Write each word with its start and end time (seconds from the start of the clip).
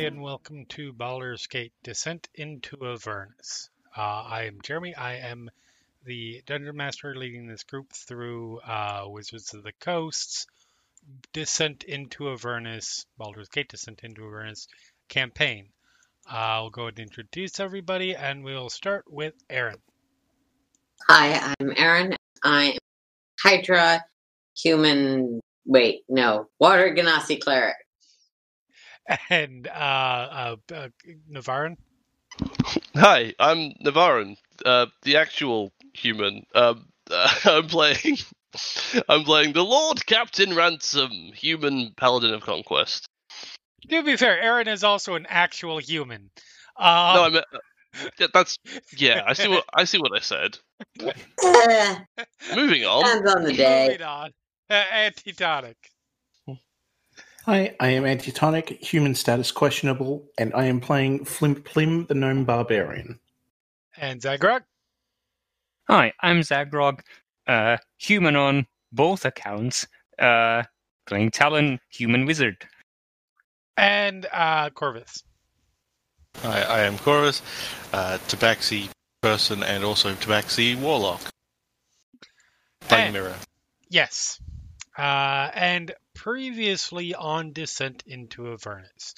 Everybody, 0.00 0.16
and 0.16 0.24
welcome 0.24 0.64
to 0.70 0.94
Baldur's 0.94 1.46
Gate 1.46 1.74
Descent 1.82 2.30
into 2.34 2.78
Avernus. 2.82 3.68
Uh, 3.94 4.00
I 4.00 4.44
am 4.44 4.62
Jeremy. 4.62 4.94
I 4.94 5.16
am 5.16 5.50
the 6.06 6.40
Dungeon 6.46 6.74
Master 6.74 7.14
leading 7.14 7.46
this 7.46 7.64
group 7.64 7.92
through 7.92 8.60
uh, 8.60 9.04
Wizards 9.08 9.52
of 9.52 9.62
the 9.62 9.74
Coast's 9.78 10.46
Descent 11.34 11.84
into 11.84 12.30
Avernus, 12.30 13.04
Baldur's 13.18 13.50
Gate 13.50 13.68
Descent 13.68 14.00
into 14.02 14.26
Avernus 14.26 14.68
campaign. 15.10 15.68
I'll 16.26 16.70
go 16.70 16.84
ahead 16.84 16.94
and 16.98 17.08
introduce 17.08 17.60
everybody, 17.60 18.16
and 18.16 18.42
we'll 18.42 18.70
start 18.70 19.04
with 19.06 19.34
Erin. 19.50 19.82
Hi, 21.08 21.54
I'm 21.60 21.74
Erin. 21.76 22.16
I 22.42 22.70
am 22.70 22.78
Hydra 23.42 24.02
human. 24.56 25.40
Wait, 25.66 26.04
no, 26.08 26.46
Water 26.58 26.94
Genasi 26.94 27.38
cleric. 27.38 27.76
And 29.30 29.66
uh, 29.68 29.70
uh, 29.70 30.56
uh, 30.74 30.88
Navarran. 31.30 31.76
Hi, 32.94 33.34
I'm 33.38 33.72
Navarran, 33.84 34.36
uh, 34.64 34.86
the 35.02 35.16
actual 35.16 35.72
human. 35.94 36.46
Um, 36.54 36.86
I'm 37.44 37.66
playing. 37.66 38.18
I'm 39.08 39.22
playing 39.24 39.52
the 39.52 39.64
Lord 39.64 40.04
Captain 40.06 40.54
Ransome, 40.54 41.32
human 41.34 41.92
paladin 41.96 42.34
of 42.34 42.42
conquest. 42.42 43.06
To 43.88 44.02
be 44.02 44.16
fair, 44.16 44.40
Erin 44.40 44.68
is 44.68 44.82
also 44.84 45.14
an 45.14 45.26
actual 45.28 45.78
human. 45.78 46.30
no, 46.78 46.84
Um, 46.84 47.24
I 47.24 47.28
mean 47.30 47.42
yeah, 48.18 48.26
that's 48.32 48.56
yeah. 48.96 49.22
I 49.26 49.32
see 49.32 49.48
what 49.48 49.64
I 49.74 49.84
see 49.84 49.98
what 49.98 50.12
I 50.14 50.20
said. 50.20 50.58
Moving 52.54 52.84
on. 52.84 53.04
depends 53.04 53.34
on 53.34 53.42
the 53.44 53.52
day. 53.52 53.88
Moving 53.88 54.02
on. 54.02 54.30
Uh, 54.68 54.84
Antitonic. 54.92 55.76
Hi, 57.50 57.74
I 57.80 57.88
am 57.88 58.04
Antitonic, 58.06 58.68
human 58.80 59.16
status 59.16 59.50
questionable, 59.50 60.22
and 60.38 60.54
I 60.54 60.66
am 60.66 60.80
playing 60.80 61.24
Flimp 61.24 61.64
Plim, 61.64 62.06
the 62.06 62.14
gnome 62.14 62.44
barbarian. 62.44 63.18
And 63.96 64.20
Zaghrog. 64.20 64.60
Hi, 65.88 66.12
I'm 66.20 66.42
Zaghrog, 66.42 67.00
uh, 67.48 67.78
human 67.98 68.36
on 68.36 68.68
both 68.92 69.24
accounts, 69.24 69.88
uh, 70.20 70.62
playing 71.06 71.32
Talon, 71.32 71.80
human 71.88 72.24
wizard. 72.24 72.68
And 73.76 74.26
uh, 74.32 74.70
korvys. 74.70 75.24
Hi, 76.42 76.62
I 76.62 76.80
am 76.82 76.98
korvys, 76.98 77.42
uh, 77.92 78.18
Tabaxi 78.28 78.90
person 79.22 79.64
and 79.64 79.82
also 79.82 80.14
Tabaxi 80.14 80.78
warlock. 80.78 81.20
Playing 82.82 83.06
And- 83.06 83.12
Mirror. 83.14 83.34
Yes. 83.88 84.40
Uh, 84.96 85.50
and 85.54 85.92
previously 86.22 87.14
on 87.14 87.50
Descent 87.54 88.02
into 88.06 88.52
Avernus, 88.52 89.14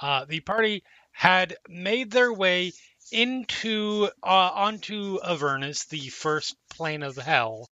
uh, 0.00 0.24
the 0.26 0.38
party 0.38 0.84
had 1.10 1.56
made 1.68 2.12
their 2.12 2.32
way 2.32 2.70
into 3.10 4.08
uh, 4.22 4.50
onto 4.54 5.18
Avernus, 5.24 5.86
the 5.86 6.08
first 6.08 6.54
plane 6.70 7.02
of 7.02 7.16
hell, 7.16 7.68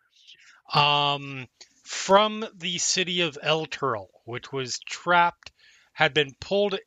um, 0.72 1.46
from 1.84 2.46
the 2.54 2.78
city 2.78 3.20
of 3.20 3.36
Elturel, 3.42 4.08
which 4.24 4.50
was 4.52 4.78
trapped, 4.78 5.52
had 5.92 6.14
been 6.14 6.34
pulled 6.40 6.78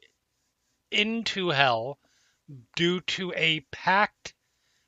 into 0.89 1.49
hell 1.49 1.99
due 2.75 2.99
to 3.01 3.31
a 3.35 3.59
pact 3.71 4.33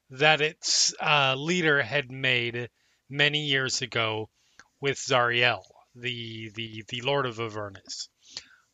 that 0.10 0.42
its 0.42 0.96
uh, 1.00 1.36
leader 1.36 1.84
had 1.84 2.12
made 2.12 2.72
many 3.08 3.46
years 3.46 3.84
ago 3.84 4.32
with 4.82 4.98
Zariel, 4.98 5.64
the 6.00 6.52
the 6.56 6.84
the 6.90 7.02
Lord 7.02 7.26
of 7.26 7.40
Avernus. 7.40 8.10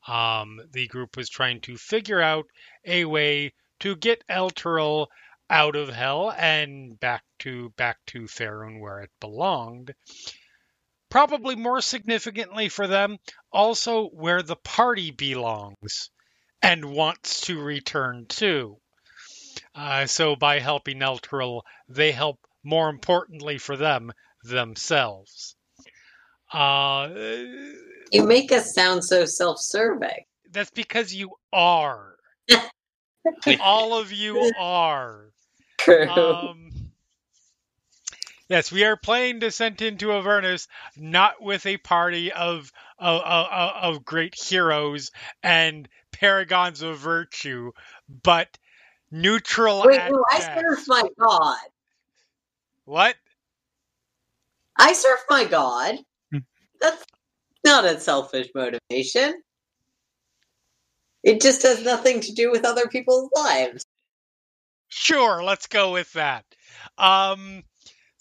Um, 0.07 0.59
the 0.71 0.87
group 0.87 1.15
was 1.15 1.29
trying 1.29 1.61
to 1.61 1.77
figure 1.77 2.21
out 2.21 2.45
a 2.85 3.05
way 3.05 3.53
to 3.79 3.95
get 3.95 4.27
Elturel 4.27 5.07
out 5.49 5.75
of 5.75 5.89
hell 5.89 6.31
and 6.31 6.99
back 6.99 7.23
to 7.39 7.69
back 7.71 7.97
to 8.07 8.23
Faerun 8.23 8.79
where 8.79 9.01
it 9.01 9.11
belonged. 9.19 9.93
Probably 11.09 11.55
more 11.55 11.79
significantly 11.81 12.69
for 12.69 12.87
them, 12.87 13.17
also 13.51 14.07
where 14.07 14.41
the 14.41 14.55
party 14.55 15.11
belongs 15.11 16.09
and 16.61 16.85
wants 16.85 17.41
to 17.41 17.61
return 17.61 18.25
to. 18.27 18.77
Uh, 19.75 20.07
so 20.07 20.35
by 20.35 20.59
helping 20.59 20.99
Elturel, 20.99 21.61
they 21.87 22.11
help 22.11 22.39
more 22.63 22.89
importantly 22.89 23.57
for 23.57 23.77
them 23.77 24.11
themselves. 24.43 25.55
Uh, 26.53 27.09
You 28.11 28.23
make 28.23 28.51
us 28.51 28.73
sound 28.73 29.03
so 29.03 29.25
self-serving. 29.25 30.25
that's 30.51 30.69
because 30.71 31.13
you 31.13 31.31
are. 31.51 32.15
All 33.61 33.97
of 33.97 34.11
you 34.11 34.51
are. 34.57 35.31
True. 35.79 36.07
Um, 36.07 36.71
yes, 38.49 38.71
we 38.71 38.83
are 38.83 38.95
playing 38.95 39.39
Descent 39.39 39.81
into 39.81 40.11
Avernus, 40.11 40.67
not 40.95 41.41
with 41.41 41.65
a 41.65 41.77
party 41.77 42.31
of 42.31 42.71
of, 42.99 43.21
of, 43.21 43.95
of 43.97 44.05
great 44.05 44.35
heroes 44.35 45.11
and 45.41 45.89
paragons 46.11 46.81
of 46.83 46.99
virtue, 46.99 47.71
but 48.21 48.57
neutral 49.11 49.83
Wait, 49.85 49.99
no, 50.09 50.23
I 50.31 50.39
serve 50.39 50.87
my 50.87 51.03
god. 51.19 51.57
What? 52.85 53.15
I 54.77 54.93
serve 54.93 55.19
my 55.29 55.45
god. 55.45 55.97
That's 56.83 57.03
not 57.65 57.85
a 57.85 57.99
selfish 57.99 58.49
motivation. 58.53 59.41
It 61.23 61.41
just 61.41 61.63
has 61.63 61.83
nothing 61.83 62.19
to 62.21 62.33
do 62.33 62.51
with 62.51 62.65
other 62.65 62.87
people's 62.87 63.31
lives. 63.33 63.85
Sure, 64.89 65.41
let's 65.41 65.67
go 65.67 65.93
with 65.93 66.11
that. 66.13 66.45
Um, 66.97 67.63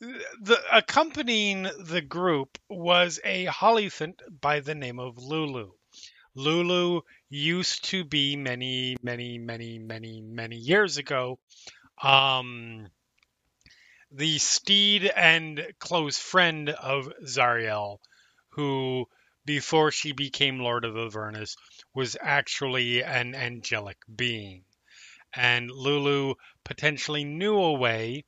the 0.01 0.59
accompanying 0.73 1.69
the 1.85 2.01
group 2.01 2.59
was 2.71 3.21
a 3.25 3.47
Hollyphant 3.47 4.21
by 4.41 4.61
the 4.61 4.75
name 4.75 4.99
of 4.99 5.19
Lulu. 5.19 5.73
Lulu 6.35 7.03
used 7.29 7.85
to 7.87 8.05
be 8.05 8.37
many, 8.37 8.97
many, 9.03 9.39
many, 9.39 9.79
many, 9.79 10.23
many 10.23 10.57
years 10.57 10.97
ago. 10.97 11.39
Um, 12.03 12.89
the 14.11 14.39
steed 14.39 15.05
and 15.05 15.67
close 15.79 16.19
friend 16.19 16.71
of 16.71 17.13
Zariel, 17.25 17.99
who, 18.53 19.07
before 19.45 19.91
she 19.91 20.13
became 20.13 20.59
Lord 20.59 20.85
of 20.85 20.97
Avernus, 20.97 21.57
was 21.95 22.17
actually 22.21 23.03
an 23.03 23.35
angelic 23.35 23.99
being. 24.15 24.65
And 25.35 25.71
Lulu 25.71 26.35
potentially 26.65 27.25
knew 27.25 27.57
a 27.57 27.73
way, 27.73 28.25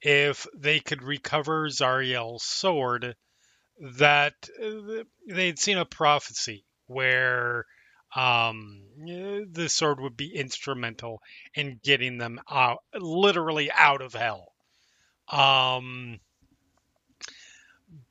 if 0.00 0.46
they 0.56 0.80
could 0.80 1.02
recover 1.02 1.68
Zariel's 1.68 2.44
sword, 2.44 3.16
that 3.80 4.34
uh, 4.62 5.04
they'd 5.28 5.58
seen 5.58 5.78
a 5.78 5.84
prophecy 5.84 6.64
where 6.86 7.66
um, 8.16 8.82
the 8.96 9.68
sword 9.68 10.00
would 10.00 10.16
be 10.16 10.34
instrumental 10.34 11.20
in 11.54 11.80
getting 11.84 12.18
them 12.18 12.40
out, 12.50 12.78
literally 12.94 13.70
out 13.70 14.00
of 14.00 14.14
hell. 14.14 14.52
Um, 15.30 16.20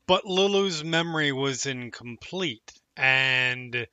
but 0.07 0.25
Lulu's 0.25 0.83
memory 0.85 1.33
was 1.33 1.65
incomplete, 1.65 2.71
and 2.95 3.87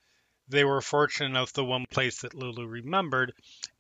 they 0.49 0.65
were 0.65 0.81
fortunate 0.81 1.31
enough. 1.31 1.53
The 1.53 1.65
one 1.65 1.87
place 1.91 2.21
that 2.21 2.35
Lulu 2.35 2.67
remembered, 2.67 3.33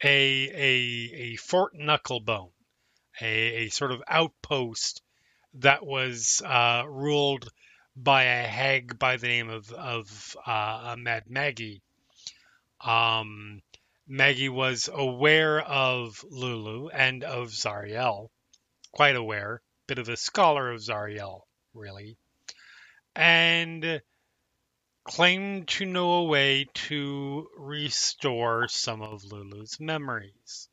a 0.03 0.49
a 0.51 1.13
a 1.15 1.37
Fort 1.37 1.75
Knucklebone, 1.75 2.51
a, 3.21 3.67
a 3.67 3.69
sort 3.69 3.93
of 3.93 4.03
outpost 4.09 5.01
that 5.55 5.87
was 5.87 6.43
uh, 6.45 6.85
ruled 6.89 7.49
by 7.97 8.25
a 8.25 8.49
hag 8.49 8.99
by 8.99 9.17
the 9.17 9.29
name 9.29 9.49
of 9.49 9.71
of 9.71 10.37
uh, 10.45 10.97
Mad 10.99 11.25
Maggie. 11.29 11.83
Um, 12.81 13.63
Maggie 14.09 14.49
was 14.49 14.91
aware 14.93 15.63
of 15.63 16.25
Lulu 16.29 16.89
and 16.89 17.23
of 17.23 17.49
Zariel, 17.51 18.29
quite 18.93 19.17
aware, 19.17 19.63
bit 19.87 19.99
of 19.99 20.09
a 20.09 20.17
scholar 20.17 20.73
of 20.73 20.81
Zariel, 20.81 21.43
really, 21.73 22.19
and 23.15 24.03
claimed 25.05 25.69
to 25.69 25.85
know 25.85 26.15
a 26.15 26.25
way 26.25 26.67
to 26.75 27.49
restore 27.59 28.69
some 28.69 29.03
of 29.03 29.25
Lulu's 29.25 29.79
memories. 29.79 30.69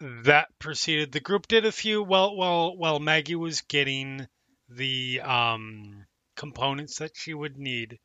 That 0.00 0.48
proceeded. 0.58 1.12
The 1.12 1.20
group 1.20 1.48
did 1.48 1.64
a 1.64 1.72
few. 1.72 2.02
Well, 2.02 2.36
while 2.36 2.76
while 2.76 3.00
Maggie 3.00 3.34
was 3.34 3.62
getting 3.62 4.28
the 4.68 5.20
um, 5.22 6.06
components 6.36 6.98
that 6.98 7.16
she 7.16 7.32
would 7.32 7.56
need 7.56 7.98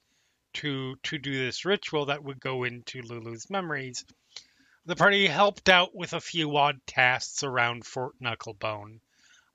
to 0.54 0.96
to 1.04 1.18
do 1.18 1.38
this 1.38 1.66
ritual 1.66 2.06
that 2.06 2.24
would 2.24 2.40
go 2.40 2.64
into 2.64 3.02
Lulu's 3.02 3.50
memories. 3.50 4.06
The 4.86 4.96
party 4.96 5.28
helped 5.28 5.70
out 5.70 5.94
with 5.94 6.14
a 6.14 6.22
few 6.22 6.58
odd 6.58 6.80
tasks 6.88 7.44
around 7.44 7.86
Fort 7.86 8.16
Knucklebone, 8.20 9.00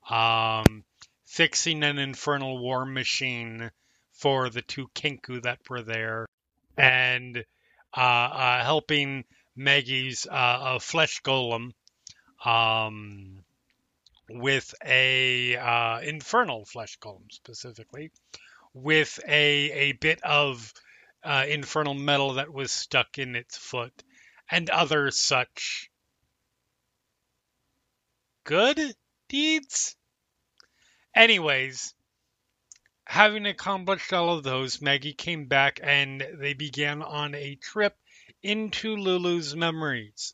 um, 0.09 0.85
fixing 1.27 1.83
an 1.83 1.99
infernal 1.99 2.57
war 2.57 2.85
machine 2.85 3.69
for 4.13 4.49
the 4.49 4.61
two 4.61 4.87
Kenku 4.95 5.43
that 5.43 5.59
were 5.69 5.83
there, 5.83 6.25
and 6.77 7.45
uh, 7.95 7.99
uh, 7.99 8.63
helping 8.63 9.25
Maggie's 9.55 10.25
uh, 10.29 10.79
flesh 10.79 11.21
golem 11.21 11.73
um, 12.43 13.43
with 14.29 14.73
a 14.83 15.57
uh, 15.57 15.99
infernal 15.99 16.65
flesh 16.65 16.97
golem 16.99 17.29
specifically, 17.31 18.11
with 18.73 19.19
a 19.27 19.71
a 19.71 19.91
bit 19.93 20.23
of 20.23 20.73
uh, 21.23 21.45
infernal 21.47 21.93
metal 21.93 22.35
that 22.35 22.51
was 22.51 22.71
stuck 22.71 23.19
in 23.19 23.35
its 23.35 23.57
foot, 23.57 23.93
and 24.49 24.69
other 24.69 25.11
such 25.11 25.91
good 28.45 28.79
deeds. 29.27 29.96
Anyways, 31.17 31.95
having 33.07 33.47
accomplished 33.47 34.13
all 34.13 34.37
of 34.37 34.43
those, 34.43 34.83
Maggie 34.83 35.15
came 35.15 35.47
back 35.47 35.79
and 35.81 36.23
they 36.35 36.53
began 36.53 37.01
on 37.01 37.33
a 37.33 37.55
trip 37.55 37.97
into 38.43 38.95
Lulu's 38.95 39.55
memories, 39.55 40.31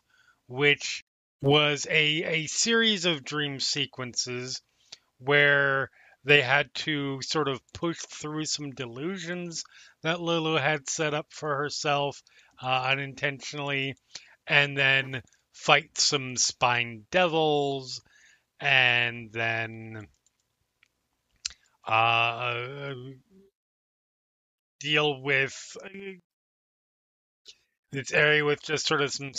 which 0.47 1.05
was 1.41 1.87
a, 1.89 2.23
a 2.23 2.47
series 2.47 3.05
of 3.05 3.23
dream 3.23 3.61
sequences 3.61 4.61
where 5.19 5.89
they 6.25 6.41
had 6.41 6.73
to 6.73 7.21
sort 7.21 7.47
of 7.47 7.61
push 7.71 7.99
through 7.99 8.43
some 8.43 8.71
delusions 8.71 9.63
that 10.01 10.19
Lulu 10.19 10.55
had 10.55 10.89
set 10.89 11.13
up 11.13 11.27
for 11.31 11.55
herself 11.55 12.21
uh, 12.61 12.87
unintentionally, 12.89 13.95
and 14.45 14.77
then 14.77 15.23
fight 15.53 15.97
some 15.97 16.35
spine 16.35 17.05
devils, 17.09 18.01
and 18.59 19.31
then 19.31 20.09
uh, 21.87 22.93
deal 24.79 25.21
with 25.21 25.77
uh, 25.83 25.89
this 27.91 28.11
area 28.11 28.43
with 28.43 28.61
just 28.61 28.87
sort 28.87 29.01
of 29.01 29.11
some 29.11 29.31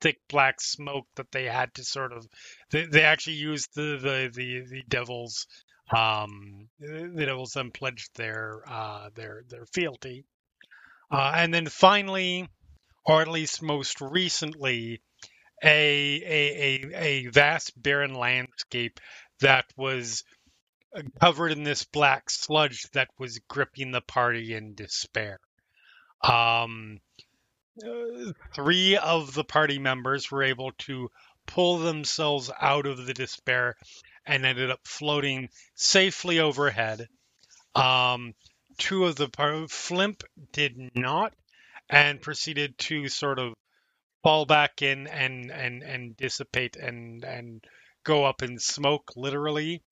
thick 0.00 0.18
black 0.28 0.60
smoke 0.60 1.06
that 1.16 1.30
they 1.32 1.44
had 1.44 1.72
to 1.74 1.84
sort 1.84 2.12
of 2.12 2.26
they, 2.70 2.86
they 2.86 3.02
actually 3.02 3.36
used 3.36 3.74
the 3.74 3.98
the 4.00 4.30
the, 4.34 4.60
the 4.70 4.82
devils 4.88 5.46
um 5.94 6.68
the 6.78 7.24
devils 7.26 7.52
then 7.52 7.70
pledged 7.70 8.10
their 8.14 8.62
uh 8.68 9.08
their 9.14 9.42
their 9.48 9.66
fealty. 9.72 10.24
Uh, 11.10 11.32
and 11.36 11.54
then 11.54 11.66
finally 11.66 12.48
or 13.04 13.22
at 13.22 13.28
least 13.28 13.62
most 13.62 14.00
recently 14.00 15.00
a 15.62 16.22
a 16.24 16.92
a, 16.92 16.94
a 16.94 17.26
vast 17.28 17.80
barren 17.80 18.14
landscape 18.14 19.00
that 19.40 19.64
was 19.76 20.24
covered 21.20 21.52
in 21.52 21.62
this 21.62 21.84
black 21.84 22.30
sludge 22.30 22.88
that 22.92 23.08
was 23.18 23.38
gripping 23.48 23.90
the 23.90 24.00
party 24.00 24.54
in 24.54 24.74
despair 24.74 25.38
um 26.22 27.00
three 28.54 28.96
of 28.96 29.34
the 29.34 29.44
party 29.44 29.78
members 29.78 30.30
were 30.30 30.42
able 30.42 30.72
to 30.78 31.10
pull 31.46 31.78
themselves 31.78 32.50
out 32.60 32.86
of 32.86 33.06
the 33.06 33.14
despair 33.14 33.76
and 34.26 34.44
ended 34.44 34.70
up 34.70 34.80
floating 34.84 35.48
safely 35.74 36.40
overhead. 36.40 37.08
Um, 37.74 38.34
two 38.78 39.04
of 39.04 39.16
the 39.16 39.28
par- 39.28 39.68
Flimp 39.68 40.22
did 40.52 40.90
not 40.94 41.32
and 41.88 42.20
proceeded 42.20 42.76
to 42.78 43.08
sort 43.08 43.38
of 43.38 43.54
fall 44.22 44.44
back 44.44 44.82
in 44.82 45.06
and 45.06 45.52
and 45.52 45.82
and 45.82 46.16
dissipate 46.16 46.76
and 46.76 47.22
and 47.22 47.64
go 48.02 48.24
up 48.24 48.42
in 48.42 48.58
smoke 48.58 49.12
literally. 49.14 49.82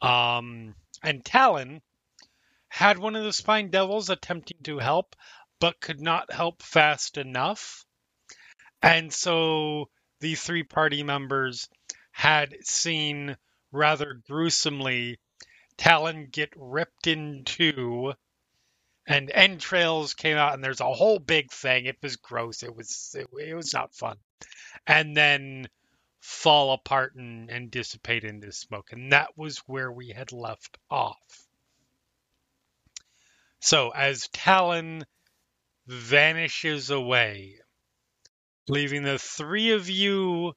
Um, 0.00 0.74
and 1.02 1.24
Talon 1.24 1.82
had 2.68 2.98
one 2.98 3.16
of 3.16 3.24
the 3.24 3.32
spine 3.32 3.70
devils 3.70 4.10
attempting 4.10 4.62
to 4.64 4.78
help, 4.78 5.16
but 5.60 5.80
could 5.80 6.00
not 6.00 6.32
help 6.32 6.62
fast 6.62 7.16
enough. 7.16 7.84
And 8.82 9.12
so 9.12 9.88
the 10.20 10.34
three 10.34 10.62
party 10.62 11.02
members 11.02 11.68
had 12.12 12.54
seen 12.64 13.36
rather 13.72 14.20
gruesomely 14.26 15.18
Talon 15.76 16.28
get 16.30 16.50
ripped 16.56 17.06
in 17.06 17.44
two 17.44 18.14
and 19.06 19.30
entrails 19.30 20.14
came 20.14 20.36
out 20.36 20.54
and 20.54 20.64
there's 20.64 20.80
a 20.80 20.92
whole 20.92 21.18
big 21.18 21.50
thing. 21.52 21.86
It 21.86 21.98
was 22.02 22.16
gross. 22.16 22.62
It 22.62 22.74
was 22.74 23.14
it, 23.14 23.28
it 23.38 23.54
was 23.54 23.72
not 23.72 23.94
fun. 23.94 24.16
And 24.86 25.16
then 25.16 25.68
fall 26.26 26.72
apart 26.72 27.14
and, 27.14 27.48
and 27.50 27.70
dissipate 27.70 28.24
into 28.24 28.50
smoke. 28.50 28.90
And 28.90 29.12
that 29.12 29.38
was 29.38 29.58
where 29.58 29.92
we 29.92 30.08
had 30.08 30.32
left 30.32 30.76
off. 30.90 31.46
So 33.60 33.90
as 33.90 34.28
Talon 34.32 35.06
vanishes 35.86 36.90
away, 36.90 37.60
leaving 38.66 39.04
the 39.04 39.20
three 39.20 39.70
of 39.70 39.88
you, 39.88 40.52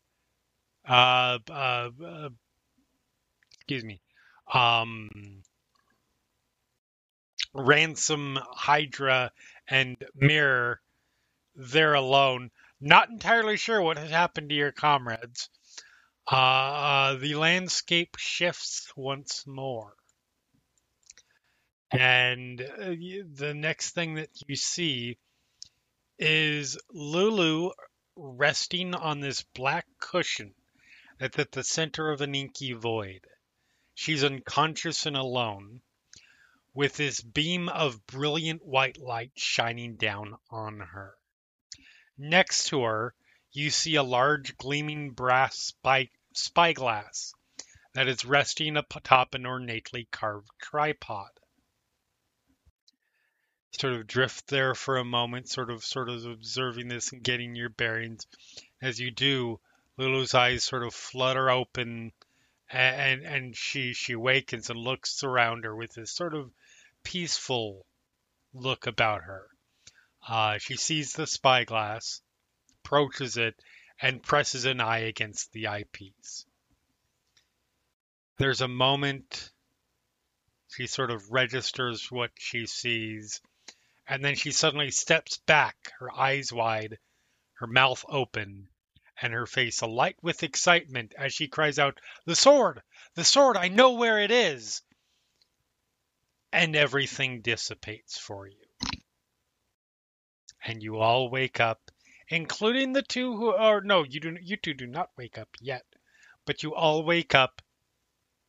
uh, 0.87 1.37
uh, 1.47 1.89
uh 2.03 2.29
excuse 3.53 3.85
me, 3.85 4.01
um, 4.51 5.43
Ransome, 7.53 8.39
Hydra, 8.41 9.31
and 9.67 9.97
Mirror 10.15 10.81
there 11.55 11.93
alone. 11.93 12.49
Not 12.81 13.09
entirely 13.09 13.55
sure 13.55 13.79
what 13.79 13.99
has 13.99 14.09
happened 14.09 14.49
to 14.49 14.55
your 14.55 14.71
comrades. 14.71 15.49
Uh, 16.31 16.35
uh, 16.35 17.15
the 17.15 17.33
landscape 17.35 18.15
shifts 18.19 18.91
once 18.95 19.47
more. 19.47 19.93
And 21.91 22.61
uh, 22.61 22.93
the 23.33 23.53
next 23.55 23.95
thing 23.95 24.15
that 24.15 24.29
you 24.47 24.55
see 24.55 25.17
is 26.19 26.77
Lulu 26.91 27.71
resting 28.15 28.93
on 28.93 29.21
this 29.21 29.43
black 29.55 29.87
cushion 29.99 30.53
that's 31.19 31.39
at 31.39 31.51
the 31.51 31.63
center 31.63 32.11
of 32.11 32.21
an 32.21 32.35
inky 32.35 32.73
void. 32.73 33.21
She's 33.95 34.23
unconscious 34.23 35.05
and 35.07 35.17
alone, 35.17 35.81
with 36.73 36.95
this 36.95 37.21
beam 37.21 37.69
of 37.69 38.05
brilliant 38.05 38.63
white 38.63 38.97
light 38.97 39.31
shining 39.35 39.95
down 39.95 40.35
on 40.51 40.79
her. 40.79 41.15
Next 42.17 42.67
to 42.67 42.83
her, 42.83 43.15
you 43.51 43.71
see 43.71 43.95
a 43.95 44.03
large 44.03 44.57
gleaming 44.57 45.11
brass 45.11 45.57
spy, 45.57 46.09
spyglass 46.33 47.33
that 47.93 48.07
is 48.07 48.25
resting 48.25 48.77
atop 48.77 49.33
an 49.33 49.45
ornately 49.45 50.07
carved 50.11 50.49
tripod 50.61 51.29
sort 53.79 53.93
of 53.93 54.07
drift 54.07 54.47
there 54.47 54.75
for 54.75 54.97
a 54.97 55.05
moment, 55.05 55.47
sort 55.47 55.69
of 55.69 55.83
sort 55.83 56.09
of 56.09 56.25
observing 56.25 56.87
this 56.87 57.11
and 57.11 57.23
getting 57.23 57.55
your 57.55 57.69
bearings. 57.69 58.25
As 58.81 58.99
you 58.99 59.11
do, 59.11 59.59
Lulu's 59.97 60.33
eyes 60.33 60.63
sort 60.63 60.83
of 60.83 60.93
flutter 60.93 61.49
open 61.49 62.11
and 62.71 63.23
and 63.23 63.55
she 63.55 63.93
she 63.93 64.15
wakens 64.15 64.69
and 64.69 64.79
looks 64.79 65.23
around 65.23 65.63
her 65.63 65.75
with 65.75 65.93
this 65.93 66.11
sort 66.11 66.35
of 66.35 66.51
peaceful 67.03 67.85
look 68.53 68.85
about 68.85 69.23
her. 69.23 69.47
Uh, 70.27 70.57
she 70.57 70.75
sees 70.75 71.13
the 71.13 71.25
spyglass, 71.25 72.21
approaches 72.83 73.37
it, 73.37 73.55
and 74.01 74.23
presses 74.23 74.65
an 74.65 74.79
eye 74.79 74.99
against 74.99 75.51
the 75.51 75.67
eyepiece. 75.67 76.45
There's 78.37 78.61
a 78.61 78.67
moment 78.67 79.51
she 80.71 80.87
sort 80.87 81.11
of 81.11 81.31
registers 81.31 82.11
what 82.11 82.31
she 82.37 82.65
sees, 82.65 83.41
and 84.07 84.23
then 84.23 84.35
she 84.35 84.51
suddenly 84.51 84.91
steps 84.91 85.37
back, 85.39 85.91
her 85.99 86.11
eyes 86.13 86.53
wide, 86.53 86.99
her 87.55 87.67
mouth 87.67 88.05
open, 88.07 88.69
and 89.21 89.33
her 89.33 89.45
face 89.45 89.81
alight 89.81 90.15
with 90.21 90.43
excitement 90.43 91.13
as 91.17 91.33
she 91.33 91.47
cries 91.47 91.79
out, 91.79 91.99
The 92.25 92.35
sword! 92.35 92.81
The 93.15 93.25
sword! 93.25 93.57
I 93.57 93.67
know 93.67 93.91
where 93.93 94.19
it 94.19 94.31
is! 94.31 94.81
And 96.53 96.75
everything 96.75 97.41
dissipates 97.41 98.17
for 98.17 98.47
you. 98.47 98.65
And 100.63 100.81
you 100.81 100.97
all 100.97 101.29
wake 101.29 101.59
up, 101.59 101.91
including 102.29 102.93
the 102.93 103.01
two 103.01 103.35
who 103.35 103.49
are 103.49 103.81
no, 103.81 104.03
you 104.03 104.19
do 104.19 104.37
you 104.41 104.57
two 104.57 104.73
do 104.73 104.87
not 104.87 105.09
wake 105.17 105.37
up 105.37 105.49
yet, 105.59 105.83
but 106.45 106.63
you 106.63 106.73
all 106.73 107.03
wake 107.03 107.35
up 107.35 107.61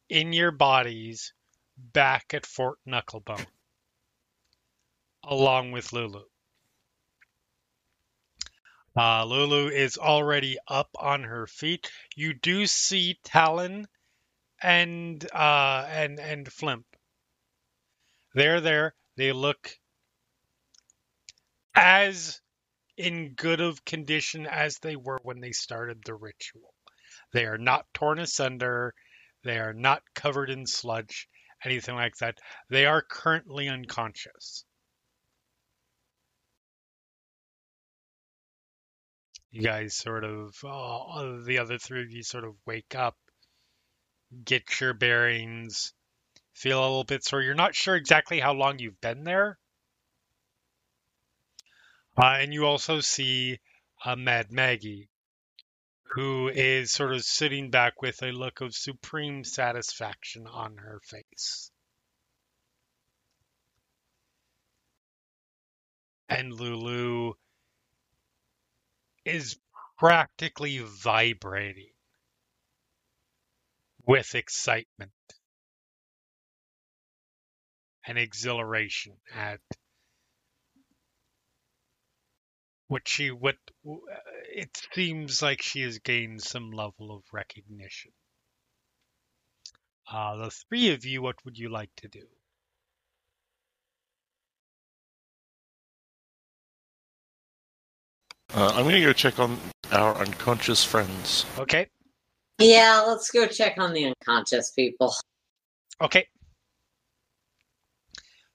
in 0.09 0.33
your 0.33 0.51
bodies 0.51 1.33
back 1.77 2.35
at 2.35 2.47
Fort 2.47 2.79
Knucklebone, 2.87 3.47
along 5.25 5.73
with 5.73 5.93
Lulu. 5.93 6.25
Uh, 8.97 9.25
Lulu 9.25 9.69
is 9.69 9.97
already 9.97 10.59
up 10.67 10.91
on 10.99 11.23
her 11.23 11.47
feet. 11.47 11.91
You 12.17 12.35
do 12.35 12.67
see 12.67 13.19
Talon 13.25 13.87
and 14.63 15.25
uh, 15.33 15.87
and 15.89 16.19
and 16.19 16.53
Flimp. 16.53 16.85
They're 18.35 18.61
there. 18.61 18.95
They 19.17 19.33
look 19.33 19.79
as 21.75 22.41
in 23.01 23.33
good 23.35 23.61
of 23.61 23.85
condition 23.85 24.47
as 24.47 24.79
they 24.79 24.95
were 24.95 25.19
when 25.23 25.41
they 25.41 25.53
started 25.53 26.03
the 26.05 26.15
ritual. 26.15 26.75
They 27.33 27.47
are 27.47 27.59
not 27.59 27.87
torn 27.95 28.19
asunder. 28.19 28.93
They 29.43 29.59
are 29.59 29.73
not 29.73 30.03
covered 30.15 30.51
in 30.51 30.67
sludge, 30.67 31.27
anything 31.65 31.95
like 31.95 32.17
that. 32.19 32.39
They 32.69 32.85
are 32.85 33.03
currently 33.03 33.69
unconscious. 33.69 34.65
You 39.51 39.63
guys 39.63 39.97
sort 39.97 40.25
of, 40.25 40.55
uh, 40.63 41.43
the 41.45 41.59
other 41.59 41.79
three 41.79 42.03
of 42.03 42.11
you 42.11 42.23
sort 42.23 42.45
of 42.45 42.55
wake 42.67 42.95
up, 42.95 43.17
get 44.45 44.81
your 44.81 44.93
bearings, 44.95 45.93
feel 46.55 46.81
a 46.81 46.83
little 46.83 47.05
bit 47.05 47.25
sore. 47.25 47.41
You're 47.41 47.55
not 47.55 47.75
sure 47.75 47.97
exactly 47.97 48.41
how 48.41 48.53
long 48.53 48.79
you've 48.79 49.01
been 49.01 49.25
there. 49.25 49.59
Uh, 52.21 52.37
and 52.39 52.53
you 52.53 52.67
also 52.67 53.01
see 53.01 53.59
uh, 54.05 54.15
Mad 54.15 54.53
Maggie, 54.53 55.09
who 56.13 56.49
is 56.49 56.93
sort 56.93 57.15
of 57.15 57.25
sitting 57.25 57.71
back 57.71 58.03
with 58.03 58.23
a 58.23 58.31
look 58.31 58.61
of 58.61 58.75
supreme 58.75 59.43
satisfaction 59.43 60.47
on 60.47 60.77
her 60.77 61.01
face. 61.03 61.71
And 66.29 66.53
Lulu 66.53 67.33
is 69.25 69.59
practically 69.99 70.79
vibrating 70.79 71.93
with 74.07 74.35
excitement 74.35 75.13
and 78.07 78.19
exhilaration 78.19 79.15
at 79.35 79.61
what 82.91 83.09
she 83.09 83.31
what 83.31 83.57
it 84.55 84.71
seems 84.95 85.43
like 85.43 85.63
she 85.63 85.83
has 85.83 86.01
gained 86.01 86.43
some 86.43 86.73
level 86.73 87.13
of 87.17 87.25
recognition. 87.33 88.13
Uh, 90.13 90.37
the 90.37 90.51
three 90.53 90.91
of 90.93 91.07
you, 91.07 91.23
what 91.23 91.37
would 91.47 91.59
you 91.59 91.71
like 91.71 91.91
to 91.99 92.09
do? 92.09 92.25
Uh, 98.55 98.69
I'm 98.75 98.85
going 98.85 98.97
to 98.97 99.03
go 99.03 99.13
check 99.15 99.39
on 99.39 99.59
our 99.93 100.17
unconscious 100.17 100.85
friends. 100.85 101.47
Okay, 101.59 101.89
Yeah, 102.59 103.05
let's 103.07 103.31
go 103.31 103.47
check 103.47 103.79
on 103.79 103.95
the 103.95 104.07
unconscious 104.07 104.73
people. 104.73 105.15
okay. 106.01 106.27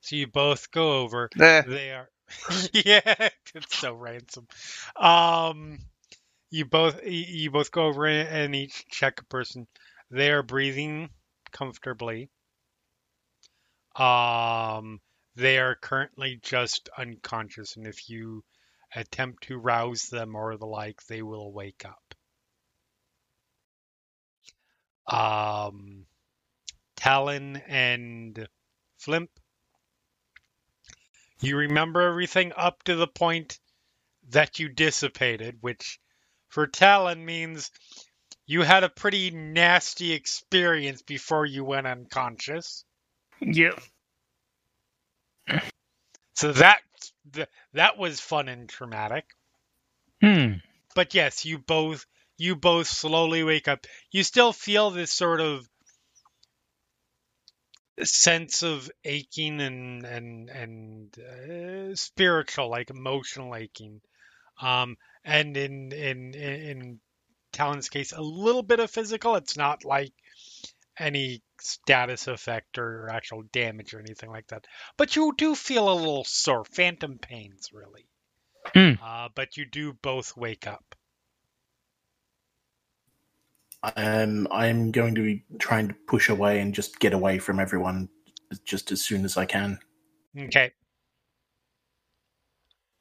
So 0.01 0.15
you 0.17 0.27
both 0.27 0.71
go 0.71 1.01
over. 1.01 1.31
Nah. 1.35 1.63
They 1.63 1.91
are, 1.91 2.09
yeah, 2.73 3.29
it's 3.53 3.77
so 3.77 3.93
ransom. 3.93 4.47
Um, 4.95 5.79
you 6.51 6.65
both 6.65 7.01
you 7.05 7.51
both 7.51 7.71
go 7.71 7.85
over 7.87 8.05
and 8.07 8.55
each 8.55 8.85
check 8.87 9.19
a 9.21 9.25
person. 9.25 9.67
They 10.11 10.31
are 10.31 10.43
breathing 10.43 11.09
comfortably. 11.51 12.29
Um, 13.95 15.01
they 15.35 15.59
are 15.59 15.75
currently 15.75 16.39
just 16.41 16.89
unconscious, 16.97 17.75
and 17.75 17.87
if 17.87 18.09
you 18.09 18.43
attempt 18.95 19.43
to 19.43 19.57
rouse 19.57 20.03
them 20.09 20.35
or 20.35 20.57
the 20.57 20.65
like, 20.65 21.05
they 21.07 21.21
will 21.21 21.51
wake 21.51 21.85
up. 21.85 22.15
Um, 25.07 26.05
Talon 26.95 27.57
and 27.67 28.47
Flimp, 28.97 29.29
you 31.41 31.57
remember 31.57 32.01
everything 32.01 32.53
up 32.55 32.83
to 32.83 32.95
the 32.95 33.07
point 33.07 33.59
that 34.29 34.59
you 34.59 34.69
dissipated, 34.69 35.57
which 35.61 35.99
for 36.49 36.67
Talon 36.67 37.25
means 37.25 37.71
you 38.45 38.61
had 38.61 38.83
a 38.83 38.89
pretty 38.89 39.31
nasty 39.31 40.13
experience 40.13 41.01
before 41.01 41.45
you 41.45 41.63
went 41.63 41.87
unconscious. 41.87 42.85
Yep. 43.41 43.79
So 46.33 46.51
that 46.53 46.79
that 47.73 47.97
was 47.97 48.19
fun 48.19 48.49
and 48.49 48.67
traumatic. 48.67 49.25
Hmm. 50.21 50.53
But 50.95 51.13
yes, 51.13 51.45
you 51.45 51.57
both 51.59 52.05
you 52.37 52.55
both 52.55 52.87
slowly 52.87 53.43
wake 53.43 53.67
up. 53.67 53.85
You 54.11 54.23
still 54.23 54.53
feel 54.53 54.91
this 54.91 55.11
sort 55.11 55.41
of 55.41 55.67
sense 58.03 58.63
of 58.63 58.89
aching 59.03 59.61
and 59.61 60.05
and 60.05 60.49
and 60.49 61.17
uh, 61.19 61.95
spiritual, 61.95 62.69
like 62.69 62.89
emotional 62.89 63.55
aching. 63.55 64.01
Um, 64.61 64.97
and 65.23 65.55
in 65.57 65.91
in 65.91 66.33
in 66.33 66.99
Talon's 67.51 67.89
case, 67.89 68.11
a 68.11 68.21
little 68.21 68.63
bit 68.63 68.79
of 68.79 68.91
physical. 68.91 69.35
It's 69.35 69.57
not 69.57 69.85
like 69.85 70.13
any 70.97 71.41
status 71.59 72.27
effect 72.27 72.77
or 72.77 73.09
actual 73.09 73.43
damage 73.51 73.93
or 73.93 73.99
anything 73.99 74.29
like 74.29 74.47
that. 74.47 74.65
But 74.97 75.15
you 75.15 75.33
do 75.37 75.55
feel 75.55 75.89
a 75.89 75.95
little 75.95 76.23
sore, 76.23 76.65
phantom 76.65 77.17
pains, 77.17 77.71
really. 77.73 78.07
Hmm. 78.73 78.93
Uh, 79.01 79.29
but 79.33 79.57
you 79.57 79.65
do 79.65 79.93
both 79.93 80.35
wake 80.35 80.67
up. 80.67 80.94
Um, 83.95 84.47
I'm 84.51 84.91
going 84.91 85.15
to 85.15 85.21
be 85.21 85.43
trying 85.59 85.87
to 85.89 85.93
push 86.07 86.29
away 86.29 86.59
and 86.59 86.73
just 86.73 86.99
get 86.99 87.13
away 87.13 87.37
from 87.39 87.59
everyone 87.59 88.09
just 88.63 88.91
as 88.91 89.01
soon 89.01 89.25
as 89.25 89.37
I 89.37 89.45
can. 89.45 89.77
Okay. 90.37 90.71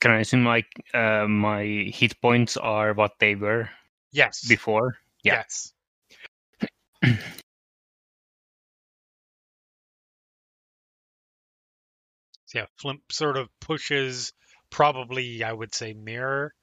Can 0.01 0.11
I 0.11 0.21
assume 0.21 0.45
like 0.45 0.67
uh, 0.93 1.27
my 1.27 1.65
hit 1.65 2.21
points 2.21 2.57
are 2.57 2.93
what 2.93 3.13
they 3.19 3.35
were 3.35 3.71
Yes. 4.13 4.47
before? 4.47 4.99
Yeah. 5.23 5.43
Yes. 5.43 5.73
So 12.47 12.59
yeah, 12.61 12.67
Flimp 12.81 13.01
sort 13.11 13.37
of 13.37 13.49
pushes, 13.61 14.33
probably 14.71 15.43
I 15.43 15.53
would 15.53 15.75
say, 15.75 15.93
mirror 15.93 16.55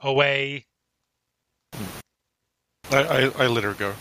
away. 0.00 0.66
I, 2.90 2.98
I, 2.98 3.44
I 3.44 3.46
let 3.48 3.64
her 3.64 3.74
go. 3.74 3.94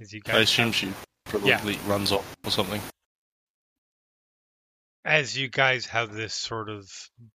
As 0.00 0.12
you 0.12 0.20
I 0.26 0.32
guys 0.32 0.42
assume 0.42 0.66
have, 0.66 0.74
she 0.74 0.92
probably 1.24 1.78
runs 1.86 2.12
off 2.12 2.36
or 2.44 2.50
something. 2.50 2.80
as 5.04 5.36
you 5.36 5.48
guys 5.48 5.86
have 5.86 6.12
this 6.12 6.34
sort 6.34 6.68
of 6.68 6.90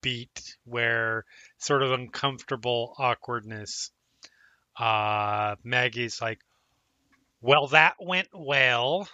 beat 0.01 0.57
where 0.65 1.25
sort 1.59 1.83
of 1.83 1.93
uncomfortable 1.93 2.95
awkwardness. 2.99 3.91
Uh, 4.79 5.57
Maggie's 5.63 6.21
like, 6.21 6.41
"Well, 7.41 7.69
that 7.69 7.97
went 8.01 8.29
well." 8.33 9.09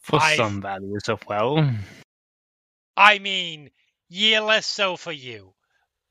For 0.00 0.20
I- 0.20 0.36
some 0.36 0.60
values 0.60 1.08
of 1.08 1.24
well. 1.26 1.68
I 2.96 3.18
mean, 3.18 3.70
yeah, 4.08 4.40
less 4.40 4.66
so 4.66 4.96
for 4.96 5.12
you, 5.12 5.54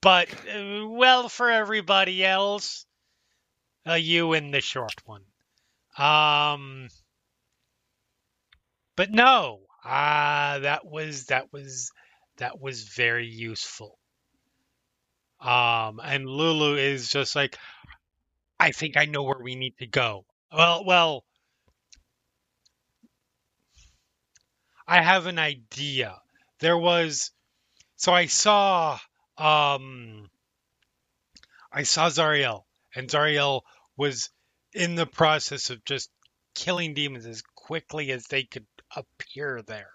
but 0.02 0.30
uh, 0.48 0.88
well 0.90 1.30
for 1.30 1.50
everybody 1.50 2.26
else. 2.26 2.86
Uh, 3.88 3.94
you 3.94 4.34
in 4.34 4.52
the 4.52 4.62
short 4.62 4.94
one. 5.06 5.24
Um, 5.98 6.90
but 8.96 9.12
no, 9.12 9.62
uh, 9.84 10.60
that 10.60 10.86
was 10.86 11.26
that 11.26 11.52
was 11.52 11.92
that 12.38 12.60
was 12.60 12.84
very 12.84 13.28
useful. 13.28 13.98
Um, 15.40 16.00
and 16.04 16.26
Lulu 16.28 16.78
is 16.78 17.10
just 17.10 17.36
like, 17.36 17.58
I 18.60 18.72
think 18.72 18.96
I 18.96 19.06
know 19.06 19.24
where 19.24 19.42
we 19.42 19.56
need 19.56 19.78
to 19.80 19.88
go. 19.88 20.26
Well, 20.52 20.86
well, 20.86 21.26
I 24.88 25.02
have 25.02 25.26
an 25.26 25.40
idea. 25.40 26.21
There 26.62 26.78
was, 26.78 27.32
so 27.96 28.14
I 28.14 28.28
saw, 28.28 29.00
um, 29.38 30.30
I 31.72 31.84
saw 31.84 32.10
Zariel, 32.10 32.64
and 32.96 33.10
Zariel 33.10 33.62
was 33.98 34.30
in 34.74 34.96
the 34.96 35.08
process 35.08 35.72
of 35.72 35.84
just 35.86 36.10
killing 36.54 36.94
demons 36.94 37.26
as 37.26 37.42
quickly 37.56 38.12
as 38.12 38.28
they 38.28 38.44
could 38.44 38.68
appear 38.96 39.62
there. 39.64 39.90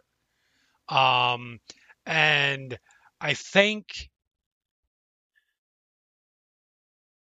Um, 0.88 1.60
and 2.04 2.78
I 3.20 3.34
think 3.34 4.10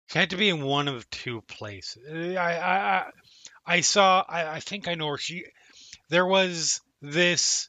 she 0.07 0.19
had 0.19 0.31
to 0.31 0.37
be 0.37 0.49
in 0.49 0.63
one 0.63 0.87
of 0.87 1.09
two 1.11 1.41
places. 1.43 2.37
I 2.37 2.59
I 2.59 3.11
I, 3.67 3.81
saw. 3.81 4.25
I, 4.29 4.57
I 4.57 4.61
think 4.61 4.87
I 4.87 4.95
know 4.95 5.07
where 5.07 5.19
she. 5.19 5.45
There 6.09 6.27
was 6.27 6.81
this 7.01 7.69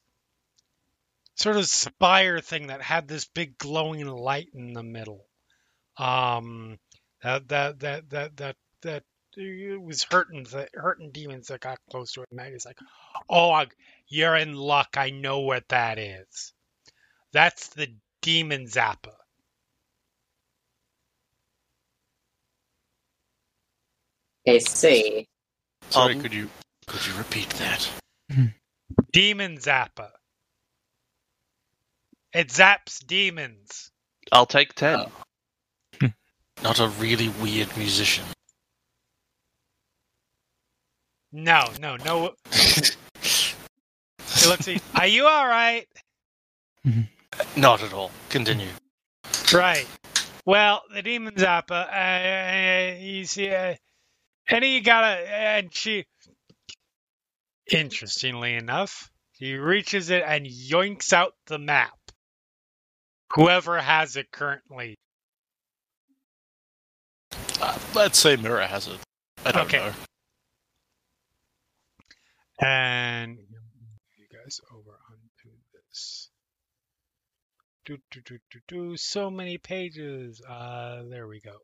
sort 1.36 1.58
of 1.58 1.66
spire 1.68 2.40
thing 2.40 2.68
that 2.68 2.82
had 2.82 3.08
this 3.08 3.26
big 3.26 3.58
glowing 3.58 4.08
light 4.08 4.50
in 4.54 4.74
the 4.74 4.84
middle. 4.84 5.26
Um, 5.98 6.78
that 7.24 7.48
that 7.50 7.80
that 7.80 8.10
that 8.10 8.38
that 8.38 8.56
that 8.82 9.04
it 9.38 9.82
was 9.82 10.04
hurting 10.04 10.44
the 10.44 10.68
hurting 10.74 11.12
demons 11.12 11.48
that 11.48 11.60
got 11.62 11.80
close 11.92 12.14
to 12.14 12.22
it. 12.22 12.30
Maggie's 12.32 12.66
like, 12.66 12.80
"Oh, 13.30 13.52
I, 13.52 13.68
you're 14.08 14.36
in 14.36 14.56
luck. 14.56 14.96
I 14.98 15.10
know 15.10 15.40
what 15.40 15.68
that 15.70 16.00
is. 16.00 16.54
That's 17.34 17.70
the 17.70 17.94
demon 18.22 18.66
zappa." 18.66 19.14
I 24.48 24.60
see. 24.60 25.28
Sorry, 25.90 26.16
Um, 26.16 26.22
could 26.22 26.34
you 26.34 26.50
could 26.88 27.06
you 27.06 27.14
repeat 27.16 27.50
that? 27.52 27.90
Demon 29.12 29.58
zappa. 29.58 30.12
It 32.36 32.50
zaps 32.50 33.00
demons. 33.08 33.92
I'll 34.30 34.46
take 34.46 34.74
ten. 34.74 35.06
Not 36.62 36.82
a 36.82 36.90
really 36.90 37.30
weird 37.30 37.78
musician. 37.78 38.26
No, 41.32 41.64
no, 41.80 41.96
no. 41.96 42.36
Hey, 44.28 44.50
let's 44.50 44.66
see. 44.66 44.82
Are 44.96 45.08
you 45.08 45.26
all 45.28 45.48
right? 45.48 45.88
Not 47.56 47.82
at 47.82 47.94
all. 47.94 48.12
Continue. 48.30 48.68
Right. 49.54 49.88
Well, 50.46 50.84
the 50.94 51.02
demon 51.02 51.36
zappa. 51.36 51.88
Uh, 51.88 53.00
you 53.00 53.24
see, 53.26 53.50
uh, 53.50 53.76
and 54.50 54.64
he 54.64 54.82
got 54.82 55.04
a, 55.06 55.30
and 55.30 55.74
she. 55.74 56.06
Interestingly 57.72 58.56
enough, 58.56 59.10
he 59.32 59.56
reaches 59.56 60.10
it 60.10 60.24
and 60.26 60.46
yoinks 60.46 61.14
out 61.14 61.34
the 61.48 61.58
map. 61.58 61.94
Whoever 63.36 63.80
has 63.80 64.16
it 64.16 64.32
currently. 64.32 64.96
Uh, 67.62 67.78
let's 67.94 68.18
say 68.18 68.38
Mirror 68.38 68.62
has 68.62 68.88
it. 68.88 68.98
I 69.46 69.52
don't 69.52 69.66
Okay. 69.66 69.78
know. 69.78 69.94
And 72.62 73.38
you 74.18 74.28
guys 74.32 74.62
over 74.74 74.98
onto 75.10 75.56
this. 75.74 76.30
Do, 77.86 77.98
do, 78.12 78.22
do, 78.22 78.40
do, 78.52 78.60
do. 78.68 78.98
So 78.98 79.30
many 79.30 79.58
pages. 79.58 80.42
Uh, 80.42 81.04
there 81.10 81.28
we 81.28 81.42
go. 81.42 81.58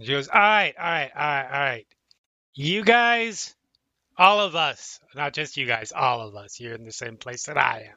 She 0.00 0.12
goes, 0.12 0.28
all 0.28 0.38
right, 0.38 0.74
all 0.78 0.84
right, 0.84 1.10
all 1.16 1.22
right, 1.22 1.44
all 1.46 1.60
right. 1.60 1.86
You 2.54 2.84
guys, 2.84 3.54
all 4.18 4.40
of 4.40 4.54
us, 4.54 5.00
not 5.14 5.34
just 5.34 5.56
you 5.56 5.66
guys, 5.66 5.92
all 5.92 6.20
of 6.20 6.34
us, 6.34 6.58
you're 6.58 6.74
in 6.74 6.84
the 6.84 6.92
same 6.92 7.16
place 7.16 7.44
that 7.44 7.58
I 7.58 7.88
am. 7.90 7.96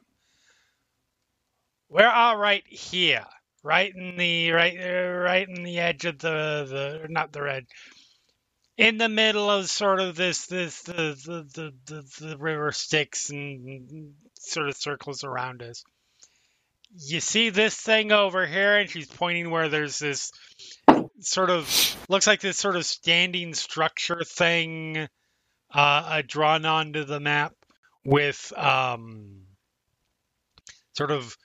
We're 1.88 2.08
all 2.08 2.36
right 2.36 2.62
here, 2.66 3.26
right 3.62 3.92
in 3.94 4.16
the 4.16 4.52
right, 4.52 4.78
uh, 4.78 5.18
right 5.18 5.48
in 5.48 5.64
the 5.64 5.78
edge 5.78 6.04
of 6.04 6.18
the 6.18 6.66
the 6.68 7.06
not 7.08 7.32
the 7.32 7.42
red, 7.42 7.66
in 8.76 8.96
the 8.96 9.08
middle 9.08 9.50
of 9.50 9.68
sort 9.68 10.00
of 10.00 10.14
this 10.14 10.46
this 10.46 10.82
the 10.82 10.92
the 10.92 11.46
the, 11.54 11.72
the, 11.86 12.26
the 12.26 12.38
river 12.38 12.70
Styx 12.70 13.30
and 13.30 14.14
sort 14.38 14.68
of 14.68 14.76
circles 14.76 15.24
around 15.24 15.62
us. 15.62 15.82
You 16.96 17.20
see 17.20 17.50
this 17.50 17.76
thing 17.76 18.12
over 18.12 18.46
here, 18.46 18.78
and 18.78 18.90
she's 18.90 19.06
pointing 19.06 19.50
where 19.50 19.68
there's 19.68 19.98
this 19.98 20.32
sort 21.20 21.50
of 21.50 21.96
looks 22.08 22.26
like 22.26 22.40
this 22.40 22.56
sort 22.56 22.76
of 22.76 22.86
standing 22.86 23.54
structure 23.54 24.22
thing 24.24 25.08
uh, 25.74 25.78
uh, 25.78 26.22
drawn 26.26 26.64
onto 26.64 27.04
the 27.04 27.20
map 27.20 27.54
with 28.04 28.52
um, 28.56 29.42
sort 30.96 31.10
of 31.10 31.36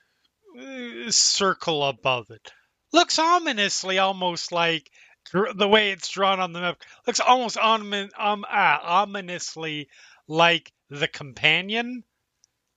uh, 0.59 1.11
circle 1.11 1.83
above 1.87 2.29
it. 2.31 2.51
Looks 2.93 3.19
ominously 3.19 3.99
almost 3.99 4.51
like 4.51 4.89
the 5.33 5.67
way 5.67 5.91
it's 5.91 6.09
drawn 6.09 6.39
on 6.39 6.53
the 6.53 6.61
map. 6.61 6.77
Looks 7.07 7.19
almost 7.19 7.57
omin- 7.57 8.11
um, 8.17 8.45
ah, 8.47 9.01
ominously 9.03 9.89
like 10.27 10.71
the 10.89 11.07
companion 11.07 12.03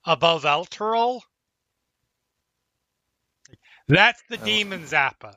above 0.05 0.45
Elturel. 0.45 1.21
That's 3.87 4.23
the 4.29 4.39
Oh. 4.41 4.45
demon 4.45 4.85
Zappa. 4.85 5.35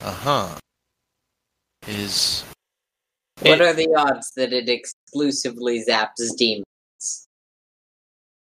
Uh 0.00 0.12
huh. 0.12 0.58
Is 1.86 2.44
What 3.42 3.60
It- 3.60 3.62
are 3.62 3.72
the 3.72 3.88
odds 3.96 4.30
that 4.36 4.52
it 4.52 4.68
exclusively 4.68 5.84
zaps 5.84 6.36
demons? 6.36 7.28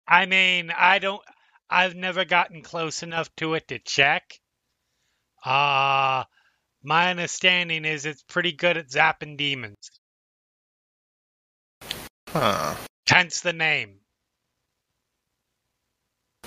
I 0.07 0.27
mean, 0.27 0.71
I 0.71 0.99
don't. 0.99 1.23
I've 1.71 1.95
never 1.95 2.25
gotten 2.25 2.63
close 2.63 3.03
enough 3.03 3.35
to 3.37 3.55
it 3.55 3.69
to 3.69 3.79
check. 3.79 4.39
Uh 5.45 6.25
my 6.83 7.11
understanding 7.11 7.85
is 7.85 8.05
it's 8.07 8.23
pretty 8.25 8.53
good 8.53 8.77
at 8.77 8.89
zapping 8.89 9.37
demons. 9.37 9.77
huh? 12.29 12.75
Hence 13.09 13.41
the 13.41 13.53
name. 13.53 14.01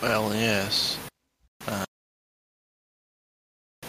Well, 0.02 0.34
yes. 0.34 0.98
Uh, 1.68 1.86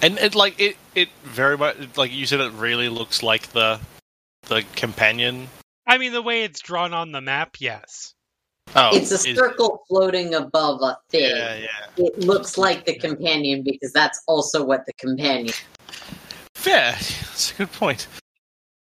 and 0.03 0.19
it 0.19 0.35
like 0.35 0.59
it 0.61 0.77
it 0.95 1.09
very 1.25 1.59
much 1.59 1.77
like 1.97 2.13
you 2.13 2.25
said 2.27 2.41
it 2.41 2.53
really 2.53 2.89
looks 2.89 3.23
like 3.23 3.49
the 3.53 3.81
the 4.47 4.65
companion. 4.77 5.49
I 5.87 5.99
mean, 5.99 6.13
the 6.13 6.23
way 6.23 6.45
it's 6.45 6.61
drawn 6.61 6.93
on 6.95 7.13
the 7.13 7.21
map, 7.21 7.57
yes. 7.61 8.15
Oh, 8.77 8.91
it's 8.97 9.11
a 9.13 9.29
is- 9.29 9.37
circle 9.37 9.83
floating 9.89 10.35
above 10.35 10.81
a 10.83 10.97
thing. 11.11 11.31
Yeah, 11.37 11.55
yeah. 11.57 11.69
It 12.07 12.19
looks 12.21 12.57
like 12.59 12.87
the 12.87 12.95
companion 12.95 13.63
because 13.63 13.93
that's 13.93 14.23
also 14.27 14.65
what 14.65 14.87
the 14.87 14.93
companion. 14.95 15.55
Fair. 16.55 16.93
That's 16.93 17.53
a 17.53 17.55
good 17.57 17.73
point. 17.73 18.07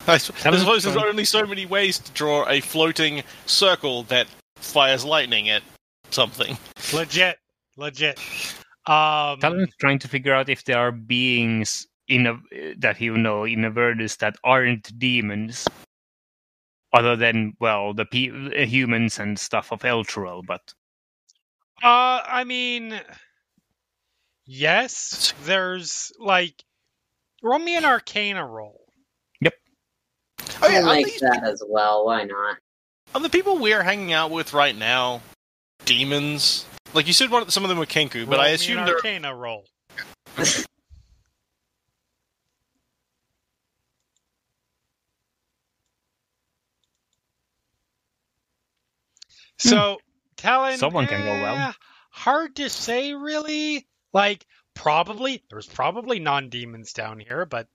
I 0.08 0.16
s- 0.16 0.30
I 0.46 0.52
was 0.52 0.60
suppose 0.60 0.84
there's 0.84 0.96
fun. 0.96 1.06
only 1.08 1.26
so 1.26 1.46
many 1.48 1.66
ways 1.66 1.98
to 1.98 2.12
draw 2.12 2.48
a 2.48 2.60
floating 2.62 3.24
circle 3.48 4.04
that 4.04 4.28
fires 4.58 5.04
lightning 5.04 5.50
at 5.50 5.64
something. 6.12 6.58
Legit, 6.94 7.38
legit. 7.78 8.20
Um, 8.88 9.40
Talon's 9.40 9.74
trying 9.82 9.98
to 9.98 10.08
figure 10.08 10.32
out 10.32 10.48
if 10.48 10.64
there 10.66 10.78
are 10.78 10.92
beings 10.92 11.88
in 12.08 12.28
a, 12.28 12.74
that 12.78 13.02
you 13.02 13.18
know 13.18 13.46
in 13.46 13.66
Avernus 13.66 14.18
that 14.18 14.36
aren't 14.44 14.98
demons, 15.00 15.68
other 16.94 17.16
than 17.16 17.54
well 17.60 17.94
the 17.94 18.06
pe- 18.06 18.66
humans 18.66 19.20
and 19.20 19.38
stuff 19.40 19.72
of 19.72 19.82
Elturel. 19.82 20.46
But 20.46 20.74
Uh, 21.84 22.22
I 22.26 22.44
mean, 22.44 23.00
yes. 24.46 25.34
There's 25.44 26.12
like, 26.20 26.64
roll 27.44 27.60
me 27.60 27.76
an 27.78 27.86
Arcana 27.86 28.46
roll. 28.46 28.82
Oh 30.62 30.70
yeah, 30.70 30.80
I 30.80 30.82
like 30.82 31.06
these, 31.06 31.20
that 31.20 31.44
as 31.44 31.62
well. 31.68 32.06
Why 32.06 32.24
not? 32.24 32.58
are 33.14 33.22
the 33.22 33.30
people 33.30 33.58
we're 33.58 33.84
hanging 33.84 34.14
out 34.14 34.32
with 34.32 34.54
right 34.54 34.76
now 34.76 35.22
demons? 35.86 36.66
Like 36.94 37.08
you 37.08 37.14
said, 37.14 37.30
one 37.30 37.44
of, 37.44 37.54
some 37.54 37.64
of 37.64 37.70
them 37.70 37.78
were 37.78 37.86
Kenku, 37.86 38.26
but 38.26 38.38
Roll 38.38 38.42
I 38.42 38.46
me 38.46 38.50
an 38.50 38.56
assume 38.56 38.86
they're 38.86 38.96
Arcana 38.96 39.36
roll. 39.36 39.66
So, 49.70 49.98
Talon, 50.38 50.78
Someone 50.78 51.08
can 51.08 51.24
go 51.24 51.42
well. 51.42 51.56
eh, 51.56 51.72
Hard 52.12 52.56
to 52.58 52.70
say, 52.70 53.14
really. 53.14 53.88
Like, 54.14 54.46
probably 54.74 55.44
there's 55.50 55.68
probably 55.68 56.20
non-demons 56.20 56.94
down 56.94 57.20
here, 57.20 57.46
but 57.46 57.68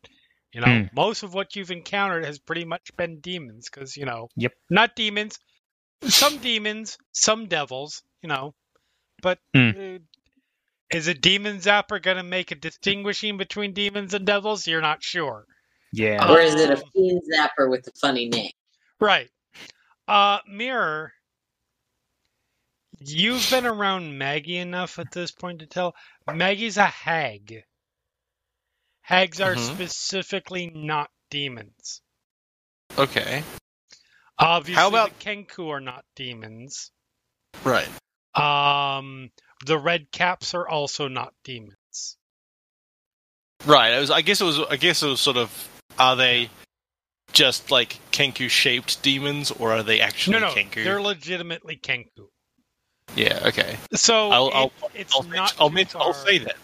you 0.52 0.60
know, 0.60 0.78
Hmm. 0.78 0.94
most 0.94 1.22
of 1.22 1.34
what 1.34 1.54
you've 1.56 1.70
encountered 1.70 2.24
has 2.24 2.38
pretty 2.38 2.64
much 2.64 2.90
been 2.96 3.20
demons 3.20 3.68
because 3.70 3.96
you 3.96 4.04
know, 4.06 4.28
Yep. 4.36 4.52
not 4.70 4.96
demons, 4.96 5.38
some 6.08 6.38
demons, 6.38 6.96
some 7.12 7.46
devils, 7.46 8.02
you 8.22 8.28
know, 8.28 8.54
but 9.22 9.38
Hmm. 9.54 9.70
uh, 9.78 9.98
is 10.92 11.08
a 11.08 11.14
demon 11.14 11.58
zapper 11.58 12.02
going 12.02 12.16
to 12.16 12.22
make 12.22 12.50
a 12.50 12.54
distinguishing 12.56 13.36
between 13.36 13.72
demons 13.74 14.14
and 14.14 14.26
devils? 14.26 14.66
You're 14.66 14.80
not 14.80 15.02
sure. 15.02 15.44
Yeah. 15.92 16.28
Or 16.28 16.40
is 16.40 16.54
it 16.60 16.70
a 16.70 16.76
Um, 16.76 16.82
fiend 16.92 17.22
zapper 17.32 17.70
with 17.70 17.86
a 17.86 17.92
funny 18.00 18.28
name? 18.28 18.50
Right. 19.00 19.30
Uh, 20.08 20.38
Mirror, 20.48 21.12
you've 23.00 23.48
been 23.50 23.66
around 23.66 24.16
Maggie 24.18 24.58
enough 24.58 24.98
at 24.98 25.10
this 25.12 25.30
point 25.32 25.60
to 25.60 25.66
tell 25.66 25.94
Maggie's 26.32 26.76
a 26.76 26.86
hag. 26.86 27.64
Hags 29.02 29.40
are 29.40 29.54
Mhm. 29.54 29.74
specifically 29.74 30.68
not 30.70 31.10
demons. 31.30 32.02
Okay. 32.96 33.42
Obviously, 34.38 34.80
How 34.80 34.88
about- 34.88 35.18
the 35.18 35.24
Kenku 35.24 35.68
are 35.68 35.80
not 35.80 36.04
demons. 36.14 36.92
Right. 37.64 37.88
Um, 38.34 39.30
the 39.66 39.78
Red 39.78 40.10
Caps 40.12 40.54
are 40.54 40.68
also 40.68 41.08
not 41.08 41.34
demons. 41.44 42.16
Right. 43.64 43.92
It 43.92 44.00
was. 44.00 44.10
I 44.10 44.22
guess 44.22 44.40
it 44.40 44.44
was. 44.44 44.58
I 44.60 44.76
guess 44.76 45.02
it 45.02 45.06
was 45.08 45.20
sort 45.20 45.36
of. 45.36 45.68
Are 45.98 46.16
they 46.16 46.48
just 47.32 47.70
like 47.70 47.98
Kenku 48.12 48.48
shaped 48.48 49.02
demons, 49.02 49.50
or 49.50 49.72
are 49.72 49.82
they 49.82 50.00
actually 50.00 50.38
no, 50.40 50.48
no, 50.48 50.54
Kenku? 50.54 50.82
they're 50.84 51.02
legitimately 51.02 51.76
Kenku. 51.76 52.28
Yeah. 53.16 53.40
Okay. 53.46 53.76
So 53.94 54.30
I'll. 54.30 54.48
it- 54.48 54.54
I'll. 54.54 54.72
it's 54.94 55.14
I'll, 55.16 55.22
not. 55.24 55.54
I'll, 55.60 55.68
too 55.68 55.74
mention- 55.74 56.00
I'll 56.00 56.14
say 56.14 56.38
that. 56.38 56.56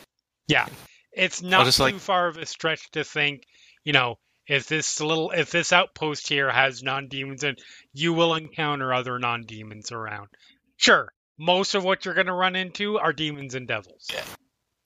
Yeah, 0.48 0.66
it's 1.12 1.42
not 1.42 1.64
just 1.64 1.78
too 1.78 1.84
like- 1.84 1.94
far 1.96 2.28
of 2.28 2.36
a 2.36 2.46
stretch 2.46 2.88
to 2.92 3.02
think, 3.04 3.42
you 3.84 3.92
know, 3.92 4.16
if 4.46 4.68
this 4.68 5.00
little, 5.00 5.30
if 5.32 5.50
this 5.50 5.72
outpost 5.72 6.28
here 6.28 6.50
has 6.50 6.82
non-demons, 6.82 7.42
and 7.42 7.58
you 7.92 8.12
will 8.12 8.34
encounter 8.34 8.94
other 8.94 9.18
non-demons 9.18 9.90
around. 9.90 10.28
Sure, 10.76 11.08
most 11.38 11.74
of 11.74 11.82
what 11.82 12.04
you're 12.04 12.14
going 12.14 12.28
to 12.28 12.32
run 12.32 12.54
into 12.54 12.98
are 12.98 13.12
demons 13.12 13.54
and 13.56 13.66
devils. 13.66 14.06
Yeah. 14.12 14.22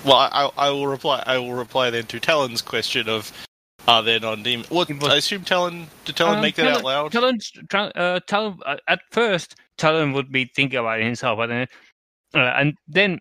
Well, 0.04 0.16
I, 0.16 0.28
I 0.56 0.68
I 0.68 0.70
will 0.70 0.86
reply. 0.86 1.22
I 1.26 1.36
will 1.36 1.52
reply 1.52 1.90
then 1.90 2.06
to 2.06 2.18
Talon's 2.20 2.62
question 2.62 3.06
of, 3.08 3.30
are 3.86 4.02
there 4.02 4.18
non 4.18 4.42
demons? 4.42 4.70
What 4.70 4.88
I 5.04 5.16
assume 5.16 5.44
Talon. 5.44 5.88
Did 6.06 6.16
Talon 6.16 6.36
Um, 6.36 6.40
make 6.40 6.54
that 6.54 6.68
out 6.68 6.84
loud? 6.84 7.12
Talon's 7.12 7.52
uh, 7.74 8.20
Talon, 8.26 8.58
uh, 8.64 8.76
at 8.88 9.00
first, 9.10 9.56
Talon 9.80 10.12
would 10.12 10.30
be 10.30 10.44
thinking 10.44 10.78
about 10.78 11.00
it 11.00 11.04
himself, 11.04 11.38
but 11.38 11.46
then, 11.46 11.66
uh, 12.34 12.52
and 12.60 12.76
then 12.86 13.18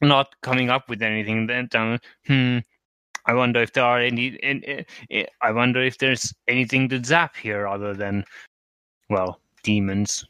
not 0.00 0.28
coming 0.40 0.70
up 0.70 0.88
with 0.88 1.02
anything. 1.02 1.48
Then 1.48 1.68
Talon, 1.68 1.98
hmm, 2.26 2.58
I 3.26 3.34
wonder 3.34 3.60
if 3.60 3.72
there 3.72 3.84
are 3.84 3.98
any. 3.98 4.38
any 4.40 4.86
uh, 5.12 5.24
I 5.42 5.50
wonder 5.50 5.82
if 5.82 5.98
there's 5.98 6.32
anything 6.46 6.88
to 6.90 7.02
zap 7.02 7.34
here 7.34 7.66
other 7.66 7.92
than, 7.92 8.24
well, 9.10 9.40
demons. 9.64 10.24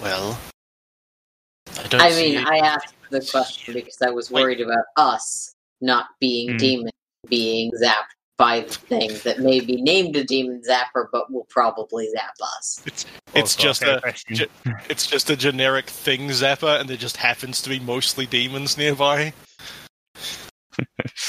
Well, 0.00 0.38
I 1.78 1.88
don't. 1.88 2.00
I 2.00 2.10
see 2.10 2.32
mean, 2.32 2.38
it. 2.38 2.46
I 2.48 2.56
asked 2.58 2.94
the 3.10 3.20
question 3.30 3.74
because 3.74 4.00
I 4.00 4.08
was 4.08 4.30
Wait. 4.30 4.40
worried 4.40 4.62
about 4.62 4.86
us 4.96 5.54
not 5.82 6.06
being 6.18 6.52
Hmm. 6.52 6.56
demons, 6.56 6.92
being 7.28 7.70
zapped 7.72 8.16
by 8.38 8.60
the 8.60 8.72
thing 8.74 9.10
that 9.24 9.38
may 9.40 9.60
be 9.60 9.80
named 9.80 10.16
a 10.16 10.24
demon 10.24 10.62
zapper, 10.68 11.06
but 11.12 11.30
will 11.30 11.46
probably 11.48 12.08
zap 12.10 12.34
us. 12.58 12.82
It's 12.86 13.04
Also 13.34 13.62
just 13.62 13.82
a. 13.82 14.00
question. 14.00 14.36
ju- 14.36 14.48
It's 14.88 15.06
just 15.06 15.30
a 15.30 15.36
generic 15.36 15.88
thing 15.88 16.28
zapper, 16.30 16.80
and 16.80 16.88
there 16.88 16.96
just 16.96 17.16
happens 17.18 17.60
to 17.62 17.68
be 17.68 17.78
mostly 17.78 18.26
demons 18.26 18.76
nearby. 18.76 19.32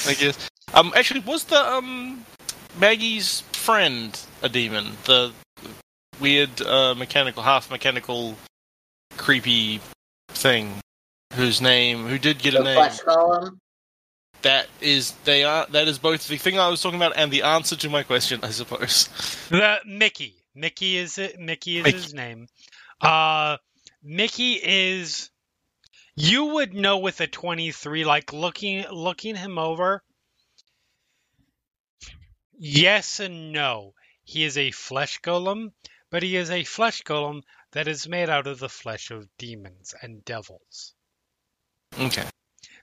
I 0.08 0.14
guess. 0.14 0.50
Um, 0.74 0.94
actually, 0.96 1.20
was 1.22 1.44
the 1.46 1.60
um 1.60 2.26
Maggie's 2.80 3.42
friend 3.52 4.20
a 4.42 4.50
demon? 4.50 4.94
The 5.06 5.32
weird 6.20 6.62
uh, 6.62 6.96
mechanical, 6.96 7.44
half 7.44 7.70
mechanical, 7.70 8.36
creepy 9.18 9.82
thing 10.30 10.74
whose 11.34 11.62
name, 11.62 12.08
who 12.08 12.18
did 12.18 12.40
get 12.40 12.54
The 12.54 12.62
a 12.62 12.64
name. 12.64 12.76
flesh 12.76 13.00
golem. 13.02 13.58
That 14.44 14.68
is, 14.82 15.12
they 15.24 15.44
are. 15.44 15.66
That 15.72 15.88
is 15.88 15.98
both 15.98 16.28
the 16.28 16.38
thing 16.38 16.60
I 16.60 16.68
was 16.70 16.82
talking 16.82 17.00
about 17.00 17.14
and 17.18 17.32
the 17.32 17.44
answer 17.44 17.76
to 17.78 17.90
my 17.90 18.04
question, 18.04 18.42
I 18.44 18.50
suppose. 18.52 19.10
The 19.50 19.80
Mickey, 19.86 20.36
Mickey 20.54 20.98
is 20.98 21.18
it? 21.18 21.40
Mickey 21.40 21.78
is 21.80 21.84
Mickey. 21.86 21.98
his 21.98 22.14
name. 22.14 22.48
Uh, 23.02 23.58
Mickey 24.04 24.54
is. 24.62 25.30
You 26.16 26.46
would 26.46 26.74
know 26.74 27.00
with 27.00 27.20
a 27.22 27.28
twenty-three, 27.28 28.06
like 28.06 28.34
looking 28.34 28.86
looking 28.92 29.36
him 29.36 29.58
over. 29.58 30.04
Yes 32.60 33.20
and 33.20 33.52
no. 33.52 33.94
He 34.24 34.44
is 34.44 34.58
a 34.58 34.72
flesh 34.72 35.20
golem, 35.22 35.72
but 36.12 36.22
he 36.24 36.36
is 36.36 36.52
a 36.52 36.64
flesh 36.64 37.02
golem 37.04 37.42
that 37.72 37.88
is 37.88 38.08
made 38.08 38.30
out 38.30 38.48
of 38.48 38.60
the 38.60 38.70
flesh 38.70 39.10
of 39.10 39.28
demons 39.38 39.94
and 40.02 40.24
devils. 40.24 40.94
Okay. 42.00 42.26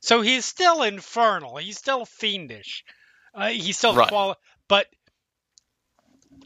So 0.00 0.20
he's 0.22 0.44
still 0.44 0.82
infernal. 0.82 1.56
He's 1.58 1.78
still 1.78 2.04
fiendish. 2.06 2.84
Uh, 3.34 3.48
he's 3.48 3.78
still 3.78 3.94
Right. 3.94 4.08
quali- 4.08 4.34
but 4.68 4.86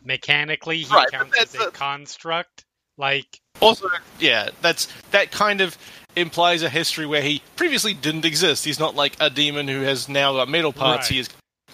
mechanically 0.05 0.83
he 0.83 0.95
Right, 0.95 1.11
counts 1.11 1.39
as 1.39 1.55
a 1.55 1.69
a- 1.69 1.71
construct. 1.71 2.65
Like 2.97 3.41
Also, 3.61 3.89
yeah, 4.21 4.51
that's 4.61 4.87
that 5.11 5.31
kind 5.33 5.61
of 5.61 5.77
implies 6.17 6.63
a 6.63 6.69
history 6.69 7.07
where 7.07 7.23
he 7.23 7.43
previously 7.57 7.93
didn't 7.95 8.25
exist. 8.25 8.65
He's 8.65 8.79
not 8.79 8.95
like 8.95 9.17
a 9.19 9.29
demon 9.31 9.67
who 9.67 9.81
has 9.83 10.09
now 10.09 10.33
got 10.35 10.49
metal 10.49 10.73
parts. 10.73 11.11
Right. 11.11 11.27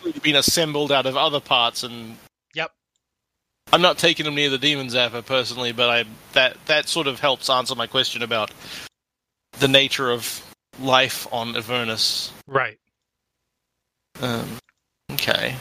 He 0.03 0.11
has 0.13 0.21
been 0.23 0.37
assembled 0.37 0.93
out 0.93 1.05
of 1.05 1.17
other 1.17 1.41
parts, 1.41 1.83
and 1.83 2.17
Yep. 2.55 2.73
I'm 3.73 3.83
not 3.83 3.99
taking 3.99 4.25
him 4.25 4.35
near 4.35 4.49
the 4.49 4.57
demon 4.59 4.87
zapper 4.89 5.25
personally, 5.25 5.73
but 5.73 5.91
I 5.91 6.05
that 6.33 6.65
that 6.67 6.89
sort 6.89 7.07
of 7.07 7.21
helps 7.21 7.51
answer 7.51 7.75
my 7.75 7.87
question 7.87 8.23
about 8.23 8.51
the 9.59 9.69
nature 9.69 10.11
of 10.11 10.43
life 10.79 11.27
on 11.33 11.57
Avernus. 11.57 12.33
right. 12.47 12.79
Um, 14.21 14.59
okay. 15.13 15.55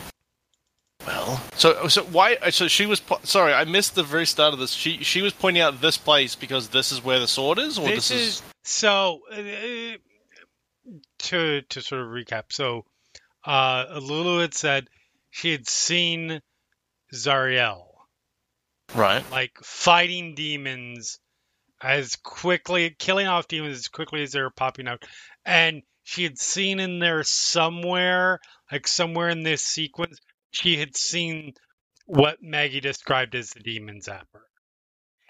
Well, 1.08 1.42
so 1.56 1.88
so 1.88 2.04
why? 2.04 2.38
So 2.50 2.68
she 2.68 2.86
was. 2.86 3.00
po- 3.00 3.22
Sorry, 3.24 3.54
I 3.54 3.64
missed 3.64 3.96
the 3.96 4.04
very 4.04 4.26
start 4.26 4.54
of 4.54 4.60
this. 4.60 4.72
She 4.72 5.02
she 5.04 5.22
was 5.22 5.32
pointing 5.32 5.62
out 5.64 5.80
this 5.80 5.98
place 5.98 6.36
because 6.36 6.68
this 6.70 6.92
is 6.92 7.02
where 7.04 7.20
the 7.20 7.28
sword 7.28 7.58
is, 7.58 7.80
or 7.80 7.88
This 7.88 8.10
this, 8.10 8.12
is 8.12 8.44
so 8.64 9.22
uh, 9.32 9.98
to 11.20 11.62
to 11.62 11.82
sort 11.82 12.02
of 12.02 12.08
recap. 12.08 12.52
So 12.52 12.84
uh 13.46 14.00
Lulu 14.02 14.40
had 14.42 14.54
said 14.54 14.90
she 15.30 15.52
had 15.52 15.68
seen 15.68 16.42
Zariel 17.14 17.86
right. 18.94 19.24
like 19.32 19.58
fighting 19.64 20.36
demons 20.36 21.20
as 21.82 22.16
quickly 22.18 22.96
killing 23.00 23.28
off 23.28 23.48
demons 23.48 23.78
as 23.78 23.88
quickly 23.88 24.24
as 24.24 24.32
they 24.32 24.42
were 24.42 24.50
popping 24.50 24.88
out 24.88 25.04
and 25.46 25.82
she 26.04 26.24
had 26.24 26.38
seen 26.38 26.80
in 26.80 27.00
there 27.00 27.24
somewhere 27.24 28.40
like 28.72 28.88
somewhere 28.88 29.30
in 29.30 29.44
this 29.44 29.64
sequence 29.64 30.20
she 30.52 30.78
had 30.78 30.96
seen 30.96 31.54
what 32.06 32.38
maggie 32.42 32.82
described 32.82 33.36
as 33.36 33.52
the 33.52 33.60
demon 33.62 34.00
zapper 34.02 34.42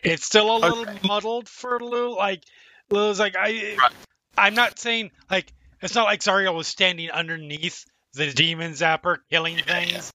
it's 0.04 0.26
still 0.26 0.56
a 0.56 0.58
little 0.58 0.86
Okay. 0.88 1.00
muddled 1.04 1.48
for 1.50 1.80
lou 1.80 2.16
like 2.16 2.44
lou's 2.90 3.20
like 3.20 3.36
i 3.38 3.78
Right. 3.78 3.92
i'm 4.38 4.56
not 4.56 4.80
saying 4.80 5.12
like 5.30 5.52
it's 5.82 5.96
not 5.96 6.06
like 6.06 6.22
zariel 6.22 6.56
was 6.56 6.68
standing 6.68 7.12
underneath 7.12 7.86
the 8.14 8.32
demon 8.32 8.74
zapper 8.74 9.18
killing 9.30 9.62
Yeah, 9.68 9.82
yeah. 9.82 10.02
things 10.02 10.12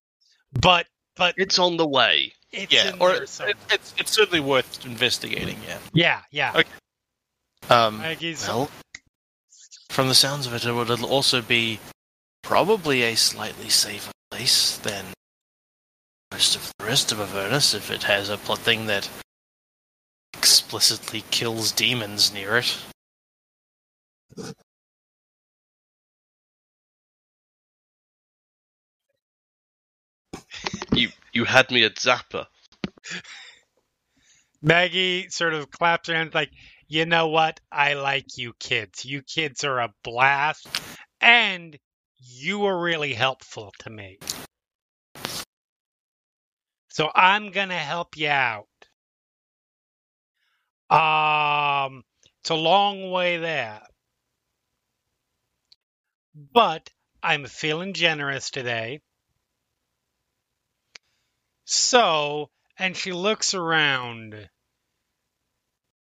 but 0.52 0.86
but 1.16 1.34
It's 1.36 1.58
on 1.58 1.76
the 1.76 1.86
way. 1.86 2.32
it's 2.52 2.72
Yeah, 2.72 2.92
or 3.00 3.12
there 3.12 3.22
it, 3.22 3.56
it's 3.70 3.94
it's 3.98 4.12
certainly 4.12 4.40
worth 4.40 4.84
investigating. 4.84 5.58
Yeah. 5.66 5.78
Yeah, 5.92 6.20
yeah. 6.30 6.52
Okay. 6.56 6.68
Um, 7.70 7.98
Maggie's 7.98 8.46
well, 8.46 8.70
from 9.88 10.08
the 10.08 10.14
sounds 10.14 10.46
of 10.46 10.54
it, 10.54 10.64
it 10.66 10.72
would 10.72 10.90
also 11.02 11.40
be 11.40 11.80
probably 12.42 13.02
a 13.02 13.14
slightly 13.14 13.70
safer 13.70 14.12
place 14.30 14.76
than 14.78 15.04
most 16.30 16.56
of 16.56 16.72
the 16.78 16.84
rest 16.84 17.12
of 17.12 17.20
Avernus 17.20 17.74
if 17.74 17.90
it 17.90 18.02
has 18.02 18.28
a 18.28 18.36
plot 18.36 18.58
thing 18.58 18.86
that 18.86 19.08
explicitly 20.36 21.22
kills 21.30 21.72
demons 21.72 22.34
near 22.34 22.58
it. 22.58 22.76
You 31.34 31.44
had 31.44 31.70
me 31.72 31.82
at 31.82 31.96
Zapper. 31.96 32.46
Maggie 34.62 35.28
sort 35.28 35.52
of 35.52 35.70
claps 35.70 36.08
her 36.08 36.14
hands 36.14 36.32
like, 36.32 36.50
you 36.86 37.06
know 37.06 37.28
what? 37.28 37.58
I 37.72 37.94
like 37.94 38.38
you 38.38 38.54
kids. 38.60 39.04
You 39.04 39.20
kids 39.22 39.64
are 39.64 39.80
a 39.80 39.92
blast. 40.04 40.68
And 41.20 41.76
you 42.16 42.60
were 42.60 42.80
really 42.80 43.12
helpful 43.12 43.74
to 43.80 43.90
me. 43.90 44.18
So 46.88 47.10
I'm 47.12 47.50
gonna 47.50 47.76
help 47.78 48.16
you 48.16 48.28
out. 48.28 48.68
Um 50.88 52.04
it's 52.40 52.50
a 52.50 52.54
long 52.54 53.10
way 53.10 53.38
there. 53.38 53.82
But 56.52 56.90
I'm 57.22 57.46
feeling 57.46 57.92
generous 57.92 58.50
today. 58.50 59.00
So, 61.64 62.50
and 62.78 62.96
she 62.96 63.12
looks 63.12 63.54
around. 63.54 64.48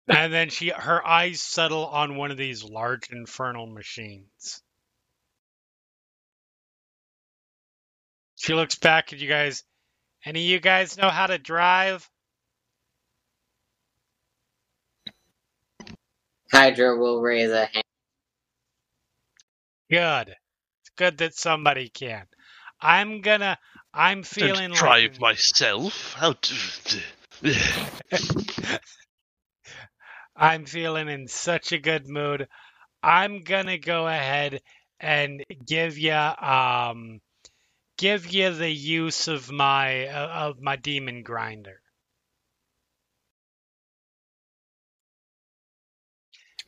And 0.08 0.34
then 0.34 0.50
she 0.50 0.70
her 0.70 1.06
eyes 1.06 1.42
settle 1.42 1.86
on 1.88 2.16
one 2.16 2.32
of 2.32 2.38
these 2.38 2.64
large 2.64 3.12
infernal 3.12 3.68
machines. 3.68 4.62
She 8.36 8.54
looks 8.54 8.76
back 8.76 9.14
at 9.14 9.20
you 9.20 9.28
guys. 9.28 9.64
Any 10.26 10.42
of 10.46 10.50
you 10.50 10.60
guys 10.60 10.98
know 10.98 11.10
how 11.10 11.28
to 11.28 11.38
drive? 11.38 12.10
Hydra 16.52 16.98
will 16.98 17.22
raise 17.22 17.52
a 17.52 17.66
hand. 17.66 17.84
Good. 19.92 20.30
It's 20.30 20.90
good 20.98 21.18
that 21.20 21.36
somebody 21.36 21.90
can. 21.90 22.26
I'm 22.82 23.22
gonna. 23.22 23.58
I'm 23.94 24.24
feeling 24.24 24.70
Don't 24.70 24.78
drive 24.78 25.12
like 25.14 25.20
myself. 25.20 26.14
How? 26.14 26.34
d- 26.34 27.02
I'm 30.36 30.66
feeling 30.66 31.10
in 31.10 31.28
such 31.28 31.72
a 31.72 31.80
good 31.80 32.08
mood. 32.08 32.48
I'm 33.02 33.42
gonna 33.44 33.78
go 33.78 34.08
ahead 34.08 34.62
and 35.00 35.44
give 35.66 35.98
you 35.98 36.14
um 36.14 37.20
give 37.98 38.32
you 38.32 38.54
the 38.54 38.70
use 38.70 39.28
of 39.28 39.52
my 39.52 40.08
uh, 40.08 40.28
of 40.50 40.62
my 40.62 40.76
demon 40.76 41.24
grinder. 41.24 41.82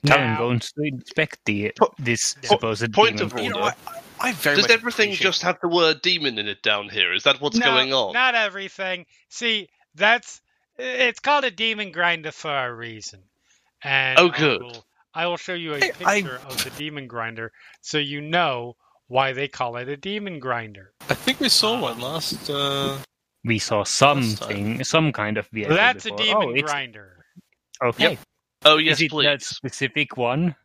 Talon 0.06 0.32
Now- 0.34 0.38
going 0.38 0.60
to 0.60 0.72
inspect 0.84 1.40
the 1.46 1.72
Po- 1.78 1.94
this 2.00 2.34
po- 2.36 2.48
supposed 2.48 2.94
point 2.94 3.18
demon 3.18 3.26
of 3.26 3.32
grinder. 3.34 3.48
You 3.56 3.60
know. 3.62 3.66
I, 3.68 3.74
I 4.22 4.32
very 4.34 4.56
Does 4.58 4.66
much 4.66 4.72
everything 4.72 5.08
appreciate- 5.10 5.24
just 5.28 5.42
have 5.42 5.60
the 5.62 5.68
word 5.68 6.02
demon 6.02 6.38
in 6.38 6.48
it 6.48 6.62
down 6.64 6.90
here? 6.90 7.14
Is 7.14 7.24
that 7.24 7.42
what's 7.42 7.58
No, 7.58 7.66
going 7.66 7.94
on? 7.94 8.14
Not 8.14 8.36
everything. 8.36 9.06
See, 9.30 9.70
that's 9.96 10.42
it's 10.78 11.20
called 11.20 11.44
a 11.44 11.52
demon 11.52 11.92
grinder 11.92 12.32
for 12.32 12.50
a 12.56 12.74
reason. 12.74 13.22
And 13.84 14.18
Oh, 14.20 14.32
I 14.32 14.38
good. 14.38 14.62
will- 14.62 14.86
I 15.14 15.28
will 15.28 15.38
show 15.38 15.54
you 15.54 15.74
a 15.74 15.80
Hey, 15.80 15.92
I- 16.06 16.22
picture 16.22 16.40
of 16.48 16.64
the 16.64 16.70
demon 16.72 17.08
grinder 17.08 17.52
so 17.82 17.98
you 17.98 18.22
know 18.22 18.78
why 19.08 19.34
they 19.34 19.48
call 19.50 19.76
it 19.78 19.90
a 19.90 19.98
demon 19.98 20.40
grinder. 20.40 20.94
I 21.10 21.16
think 21.16 21.40
we 21.42 21.50
saw 21.50 21.80
one 21.80 22.00
last. 22.00 22.50
Uh, 22.50 22.98
We 23.44 23.60
saw 23.60 23.84
something, 23.84 24.84
some 24.84 25.12
kind 25.12 25.38
of 25.38 25.48
vehicle. 25.48 25.76
That's 25.76 26.06
a 26.06 26.12
demon 26.16 26.56
oh, 26.58 26.62
grinder. 26.62 27.26
Okay. 27.84 28.18
Oh 28.64 28.78
yes, 28.78 28.98
Is 28.98 29.02
it 29.02 29.10
please. 29.12 29.26
that 29.26 29.42
specific 29.42 30.16
one? 30.16 30.56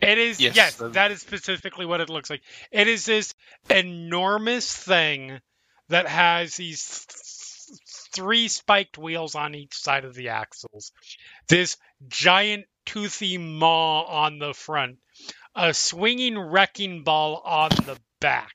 It 0.00 0.18
is 0.18 0.40
yes, 0.40 0.54
Yes, 0.56 0.74
the- 0.76 0.90
that 0.90 1.10
is 1.10 1.20
specifically 1.20 1.84
what 1.86 2.00
it 2.00 2.08
looks 2.08 2.30
like. 2.30 2.42
It 2.70 2.86
is 2.88 3.04
this 3.04 3.34
enormous 3.68 4.72
thing 4.72 5.40
that 5.88 6.06
has 6.06 6.56
these 6.56 7.06
th- 7.06 7.78
three 8.12 8.48
spiked 8.48 8.96
wheels 8.98 9.34
on 9.34 9.54
each 9.54 9.74
side 9.74 10.04
of 10.04 10.14
the 10.14 10.28
axles. 10.28 10.92
This 11.48 11.76
giant 12.08 12.66
toothy 12.86 13.38
maw 13.38 14.02
on 14.04 14.38
the 14.38 14.54
front, 14.54 14.98
a 15.54 15.74
swinging 15.74 16.38
wrecking 16.38 17.02
ball 17.04 17.42
on 17.44 17.70
the 17.70 17.98
back. 18.20 18.54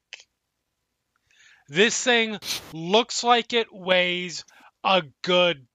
This 1.67 2.01
thing 2.01 2.39
looks 2.71 3.23
like 3.23 3.53
it 3.53 3.67
weighs 3.73 4.43
a 4.83 5.03
good 5.21 5.67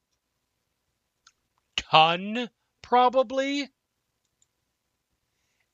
ton, 1.76 2.50
probably. 2.82 3.68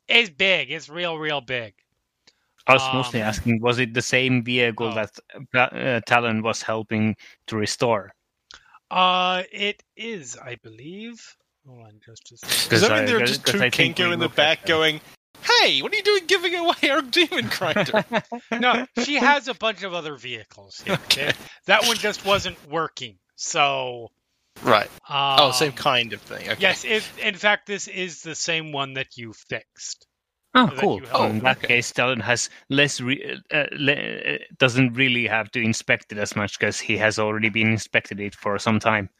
It's 0.08 0.30
big. 0.30 0.70
It's 0.70 0.88
real, 0.88 1.16
real 1.18 1.40
big. 1.40 1.74
I 2.66 2.72
was 2.74 2.82
mostly 2.94 3.20
Um, 3.20 3.28
asking, 3.28 3.60
was 3.60 3.78
it 3.78 3.92
the 3.92 4.02
same 4.02 4.42
vehicle 4.42 4.88
oh. 4.96 5.06
that 5.52 5.72
uh, 5.74 6.00
Talon 6.06 6.42
was 6.42 6.62
helping 6.62 7.14
to 7.48 7.56
restore? 7.56 8.12
Uh, 8.90 9.42
it 9.52 9.82
is, 9.96 10.36
I 10.36 10.56
believe. 10.62 11.22
Hold 11.66 11.80
on, 11.86 12.00
just 12.04 12.32
a 12.32 12.36
second. 12.38 12.70
does 12.70 12.80
that 12.82 12.92
I- 12.92 12.96
mean 12.98 13.06
there 13.06 13.16
are 13.22 13.26
just 13.26 13.46
two 13.46 13.58
I 13.62 13.70
think 13.70 13.98
we 13.98 14.04
Kenku 14.04 14.12
in 14.12 14.18
the 14.18 14.28
back 14.28 14.60
them. 14.62 14.68
going, 14.68 15.00
"Hey, 15.42 15.80
what 15.82 15.92
are 15.92 15.96
you 15.96 16.02
doing, 16.02 16.26
giving 16.26 16.54
away 16.54 16.90
our 16.90 17.02
demon 17.02 17.48
grinder?" 17.48 18.04
No, 18.52 18.86
she 19.02 19.14
has 19.16 19.48
a 19.48 19.54
bunch 19.54 19.82
of 19.82 19.92
other 19.94 20.16
vehicles. 20.16 20.80
Here. 20.84 20.94
Okay. 21.04 21.32
That 21.66 21.86
one 21.86 21.96
just 21.96 22.24
wasn't 22.24 22.56
working. 22.70 23.18
So, 23.36 24.10
right. 24.62 24.88
um, 25.08 25.36
Oh, 25.38 25.50
same 25.52 25.72
kind 25.72 26.12
of 26.12 26.20
thing. 26.22 26.48
Okay. 26.50 26.56
Yes, 26.60 26.84
if, 26.84 27.18
in 27.18 27.34
fact, 27.34 27.66
this 27.66 27.88
is 27.88 28.22
the 28.22 28.34
same 28.34 28.72
one 28.72 28.94
that 28.94 29.16
you 29.16 29.32
fixed. 29.32 30.06
Oh, 30.54 30.66
that 30.66 30.80
cool. 30.80 31.00
you 31.00 31.06
Oh, 31.12 31.24
in 31.24 31.40
that 31.40 31.58
okay. 31.58 31.66
case, 31.66 31.90
Talon 31.90 32.20
has 32.20 32.48
less, 32.70 33.00
re- 33.00 33.40
uh, 33.52 33.64
le- 33.72 34.34
uh, 34.34 34.38
doesn't 34.58 34.92
really 34.94 35.26
have 35.26 35.50
to 35.52 35.60
inspect 35.60 36.12
it 36.12 36.18
as 36.18 36.36
much 36.36 36.58
because 36.58 36.78
he 36.78 36.96
has 36.98 37.18
already 37.18 37.48
been 37.48 37.72
inspected 37.72 38.20
it 38.20 38.36
for 38.36 38.58
some 38.58 38.78
time. 38.78 39.10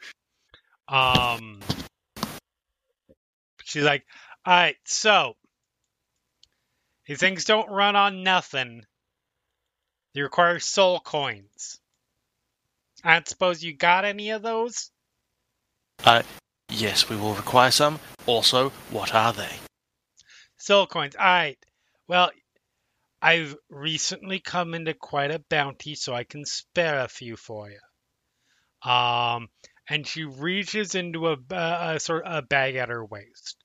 Um, 0.87 1.61
she's 3.65 3.83
like, 3.83 4.05
all 4.47 4.55
right, 4.55 4.77
so 4.85 5.35
these 7.07 7.19
things 7.19 7.45
don't 7.45 7.71
run 7.71 7.97
on 7.97 8.23
nothing. 8.23 8.85
They 10.15 10.23
require 10.23 10.61
soul 10.61 11.01
coins. 11.01 11.81
I 13.03 13.15
don't 13.15 13.29
suppose 13.29 13.63
you 13.63 13.77
got 13.77 14.05
any 14.05 14.31
of 14.31 14.43
those? 14.43 14.91
Yes, 16.71 17.09
we 17.09 17.17
will 17.17 17.35
require 17.35 17.71
some. 17.71 18.01
Also, 18.27 18.71
what 18.91 19.15
are 19.15 19.33
they? 19.33 19.51
Soul 20.57 20.87
coins. 20.87 21.15
All 21.17 21.25
right. 21.25 21.59
Well, 22.09 22.31
I've 23.23 23.57
recently 23.71 24.41
come 24.41 24.75
into 24.75 24.95
quite 24.95 25.31
a 25.31 25.39
bounty, 25.49 25.95
so 25.95 26.15
I 26.15 26.25
can 26.25 26.45
spare 26.45 27.01
a 27.01 27.09
few 27.09 27.37
for 27.37 27.71
you. 27.71 28.91
Um, 28.91 29.49
and 29.89 30.07
she 30.07 30.25
reaches 30.25 30.95
into 30.95 31.29
a, 31.29 31.37
ba- 31.37 31.95
a 31.95 32.01
sort 32.01 32.25
of 32.27 32.45
a 32.45 32.47
bag 32.47 32.77
at 32.77 32.89
her 32.89 33.05
waist 33.05 33.57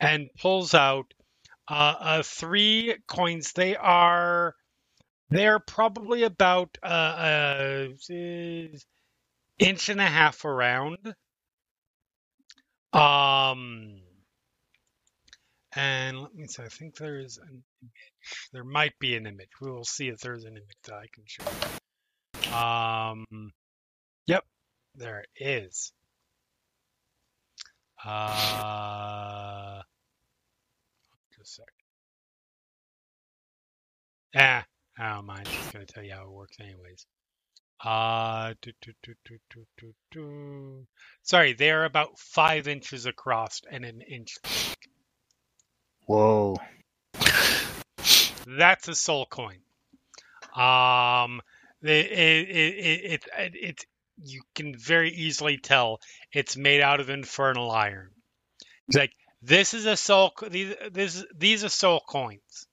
and 0.00 0.28
pulls 0.40 0.74
out 0.74 1.12
uh, 1.68 1.94
uh, 2.00 2.22
three 2.22 2.96
coins. 3.06 3.52
They 3.52 3.76
are 3.76 4.54
they're 5.30 5.60
probably 5.60 6.24
about 6.24 6.76
uh, 6.82 6.86
uh, 6.86 7.88
inch 9.58 9.88
and 9.88 10.00
a 10.00 10.06
half 10.06 10.44
around. 10.44 11.14
Um, 12.92 14.00
and 15.76 16.20
let 16.20 16.34
me 16.34 16.46
see. 16.46 16.62
I 16.62 16.68
think 16.68 16.96
there 16.96 17.18
is 17.18 17.38
an 17.38 17.62
image. 17.82 18.48
There 18.52 18.64
might 18.64 18.98
be 18.98 19.16
an 19.16 19.26
image. 19.26 19.50
We 19.60 19.70
will 19.70 19.84
see 19.84 20.08
if 20.08 20.20
there's 20.20 20.44
an 20.44 20.56
image 20.56 20.76
that 20.84 20.94
I 20.94 21.06
can 21.12 21.24
show. 21.26 21.44
Um, 22.56 23.52
yep, 24.26 24.44
there 24.96 25.24
is. 25.36 25.92
Uh, 28.04 29.82
just 31.36 31.58
a 31.58 31.62
sec. 31.62 31.66
Ah, 34.36 34.64
I 34.98 35.14
don't 35.14 35.26
mind. 35.26 35.46
Just 35.46 35.72
gonna 35.72 35.86
tell 35.86 36.02
you 36.02 36.12
how 36.14 36.24
it 36.24 36.30
works, 36.30 36.56
anyways. 36.60 37.06
Uh, 37.82 38.54
do, 38.60 38.72
do, 38.82 39.14
do. 40.10 40.86
Sorry, 41.22 41.54
they 41.54 41.70
are 41.70 41.84
about 41.84 42.18
five 42.18 42.68
inches 42.68 43.06
across 43.06 43.62
and 43.70 43.84
an 43.84 44.02
inch 44.02 44.38
thick. 44.42 44.88
Whoa. 46.06 46.56
That's 48.46 48.88
a 48.88 48.94
soul 48.94 49.26
coin. 49.26 49.58
Um, 50.54 51.40
it, 51.82 51.88
it, 51.88 52.48
it, 52.48 52.74
it, 53.12 53.24
it, 53.38 53.54
it, 53.54 53.86
you 54.22 54.42
can 54.54 54.76
very 54.76 55.10
easily 55.12 55.56
tell 55.56 56.00
it's 56.32 56.56
made 56.56 56.80
out 56.82 57.00
of 57.00 57.08
infernal 57.08 57.70
iron. 57.70 58.10
It's 58.88 58.96
like 58.98 59.12
this 59.40 59.72
is 59.72 59.86
a 59.86 59.96
soul. 59.96 60.32
These 60.50 60.74
this 60.92 61.24
these 61.34 61.64
are 61.64 61.70
soul 61.70 62.00
coins. 62.06 62.66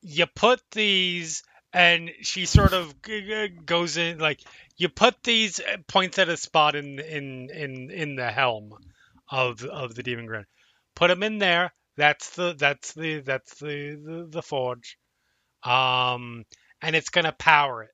You 0.00 0.26
put 0.26 0.62
these, 0.72 1.42
and 1.72 2.10
she 2.22 2.46
sort 2.46 2.72
of 2.72 3.00
g- 3.02 3.20
g- 3.20 3.48
goes 3.64 3.96
in 3.96 4.18
like 4.18 4.40
you 4.76 4.88
put 4.88 5.22
these 5.22 5.60
points 5.86 6.18
at 6.18 6.28
a 6.28 6.36
spot 6.36 6.74
in 6.74 6.98
in 6.98 7.50
in 7.50 7.90
in 7.90 8.16
the 8.16 8.30
helm 8.30 8.74
of 9.30 9.64
of 9.64 9.94
the 9.94 10.02
demon 10.02 10.26
grand. 10.26 10.46
Put 10.94 11.08
them 11.08 11.22
in 11.22 11.38
there. 11.38 11.72
That's 11.96 12.30
the 12.30 12.54
that's 12.54 12.92
the 12.92 13.20
that's 13.20 13.58
the 13.58 13.96
the, 13.96 14.26
the 14.30 14.42
forge. 14.42 14.98
Um, 15.62 16.44
and 16.80 16.94
it's 16.94 17.10
gonna 17.10 17.32
power 17.32 17.84
it. 17.84 17.90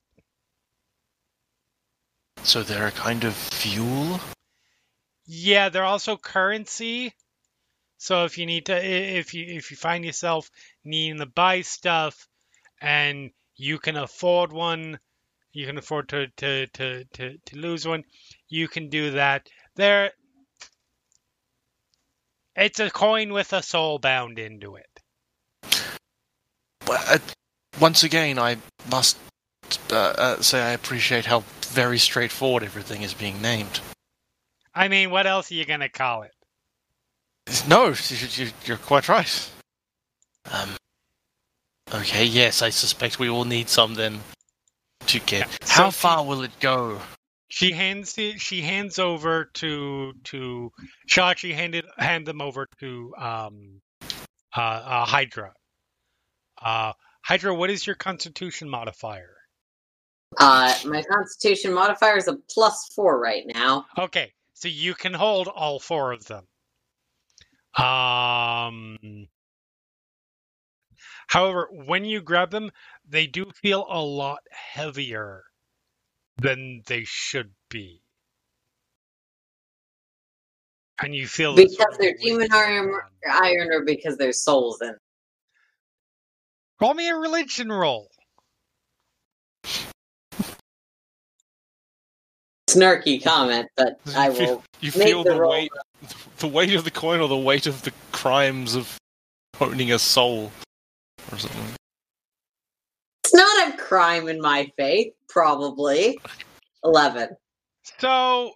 So 2.43 2.63
they're 2.63 2.89
a 2.89 2.93
kind 2.93 3.25
of 3.25 3.35
fuel. 3.35 4.21
Yeah, 5.27 5.71
they're 5.71 5.85
also 5.85 6.17
currency. 6.19 7.15
So 7.97 8.27
if 8.27 8.37
you 8.37 8.45
need 8.45 8.67
to, 8.67 8.77
if 8.77 9.33
you 9.33 9.47
if 9.47 9.71
you 9.71 9.79
find 9.79 10.05
yourself 10.05 10.51
needing 10.85 11.19
to 11.21 11.27
buy 11.27 11.63
stuff, 11.63 12.29
and 12.83 13.31
you 13.57 13.79
can 13.79 13.97
afford 13.97 14.53
one, 14.53 14.99
you 15.53 15.67
can 15.67 15.79
afford 15.79 16.09
to 16.11 16.29
to 16.37 16.67
to 16.69 17.05
to, 17.05 17.39
to 17.47 17.57
lose 17.57 17.87
one, 17.87 18.05
you 18.49 18.69
can 18.69 18.89
do 18.89 19.13
that. 19.13 19.49
There, 19.77 20.13
it's 22.57 22.81
a 22.81 22.91
coin 22.91 23.33
with 23.33 23.53
a 23.53 23.63
soul 23.63 23.99
bound 23.99 24.39
into 24.39 24.77
it. 24.77 25.01
Well, 26.87 27.03
uh, 27.09 27.19
once 27.81 28.05
again, 28.05 28.39
I 28.39 28.59
must 28.91 29.17
uh, 29.91 29.97
uh, 29.97 30.43
say 30.43 30.63
I 30.63 30.71
appreciate 30.71 31.25
how 31.27 31.43
very 31.69 31.99
straightforward 31.99 32.63
everything 32.63 33.03
is 33.03 33.15
being 33.15 33.41
named. 33.41 33.81
I 34.75 34.89
mean, 34.89 35.11
what 35.11 35.27
else 35.27 35.51
are 35.51 35.55
you 35.55 35.65
gonna 35.65 35.89
call 35.89 36.23
it? 36.23 36.33
No, 37.69 37.89
you- 37.89 38.45
you- 38.45 38.53
you're 38.65 38.77
quite 38.79 39.09
right. 39.09 39.51
Um. 40.51 40.77
Okay, 41.93 42.25
yes, 42.25 42.63
I 42.63 42.71
suspect 42.71 43.19
we 43.19 43.29
will 43.31 43.45
need 43.45 43.69
some 43.69 43.95
then 43.95 44.21
to 45.07 45.21
get. 45.21 45.47
Yeah, 45.49 45.57
How 45.69 45.91
so- 45.91 46.09
far 46.09 46.25
will 46.25 46.43
it 46.43 46.59
go? 46.61 47.01
She 47.49 47.71
hands 47.71 48.19
it, 48.19 48.41
she 48.41 48.63
hands 48.63 48.99
over 48.99 49.45
to 49.55 50.13
to 50.25 50.73
Shachi 51.09 51.55
handed 51.55 51.85
hand 51.99 52.27
them 52.27 52.41
over 52.41 52.67
to 52.81 53.15
um 53.17 53.81
uh, 54.57 54.61
uh 54.61 55.05
Hydra. 55.05 55.53
Uh 56.61 56.95
Hydra, 57.23 57.55
what 57.55 57.71
is 57.71 57.87
your 57.87 57.95
constitution 57.97 58.69
modifier? 58.69 59.37
Uh, 60.41 60.75
my 60.87 61.03
constitution 61.03 61.73
modifier 61.73 62.17
is 62.17 62.27
a 62.27 62.37
plus 62.51 62.89
four 62.97 63.21
right 63.21 63.45
now. 63.55 63.87
Okay, 63.97 64.33
so 64.55 64.67
you 64.67 64.95
can 64.95 65.15
hold 65.15 65.47
all 65.47 65.79
four 65.79 66.11
of 66.13 66.25
them. 66.25 66.45
Um 67.77 69.29
However, 71.29 71.69
when 71.71 72.05
you 72.05 72.21
grab 72.21 72.51
them, 72.51 72.71
they 73.09 73.27
do 73.27 73.51
feel 73.63 73.87
a 73.89 74.01
lot 74.01 74.41
heavier 74.51 75.45
than 76.37 76.83
they 76.87 77.05
should 77.05 77.53
be. 77.71 78.03
And 81.03 81.15
you 81.15 81.27
feel 81.27 81.57
Because 81.57 81.77
sort 81.77 81.93
of 81.93 81.99
they're 81.99 82.11
weight 82.11 82.21
demon 82.21 82.53
on 82.53 82.59
iron, 82.59 83.01
iron 83.29 83.69
or 83.73 83.85
because 83.85 84.17
there's 84.17 84.43
souls 84.45 84.81
in. 84.81 84.95
Roll 86.81 86.95
me 86.95 87.09
a 87.09 87.17
religion 87.17 87.71
roll. 87.71 88.11
Snarky 92.69 93.23
comment, 93.23 93.69
but 93.77 94.01
I 94.15 94.29
You 94.29 94.35
feel- 94.35 94.47
will. 94.47 94.65
You 94.81 94.93
make 94.97 95.09
feel 95.09 95.23
the 95.25 95.35
the 95.35 95.41
roll. 95.41 95.51
weight, 95.53 95.73
the 96.39 96.49
weight 96.49 96.75
of 96.75 96.85
the 96.85 96.91
coin, 96.91 97.21
or 97.21 97.29
the 97.29 97.37
weight 97.37 97.67
of 97.67 97.83
the 97.83 97.93
crimes 98.13 98.75
of 98.75 98.99
owning 99.61 99.93
a 99.93 99.99
soul, 99.99 100.51
or 101.33 101.39
something. 101.39 101.77
It's 103.25 103.35
not 103.35 103.69
a 103.69 103.77
crime 103.77 104.29
in 104.29 104.41
my 104.41 104.71
faith, 104.77 105.15
probably. 105.29 106.21
Eleven. 106.85 107.31
So 107.99 108.53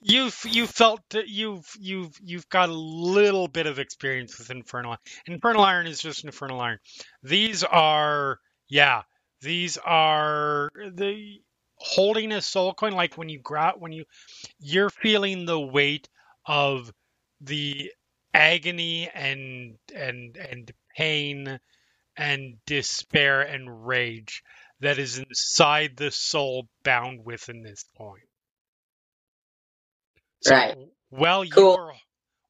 you've 0.00 0.38
you 0.44 0.66
felt 0.66 1.00
that 1.10 1.28
you've 1.28 1.70
you've 1.78 2.18
you've 2.22 2.48
got 2.48 2.68
a 2.68 2.74
little 2.74 3.48
bit 3.48 3.66
of 3.66 3.78
experience 3.78 4.38
with 4.38 4.50
infernal 4.50 4.92
iron. 4.92 4.98
Infernal 5.26 5.62
iron 5.62 5.86
is 5.86 6.00
just 6.00 6.24
infernal 6.24 6.60
iron. 6.60 6.78
These 7.22 7.64
are 7.64 8.38
yeah, 8.68 9.02
these 9.42 9.78
are 9.78 10.70
the 10.94 11.40
holding 11.76 12.32
a 12.32 12.40
soul 12.42 12.74
coin 12.74 12.92
like 12.92 13.16
when 13.16 13.28
you 13.28 13.38
grab 13.38 13.74
when 13.78 13.92
you 13.92 14.04
you're 14.58 14.90
feeling 14.90 15.46
the 15.46 15.60
weight 15.60 16.08
of 16.46 16.92
the 17.40 17.90
agony 18.34 19.08
and 19.14 19.78
and 19.94 20.36
and 20.36 20.72
pain 20.96 21.60
and 22.16 22.56
despair 22.66 23.42
and 23.42 23.86
rage 23.88 24.42
that 24.80 24.98
is 24.98 25.18
inside 25.18 25.96
the 25.96 26.12
soul 26.12 26.68
bound 26.84 27.24
within 27.24 27.62
this 27.62 27.84
coin. 27.98 28.20
So 30.40 30.60
Right. 30.60 30.76
while 31.10 31.44
you 31.44 31.72
Cool. 31.72 31.72
are 31.72 31.94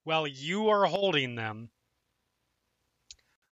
while 0.05 0.27
you 0.27 0.69
are 0.71 0.87
holding 0.87 1.35
them, 1.37 1.71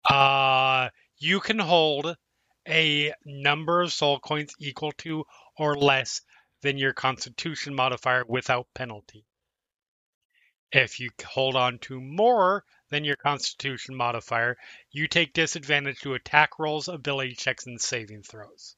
uh 0.09 0.89
you 1.19 1.39
can 1.39 1.59
hold 1.59 2.15
a 2.67 3.13
number 3.25 3.81
of 3.81 3.93
soul 3.93 4.19
coins 4.19 4.53
equal 4.59 4.91
to 4.93 5.25
or 5.57 5.77
less 5.77 6.21
than 6.61 6.77
your 6.77 6.93
constitution 6.93 7.75
modifier 7.75 8.23
without 8.27 8.67
penalty. 8.75 9.25
If 10.73 10.99
you 10.99 11.11
hold 11.23 11.55
on 11.55 11.77
to 11.79 12.01
more 12.01 12.65
than 12.89 13.03
your 13.03 13.15
constitution 13.15 13.95
modifier, 13.95 14.57
you 14.91 15.07
take 15.07 15.33
disadvantage 15.33 16.01
to 16.01 16.15
attack 16.15 16.57
rolls, 16.57 16.87
ability 16.87 17.35
checks, 17.35 17.67
and 17.67 17.79
saving 17.79 18.23
throws. 18.23 18.75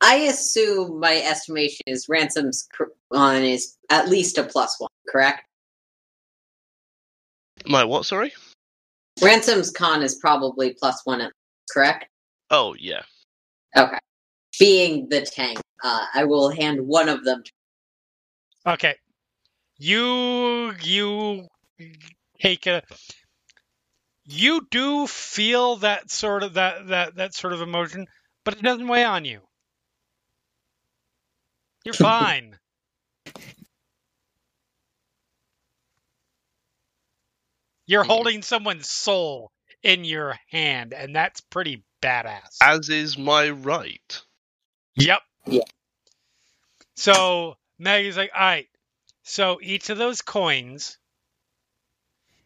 I 0.00 0.16
assume 0.16 0.98
my 0.98 1.16
estimation 1.18 1.82
is 1.86 2.08
Ransome's 2.08 2.66
cr- 2.72 2.84
on 3.10 3.42
is 3.42 3.76
at 3.90 4.08
least 4.08 4.38
a 4.38 4.44
plus 4.44 4.74
one, 4.80 4.90
correct? 5.08 5.46
My 7.66 7.84
what? 7.84 8.06
Sorry. 8.06 8.32
Ransome's 9.22 9.70
con 9.70 10.02
is 10.02 10.14
probably 10.16 10.72
plus 10.74 11.02
one, 11.04 11.30
correct? 11.70 12.06
Oh 12.50 12.74
yeah. 12.78 13.02
Okay. 13.76 13.98
Being 14.58 15.08
the 15.08 15.20
tank, 15.22 15.58
uh, 15.82 16.06
I 16.14 16.24
will 16.24 16.48
hand 16.48 16.80
one 16.86 17.08
of 17.10 17.24
them. 17.24 17.42
To- 17.42 18.72
Okay. 18.72 18.96
You 19.78 20.72
you 20.82 21.48
take 22.40 22.66
a 22.66 22.82
you 24.24 24.66
do 24.70 25.06
feel 25.06 25.76
that 25.76 26.10
sort 26.10 26.42
of 26.42 26.54
that 26.54 26.88
that 26.88 27.16
that 27.16 27.34
sort 27.34 27.52
of 27.52 27.60
emotion, 27.60 28.06
but 28.44 28.54
it 28.54 28.62
doesn't 28.62 28.88
weigh 28.88 29.04
on 29.04 29.24
you. 29.24 29.40
You're 31.84 31.94
fine. 31.94 32.56
You're 37.86 38.04
holding 38.04 38.42
someone's 38.42 38.88
soul 38.88 39.50
in 39.82 40.04
your 40.04 40.38
hand, 40.50 40.94
and 40.94 41.14
that's 41.14 41.42
pretty 41.42 41.84
badass. 42.02 42.56
As 42.62 42.88
is 42.88 43.18
my 43.18 43.50
right. 43.50 44.22
Yep. 44.96 45.20
Yeah. 45.46 45.62
So 46.96 47.56
Maggie's 47.78 48.16
like, 48.16 48.30
all 48.34 48.40
right. 48.40 48.68
So 49.24 49.58
each 49.62 49.90
of 49.90 49.98
those 49.98 50.20
coins, 50.22 50.98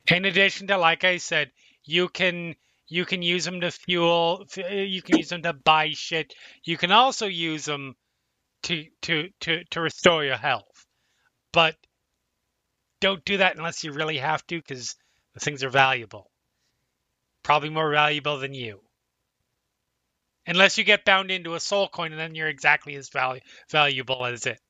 in 0.06 0.24
addition 0.24 0.68
to, 0.68 0.78
like 0.78 1.04
I 1.04 1.18
said, 1.18 1.50
you 1.84 2.08
can 2.08 2.54
you 2.86 3.04
can 3.04 3.20
use 3.20 3.44
them 3.44 3.60
to 3.60 3.70
fuel. 3.70 4.46
You 4.56 5.02
can 5.02 5.18
use 5.18 5.28
them 5.28 5.42
to 5.42 5.52
buy 5.52 5.90
shit. 5.90 6.34
You 6.64 6.76
can 6.78 6.92
also 6.92 7.26
use 7.26 7.64
them 7.64 7.96
to 8.62 8.86
to 9.02 9.28
to 9.40 9.64
to 9.70 9.80
restore 9.80 10.24
your 10.24 10.36
health. 10.36 10.86
But 11.52 11.76
don't 13.00 13.24
do 13.24 13.38
that 13.38 13.56
unless 13.56 13.84
you 13.84 13.92
really 13.92 14.18
have 14.18 14.46
to, 14.46 14.56
because 14.56 14.96
the 15.34 15.40
things 15.40 15.62
are 15.64 15.70
valuable. 15.70 16.30
Probably 17.42 17.70
more 17.70 17.90
valuable 17.90 18.38
than 18.38 18.54
you. 18.54 18.80
Unless 20.46 20.78
you 20.78 20.84
get 20.84 21.04
bound 21.04 21.30
into 21.30 21.54
a 21.54 21.60
soul 21.60 21.88
coin, 21.88 22.12
and 22.12 22.20
then 22.20 22.34
you're 22.34 22.48
exactly 22.48 22.94
as 22.94 23.10
valu- 23.10 23.42
valuable 23.70 24.24
as 24.24 24.46
it. 24.46 24.60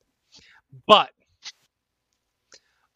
But, 0.85 1.11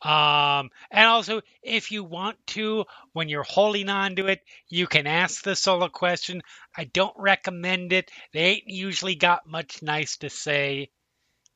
um, 0.04 0.70
and 0.92 1.08
also, 1.08 1.42
if 1.62 1.92
you 1.92 2.04
want 2.04 2.36
to, 2.48 2.86
when 3.13 3.30
you're 3.30 3.44
holding 3.44 3.88
on 3.89 4.18
to 4.18 4.28
it, 4.28 4.42
you 4.68 4.86
can 4.86 5.08
ask 5.08 5.44
the 5.44 5.56
soul 5.56 5.84
a 5.84 5.89
question. 5.89 6.42
I 6.76 6.84
don't 6.86 7.16
recommend 7.18 7.94
it. 7.94 8.12
They 8.34 8.42
ain't 8.42 8.68
usually 8.68 9.16
got 9.16 9.48
much 9.48 9.82
nice 9.82 10.18
to 10.18 10.30
say. 10.30 10.89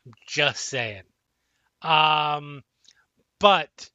I'm 0.06 0.14
just 0.28 0.64
saying. 0.64 1.04
Um, 1.82 2.64
but 3.40 3.90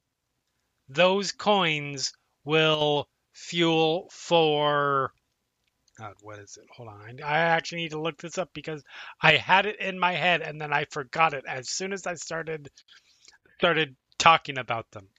those 0.87 1.31
coins 1.31 2.13
will 2.45 3.07
fuel 3.33 4.09
for 4.11 5.13
God, 5.97 6.13
what 6.21 6.39
is 6.39 6.57
it? 6.57 6.67
Hold 6.75 6.89
on. 6.89 7.19
I 7.23 7.37
actually 7.37 7.83
need 7.83 7.91
to 7.91 8.01
look 8.01 8.17
this 8.17 8.39
up 8.39 8.49
because 8.53 8.83
I 9.21 9.33
had 9.37 9.67
it 9.67 9.79
in 9.79 9.99
my 9.99 10.13
head 10.13 10.41
and 10.41 10.59
then 10.59 10.73
I 10.73 10.85
forgot 10.85 11.33
it 11.33 11.45
as 11.47 11.69
soon 11.69 11.93
as 11.93 12.07
I 12.07 12.15
started 12.15 12.69
started 13.59 13.95
talking 14.23 14.57
about 14.57 14.89
them. 14.91 15.09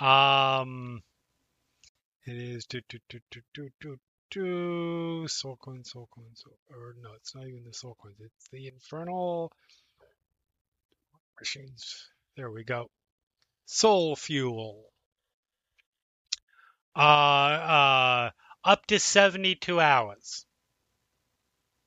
Um, 0.00 1.02
it 2.26 2.34
is 2.34 2.66
do 2.66 2.80
do 2.88 2.98
do 3.08 3.20
do 3.30 3.40
do 3.54 3.70
do 3.80 3.98
do 4.30 5.28
soul 5.28 5.56
coin, 5.56 5.84
soul 5.84 6.08
coin, 6.12 6.34
soul, 6.34 6.58
or 6.68 6.96
no, 7.00 7.12
it's 7.14 7.34
not 7.34 7.46
even 7.46 7.62
the 7.64 7.72
soul 7.72 7.96
coins. 8.00 8.16
It's 8.18 8.48
the 8.50 8.66
infernal 8.66 9.52
machines. 11.38 12.08
There 12.36 12.50
we 12.50 12.64
go. 12.64 12.90
Soul 13.66 14.16
fuel. 14.16 14.84
Uh, 16.96 16.98
uh, 16.98 18.30
up 18.64 18.84
to 18.86 18.98
72 18.98 19.80
hours. 19.80 20.44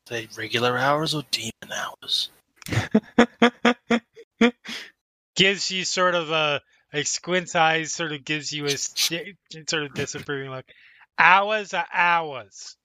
They 0.08 0.30
regular 0.38 0.78
hours 0.78 1.14
or 1.14 1.24
demon 1.30 1.74
hours? 1.76 2.30
gives 5.36 5.72
you 5.72 5.86
sort 5.86 6.16
of 6.16 6.32
a, 6.32 6.62
a 6.94 7.04
squint 7.04 7.56
eyes, 7.56 7.94
sort 7.94 8.12
of 8.12 8.24
gives 8.24 8.52
you 8.52 8.66
a 8.66 8.78
sort 8.78 9.84
of 9.84 9.94
disapproving 9.94 10.52
look. 10.52 10.66
Hours 11.18 11.74
are 11.74 11.88
hours. 11.94 12.78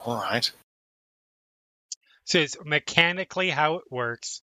All 0.00 0.16
right. 0.16 0.50
So 2.24 2.38
it's 2.38 2.56
mechanically 2.64 3.50
how 3.50 3.76
it 3.76 3.84
works. 3.90 4.42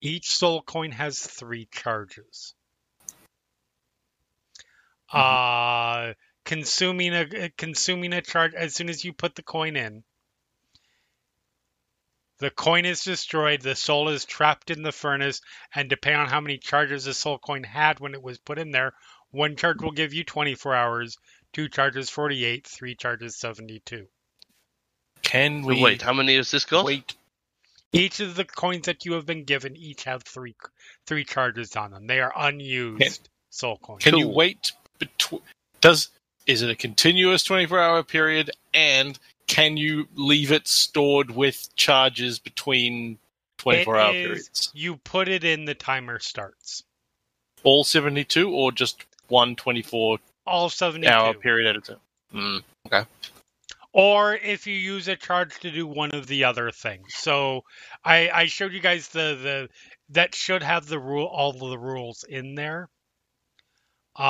Each 0.00 0.30
soul 0.30 0.62
coin 0.62 0.92
has 0.92 1.18
three 1.18 1.68
charges. 1.70 2.54
uh, 5.12 6.14
consuming 6.44 7.14
a 7.14 7.50
consuming 7.50 8.12
a 8.12 8.22
charge 8.22 8.54
as 8.54 8.74
soon 8.74 8.88
as 8.88 9.04
you 9.04 9.12
put 9.12 9.34
the 9.34 9.42
coin 9.42 9.76
in. 9.76 10.02
The 12.42 12.50
coin 12.50 12.84
is 12.86 13.04
destroyed, 13.04 13.60
the 13.60 13.76
soul 13.76 14.08
is 14.08 14.24
trapped 14.24 14.72
in 14.72 14.82
the 14.82 14.90
furnace, 14.90 15.40
and 15.76 15.88
depending 15.88 16.22
on 16.22 16.28
how 16.28 16.40
many 16.40 16.58
charges 16.58 17.04
the 17.04 17.14
soul 17.14 17.38
coin 17.38 17.62
had 17.62 18.00
when 18.00 18.14
it 18.14 18.22
was 18.22 18.38
put 18.38 18.58
in 18.58 18.72
there, 18.72 18.94
one 19.30 19.54
charge 19.54 19.80
will 19.80 19.92
give 19.92 20.12
you 20.12 20.24
24 20.24 20.74
hours, 20.74 21.16
two 21.52 21.68
charges 21.68 22.10
48, 22.10 22.66
three 22.66 22.96
charges 22.96 23.36
72. 23.36 24.08
Can 25.22 25.62
So 25.62 25.68
we 25.68 25.80
wait, 25.80 26.02
how 26.02 26.12
many 26.12 26.34
has 26.34 26.50
this 26.50 26.64
got? 26.64 26.84
wait? 26.84 27.14
Each 27.92 28.18
of 28.18 28.34
the 28.34 28.44
coins 28.44 28.86
that 28.86 29.04
you 29.04 29.12
have 29.12 29.24
been 29.24 29.44
given 29.44 29.76
each 29.76 30.02
have 30.02 30.24
three 30.24 30.56
three 31.06 31.24
charges 31.24 31.76
on 31.76 31.92
them. 31.92 32.08
They 32.08 32.18
are 32.18 32.32
unused 32.36 33.28
soul 33.50 33.78
coins. 33.80 34.02
Can 34.02 34.18
you 34.18 34.26
wait 34.26 34.72
between? 34.98 35.42
Does 35.80 36.08
is 36.48 36.62
it 36.62 36.70
a 36.70 36.74
continuous 36.74 37.44
twenty 37.44 37.66
four 37.66 37.78
hour 37.78 38.02
period? 38.02 38.50
And 38.74 39.16
can 39.52 39.76
you 39.76 40.08
leave 40.14 40.50
it 40.52 40.66
stored 40.66 41.30
with 41.30 41.68
charges 41.76 42.38
between 42.38 43.18
twenty 43.58 43.84
four 43.84 43.96
It 43.96 44.00
hour 44.00 44.14
is- 44.14 44.26
periods? 44.26 44.70
You 44.74 44.96
put 44.96 45.28
it 45.28 45.44
in, 45.44 45.64
the 45.66 45.74
timer 45.74 46.18
starts. 46.18 46.82
All 47.64 47.84
seventy 47.84 48.24
two, 48.24 48.50
or 48.50 48.72
just 48.72 49.04
one 49.28 49.54
24 49.56 50.18
All 50.46 50.68
72. 50.68 51.08
hour 51.10 51.32
period 51.34 51.66
at 51.68 51.76
a 51.76 51.80
time? 51.80 52.62
Mm. 52.92 53.06
or 53.92 54.34
if 54.34 54.66
you 54.66 54.74
use 54.74 55.06
a 55.08 55.16
charge 55.16 55.58
to 55.60 55.70
do 55.70 55.86
one 55.86 56.10
of 56.12 56.26
the 56.26 56.44
other 56.44 56.70
things. 56.70 57.14
So 57.14 57.64
I, 58.04 58.30
I 58.30 58.46
showed 58.46 58.72
you 58.72 58.80
guys 58.80 59.08
the, 59.08 59.38
the 59.42 59.68
that 60.10 60.34
should 60.34 60.62
have 60.62 60.86
the 60.86 60.98
rule 60.98 61.26
all 61.26 61.50
of 61.50 61.58
the 61.70 61.78
rules 61.78 62.24
in 62.24 62.54
there. 62.54 62.88
Um, 64.16 64.24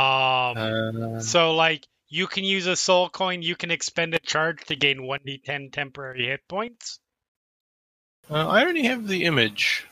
Uh, 0.57 1.21
so 1.21 1.55
like 1.55 1.87
you 2.13 2.27
can 2.27 2.45
use 2.45 2.67
a 2.67 2.77
soul 2.77 3.09
coin, 3.09 3.41
you 3.41 3.57
can 3.57 3.71
expend 3.71 4.15
a 4.15 4.19
charge 4.19 4.63
to 4.67 4.77
gain 4.77 4.99
1d10 4.99 5.73
temporary 5.73 6.27
hit 6.27 6.47
points. 6.47 7.01
uh, 8.31 8.47
I 8.49 8.67
only 8.67 8.83
have 8.83 9.09
the 9.09 9.25
image. 9.25 9.87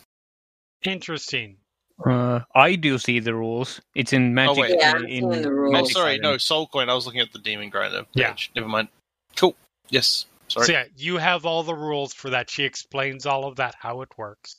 Interesting. 0.84 1.56
Uh, 2.04 2.40
I 2.54 2.74
do 2.74 2.98
see 2.98 3.20
the 3.20 3.34
rules. 3.34 3.80
It's 3.94 4.12
in 4.12 4.34
Magic. 4.34 4.58
Oh, 4.58 4.60
wait. 4.60 4.76
Yeah, 4.78 4.92
I'm 4.96 5.06
in 5.06 5.30
the 5.30 5.50
rules. 5.50 5.70
Oh, 5.70 5.72
Magic 5.72 5.92
sorry, 5.92 6.10
Island. 6.10 6.22
no 6.22 6.36
Soul 6.36 6.66
Coin. 6.66 6.90
I 6.90 6.94
was 6.94 7.06
looking 7.06 7.22
at 7.22 7.32
the 7.32 7.38
Demon 7.38 7.70
Grinder 7.70 8.02
page. 8.02 8.10
Yeah. 8.14 8.34
Never 8.54 8.68
mind. 8.68 8.88
Cool. 9.36 9.56
Yes. 9.88 10.26
Sorry. 10.48 10.66
So 10.66 10.72
yeah, 10.72 10.84
you 10.98 11.16
have 11.16 11.46
all 11.46 11.62
the 11.62 11.74
rules 11.74 12.12
for 12.12 12.30
that. 12.30 12.50
She 12.50 12.64
explains 12.64 13.24
all 13.24 13.46
of 13.46 13.56
that, 13.56 13.76
how 13.78 14.02
it 14.02 14.10
works. 14.18 14.56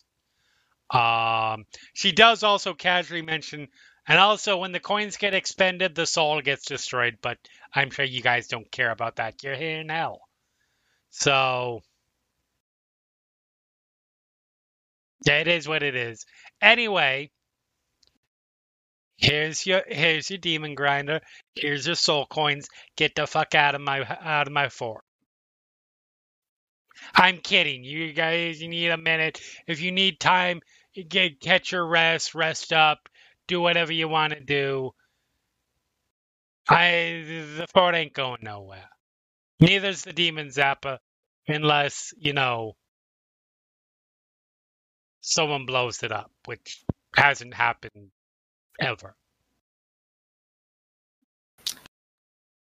Um, 0.90 1.66
she 1.94 2.12
does 2.12 2.42
also 2.42 2.74
casually 2.74 3.22
mention, 3.22 3.68
and 4.08 4.20
also 4.20 4.58
when 4.58 4.72
the 4.72 4.80
coins 4.80 5.18
get 5.18 5.34
expended, 5.34 5.96
the 5.96 6.06
soul 6.06 6.42
gets 6.42 6.66
destroyed. 6.66 7.18
But 7.22 7.38
I'm 7.74 7.92
sure 7.92 8.06
you 8.06 8.22
guys 8.22 8.48
don't 8.48 8.72
care 8.72 8.92
about 8.92 9.18
that. 9.18 9.44
You're 9.44 9.56
here 9.56 9.84
now, 9.84 10.20
so 11.12 11.82
yeah, 15.26 15.40
it 15.40 15.48
is 15.48 15.68
what 15.68 15.84
it 15.84 15.96
is. 15.96 16.26
Anyway, 16.62 17.32
here's 19.18 19.66
your 19.66 19.84
here's 19.88 20.30
your 20.30 20.40
demon 20.40 20.76
grinder. 20.76 21.22
Here's 21.56 21.86
your 21.86 21.96
soul 21.96 22.26
coins. 22.26 22.68
Get 22.98 23.16
the 23.16 23.28
fuck 23.28 23.56
out 23.56 23.76
of 23.76 23.82
my 23.82 24.02
out 24.22 24.48
of 24.48 24.54
my 24.54 24.70
fort. 24.70 25.04
I'm 27.16 27.38
kidding. 27.38 27.84
You 27.84 28.14
guys, 28.14 28.62
you 28.62 28.68
need 28.68 28.90
a 28.90 28.98
minute. 28.98 29.42
If 29.68 29.82
you 29.82 29.92
need 29.92 30.20
time, 30.20 30.62
get 31.08 31.40
catch 31.40 31.72
your 31.72 31.86
rest, 31.86 32.36
rest 32.36 32.74
up, 32.74 33.10
do 33.52 33.62
whatever 33.62 33.94
you 33.94 34.10
want 34.10 34.34
to 34.34 34.42
do. 34.42 34.92
I 36.70 37.24
the 37.58 37.68
fort 37.74 37.96
ain't 37.96 38.14
going 38.14 38.40
nowhere. 38.44 38.90
Neither's 39.62 40.04
the 40.04 40.14
demon 40.14 40.50
zappa, 40.50 41.00
unless 41.48 42.14
you 42.18 42.34
know 42.34 42.74
someone 45.22 45.66
blows 45.66 46.04
it 46.04 46.12
up, 46.12 46.32
which 46.46 46.84
hasn't 47.16 47.54
happened 47.54 48.12
ever. 48.80 49.16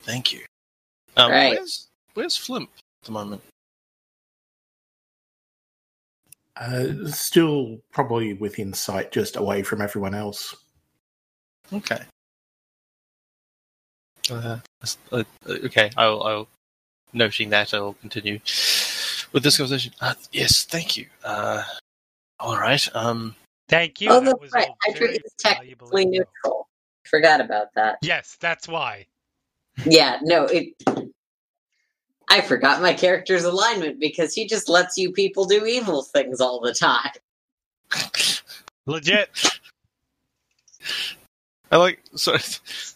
Thank 0.01 0.33
you. 0.33 0.41
Um, 1.17 1.31
Right. 1.31 1.51
Where's 1.51 1.87
Where's 2.15 2.37
Flimp 2.37 2.69
at 3.03 3.05
the 3.07 3.11
moment? 3.13 3.41
Uh, 6.57 7.07
still 7.07 7.79
probably 7.91 8.33
within 8.33 8.73
sight, 8.73 9.11
just 9.11 9.37
away 9.37 9.63
from 9.63 9.81
everyone 9.81 10.15
else. 10.15 10.55
Okay. 11.73 11.99
Uh, 14.29 14.59
uh, 15.11 15.23
okay, 15.47 15.89
I'll, 15.95 16.23
I'll 16.23 16.47
noting 17.13 17.49
that 17.49 17.73
I'll 17.73 17.93
continue 17.93 18.39
with 19.31 19.43
this 19.43 19.57
conversation. 19.57 19.93
Uh, 20.01 20.13
yes, 20.31 20.65
thank 20.65 20.97
you. 20.97 21.05
Uh, 21.23 21.63
all 22.39 22.57
right. 22.57 22.87
Um, 22.93 23.35
Thank 23.69 23.99
you. 23.99 24.09
oh, 24.09 24.19
that 24.21 24.25
that's 24.25 24.39
was 24.41 24.51
right. 24.53 24.67
all 24.67 24.77
Hydra 24.85 25.09
is 25.09 25.33
technically 25.37 26.03
info. 26.03 26.09
neutral. 26.09 26.67
Forgot 27.05 27.41
about 27.41 27.67
that. 27.75 27.97
Yes, 28.01 28.37
that's 28.39 28.67
why. 28.67 29.05
Yeah, 29.85 30.19
no, 30.21 30.45
it. 30.45 30.73
I 32.29 32.41
forgot 32.41 32.81
my 32.81 32.93
character's 32.93 33.43
alignment 33.43 33.99
because 33.99 34.33
he 34.33 34.47
just 34.47 34.67
lets 34.69 34.97
you 34.97 35.11
people 35.11 35.45
do 35.45 35.65
evil 35.65 36.03
things 36.03 36.41
all 36.41 36.59
the 36.59 36.73
time. 36.73 37.11
Legit. 38.85 39.29
I 41.71 41.77
like. 41.77 41.99
So, 42.17 42.35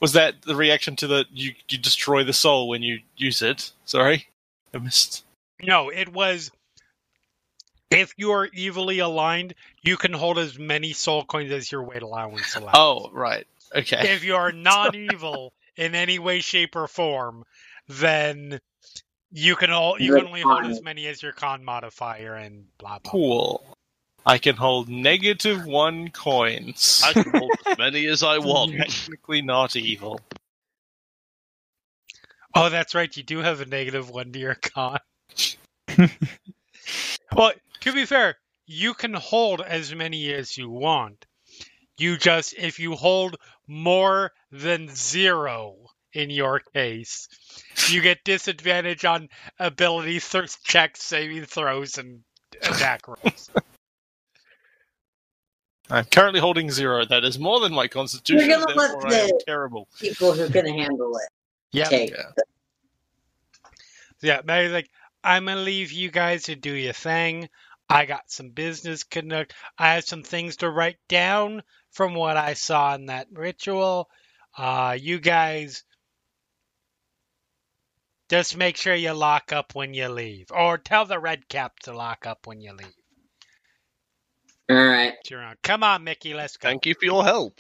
was 0.01 0.13
that 0.13 0.41
the 0.41 0.55
reaction 0.55 0.95
to 0.97 1.07
the 1.07 1.26
you 1.32 1.53
you 1.69 1.78
destroy 1.78 2.24
the 2.24 2.34
soul 2.34 2.67
when 2.67 2.82
you 2.82 2.99
use 3.15 3.41
it? 3.41 3.72
Sorry, 3.86 4.28
I 4.74 4.80
missed. 4.80 5.24
No, 5.61 5.89
it 5.89 6.11
was. 6.11 6.51
If 7.91 8.13
you 8.17 8.32
are 8.32 8.47
evilly 8.57 8.99
aligned, 8.99 9.53
you 9.84 9.97
can 9.97 10.13
hold 10.13 10.39
as 10.39 10.57
many 10.57 10.93
soul 10.93 11.26
coins 11.26 11.51
as 11.51 11.72
your 11.72 11.84
weight 11.84 12.01
allowance 12.01 12.55
allows. 12.55 12.74
Oh, 12.74 13.09
right. 13.11 13.45
Okay. 13.76 14.13
If 14.13 14.24
you 14.24 14.36
are 14.36 14.51
non-evil 14.53 15.53
in 15.76 15.93
any 15.93 16.17
way, 16.17 16.39
shape, 16.39 16.76
or 16.76 16.88
form, 16.88 17.43
then 17.88 18.59
you 19.32 19.55
can 19.55 19.72
all 19.72 19.99
you 19.99 20.15
can 20.15 20.28
only 20.28 20.41
hold 20.41 20.65
as 20.65 20.82
many 20.82 21.07
as 21.07 21.22
your 21.22 21.34
con 21.34 21.63
modifier 21.63 22.34
and 22.34 22.65
blah 22.78 22.99
blah. 22.99 23.11
Cool. 23.11 23.78
I 24.26 24.38
can 24.38 24.55
hold 24.55 24.88
negative 24.88 25.65
one 25.65 26.09
coins. 26.09 27.01
I 27.05 27.13
can 27.13 27.32
hold 27.32 27.51
as 27.65 27.78
many 27.78 28.05
as 28.05 28.24
I 28.24 28.38
want. 28.38 28.74
Technically 28.78 29.41
not 29.41 29.76
evil. 29.76 30.19
Oh, 32.53 32.69
that's 32.69 32.93
right. 32.93 33.15
You 33.15 33.24
do 33.24 33.39
have 33.39 33.61
a 33.61 33.65
negative 33.65 34.09
one 34.09 34.32
to 34.34 34.39
your 34.39 34.55
con. 34.55 34.99
well, 37.36 37.53
to 37.82 37.93
be 37.93 38.05
fair, 38.05 38.38
you 38.67 38.93
can 38.93 39.13
hold 39.13 39.61
as 39.61 39.93
many 39.93 40.32
as 40.34 40.57
you 40.57 40.69
want. 40.69 41.26
You 41.97 42.17
just, 42.17 42.53
if 42.57 42.80
you 42.80 42.95
hold 42.95 43.38
more 43.67 44.32
than 44.51 44.89
zero 44.89 45.76
in 46.13 46.30
your 46.30 46.61
case, 46.74 47.28
you 47.89 48.01
get 48.01 48.24
disadvantage 48.24 49.05
on 49.05 49.30
ability 49.59 50.19
th- 50.19 50.61
checks, 50.63 51.03
saving 51.03 51.45
throws, 51.45 51.97
and 51.97 52.22
attack 52.61 53.07
rolls. 53.07 53.49
I'm 55.91 56.05
currently 56.05 56.41
holding 56.41 56.71
zero. 56.71 57.05
That 57.05 57.25
is 57.25 57.39
more 57.39 57.59
than 57.61 57.73
my 57.73 57.87
constitution. 57.89 58.49
You're 58.49 58.59
gonna 58.59 58.73
let 58.75 58.77
Therefore, 58.77 59.07
I 59.07 59.15
am 59.15 59.27
the- 59.29 59.43
terrible. 59.47 59.89
People 59.99 60.33
who 60.33 60.49
can 60.49 60.67
handle 60.67 61.15
it 61.17 61.29
Yep. 61.73 61.89
take. 61.89 62.11
Yeah. 62.11 62.31
Yeah, 64.21 64.41
Mary's 64.45 64.71
like, 64.73 64.89
I'm 65.23 65.45
gonna 65.45 65.61
leave 65.61 65.91
you 65.91 66.11
guys 66.11 66.43
to 66.45 66.55
do 66.55 66.73
your 66.73 66.93
thing. 66.93 67.49
I 67.89 68.05
got 68.05 68.31
some 68.31 68.51
business 68.51 69.03
conduct. 69.03 69.53
I 69.77 69.95
have 69.95 70.05
some 70.05 70.23
things 70.23 70.57
to 70.57 70.69
write 70.69 70.97
down 71.09 71.63
from 71.91 72.15
what 72.15 72.37
I 72.37 72.53
saw 72.55 72.95
in 72.95 73.07
that 73.07 73.27
ritual. 73.33 74.09
Uh, 74.57 74.97
you 74.99 75.19
guys 75.19 75.83
just 78.29 78.57
make 78.57 78.77
sure 78.77 78.95
you 78.95 79.13
lock 79.13 79.53
up 79.53 79.75
when 79.75 79.93
you 79.93 80.09
leave, 80.09 80.51
or 80.51 80.77
tell 80.77 81.05
the 81.05 81.19
red 81.19 81.47
cap 81.49 81.79
to 81.81 81.93
lock 81.93 82.25
up 82.25 82.47
when 82.47 82.61
you 82.61 82.73
leave. 82.73 83.01
All 84.72 84.78
right, 84.78 85.15
You're 85.30 85.41
on. 85.41 85.55
Come 85.63 85.84
on, 85.84 86.03
Mickey, 86.05 86.34
let's 86.34 86.55
go. 86.55 86.69
Thank 86.69 86.86
you 86.86 86.95
for 86.95 87.03
your 87.05 87.26
help. 87.26 87.59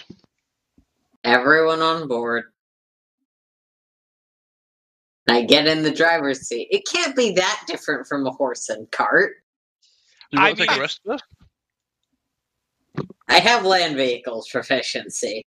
everyone 1.25 1.81
on 1.81 2.07
board. 2.07 2.45
I 5.29 5.43
get 5.43 5.67
in 5.67 5.83
the 5.83 5.91
driver's 5.91 6.47
seat. 6.47 6.69
It 6.71 6.83
can't 6.91 7.15
be 7.15 7.33
that 7.33 7.63
different 7.67 8.07
from 8.07 8.25
a 8.27 8.31
horse 8.31 8.69
and 8.69 8.89
cart. 8.91 9.33
You 10.31 10.39
I 10.39 10.45
want 10.45 10.57
to 10.57 10.63
take 10.63 10.69
mean- 10.71 10.79
a 10.79 10.81
rest? 10.81 11.01
first? 11.05 11.23
I 13.27 13.39
have 13.39 13.65
land 13.65 13.97
vehicles 13.97 14.47
proficiency. 14.49 15.43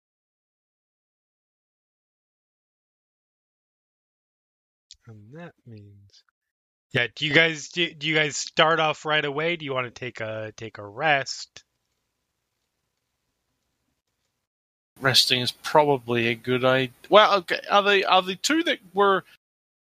And 5.06 5.18
that 5.34 5.52
means, 5.66 5.99
yeah. 6.92 7.06
Do 7.14 7.26
you 7.26 7.32
guys 7.32 7.68
do, 7.68 7.92
do 7.92 8.06
you 8.08 8.14
guys 8.14 8.36
start 8.36 8.80
off 8.80 9.04
right 9.04 9.24
away? 9.24 9.56
Do 9.56 9.64
you 9.64 9.74
want 9.74 9.86
to 9.86 9.98
take 9.98 10.20
a 10.20 10.52
take 10.56 10.78
a 10.78 10.86
rest? 10.86 11.64
resting 15.00 15.40
is 15.40 15.50
probably 15.50 16.28
a 16.28 16.34
good 16.34 16.64
idea. 16.64 16.92
Well, 17.08 17.38
okay, 17.38 17.60
are 17.70 17.82
the 17.82 18.04
are 18.04 18.22
the 18.22 18.36
two 18.36 18.62
that 18.64 18.78
were 18.94 19.24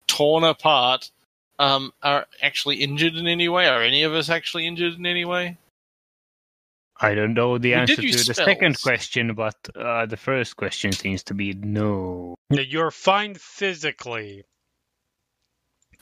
torn 0.07 0.45
apart 0.45 1.11
um, 1.59 1.93
are 2.03 2.27
actually 2.43 2.77
injured 2.77 3.15
in 3.15 3.27
any 3.27 3.49
way? 3.49 3.67
Are 3.67 3.83
any 3.83 4.03
of 4.03 4.13
us 4.13 4.29
actually 4.29 4.67
injured 4.67 4.95
in 4.95 5.07
any 5.07 5.25
way? 5.25 5.57
I 7.01 7.15
don't 7.15 7.35
know 7.35 7.59
the 7.59 7.71
We 7.71 7.75
answer 7.75 7.97
to 7.97 8.07
use 8.07 8.27
the 8.27 8.35
second 8.35 8.81
question, 8.81 9.35
but 9.35 9.57
uh, 9.75 10.07
the 10.07 10.17
first 10.17 10.57
question 10.57 10.93
seems 10.93 11.25
to 11.25 11.35
be 11.35 11.53
no. 11.53 12.37
Yeah, 12.51 12.63
You're 12.63 12.93
fine 12.93 13.35
physically. 13.35 14.45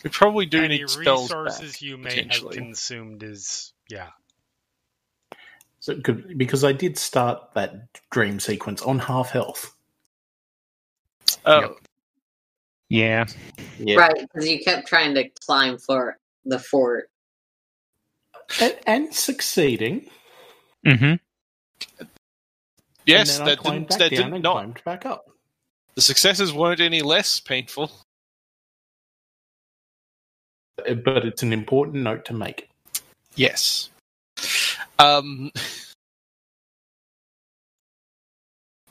We 0.02 0.10
probably 0.10 0.46
do 0.46 0.64
Any 0.64 0.78
need 0.78 0.90
spells 0.90 1.30
resources 1.30 1.72
back, 1.72 1.82
you 1.82 1.96
may 1.96 2.26
have 2.28 2.50
consumed 2.50 3.22
is 3.22 3.72
yeah. 3.88 4.08
So 5.80 5.96
good 5.96 6.38
because 6.38 6.64
I 6.64 6.72
did 6.72 6.96
start 6.98 7.54
that 7.54 7.88
dream 8.10 8.40
sequence 8.40 8.82
on 8.82 8.98
half 8.98 9.30
health. 9.30 9.74
Oh, 11.44 11.76
Yeah, 12.88 13.26
Yeah. 13.78 13.96
Right, 13.96 14.14
because 14.20 14.48
you 14.48 14.60
kept 14.60 14.86
trying 14.86 15.14
to 15.14 15.28
climb 15.44 15.78
for 15.78 16.18
the 16.44 16.58
fort. 16.58 17.10
And, 18.60 18.76
and 18.86 19.14
succeeding. 19.14 20.08
hmm 20.86 21.14
yes, 23.06 23.38
and 23.38 23.40
then 23.40 23.42
I 23.42 23.44
that 23.50 23.62
didn't 23.62 23.88
that 23.88 24.10
did 24.10 24.20
and 24.20 24.42
not. 24.42 24.52
climbed 24.54 24.84
back 24.84 25.06
up. 25.06 25.24
The 25.94 26.02
successes 26.02 26.52
weren't 26.52 26.80
any 26.80 27.02
less 27.02 27.40
painful. 27.40 27.90
Uh, 30.88 30.94
But 30.94 31.24
it's 31.24 31.42
an 31.42 31.52
important 31.52 32.02
note 32.02 32.24
to 32.26 32.34
make. 32.34 32.68
Yes. 33.36 33.90
Um. 34.98 35.50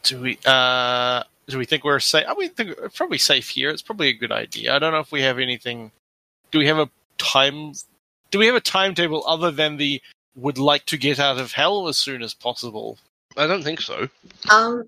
Do 0.03 0.19
we 0.19 0.39
uh 0.45 1.23
do 1.47 1.57
we 1.57 1.65
think 1.65 1.83
we're 1.83 1.99
safe? 1.99 2.25
I 2.27 2.33
mean, 2.33 2.49
think 2.49 2.77
we're 2.79 2.89
probably 2.89 3.17
safe 3.17 3.49
here. 3.49 3.69
It's 3.69 3.81
probably 3.81 4.07
a 4.07 4.13
good 4.13 4.31
idea. 4.31 4.75
I 4.75 4.79
don't 4.79 4.93
know 4.93 4.99
if 4.99 5.11
we 5.11 5.21
have 5.21 5.37
anything. 5.37 5.91
Do 6.51 6.59
we 6.59 6.67
have 6.67 6.79
a 6.79 6.89
time? 7.17 7.73
Do 8.31 8.39
we 8.39 8.47
have 8.47 8.55
a 8.55 8.61
timetable 8.61 9.23
other 9.27 9.51
than 9.51 9.77
the 9.77 10.01
would 10.35 10.57
like 10.57 10.85
to 10.85 10.97
get 10.97 11.19
out 11.19 11.37
of 11.37 11.51
hell 11.51 11.87
as 11.87 11.97
soon 11.97 12.23
as 12.23 12.33
possible? 12.33 12.97
I 13.37 13.47
don't 13.47 13.63
think 13.63 13.81
so. 13.81 14.07
Um, 14.49 14.85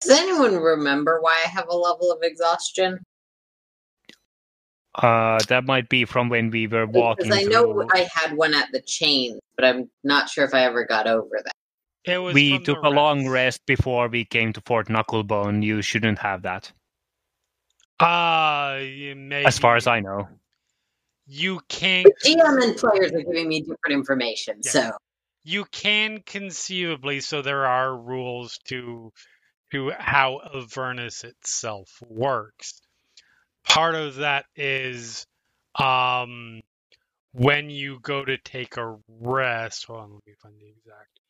does 0.00 0.10
anyone 0.10 0.56
remember 0.56 1.20
why 1.20 1.40
I 1.44 1.48
have 1.48 1.68
a 1.68 1.76
level 1.76 2.12
of 2.12 2.22
exhaustion? 2.22 3.00
Uh, 4.96 5.38
that 5.48 5.64
might 5.64 5.88
be 5.88 6.04
from 6.04 6.28
when 6.28 6.50
we 6.50 6.66
were 6.66 6.86
walking. 6.86 7.28
Because 7.28 7.38
I 7.38 7.42
know 7.44 7.72
through- 7.72 7.88
I 7.92 8.08
had 8.12 8.36
one 8.36 8.54
at 8.54 8.68
the 8.72 8.80
chain, 8.82 9.38
but 9.56 9.64
I'm 9.64 9.90
not 10.04 10.28
sure 10.28 10.44
if 10.44 10.52
I 10.54 10.64
ever 10.64 10.84
got 10.84 11.06
over 11.06 11.40
that. 11.44 11.52
It 12.04 12.18
was 12.18 12.34
we 12.34 12.58
took 12.58 12.82
the 12.82 12.88
a 12.88 12.90
long 12.90 13.28
rest 13.28 13.60
before 13.66 14.08
we 14.08 14.24
came 14.24 14.52
to 14.54 14.60
Fort 14.62 14.88
Knucklebone. 14.88 15.62
You 15.62 15.82
shouldn't 15.82 16.18
have 16.20 16.42
that, 16.42 16.72
Uh, 17.98 18.78
maybe, 18.80 19.44
as 19.46 19.58
far 19.58 19.76
as 19.76 19.86
I 19.86 20.00
know. 20.00 20.26
you 21.26 21.60
can't. 21.68 22.08
GM 22.24 22.62
and 22.62 22.76
players 22.76 23.12
are 23.12 23.20
giving 23.20 23.48
me 23.48 23.60
different 23.60 23.92
information, 23.92 24.60
Yeah. 24.64 24.70
so 24.70 24.90
you 25.44 25.66
can 25.66 26.22
conceivably 26.24 27.20
so 27.20 27.42
there 27.42 27.66
are 27.66 27.96
rules 27.96 28.58
to 28.68 29.12
to 29.72 29.90
how 29.90 30.40
Avernus 30.54 31.22
itself 31.22 32.02
works 32.02 32.80
part 33.66 33.94
of 33.94 34.16
that 34.16 34.46
is 34.56 35.26
um, 35.78 36.60
when 37.32 37.70
you 37.70 37.98
go 38.00 38.24
to 38.24 38.36
take 38.38 38.76
a 38.76 38.96
rest. 39.08 39.86
Hold 39.86 40.00
on, 40.00 40.12
let 40.14 40.26
me 40.26 40.34
find 40.42 40.54
the 40.58 40.68
exact. 40.68 41.20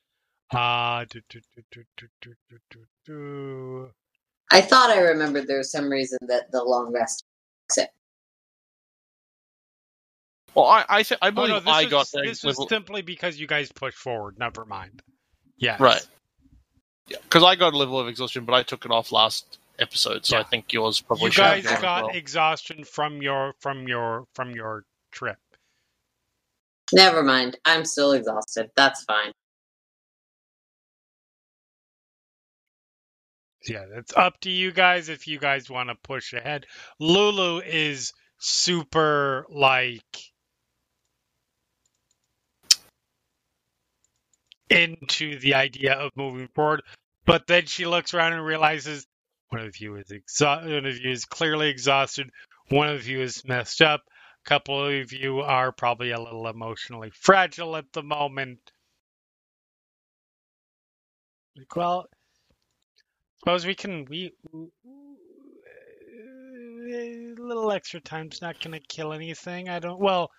Uh, 0.52 1.04
do, 1.08 1.20
do, 1.30 2.34
do, 3.06 3.90
I 4.50 4.60
thought 4.60 4.90
I 4.90 4.98
remembered 4.98 5.46
there 5.46 5.58
was 5.58 5.70
some 5.70 5.88
reason 5.88 6.18
that 6.22 6.50
the 6.50 6.64
long 6.64 6.92
rest. 6.92 7.24
Well, 10.54 10.66
I 10.66 10.84
I, 10.88 11.02
th- 11.02 11.18
I 11.22 11.30
believe 11.30 11.54
oh, 11.54 11.60
no, 11.60 11.70
I 11.70 11.84
got 11.84 12.08
this 12.12 12.42
was 12.42 12.58
with... 12.58 12.68
simply 12.68 13.02
because 13.02 13.38
you 13.38 13.46
guys 13.46 13.70
pushed 13.70 13.96
forward. 13.96 14.38
Never 14.38 14.64
mind. 14.64 15.02
Yeah. 15.56 15.76
Right. 15.78 16.04
Yeah, 17.06 17.18
because 17.22 17.44
I 17.44 17.54
got 17.54 17.74
a 17.74 17.76
level 17.76 17.98
of 18.00 18.08
exhaustion, 18.08 18.44
but 18.44 18.54
I 18.54 18.62
took 18.62 18.84
it 18.84 18.90
off 18.90 19.12
last 19.12 19.58
episode, 19.80 20.26
so 20.26 20.36
Yeah. 20.36 20.42
I 20.42 20.44
think 20.44 20.72
yours 20.72 21.00
probably. 21.00 21.26
You 21.26 21.32
guys 21.32 21.64
gone 21.64 21.80
got 21.80 22.04
well. 22.06 22.16
exhaustion 22.16 22.84
from 22.84 23.22
your 23.22 23.54
from 23.60 23.88
your 23.88 24.26
from 24.34 24.52
your 24.52 24.84
trip. 25.10 25.38
Never 26.92 27.22
mind. 27.22 27.58
I'm 27.64 27.84
still 27.84 28.12
exhausted. 28.12 28.70
That's 28.76 29.04
fine. 29.04 29.32
Yeah, 33.66 33.84
it's 33.94 34.12
up 34.16 34.40
to 34.40 34.50
you 34.50 34.72
guys 34.72 35.08
if 35.08 35.26
you 35.28 35.38
guys 35.38 35.68
want 35.70 35.90
to 35.90 35.94
push 35.94 36.32
ahead. 36.32 36.66
Lulu 36.98 37.60
is 37.60 38.12
super 38.38 39.46
like 39.50 40.32
into 44.70 45.38
the 45.40 45.54
idea 45.54 45.94
of 45.94 46.10
moving 46.16 46.48
forward, 46.54 46.82
but 47.26 47.46
then 47.46 47.66
she 47.66 47.86
looks 47.86 48.14
around 48.14 48.32
and 48.32 48.44
realizes 48.44 49.06
one 49.50 49.66
of 49.66 49.78
you 49.78 49.96
is 49.96 50.08
exa- 50.08 50.64
one 50.64 50.86
of 50.86 50.98
you 50.98 51.10
is 51.10 51.24
clearly 51.24 51.68
exhausted, 51.68 52.30
one 52.68 52.88
of 52.88 53.06
you 53.06 53.20
is 53.20 53.44
messed 53.44 53.82
up, 53.82 54.02
a 54.44 54.48
couple 54.48 54.84
of 54.84 55.12
you 55.12 55.40
are 55.40 55.72
probably 55.72 56.10
a 56.12 56.20
little 56.20 56.48
emotionally 56.48 57.10
fragile 57.10 57.76
at 57.76 57.92
the 57.92 58.02
moment. 58.02 58.58
Like, 61.56 61.76
well, 61.76 62.06
Suppose 63.40 63.64
we 63.64 63.74
can 63.74 64.04
we 64.04 64.32
a 66.92 67.34
little 67.38 67.72
extra 67.72 67.98
time's 68.00 68.42
not 68.42 68.60
gonna 68.60 68.80
kill 68.80 69.14
anything. 69.14 69.70
I 69.70 69.78
don't. 69.78 69.98
Well, 69.98 70.30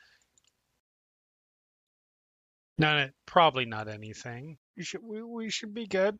no 2.78 3.09
probably 3.26 3.66
not 3.66 3.88
anything. 3.88 4.57
We 4.78 4.84
should 4.84 5.01
we, 5.03 5.24
we 5.24 5.49
should 5.49 5.74
be 5.74 5.88
good. 5.88 6.20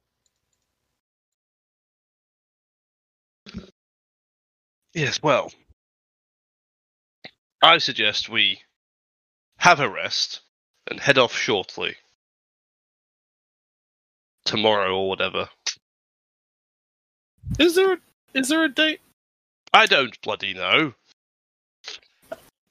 Yes, 4.94 5.22
well, 5.24 5.52
I 7.62 7.78
suggest 7.78 8.30
we 8.30 8.60
have 9.58 9.80
a 9.80 9.90
rest 9.90 10.42
and 10.90 11.00
head 11.00 11.18
off 11.18 11.34
shortly. 11.34 11.96
Tomorrow 14.44 14.96
or 14.98 15.08
whatever. 15.08 15.50
Is 17.60 17.76
there 17.76 17.94
a, 17.94 17.98
is 18.34 18.50
there 18.50 18.64
a 18.64 18.70
date? 18.70 19.00
I 19.74 19.86
don't 19.86 20.20
bloody 20.22 20.54
know. 20.54 20.94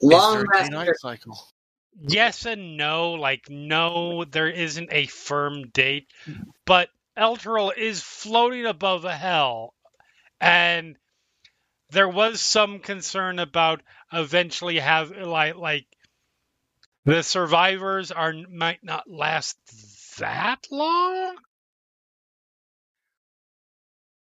Long 0.03 0.31
is 0.31 0.33
there 0.35 0.43
a 0.43 0.49
rest. 0.49 0.71
day-night 0.71 0.97
cycle? 0.99 1.41
Yes 2.03 2.45
and 2.45 2.77
no. 2.77 3.13
Like 3.13 3.49
no, 3.49 4.25
there 4.25 4.49
isn't 4.49 4.89
a 4.93 5.07
firm 5.07 5.69
date, 5.69 6.09
but 6.67 6.89
Elturel 7.17 7.77
is 7.77 8.03
floating 8.03 8.67
above 8.67 9.05
hell, 9.05 9.75
and 10.41 10.97
there 11.91 12.09
was 12.09 12.41
some 12.41 12.79
concern 12.79 13.39
about 13.39 13.83
eventually 14.13 14.79
have 14.79 15.11
like 15.11 15.57
like 15.57 15.87
the 17.05 17.23
survivors 17.23 18.11
are 18.13 18.33
might 18.51 18.83
not 18.85 19.11
last 19.11 19.57
that 20.19 20.67
long. 20.71 21.37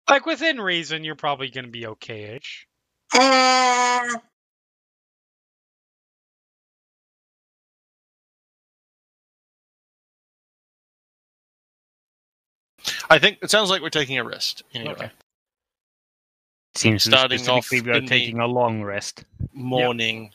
Like 0.08 0.26
within 0.26 0.60
reason, 0.60 1.04
you're 1.04 1.16
probably 1.16 1.50
going 1.50 1.64
to 1.64 1.70
be 1.70 1.86
okay-ish. 1.86 2.66
Eh, 3.14 4.14
I 13.10 13.18
think 13.18 13.38
it 13.42 13.50
sounds 13.50 13.70
like 13.70 13.82
we're 13.82 13.90
taking 13.90 14.18
a 14.18 14.24
risk. 14.24 14.60
anyway. 14.74 14.92
Okay. 14.92 15.10
Seems 16.76 17.04
Starting 17.04 17.38
specifically 17.38 17.78
off 17.78 17.86
we 17.86 17.92
are 17.92 18.06
taking 18.06 18.40
a 18.40 18.46
long 18.46 18.82
rest. 18.82 19.24
Morning. 19.54 20.30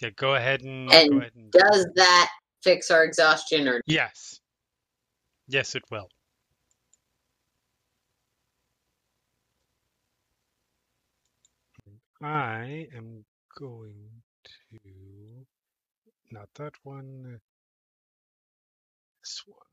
Yeah, 0.00 0.10
go 0.16 0.34
ahead 0.34 0.62
and 0.62 0.92
And 0.92 1.10
go 1.10 1.18
ahead 1.18 1.32
and 1.36 1.50
does 1.52 1.86
that 1.94 2.30
fix 2.62 2.90
our 2.90 3.04
exhaustion 3.04 3.68
or 3.68 3.80
yes, 3.86 4.40
yes, 5.48 5.74
it 5.74 5.84
will. 5.90 6.08
I 12.22 12.88
am 12.96 13.24
going 13.58 14.10
to 14.72 14.78
not 16.32 16.48
that 16.56 16.72
one. 16.82 17.40
This 19.22 19.42
one. 19.46 19.65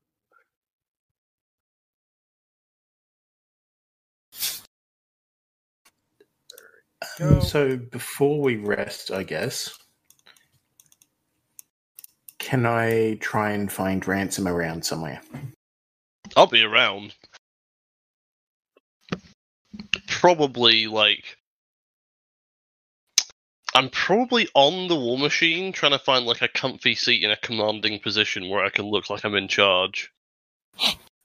Go. 7.18 7.40
So 7.40 7.76
before 7.76 8.40
we 8.40 8.56
rest, 8.56 9.10
I 9.10 9.22
guess, 9.22 9.76
can 12.38 12.66
I 12.66 13.14
try 13.20 13.50
and 13.52 13.70
find 13.70 14.06
Ransome 14.06 14.48
around 14.48 14.84
somewhere? 14.84 15.20
I'll 16.36 16.46
be 16.46 16.62
around. 16.62 17.14
probably 20.24 20.86
like 20.86 21.36
I'm 23.74 23.90
probably 23.90 24.48
on 24.54 24.88
the 24.88 24.96
war 24.96 25.18
machine 25.18 25.70
trying 25.70 25.92
to 25.92 25.98
find 25.98 26.24
like 26.24 26.40
a 26.40 26.48
comfy 26.48 26.94
seat 26.94 27.22
in 27.22 27.30
a 27.30 27.36
commanding 27.36 27.98
position 27.98 28.48
where 28.48 28.64
I 28.64 28.70
can 28.70 28.86
look 28.86 29.10
like 29.10 29.22
I'm 29.24 29.34
in 29.34 29.48
charge. 29.48 30.10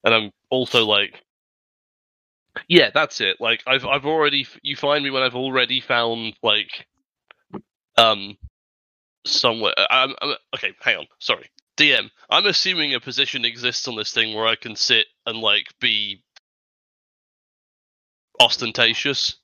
And 0.03 0.13
I'm 0.13 0.32
also 0.49 0.86
like 0.86 1.21
Yeah, 2.68 2.89
that's 2.93 3.22
it. 3.22 3.38
Like 3.39 3.64
I've 3.68 3.86
I've 3.86 4.05
already 4.05 4.47
you 4.62 4.76
find 4.76 5.03
me 5.03 5.10
when 5.10 5.24
I've 5.24 5.36
already 5.36 5.82
found 5.82 6.36
like 6.43 6.88
um 7.97 8.38
somewhere 9.26 9.74
I'm, 9.89 10.16
I'm 10.22 10.36
okay, 10.55 10.74
hang 10.82 10.97
on. 10.97 11.07
Sorry. 11.20 11.49
DM, 11.78 12.10
I'm 12.30 12.45
assuming 12.45 12.93
a 12.93 12.99
position 12.99 13.45
exists 13.45 13.88
on 13.88 13.95
this 13.95 14.12
thing 14.12 14.36
where 14.36 14.45
I 14.45 14.55
can 14.55 14.76
sit 14.76 15.07
and 15.26 15.39
like 15.39 15.68
be 15.80 16.24
ostentatious. 18.39 19.36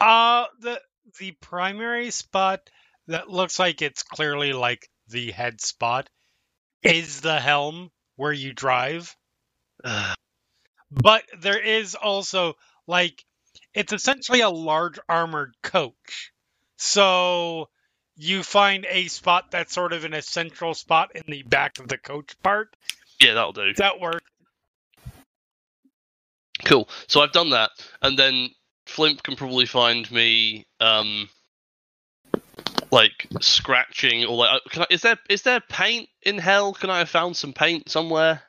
Uh 0.00 0.44
the 0.60 0.80
the 1.18 1.32
primary 1.32 2.10
spot 2.10 2.68
that 3.06 3.30
looks 3.30 3.58
like 3.58 3.82
it's 3.82 4.02
clearly 4.02 4.52
like 4.52 4.88
the 5.08 5.30
head 5.30 5.60
spot 5.60 6.08
is 6.82 7.20
the 7.20 7.40
helm 7.40 7.90
where 8.16 8.32
you 8.32 8.52
drive. 8.52 9.14
But 10.90 11.24
there 11.40 11.58
is 11.58 11.94
also 11.94 12.54
like 12.86 13.24
it's 13.74 13.92
essentially 13.92 14.40
a 14.40 14.50
large 14.50 14.98
armored 15.08 15.54
coach. 15.62 16.32
So 16.78 17.68
you 18.16 18.42
find 18.42 18.86
a 18.88 19.08
spot 19.08 19.50
that's 19.50 19.72
sort 19.72 19.92
of 19.92 20.04
in 20.04 20.14
a 20.14 20.22
central 20.22 20.74
spot 20.74 21.12
in 21.14 21.22
the 21.26 21.42
back 21.42 21.78
of 21.78 21.88
the 21.88 21.98
coach 21.98 22.34
part. 22.42 22.74
yeah, 23.20 23.34
that'll 23.34 23.52
do. 23.52 23.74
That 23.74 24.00
works. 24.00 24.24
Cool. 26.64 26.88
So 27.06 27.20
I've 27.20 27.32
done 27.32 27.50
that, 27.50 27.70
and 28.00 28.18
then 28.18 28.48
Flimp 28.86 29.22
can 29.22 29.36
probably 29.36 29.66
find 29.66 30.10
me, 30.10 30.66
um, 30.80 31.28
like 32.90 33.26
scratching 33.40 34.24
or 34.24 34.36
like. 34.36 34.54
uh, 34.54 34.68
Can 34.70 34.82
I, 34.82 34.86
is 34.90 35.02
there 35.02 35.18
is 35.28 35.42
there 35.42 35.60
paint 35.60 36.08
in 36.22 36.38
hell? 36.38 36.72
Can 36.72 36.88
I 36.88 36.98
have 37.00 37.10
found 37.10 37.36
some 37.36 37.52
paint 37.52 37.90
somewhere? 37.90 38.42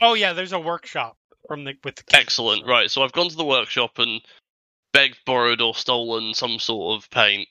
Oh 0.00 0.14
yeah, 0.14 0.32
there's 0.34 0.52
a 0.52 0.60
workshop 0.60 1.16
from 1.50 1.64
the 1.64 1.74
with 1.82 1.96
the 1.96 2.04
key. 2.04 2.16
Excellent. 2.16 2.64
Right. 2.64 2.88
So 2.88 3.02
I've 3.02 3.10
gone 3.10 3.28
to 3.28 3.36
the 3.36 3.44
workshop 3.44 3.98
and 3.98 4.20
begged, 4.92 5.18
borrowed, 5.26 5.60
or 5.60 5.74
stolen 5.74 6.32
some 6.32 6.60
sort 6.60 6.96
of 6.96 7.10
paint. 7.10 7.48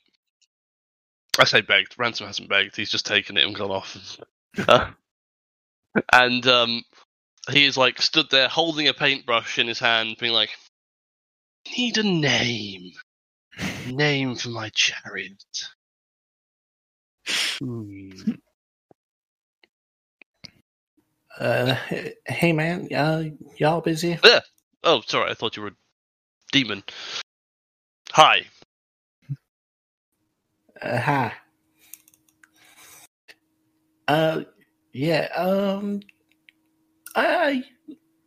I 1.37 1.43
say 1.43 1.59
begged. 1.59 1.95
Ransome 1.97 2.27
hasn't 2.27 2.47
begged. 2.47 2.77
He's 2.77 2.91
just 2.91 3.05
taken 3.05 3.35
it 3.35 3.45
and 3.45 3.55
gone 3.55 3.71
off. 3.71 4.17
And 6.13 6.45
um, 6.45 6.83
he 7.49 7.65
is 7.65 7.75
like 7.75 7.99
stood 7.99 8.29
there 8.29 8.47
holding 8.47 8.87
a 8.87 8.93
paintbrush 8.93 9.57
in 9.57 9.67
his 9.67 9.79
hand, 9.79 10.17
being 10.19 10.33
like, 10.33 10.51
"Need 11.75 11.97
a 11.97 12.03
name, 12.03 12.91
name 13.87 14.35
for 14.35 14.49
my 14.49 14.69
chariot." 14.69 15.43
Hmm. 17.27 18.11
Uh, 21.39 21.73
hey 22.27 22.51
man, 22.51 22.93
uh, 22.93 23.23
y'all 23.55 23.79
busy? 23.79 24.19
Yeah. 24.25 24.41
Oh, 24.83 25.01
sorry. 25.07 25.31
I 25.31 25.33
thought 25.33 25.55
you 25.55 25.63
were 25.63 25.69
a 25.69 25.75
demon. 26.51 26.83
Hi. 28.11 28.41
Uh, 30.81 30.97
hi. 30.97 31.33
Uh, 34.09 34.41
yeah. 34.91 35.29
Um, 35.33 36.01
I, 37.15 37.63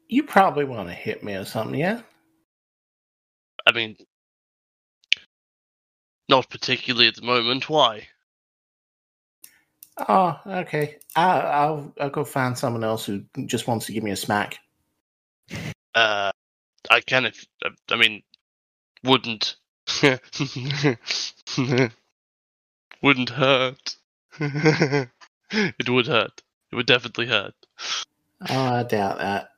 you 0.08 0.22
probably 0.22 0.64
want 0.64 0.88
to 0.88 0.94
hit 0.94 1.22
me 1.22 1.34
or 1.34 1.44
something, 1.44 1.78
yeah? 1.78 2.00
I 3.66 3.72
mean, 3.72 3.96
not 6.30 6.48
particularly 6.48 7.08
at 7.08 7.16
the 7.16 7.22
moment. 7.22 7.68
Why? 7.68 8.08
Oh, 9.96 10.40
okay. 10.46 10.98
I, 11.14 11.40
I'll 11.40 11.92
I'll 12.00 12.10
go 12.10 12.24
find 12.24 12.56
someone 12.56 12.84
else 12.84 13.04
who 13.04 13.22
just 13.46 13.66
wants 13.66 13.86
to 13.86 13.92
give 13.92 14.02
me 14.02 14.10
a 14.10 14.16
smack. 14.16 14.58
Uh, 15.94 16.32
I 16.90 17.00
can 17.00 17.26
if 17.26 17.46
I 17.90 17.96
mean, 17.96 18.22
wouldn't 19.04 19.56
wouldn't 23.02 23.30
hurt. 23.30 23.96
it 24.40 25.88
would 25.88 26.06
hurt. 26.06 26.42
It 26.70 26.76
would 26.76 26.86
definitely 26.86 27.26
hurt. 27.26 27.54
Oh, 28.48 28.74
I 28.74 28.82
doubt 28.84 29.18
that. 29.18 29.50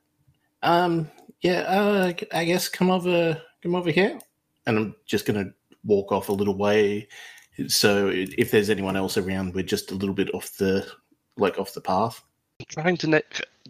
Um, 0.61 1.09
yeah. 1.41 1.61
Uh, 1.61 2.13
I 2.33 2.43
guess 2.43 2.67
come 2.67 2.91
over, 2.91 3.41
come 3.63 3.75
over 3.75 3.91
here, 3.91 4.19
and 4.65 4.77
I'm 4.77 4.95
just 5.05 5.25
gonna 5.25 5.53
walk 5.85 6.11
off 6.11 6.29
a 6.29 6.33
little 6.33 6.57
way. 6.57 7.07
So 7.67 8.09
if 8.13 8.51
there's 8.51 8.69
anyone 8.69 8.95
else 8.95 9.17
around, 9.17 9.53
we're 9.53 9.63
just 9.63 9.91
a 9.91 9.95
little 9.95 10.15
bit 10.15 10.33
off 10.33 10.57
the 10.57 10.85
like 11.37 11.57
off 11.57 11.73
the 11.73 11.81
path. 11.81 12.21
I'm 12.59 12.65
trying 12.69 12.97
to 12.97 13.07
na- 13.07 13.19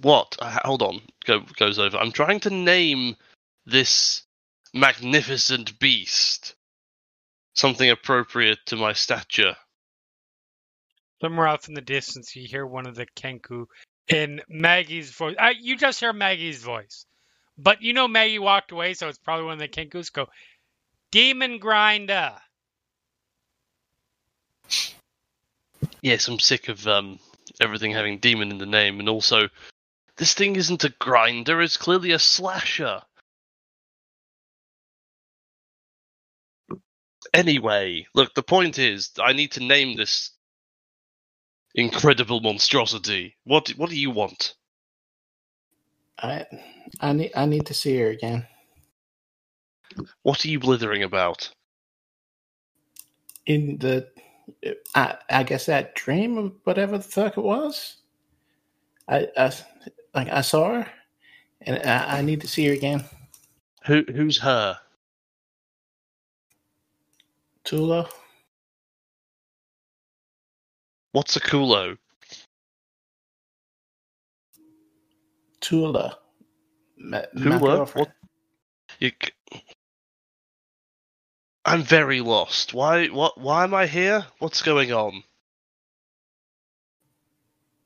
what? 0.02 0.36
Uh, 0.40 0.60
hold 0.64 0.82
on. 0.82 1.02
Go 1.26 1.42
goes 1.58 1.80
over. 1.80 1.98
I'm 1.98 2.12
trying 2.12 2.40
to 2.42 2.50
name 2.50 3.16
this 3.66 4.24
magnificent 4.74 5.78
beast 5.80 6.56
something 7.56 7.90
appropriate 7.90 8.60
to 8.68 8.76
my 8.76 8.94
stature. 8.94 9.56
Somewhere 11.22 11.48
off 11.48 11.68
in 11.68 11.74
the 11.74 11.82
distance, 11.82 12.36
you 12.36 12.48
hear 12.48 12.66
one 12.66 12.86
of 12.86 12.96
the 12.96 13.08
Kenku 13.16 13.66
in 14.08 14.42
Maggie's 14.50 15.12
voice. 15.12 15.36
Uh, 15.40 15.54
you 15.60 15.78
just 15.78 16.00
hear 16.00 16.14
Maggie's 16.14 16.62
voice, 16.62 17.06
but 17.58 17.82
you 17.82 17.94
know 17.94 18.08
Maggie 18.08 18.38
walked 18.38 18.72
away, 18.72 18.94
so 18.94 19.08
it's 19.08 19.18
probably 19.18 19.46
one 19.46 19.54
of 19.54 19.60
the 19.60 19.68
Kenkus. 19.68 20.12
Go, 20.12 20.28
Demon 21.12 21.58
Grinder. 21.58 22.34
Yes, 26.02 26.28
I'm 26.28 26.40
sick 26.40 26.70
of 26.70 26.88
um 26.88 27.20
everything 27.62 27.92
having 27.92 28.20
demon 28.20 28.52
in 28.52 28.58
the 28.58 28.66
name, 28.66 29.00
and 29.00 29.10
also 29.10 29.50
this 30.18 30.34
thing 30.34 30.56
isn't 30.56 30.84
a 30.84 30.94
grinder; 31.00 31.62
it's 31.62 31.78
clearly 31.78 32.12
a 32.12 32.20
slasher. 32.20 33.02
Anyway, 37.34 38.08
look, 38.14 38.34
the 38.34 38.44
point 38.44 38.80
is, 38.80 39.12
I 39.20 39.34
need 39.34 39.52
to 39.54 39.64
name 39.64 39.98
this 39.98 40.32
incredible 41.76 42.42
monstrosity. 42.42 43.36
What 43.44 43.70
what 43.72 43.90
do 43.90 44.00
you 44.00 44.12
want? 44.12 44.56
I 46.18 46.46
I 47.02 47.14
need 47.14 47.32
I 47.36 47.46
need 47.46 47.66
to 47.68 47.74
see 47.74 47.98
her 47.98 48.10
again. 48.10 48.48
What 50.24 50.46
are 50.46 50.50
you 50.50 50.60
blithering 50.60 51.04
about? 51.04 51.50
In 53.46 53.78
the, 53.78 54.08
I 54.96 55.18
I 55.30 55.44
guess 55.44 55.68
that 55.68 55.96
dream 55.96 56.38
of 56.38 56.54
whatever 56.66 56.98
the 56.98 57.04
fuck 57.04 57.38
it 57.38 57.44
was. 57.44 57.98
I 59.10 59.28
I 59.38 59.52
like 60.16 60.30
I 60.32 60.42
saw 60.42 60.74
her, 60.76 60.88
and 61.62 61.80
I, 61.88 62.20
I 62.20 62.22
need 62.22 62.42
to 62.42 62.48
see 62.48 62.68
her 62.68 62.74
again. 62.74 63.06
Who 63.88 64.04
who's 64.14 64.40
her? 64.40 64.80
Tula. 67.66 68.10
What's 71.14 71.36
a 71.36 71.42
culo? 71.42 71.98
Tula. 75.62 76.20
My 76.98 77.26
Tula? 77.36 77.88
What? 77.94 78.10
You, 79.00 79.12
I'm 81.66 81.82
very 81.82 82.22
lost. 82.22 82.74
Why? 82.74 83.08
What? 83.08 83.40
Why 83.40 83.64
am 83.64 83.74
I 83.74 83.88
here? 83.88 84.26
What's 84.38 84.62
going 84.62 84.94
on? 84.94 85.24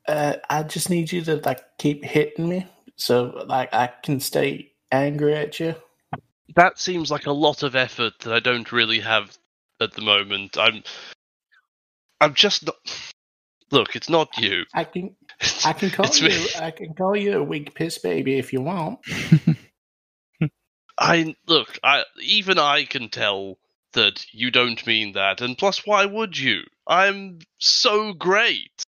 Uh, 0.05 0.33
I 0.49 0.63
just 0.63 0.89
need 0.89 1.11
you 1.11 1.21
to 1.21 1.37
like 1.37 1.61
keep 1.77 2.03
hitting 2.03 2.49
me, 2.49 2.67
so 2.97 3.43
like 3.47 3.73
I 3.73 3.89
can 4.03 4.19
stay 4.19 4.73
angry 4.91 5.35
at 5.35 5.59
you. 5.59 5.75
That 6.55 6.77
seems 6.77 7.09
like 7.09 7.25
a 7.25 7.31
lot 7.31 7.63
of 7.63 7.75
effort 7.75 8.19
that 8.19 8.33
I 8.33 8.39
don't 8.39 8.71
really 8.71 8.99
have 8.99 9.37
at 9.79 9.93
the 9.93 10.01
moment. 10.01 10.57
I'm. 10.57 10.83
I'm 12.19 12.33
just 12.33 12.65
not. 12.65 12.75
Look, 13.71 13.95
it's 13.95 14.09
not 14.09 14.37
you. 14.37 14.65
I 14.73 14.83
can 14.83 15.15
I 15.63 15.71
can 15.71 15.89
call 15.89 16.13
you 16.13 16.27
me. 16.27 16.47
I 16.59 16.71
can 16.71 16.93
call 16.93 17.15
you 17.15 17.37
a 17.37 17.43
weak 17.43 17.75
piss 17.75 17.97
baby 17.99 18.37
if 18.37 18.51
you 18.51 18.61
want. 18.61 18.99
I 20.99 21.35
look. 21.47 21.79
I 21.81 22.03
even 22.21 22.59
I 22.59 22.83
can 22.83 23.07
tell 23.07 23.57
that 23.93 24.25
you 24.31 24.51
don't 24.51 24.85
mean 24.85 25.13
that, 25.13 25.41
and 25.41 25.57
plus, 25.57 25.85
why 25.85 26.05
would 26.05 26.37
you? 26.37 26.61
I'm 26.87 27.39
so 27.59 28.13
great. 28.13 28.83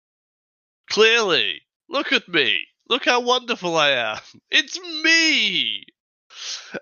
Clearly, 0.90 1.62
look 1.88 2.12
at 2.12 2.28
me. 2.28 2.66
Look 2.88 3.04
how 3.04 3.20
wonderful 3.20 3.76
I 3.76 3.90
am. 3.90 4.18
It's 4.50 4.78
me. 5.02 5.84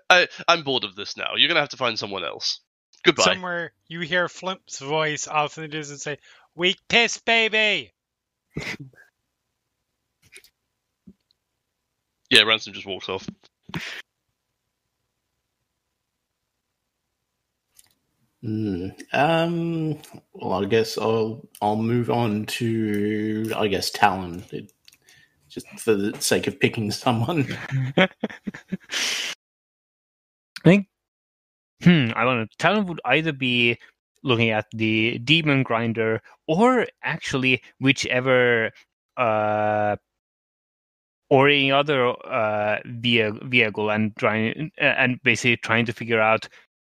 I 0.09 0.27
I'm 0.47 0.63
bored 0.63 0.83
of 0.83 0.95
this 0.95 1.15
now. 1.17 1.35
You're 1.35 1.47
gonna 1.47 1.61
have 1.61 1.69
to 1.69 1.77
find 1.77 1.97
someone 1.97 2.23
else. 2.23 2.59
Goodbye. 3.03 3.23
Somewhere 3.23 3.73
you 3.87 4.01
hear 4.01 4.27
Flimp's 4.27 4.79
voice 4.79 5.27
off 5.27 5.57
in 5.57 5.63
the 5.63 5.67
distance 5.67 6.05
and 6.05 6.17
say, 6.17 6.23
"Weak 6.55 6.77
piss, 6.87 7.17
baby." 7.17 7.93
Yeah, 12.29 12.41
Ransome 12.41 12.73
just 12.73 12.87
walks 12.87 13.07
off. 13.07 13.27
Hmm. 18.45 18.89
Um. 19.11 19.97
Well, 20.33 20.63
I 20.63 20.65
guess 20.65 20.99
I'll 20.99 21.49
I'll 21.63 21.77
move 21.77 22.11
on 22.11 22.45
to 22.45 23.51
I 23.55 23.67
guess 23.67 23.89
Talon, 23.89 24.43
it, 24.51 24.71
just 25.49 25.67
for 25.79 25.95
the 25.95 26.15
sake 26.21 26.45
of 26.45 26.59
picking 26.59 26.91
someone. 26.91 27.47
I 27.97 28.07
think. 30.63 30.87
Hmm. 31.83 32.09
I 32.15 32.23
don't 32.23 32.39
know. 32.41 32.45
Talon 32.59 32.85
would 32.85 33.01
either 33.05 33.33
be 33.33 33.79
looking 34.21 34.51
at 34.51 34.67
the 34.75 35.17
demon 35.19 35.63
grinder, 35.63 36.21
or 36.47 36.85
actually 37.03 37.63
whichever, 37.79 38.69
uh, 39.17 39.95
or 41.31 41.47
any 41.49 41.71
other 41.71 42.09
uh 42.09 42.77
vehicle, 42.85 43.89
and 43.89 44.15
trying 44.17 44.71
and 44.77 45.19
basically 45.23 45.57
trying 45.57 45.85
to 45.87 45.93
figure 45.93 46.21
out 46.21 46.47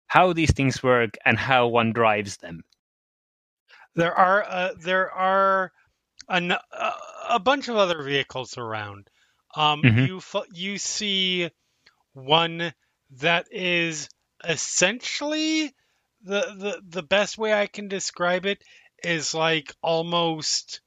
how 0.07 0.33
these 0.33 0.53
things 0.53 0.83
work 0.83 1.17
and 1.25 1.39
how 1.39 1.69
one 1.69 1.93
drives 1.93 2.37
them. 2.39 2.65
There 3.95 4.15
are 4.15 4.45
uh, 4.45 4.75
there 4.79 5.11
are 5.11 5.73
an, 6.29 6.53
uh, 6.53 6.93
a 7.29 7.39
bunch 7.41 7.69
of 7.69 7.77
other 7.77 8.03
vehicles 8.03 8.59
around. 8.59 9.09
Um, 9.55 9.83
Mhm. 9.83 10.07
You 10.07 10.21
you 10.53 10.79
see 10.79 11.51
one 12.13 12.75
that 13.13 13.49
is 13.53 14.09
essentially 14.45 15.75
the, 16.23 16.41
the 16.59 16.83
the 16.87 17.03
best 17.03 17.39
way 17.39 17.55
I 17.55 17.67
can 17.67 17.89
describe 17.89 18.47
it 18.47 18.63
is 19.03 19.35
like 19.35 19.75
almost 19.83 20.81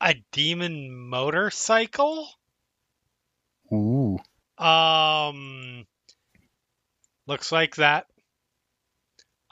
a 0.00 0.14
demon 0.32 0.94
motorcycle. 0.94 2.28
Ooh. 3.72 4.18
Um, 4.58 5.86
looks 7.30 7.52
like 7.52 7.76
that. 7.76 8.06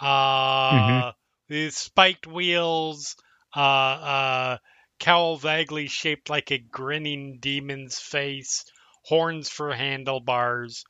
Uh, 0.00 0.72
mm-hmm. 0.72 1.08
These 1.48 1.76
spiked 1.76 2.26
wheels, 2.26 3.14
uh, 3.56 3.60
uh, 3.60 4.58
cowl 4.98 5.36
vaguely 5.36 5.86
shaped 5.86 6.28
like 6.28 6.50
a 6.50 6.58
grinning 6.58 7.38
demon's 7.38 7.98
face, 7.98 8.64
horns 9.04 9.48
for 9.48 9.72
handlebars, 9.72 10.84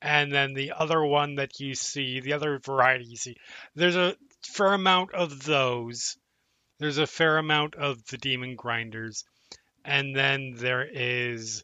and 0.00 0.32
then 0.32 0.54
the 0.54 0.72
other 0.72 1.04
one 1.04 1.34
that 1.34 1.60
you 1.60 1.74
see, 1.74 2.20
the 2.20 2.32
other 2.32 2.58
variety 2.58 3.04
you 3.04 3.16
see. 3.16 3.36
There's 3.74 3.96
a 3.96 4.16
fair 4.42 4.72
amount 4.72 5.12
of 5.12 5.44
those. 5.44 6.16
There's 6.78 6.98
a 6.98 7.06
fair 7.06 7.36
amount 7.36 7.74
of 7.74 8.02
the 8.06 8.16
demon 8.16 8.56
grinders, 8.56 9.24
and 9.84 10.16
then 10.16 10.54
there 10.56 10.88
is. 10.90 11.62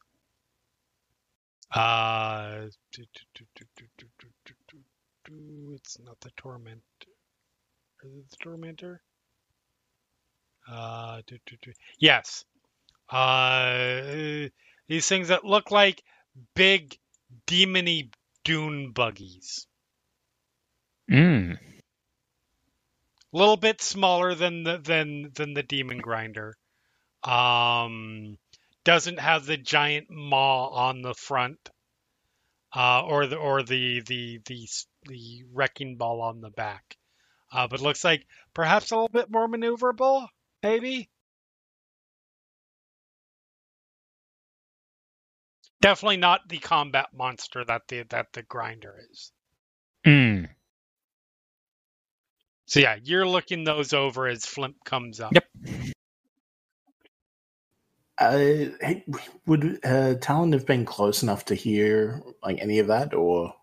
Uh, 1.74 2.66
do, 2.92 3.04
do, 3.34 3.44
do, 3.54 3.86
it's 5.74 5.98
not 6.00 6.18
the 6.20 6.30
torment. 6.36 6.82
Is 8.04 8.12
it 8.12 8.30
the 8.30 8.36
tormentor? 8.36 9.00
Uh, 10.70 11.22
do, 11.26 11.38
do, 11.46 11.56
do. 11.62 11.72
yes. 11.98 12.44
Uh, 13.08 14.48
these 14.88 15.08
things 15.08 15.28
that 15.28 15.44
look 15.44 15.70
like 15.70 16.02
big 16.54 16.96
demony 17.46 18.10
dune 18.44 18.92
buggies. 18.92 19.66
Mm. 21.10 21.56
A 23.32 23.36
little 23.36 23.56
bit 23.56 23.80
smaller 23.80 24.34
than 24.34 24.64
the 24.64 24.78
than 24.78 25.30
than 25.34 25.54
the 25.54 25.62
demon 25.62 25.98
grinder. 25.98 26.56
Um, 27.22 28.38
doesn't 28.84 29.20
have 29.20 29.46
the 29.46 29.56
giant 29.56 30.10
maw 30.10 30.68
on 30.68 31.02
the 31.02 31.14
front, 31.14 31.58
uh, 32.74 33.02
or 33.04 33.26
the 33.26 33.36
or 33.36 33.62
the 33.62 34.00
the 34.00 34.40
the 34.46 34.68
the 35.08 35.44
wrecking 35.52 35.96
ball 35.96 36.20
on 36.20 36.40
the 36.40 36.50
back. 36.50 36.96
Uh, 37.52 37.68
but 37.68 37.80
looks 37.80 38.04
like 38.04 38.26
perhaps 38.54 38.90
a 38.90 38.94
little 38.94 39.08
bit 39.08 39.30
more 39.30 39.48
maneuverable, 39.48 40.26
maybe. 40.62 41.08
Definitely 45.80 46.16
not 46.16 46.48
the 46.48 46.58
combat 46.58 47.06
monster 47.14 47.64
that 47.64 47.82
the 47.88 48.02
that 48.10 48.32
the 48.32 48.42
grinder 48.42 48.94
is. 49.10 49.32
Mm. 50.04 50.48
So 52.66 52.80
yeah, 52.80 52.96
you're 53.02 53.28
looking 53.28 53.62
those 53.62 53.92
over 53.92 54.26
as 54.26 54.44
Flimp 54.44 54.74
comes 54.84 55.20
up. 55.20 55.32
Yep. 55.32 55.44
Uh, 58.18 58.64
would 59.46 59.78
uh, 59.84 60.14
Talon 60.14 60.52
have 60.52 60.66
been 60.66 60.86
close 60.86 61.22
enough 61.22 61.44
to 61.44 61.54
hear 61.54 62.22
like 62.42 62.58
any 62.60 62.78
of 62.78 62.86
that, 62.86 63.12
or 63.14 63.54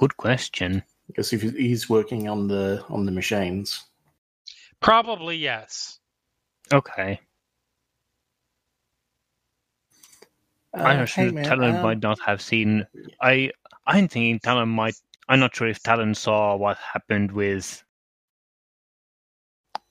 Good 0.00 0.18
question. 0.18 0.84
I 1.10 1.14
guess 1.16 1.34
if 1.34 1.42
he's 1.42 1.90
working 1.90 2.28
on 2.28 2.48
the 2.48 2.84
on 2.90 3.06
the 3.06 3.12
machines? 3.12 3.84
Probably 4.80 5.36
yes. 5.36 6.00
Okay. 6.72 7.20
Uh, 10.76 10.82
I'm 10.84 11.06
hey, 11.14 11.28
sure 11.28 11.32
man, 11.32 11.44
Talon 11.44 11.76
um, 11.76 11.82
might 11.82 12.02
not 12.02 12.18
have 12.26 12.42
seen. 12.42 12.86
I 13.22 13.52
I'm 13.86 14.08
thinking 14.08 14.40
Talon 14.40 14.70
might. 14.70 14.96
I'm 15.28 15.40
not 15.40 15.54
sure 15.56 15.68
if 15.68 15.82
Talon 15.82 16.14
saw 16.14 16.56
what 16.56 16.78
happened 16.78 17.32
with 17.32 17.84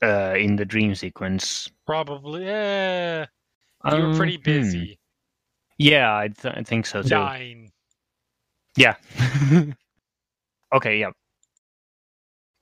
uh 0.03 0.36
in 0.38 0.57
the 0.57 0.66
dream 0.66 0.95
sequence. 0.95 1.72
Probably. 1.88 2.45
Yeah. 2.45 3.28
You 3.89 4.03
were 4.03 4.10
Um, 4.10 4.12
pretty 4.12 4.38
hmm. 4.45 4.84
busy 4.84 4.99
Yeah, 5.80 6.16
I, 6.18 6.30
th- 6.30 6.55
I 6.57 6.64
think 6.64 6.88
so 6.88 7.03
too. 7.03 7.32
dying. 7.32 7.72
Yeah. 8.78 8.95
okay. 10.74 11.00
Yeah. 11.00 11.12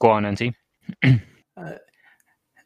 Go 0.01 0.11
on, 0.11 0.23
Nancy. 0.23 0.53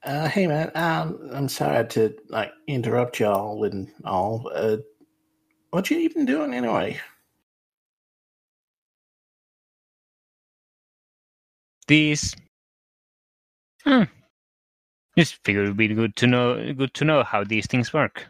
Uh, 0.04 0.28
hey 0.30 0.48
man, 0.48 0.72
um, 0.74 1.30
I'm 1.32 1.48
sorry 1.48 1.88
to 1.90 2.16
like 2.30 2.52
interrupt 2.68 3.20
y'all 3.20 3.64
and 3.66 3.88
all. 4.04 4.52
Uh, 4.54 4.78
what 5.70 5.92
you 5.92 6.00
even 6.00 6.26
doing 6.26 6.54
anyway? 6.54 7.00
These. 11.88 12.36
Hmm. 13.84 14.04
Just 15.18 15.38
figured 15.44 15.66
it'd 15.66 15.78
be 15.78 15.90
good 15.90 16.16
to 16.18 16.28
know. 16.28 16.74
Good 16.74 16.94
to 16.96 17.06
know 17.06 17.24
how 17.24 17.44
these 17.44 17.68
things 17.68 17.94
work. 17.94 18.26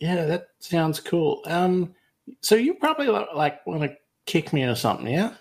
Yeah, 0.00 0.26
that 0.26 0.48
sounds 0.60 1.00
cool. 1.00 1.42
Um, 1.46 1.94
so 2.42 2.54
you 2.54 2.74
probably 2.74 3.08
like 3.08 3.66
want 3.66 3.82
to 3.82 3.96
kick 4.26 4.52
me 4.52 4.64
or 4.64 4.74
something, 4.74 5.06
yeah? 5.08 5.34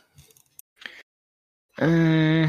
Uh, 1.80 2.48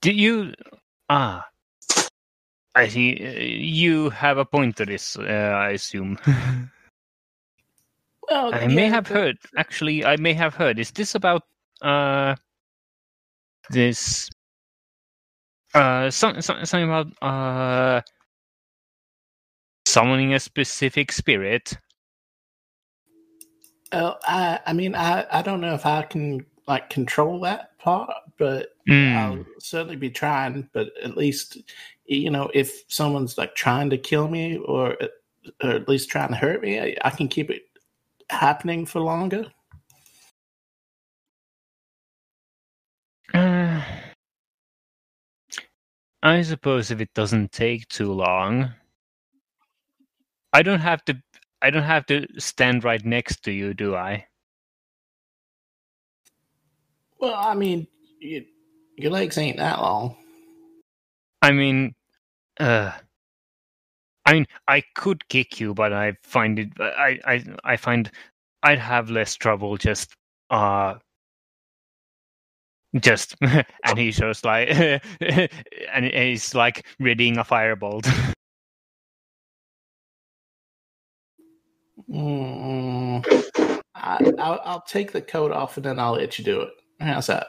do 0.00 0.10
you? 0.12 0.52
Ah, 1.08 1.46
I 2.74 2.88
see. 2.88 3.24
Uh, 3.24 3.40
you 3.40 4.10
have 4.10 4.38
a 4.38 4.44
point 4.44 4.76
to 4.76 4.86
this. 4.86 5.16
Uh, 5.16 5.22
I 5.56 5.70
assume. 5.70 6.18
Well, 8.30 8.54
I 8.54 8.66
may 8.68 8.86
have 8.86 9.04
but- 9.04 9.12
heard. 9.12 9.36
Actually, 9.58 10.04
I 10.06 10.16
may 10.16 10.32
have 10.32 10.54
heard. 10.54 10.78
Is 10.78 10.90
this 10.92 11.14
about 11.14 11.42
uh 11.82 12.34
this 13.68 14.30
uh 15.74 16.08
some, 16.10 16.40
some, 16.40 16.64
something 16.64 16.88
about 16.88 17.08
uh 17.20 18.00
summoning 19.92 20.34
a 20.34 20.40
specific 20.40 21.12
spirit? 21.12 21.76
Uh, 23.92 24.14
I, 24.24 24.60
I 24.66 24.72
mean, 24.72 24.94
I, 24.94 25.26
I 25.30 25.42
don't 25.42 25.60
know 25.60 25.74
if 25.74 25.84
I 25.84 26.02
can 26.02 26.46
like 26.66 26.88
control 26.88 27.40
that 27.40 27.78
part, 27.78 28.10
but 28.38 28.72
Mm. 28.88 29.14
I'll 29.14 29.44
certainly 29.58 29.96
be 29.96 30.10
trying. 30.10 30.68
But 30.72 30.90
at 31.02 31.16
least, 31.16 31.58
you 32.04 32.30
know, 32.30 32.50
if 32.54 32.84
someone's 32.88 33.38
like 33.38 33.54
trying 33.54 33.90
to 33.90 33.98
kill 33.98 34.28
me 34.28 34.56
or, 34.58 34.96
or 35.62 35.70
at 35.70 35.88
least 35.88 36.10
trying 36.10 36.30
to 36.30 36.36
hurt 36.36 36.62
me, 36.62 36.80
I, 36.80 36.96
I 37.04 37.10
can 37.10 37.28
keep 37.28 37.50
it 37.50 37.62
happening 38.30 38.86
for 38.86 39.00
longer. 39.00 39.46
Uh, 43.34 43.82
I 46.24 46.42
suppose 46.42 46.92
if 46.92 47.00
it 47.00 47.12
doesn't 47.14 47.50
take 47.50 47.88
too 47.88 48.12
long, 48.12 48.72
I 50.52 50.62
don't 50.62 50.80
have 50.80 51.04
to. 51.06 51.20
I 51.60 51.70
don't 51.70 51.84
have 51.84 52.06
to 52.06 52.26
stand 52.38 52.84
right 52.84 53.04
next 53.04 53.42
to 53.44 53.52
you, 53.52 53.72
do 53.74 53.94
I? 53.94 54.26
Well, 57.18 57.34
I 57.34 57.54
mean, 57.54 57.86
you, 58.20 58.44
your 58.96 59.12
legs 59.12 59.38
ain't 59.38 59.58
that 59.58 59.80
long. 59.80 60.16
I 61.40 61.52
mean, 61.52 61.94
uh, 62.58 62.92
I 64.26 64.32
mean, 64.32 64.46
I 64.68 64.82
could 64.94 65.28
kick 65.28 65.60
you, 65.60 65.74
but 65.74 65.92
I 65.92 66.14
find 66.22 66.58
it. 66.58 66.70
I 66.80 67.18
I 67.24 67.44
I 67.64 67.76
find 67.76 68.10
I'd 68.62 68.78
have 68.78 69.10
less 69.10 69.34
trouble 69.34 69.76
just 69.76 70.14
uh 70.50 70.94
just 73.00 73.36
and 73.40 73.98
he's 73.98 74.18
just 74.18 74.44
like 74.44 74.68
and 75.92 76.04
he's 76.04 76.54
like 76.54 76.86
readying 76.98 77.38
a 77.38 77.44
firebolt. 77.44 78.06
Mm, 82.12 83.24
I, 83.94 84.32
I'll, 84.38 84.60
I'll 84.64 84.82
take 84.82 85.12
the 85.12 85.22
coat 85.22 85.50
off 85.50 85.76
and 85.76 85.86
then 85.86 85.98
I'll 85.98 86.12
let 86.12 86.38
you 86.38 86.44
do 86.44 86.60
it. 86.60 86.70
How's 87.00 87.28
that? 87.28 87.46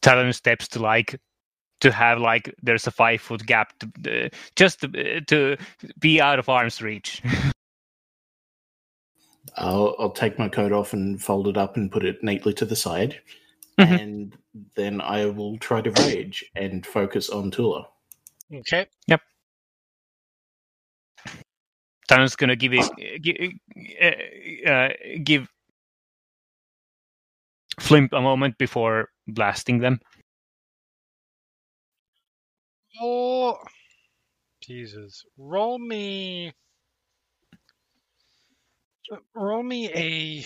Talon 0.00 0.32
steps 0.32 0.68
to 0.68 0.78
like 0.78 1.20
to 1.80 1.92
have 1.92 2.18
like 2.18 2.54
there's 2.62 2.86
a 2.86 2.90
five 2.90 3.20
foot 3.20 3.44
gap 3.46 3.72
to 3.80 4.26
uh, 4.26 4.28
just 4.56 4.80
to, 4.80 5.20
to 5.22 5.56
be 5.98 6.20
out 6.20 6.38
of 6.38 6.48
arm's 6.48 6.80
reach. 6.80 7.20
I'll, 9.56 9.96
I'll 9.98 10.10
take 10.10 10.38
my 10.38 10.48
coat 10.48 10.72
off 10.72 10.92
and 10.92 11.20
fold 11.20 11.48
it 11.48 11.56
up 11.56 11.76
and 11.76 11.90
put 11.90 12.04
it 12.04 12.22
neatly 12.22 12.52
to 12.54 12.64
the 12.64 12.76
side. 12.76 13.20
Mhm. 13.78 14.00
And 14.00 14.36
then 14.76 15.00
I 15.00 15.26
will 15.26 15.58
try 15.58 15.80
to 15.80 15.90
rage 16.02 16.44
and 16.54 16.84
focus 16.86 17.30
on 17.30 17.50
Tula. 17.50 17.88
Okay. 18.52 18.86
Talon's 22.08 22.36
gonna 22.36 22.56
give 22.56 22.72
it 22.74 23.22
give, 23.22 23.36
uh, 24.02 24.70
uh, 24.70 24.88
give 25.22 25.48
Flimp 27.80 28.12
a 28.12 28.20
moment 28.20 28.58
before 28.58 29.10
blasting 29.28 29.78
them. 29.78 30.00
Oh, 33.00 33.58
Jesus! 34.62 35.24
Roll 35.36 35.78
me. 35.78 36.52
Roll 39.34 39.62
me 39.62 39.90
a. 39.94 40.44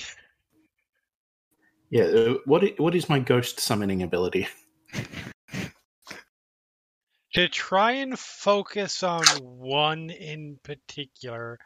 Yeah, 1.90 2.04
uh, 2.04 2.34
what 2.44 2.64
what 2.78 2.94
is 2.94 3.08
my 3.08 3.18
ghost 3.18 3.60
summoning 3.60 4.02
ability? 4.02 4.48
To 7.34 7.48
try 7.48 7.92
and 7.92 8.18
focus 8.18 9.02
on 9.02 9.36
one 9.42 10.10
in 10.10 10.58
particular, 10.62 11.58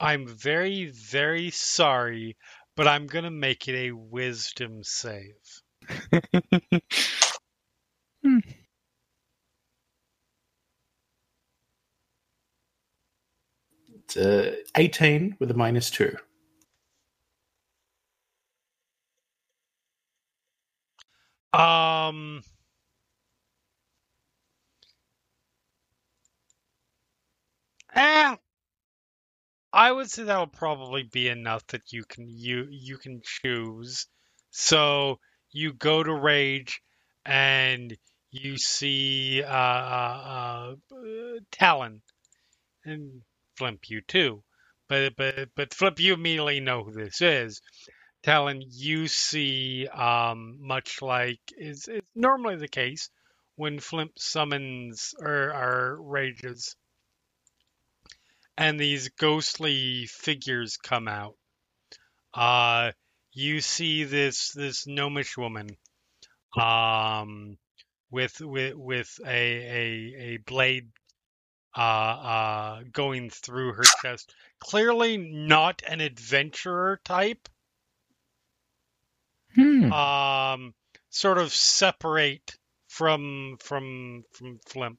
I'm 0.00 0.28
very, 0.28 0.86
very 0.86 1.50
sorry, 1.50 2.36
but 2.76 2.88
I'm 2.88 3.06
going 3.06 3.24
to 3.24 3.30
make 3.30 3.68
it 3.68 3.74
a 3.88 3.92
wisdom 3.92 4.84
save. 4.84 5.62
It's 13.94 14.16
uh, 14.16 14.56
18 14.76 15.36
with 15.38 15.50
a 15.50 15.54
minus 15.54 15.90
2. 15.90 16.16
Um. 21.52 22.42
Eh, 27.94 28.36
I 29.74 29.92
would 29.92 30.10
say 30.10 30.22
that'll 30.24 30.46
probably 30.46 31.02
be 31.02 31.28
enough 31.28 31.66
that 31.66 31.92
you 31.92 32.04
can 32.04 32.26
you 32.28 32.66
you 32.70 32.96
can 32.96 33.20
choose. 33.22 34.06
So 34.50 35.20
you 35.50 35.74
go 35.74 36.02
to 36.02 36.14
rage, 36.14 36.80
and 37.26 37.94
you 38.30 38.56
see 38.56 39.42
uh, 39.42 39.46
uh, 39.48 40.76
uh, 40.92 41.38
Talon, 41.50 42.02
and 42.84 43.22
Flimp 43.56 43.90
you 43.90 44.00
too. 44.02 44.44
But 44.88 45.16
but 45.16 45.50
but 45.56 45.74
Flip, 45.74 46.00
you 46.00 46.14
immediately 46.14 46.60
know 46.60 46.84
who 46.84 46.92
this 46.92 47.20
is. 47.20 47.60
Talon, 48.22 48.62
you 48.68 49.08
see, 49.08 49.88
um, 49.88 50.58
much 50.60 51.02
like 51.02 51.40
is, 51.58 51.88
is 51.88 52.02
normally 52.14 52.56
the 52.56 52.68
case 52.68 53.10
when 53.56 53.78
Flimp 53.80 54.18
summons 54.18 55.14
or, 55.20 55.52
or 55.54 56.02
rages, 56.02 56.76
and 58.56 58.78
these 58.78 59.08
ghostly 59.10 60.06
figures 60.06 60.76
come 60.76 61.08
out. 61.08 61.36
Uh, 62.32 62.92
you 63.32 63.60
see 63.60 64.04
this 64.04 64.52
this 64.52 64.86
gnomish 64.86 65.36
woman, 65.36 65.76
um, 66.56 67.56
with 68.10 68.40
with 68.40 68.74
with 68.74 69.20
a 69.26 69.30
a, 69.30 70.14
a 70.18 70.36
blade 70.38 70.88
uh, 71.76 71.80
uh, 71.80 72.82
going 72.92 73.30
through 73.30 73.72
her 73.74 73.84
chest. 74.02 74.34
Clearly 74.60 75.16
not 75.16 75.82
an 75.86 76.00
adventurer 76.00 77.00
type. 77.04 77.48
Hmm. 79.54 79.92
um 79.92 80.74
sort 81.10 81.38
of 81.38 81.52
separate 81.52 82.56
from 82.88 83.56
from 83.60 84.24
from 84.32 84.58
Flimp. 84.66 84.98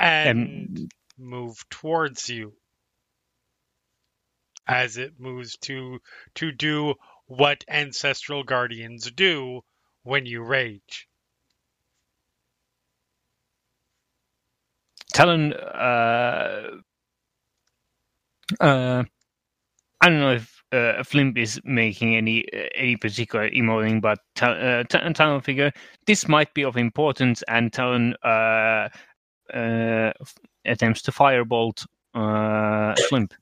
And 0.00 0.90
move 1.18 1.56
towards 1.70 2.28
you 2.30 2.54
as 4.66 4.96
it 4.96 5.14
moves 5.20 5.56
to 5.58 6.00
to 6.36 6.52
do 6.52 6.94
what 7.26 7.64
ancestral 7.68 8.44
guardians 8.44 9.10
do 9.12 9.62
when 10.02 10.26
you 10.26 10.42
rage. 10.42 11.08
Talon, 15.12 15.52
uh, 15.54 16.62
uh, 18.60 19.04
I 20.00 20.08
don't 20.08 20.20
know 20.20 20.34
if 20.34 20.62
uh, 20.72 21.02
Flimp 21.04 21.38
is 21.38 21.60
making 21.64 22.16
any 22.16 22.46
any 22.74 22.96
particular 22.96 23.50
emoting, 23.50 24.00
but 24.00 24.18
Ta- 24.36 24.52
uh, 24.52 24.84
Talon 24.84 25.40
figure 25.42 25.72
this 26.06 26.28
might 26.28 26.54
be 26.54 26.64
of 26.64 26.76
importance, 26.76 27.42
and 27.48 27.72
Talon 27.72 28.14
uh, 28.24 28.88
attempts 30.64 31.02
to 31.02 31.12
firebolt 31.12 31.86
uh, 32.14 32.94
Flimp. 33.08 33.32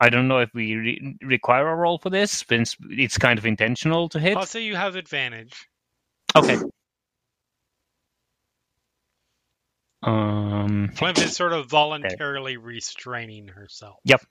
I 0.00 0.08
don't 0.08 0.26
know 0.26 0.38
if 0.40 0.52
we 0.52 0.74
re- 0.74 1.16
require 1.22 1.68
a 1.68 1.76
roll 1.76 1.98
for 1.98 2.10
this, 2.10 2.44
since 2.48 2.76
it's 2.90 3.18
kind 3.18 3.38
of 3.38 3.46
intentional 3.46 4.08
to 4.10 4.18
hit. 4.18 4.36
I'll 4.36 4.46
say 4.46 4.62
you 4.64 4.74
have 4.74 4.96
advantage. 4.96 5.68
Okay. 6.34 6.58
Um. 10.02 10.90
Flimp 10.94 11.18
is 11.18 11.36
sort 11.36 11.52
of 11.52 11.68
voluntarily 11.70 12.56
restraining 12.56 13.46
herself. 13.48 13.98
Yep. 14.04 14.22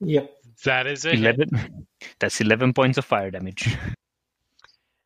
Yep. 0.00 0.30
That 0.64 0.86
is 0.88 1.04
it. 1.04 1.14
Eleven. 1.14 1.86
That's 2.18 2.40
eleven 2.40 2.72
points 2.72 2.98
of 2.98 3.04
fire 3.04 3.30
damage. 3.30 3.76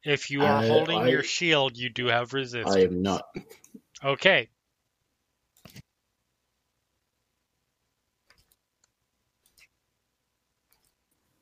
If 0.05 0.31
you 0.31 0.43
are 0.43 0.63
Uh, 0.65 0.67
holding 0.67 0.99
I- 1.01 1.09
your 1.09 1.23
shield, 1.23 1.77
you 1.77 1.91
do 1.91 2.07
have 2.07 2.33
resistance. 2.33 2.75
I 2.75 2.81
am 2.81 3.03
not. 3.03 3.25
Okay. 4.03 4.49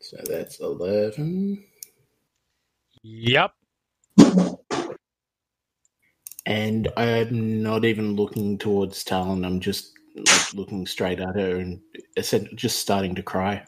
So 0.09 0.19
that's 0.25 0.61
11. 0.61 1.65
Yep. 3.03 3.53
And 6.47 6.89
I'm 6.97 7.61
not 7.61 7.85
even 7.85 8.15
looking 8.15 8.57
towards 8.57 9.03
Talon. 9.03 9.45
I'm 9.45 9.59
just 9.59 9.91
like 10.15 10.55
looking 10.55 10.87
straight 10.87 11.19
at 11.19 11.35
her 11.35 11.57
and 11.57 11.81
just 12.55 12.79
starting 12.79 13.17
to 13.17 13.23
cry. 13.25 13.65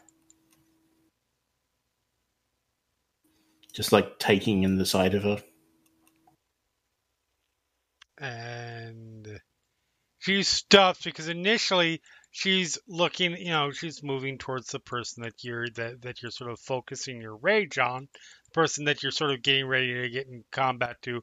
Just 3.73 3.91
like 3.91 4.17
taking 4.17 4.63
in 4.63 4.77
the 4.77 4.85
sight 4.85 5.15
of 5.15 5.23
her. 5.23 5.43
And 8.17 9.41
she 10.19 10.43
stops 10.43 11.01
because 11.03 11.27
initially 11.27 12.01
she's 12.31 12.77
looking, 12.87 13.35
you 13.37 13.49
know, 13.49 13.71
she's 13.71 14.03
moving 14.03 14.37
towards 14.37 14.67
the 14.67 14.79
person 14.79 15.23
that 15.23 15.43
you're 15.43 15.67
that, 15.75 16.01
that 16.01 16.21
you're 16.21 16.31
sort 16.31 16.51
of 16.51 16.59
focusing 16.59 17.21
your 17.21 17.35
rage 17.37 17.77
on, 17.77 18.07
the 18.45 18.51
person 18.51 18.85
that 18.85 19.03
you're 19.03 19.11
sort 19.11 19.31
of 19.31 19.41
getting 19.41 19.67
ready 19.67 19.93
to 19.93 20.09
get 20.09 20.27
in 20.27 20.43
combat 20.51 20.97
to. 21.03 21.21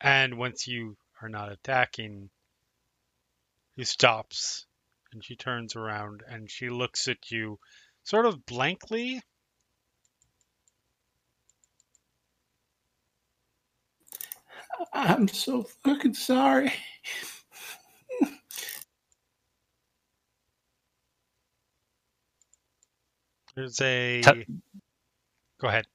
And 0.00 0.38
once 0.38 0.66
you 0.66 0.96
are 1.22 1.28
not 1.28 1.50
attacking, 1.52 2.30
she 3.76 3.84
stops 3.84 4.66
and 5.12 5.24
she 5.24 5.36
turns 5.36 5.76
around 5.76 6.22
and 6.28 6.50
she 6.50 6.68
looks 6.68 7.08
at 7.08 7.30
you 7.30 7.58
sort 8.04 8.26
of 8.26 8.44
blankly. 8.46 9.22
I'm 14.92 15.28
so 15.28 15.64
fucking 15.84 16.14
sorry. 16.14 16.72
There's 23.56 23.80
a. 23.80 24.20
Ta- 24.22 24.34
Go 25.60 25.68
ahead. 25.68 25.86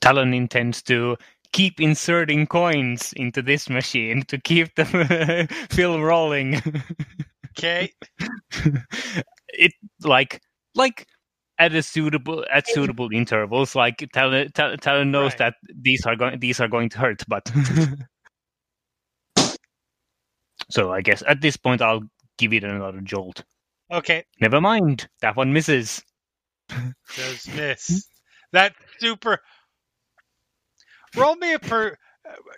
Talon 0.00 0.34
intends 0.34 0.82
to 0.82 1.16
keep 1.52 1.80
inserting 1.80 2.46
coins 2.46 3.12
into 3.14 3.40
this 3.40 3.70
machine 3.70 4.22
to 4.24 4.38
keep 4.38 4.74
the 4.74 4.84
film 5.70 6.02
rolling. 6.02 6.60
Okay. 7.56 7.92
it 9.48 9.72
like 10.02 10.42
like 10.74 11.06
at 11.58 11.74
a 11.74 11.82
suitable 11.82 12.44
at 12.52 12.68
suitable 12.68 13.08
intervals. 13.12 13.74
Like 13.74 14.06
Talon, 14.12 14.50
Tal- 14.52 14.76
Talon 14.76 15.10
knows 15.10 15.30
Right. 15.32 15.38
that 15.38 15.54
these 15.74 16.04
are 16.04 16.16
going 16.16 16.38
these 16.40 16.60
are 16.60 16.68
going 16.68 16.90
to 16.90 16.98
hurt, 16.98 17.22
but 17.28 17.50
So 20.70 20.92
I 20.92 21.00
guess 21.00 21.22
at 21.26 21.40
this 21.40 21.56
point 21.56 21.80
I'll 21.82 22.02
give 22.38 22.52
it 22.52 22.64
another 22.64 23.00
jolt. 23.00 23.44
Okay, 23.92 24.24
Never 24.40 24.60
mind, 24.60 25.08
that 25.20 25.36
one 25.36 25.52
misses. 25.52 26.02
Does 27.16 27.48
miss. 27.54 28.08
That 28.52 28.74
super. 29.00 29.40
Roll 31.14 31.36
me 31.36 31.54
a 31.54 31.60
per. 31.60 31.96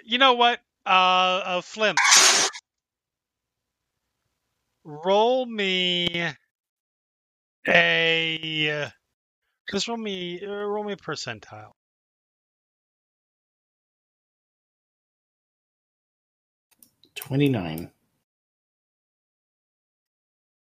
You 0.04 0.18
know 0.18 0.34
what? 0.34 0.60
Uh, 0.86 1.42
a 1.46 1.62
flimp. 1.62 2.02
Roll 4.84 5.46
me 5.46 6.24
a. 7.68 8.92
Just 9.70 9.88
roll 9.88 9.98
me. 9.98 10.40
uh, 10.46 10.50
Roll 10.50 10.84
me 10.84 10.94
a 10.94 10.96
percentile. 10.96 11.72
Twenty 17.16 17.48
nine. 17.48 17.90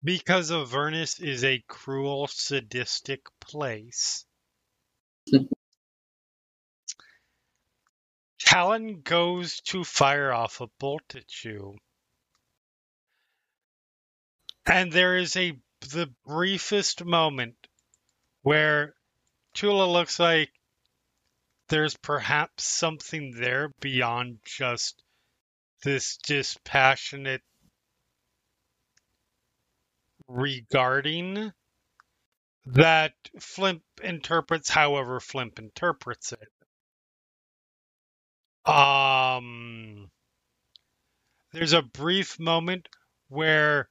Because 0.09 0.51
Avernus 0.51 1.21
is 1.21 1.45
a 1.45 1.63
cruel, 1.69 2.29
sadistic 2.29 3.27
place. 3.43 4.25
Talon 8.39 9.03
goes 9.03 9.61
to 9.67 9.85
fire 9.85 10.33
off 10.33 10.63
a 10.63 10.69
bolt 10.81 11.15
at 11.15 11.45
you. 11.45 11.77
And 14.65 14.91
there 14.91 15.19
is 15.19 15.37
a 15.37 15.59
the 15.81 16.11
briefest 16.27 17.05
moment 17.05 17.57
where 18.41 18.95
Tula 19.53 19.85
looks 19.93 20.19
like 20.19 20.49
there's 21.69 21.99
perhaps 21.99 22.65
something 22.65 23.33
there 23.33 23.69
beyond 23.81 24.39
just 24.43 25.03
this 25.83 26.17
dispassionate 26.17 27.43
regarding 30.29 31.53
that 32.67 33.15
Flimp 33.41 33.83
interprets 34.03 34.69
however 34.69 35.21
Flimp 35.21 35.59
interprets 35.59 36.33
it. 36.33 36.49
Um, 38.71 40.11
there's 41.53 41.73
a 41.73 41.83
brief 41.83 42.39
moment 42.39 42.89
where 43.29 43.89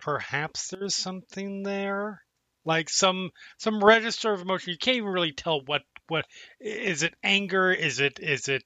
perhaps 0.00 0.68
there's 0.68 0.96
something 0.96 1.62
there, 1.62 2.22
like 2.64 2.88
some 2.88 3.30
some 3.58 3.82
register 3.84 4.32
of 4.32 4.40
emotion. 4.40 4.72
You 4.72 4.78
can't 4.78 4.96
even 4.98 5.10
really 5.10 5.32
tell 5.32 5.60
what 5.64 5.82
what 6.08 6.26
is 6.60 7.02
it 7.02 7.14
anger? 7.22 7.72
Is 7.72 8.00
it 8.00 8.18
is 8.20 8.48
it 8.48 8.64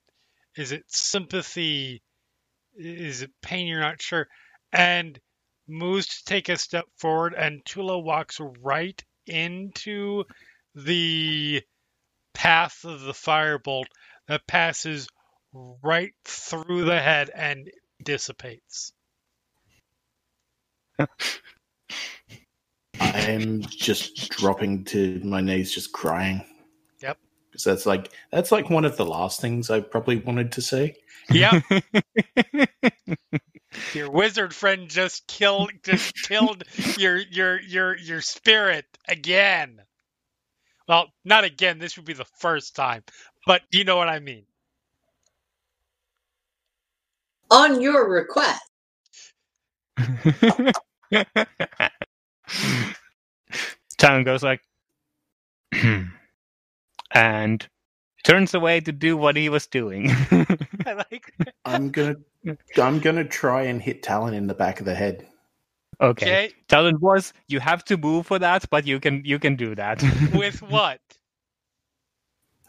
is 0.56 0.72
it 0.72 0.84
sympathy? 0.88 2.02
Is 2.76 3.22
it 3.22 3.30
pain? 3.42 3.66
You're 3.66 3.80
not 3.80 4.02
sure. 4.02 4.28
And 4.72 5.18
moves 5.68 6.06
to 6.06 6.24
take 6.24 6.48
a 6.48 6.56
step 6.56 6.86
forward, 6.96 7.34
and 7.34 7.64
Tula 7.64 7.98
walks 7.98 8.40
right 8.62 9.02
into 9.26 10.24
the 10.74 11.62
path 12.34 12.84
of 12.84 13.02
the 13.02 13.12
firebolt 13.12 13.86
that 14.28 14.46
passes 14.46 15.08
right 15.52 16.12
through 16.24 16.84
the 16.84 16.98
head 16.98 17.30
and 17.34 17.70
dissipates. 18.02 18.92
I'm 23.00 23.62
just 23.62 24.30
dropping 24.30 24.84
to 24.86 25.20
my 25.24 25.40
knees, 25.40 25.72
just 25.72 25.92
crying. 25.92 26.44
Yep. 27.00 27.18
Because 27.50 27.64
that's 27.64 27.86
like 27.86 28.10
that's 28.30 28.52
like 28.52 28.70
one 28.70 28.84
of 28.84 28.96
the 28.96 29.06
last 29.06 29.40
things 29.40 29.70
I 29.70 29.80
probably 29.80 30.18
wanted 30.18 30.52
to 30.52 30.62
say. 30.62 30.96
Yep. 31.30 31.62
your 33.94 34.10
wizard 34.10 34.54
friend 34.54 34.88
just 34.88 35.26
killed 35.26 35.70
just 35.84 36.14
killed 36.28 36.64
your 36.98 37.18
your 37.18 37.60
your 37.60 37.96
your 37.96 38.20
spirit 38.20 38.86
again. 39.08 39.82
Well, 40.88 41.08
not 41.24 41.44
again. 41.44 41.78
This 41.78 41.96
would 41.96 42.06
be 42.06 42.12
the 42.14 42.26
first 42.38 42.76
time, 42.76 43.04
but 43.46 43.62
you 43.72 43.84
know 43.84 43.96
what 43.96 44.08
I 44.08 44.20
mean. 44.20 44.44
On 47.50 47.80
your 47.80 48.08
request. 48.10 48.62
Talon 53.98 54.24
goes 54.24 54.42
like, 54.42 54.60
and 57.14 57.68
turns 58.24 58.54
away 58.54 58.80
to 58.80 58.92
do 58.92 59.16
what 59.16 59.36
he 59.36 59.48
was 59.48 59.66
doing. 59.66 60.10
I 60.86 60.94
like. 60.94 61.32
I'm 61.64 61.90
gonna 61.90 62.16
I'm 62.78 63.00
gonna 63.00 63.24
try 63.24 63.62
and 63.62 63.80
hit 63.82 64.02
Talon 64.02 64.34
in 64.34 64.46
the 64.46 64.54
back 64.54 64.80
of 64.80 64.86
the 64.86 64.94
head. 64.94 65.26
okay. 66.00 66.40
Okay, 66.40 66.54
Talon 66.68 66.98
was 67.00 67.32
you 67.48 67.60
have 67.60 67.84
to 67.86 67.96
move 67.96 68.26
for 68.26 68.38
that, 68.38 68.68
but 68.70 68.86
you 68.86 69.00
can 69.00 69.22
you 69.24 69.38
can 69.38 69.56
do 69.56 69.74
that. 69.74 70.02
with 70.32 70.62
what? 70.62 71.00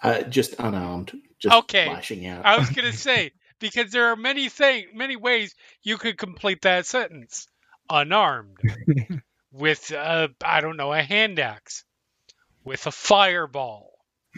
Uh, 0.04 0.22
just 0.24 0.56
unarmed. 0.60 1.14
Just 1.40 1.56
Okay. 1.56 1.88
lashing 1.88 2.26
out. 2.28 2.46
I 2.46 2.58
was 2.58 2.70
gonna 2.76 2.94
say 2.94 3.32
because 3.60 3.92
there 3.92 4.08
are 4.08 4.16
many 4.16 4.50
thing 4.50 4.88
many 4.94 5.16
ways 5.16 5.56
you 5.84 5.98
could 5.98 6.18
complete 6.18 6.62
that 6.62 6.86
sentence. 6.86 7.48
Unarmed, 7.90 8.58
with 9.52 9.92
uh, 9.92 10.30
I 10.44 10.62
don't 10.62 10.78
know 10.78 10.94
a 10.94 11.02
hand 11.04 11.40
axe, 11.40 11.84
with 12.64 12.88
a 12.88 12.92
fireball. 12.92 13.92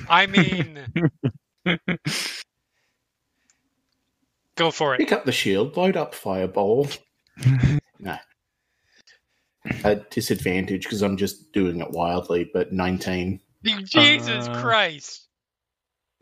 I 0.07 0.27
mean, 0.27 0.89
go 4.57 4.71
for 4.71 4.93
it. 4.95 4.99
Pick 4.99 5.11
up 5.13 5.25
the 5.25 5.31
shield, 5.31 5.77
load 5.77 5.95
up 5.97 6.13
fireball. 6.15 6.87
no. 7.99 8.17
At 9.83 10.11
disadvantage 10.11 10.83
because 10.83 11.01
I'm 11.01 11.17
just 11.17 11.51
doing 11.53 11.79
it 11.81 11.91
wildly, 11.91 12.49
but 12.53 12.71
19. 12.73 13.39
Jesus 13.85 14.47
Uh, 14.47 14.61
Christ! 14.61 15.27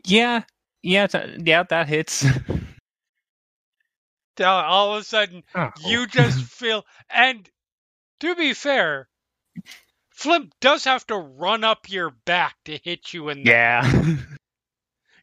yeah, 0.04 0.42
yeah, 0.82 1.06
th- 1.06 1.40
yeah, 1.44 1.62
that 1.64 1.88
hits. 1.88 2.24
Now, 4.38 4.64
all 4.66 4.94
of 4.94 5.00
a 5.00 5.04
sudden, 5.04 5.42
Oh. 5.54 5.70
you 5.86 6.06
just 6.06 6.42
feel. 6.52 6.84
And 7.08 7.48
to 8.20 8.34
be 8.36 8.52
fair, 8.52 9.08
Flimp 10.14 10.52
does 10.60 10.84
have 10.84 11.06
to 11.06 11.16
run 11.16 11.64
up 11.64 11.88
your 11.88 12.10
back 12.26 12.54
to 12.66 12.78
hit 12.84 13.14
you 13.14 13.30
in 13.30 13.44
the 13.44 13.50
yeah. 13.50 14.16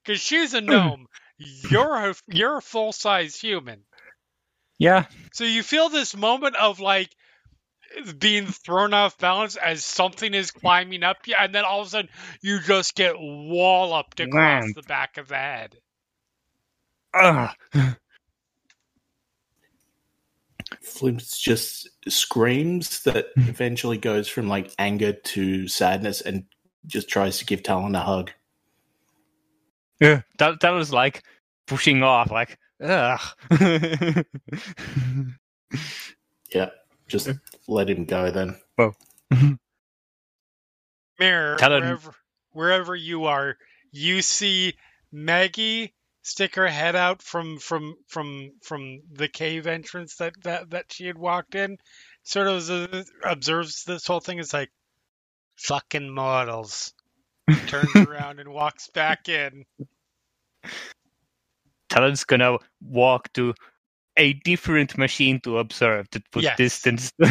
because 0.04 0.20
she's 0.20 0.56
a 0.56 0.62
gnome. 0.62 1.06
You're 1.38 2.10
a 2.10 2.16
you're 2.28 2.58
a 2.58 2.62
full 2.62 2.92
size 2.92 3.36
human. 3.36 3.84
yeah. 4.78 5.06
So 5.34 5.44
you 5.44 5.64
feel 5.64 5.90
this 5.90 6.16
moment 6.16 6.56
of 6.56 6.80
like 6.80 7.10
being 8.18 8.48
thrown 8.48 8.94
off 8.94 9.18
balance 9.18 9.56
as 9.56 9.86
something 9.86 10.34
is 10.34 10.52
climbing 10.52 11.04
up 11.04 11.18
you, 11.26 11.36
and 11.40 11.54
then 11.54 11.66
all 11.66 11.82
of 11.82 11.88
a 11.88 11.90
sudden 11.90 12.10
you 12.42 12.60
just 12.60 12.96
get 12.96 13.16
walloped 13.18 14.20
across 14.20 14.64
Wham. 14.64 14.74
the 14.76 14.84
back 14.84 15.18
of 15.18 15.28
the 15.28 15.36
head. 15.36 15.78
Ugh. 17.14 17.50
Flimps 20.84 21.40
just 21.40 21.90
screams 22.08 23.04
that 23.04 23.28
eventually 23.36 23.98
goes 23.98 24.28
from 24.28 24.48
like 24.48 24.72
anger 24.80 25.14
to 25.14 25.68
sadness 25.68 26.22
and 26.22 26.46
just 26.88 27.08
tries 27.10 27.38
to 27.38 27.46
give 27.46 27.62
Talon 27.64 27.96
a 27.96 28.02
hug. 28.02 28.32
Yeah, 30.00 30.22
that 30.40 30.60
that 30.62 30.72
was 30.72 30.92
like 30.92 31.24
pushing 31.68 32.04
off, 32.04 32.32
like 32.32 32.58
ugh. 32.84 33.20
Yeah, 36.54 36.70
just 37.08 37.30
let 37.68 37.90
him 37.90 38.06
go 38.06 38.30
then. 38.30 38.56
Well, 38.78 38.96
Mirror, 41.20 41.58
Tell 41.58 41.74
him- 41.74 41.82
wherever, 41.84 42.16
wherever 42.52 42.96
you 42.96 43.26
are, 43.26 43.58
you 43.92 44.22
see 44.22 44.76
Maggie 45.12 45.94
stick 46.22 46.56
her 46.56 46.68
head 46.68 46.96
out 46.96 47.22
from 47.22 47.58
from 47.58 47.96
from 48.08 48.52
from 48.64 49.02
the 49.12 49.28
cave 49.28 49.66
entrance 49.68 50.16
that 50.18 50.34
that, 50.44 50.70
that 50.70 50.86
she 50.92 51.08
had 51.08 51.18
walked 51.18 51.56
in. 51.56 51.78
Sort 52.24 52.48
of 52.48 53.06
observes 53.24 53.84
this 53.84 54.06
whole 54.08 54.20
thing. 54.22 54.40
Is 54.40 54.54
like, 54.54 54.72
fucking 55.58 56.14
mortals. 56.14 56.94
Turns 57.68 57.96
around 57.96 58.40
and 58.40 58.54
walks 58.54 58.88
back 58.88 59.30
in. 59.30 59.66
Talon's 61.90 62.24
gonna 62.24 62.58
walk 62.82 63.32
to 63.34 63.54
a 64.18 64.34
different 64.34 64.98
machine 64.98 65.40
to 65.42 65.58
observe 65.58 66.10
to 66.12 66.22
put 66.32 66.44
Yes. 66.44 66.58
distance. 66.58 67.12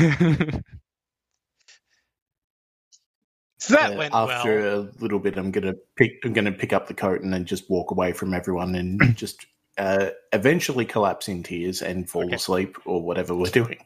So 3.58 3.74
that 3.76 3.92
Uh, 3.92 3.96
went 3.96 4.12
after 4.12 4.58
well. 4.58 4.80
a 4.80 4.90
little 5.00 5.20
bit, 5.20 5.36
I'm 5.36 5.52
gonna 5.52 5.74
pick. 5.94 6.14
I'm 6.24 6.32
gonna 6.32 6.50
pick 6.50 6.72
up 6.72 6.88
the 6.88 6.94
coat 6.94 7.20
and 7.22 7.32
then 7.32 7.44
just 7.44 7.70
walk 7.70 7.92
away 7.92 8.12
from 8.12 8.34
everyone 8.34 8.74
and 8.74 9.00
just 9.16 9.46
uh, 9.78 10.08
eventually 10.32 10.84
collapse 10.84 11.28
in 11.28 11.44
tears 11.44 11.80
and 11.80 12.10
fall 12.10 12.24
Okay. 12.24 12.34
asleep 12.34 12.76
or 12.86 13.00
whatever 13.00 13.36
we're 13.36 13.50
doing. 13.50 13.78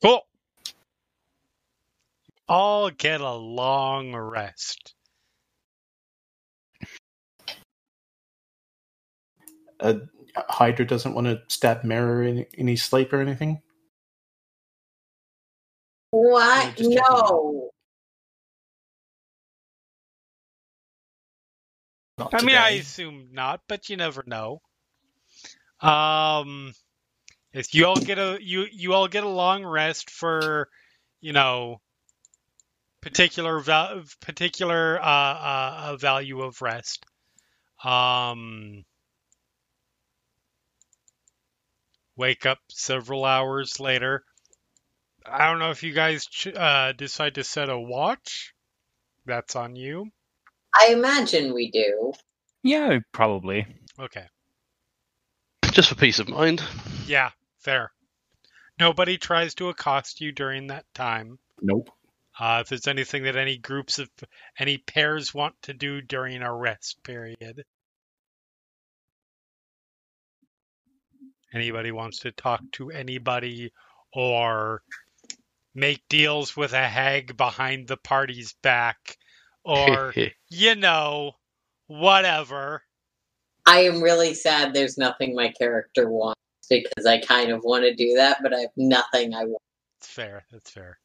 Cool. 0.00 0.26
All 2.48 2.88
get 2.88 3.20
a 3.20 3.34
long 3.34 4.16
rest. 4.16 4.94
Uh, 9.80 9.94
Hydra 10.36 10.86
doesn't 10.86 11.14
want 11.14 11.26
to 11.26 11.42
stab 11.48 11.84
Mirror 11.84 12.24
in, 12.24 12.46
in 12.54 12.68
his 12.68 12.82
sleep 12.82 13.12
or 13.12 13.20
anything. 13.20 13.62
What? 16.10 16.80
No. 16.80 17.70
Not 22.18 22.34
I 22.34 22.44
mean, 22.44 22.56
I 22.56 22.70
assume 22.70 23.28
not, 23.32 23.60
but 23.68 23.88
you 23.88 23.96
never 23.96 24.24
know. 24.26 24.60
Um, 25.80 26.72
yes, 27.52 27.72
you 27.72 27.86
all 27.86 27.94
get 27.96 28.18
a 28.18 28.38
you 28.40 28.66
you 28.72 28.92
all 28.94 29.06
get 29.06 29.22
a 29.22 29.28
long 29.28 29.64
rest 29.64 30.10
for, 30.10 30.68
you 31.20 31.32
know, 31.32 31.80
particular 33.00 33.60
val- 33.60 34.02
particular 34.20 34.98
uh, 35.00 35.04
uh, 35.04 35.80
uh, 35.84 35.96
value 35.96 36.42
of 36.42 36.60
rest. 36.60 37.04
Um, 37.84 38.84
wake 42.18 42.44
up 42.44 42.58
several 42.68 43.24
hours 43.24 43.80
later. 43.80 44.24
I 45.24 45.46
don't 45.46 45.60
know 45.60 45.70
if 45.70 45.82
you 45.82 45.92
guys 45.92 46.26
ch- 46.26 46.48
uh, 46.48 46.92
decide 46.92 47.36
to 47.36 47.44
set 47.44 47.70
a 47.70 47.78
watch. 47.78 48.52
That's 49.24 49.56
on 49.56 49.76
you. 49.76 50.10
I 50.78 50.88
imagine 50.92 51.54
we 51.54 51.70
do. 51.70 52.12
Yeah, 52.62 52.98
probably. 53.12 53.66
Okay. 53.98 54.26
Just 55.70 55.90
for 55.90 55.94
peace 55.94 56.18
of 56.18 56.28
mind. 56.28 56.62
Yeah, 57.06 57.30
fair. 57.58 57.92
Nobody 58.80 59.16
tries 59.18 59.54
to 59.56 59.68
accost 59.68 60.20
you 60.20 60.32
during 60.32 60.68
that 60.68 60.84
time. 60.94 61.38
Nope. 61.60 61.90
Uh, 62.38 62.58
if 62.62 62.68
there's 62.68 62.86
anything 62.86 63.24
that 63.24 63.36
any 63.36 63.58
groups 63.58 63.98
of 63.98 64.08
any 64.58 64.78
pairs 64.78 65.34
want 65.34 65.54
to 65.62 65.74
do 65.74 66.00
during 66.00 66.42
a 66.42 66.54
rest 66.54 67.02
period, 67.02 67.64
anybody 71.52 71.92
wants 71.92 72.20
to 72.20 72.32
talk 72.32 72.62
to 72.72 72.90
anybody 72.90 73.72
or 74.12 74.82
make 75.74 76.02
deals 76.08 76.56
with 76.56 76.72
a 76.72 76.88
hag 76.88 77.36
behind 77.36 77.88
the 77.88 77.96
party's 77.96 78.54
back, 78.62 79.16
or 79.64 80.14
you 80.50 80.74
know, 80.74 81.32
whatever. 81.86 82.82
I 83.66 83.80
am 83.80 84.02
really 84.02 84.34
sad 84.34 84.72
there's 84.72 84.98
nothing 84.98 85.34
my 85.34 85.52
character 85.52 86.08
wants 86.08 86.40
because 86.68 87.06
I 87.06 87.20
kind 87.20 87.50
of 87.50 87.62
want 87.64 87.84
to 87.84 87.94
do 87.94 88.14
that, 88.16 88.38
but 88.42 88.54
I 88.54 88.60
have 88.60 88.70
nothing 88.76 89.34
I 89.34 89.44
want. 89.44 89.62
It's 89.98 90.08
fair. 90.08 90.44
That's 90.52 90.70
fair. 90.70 90.98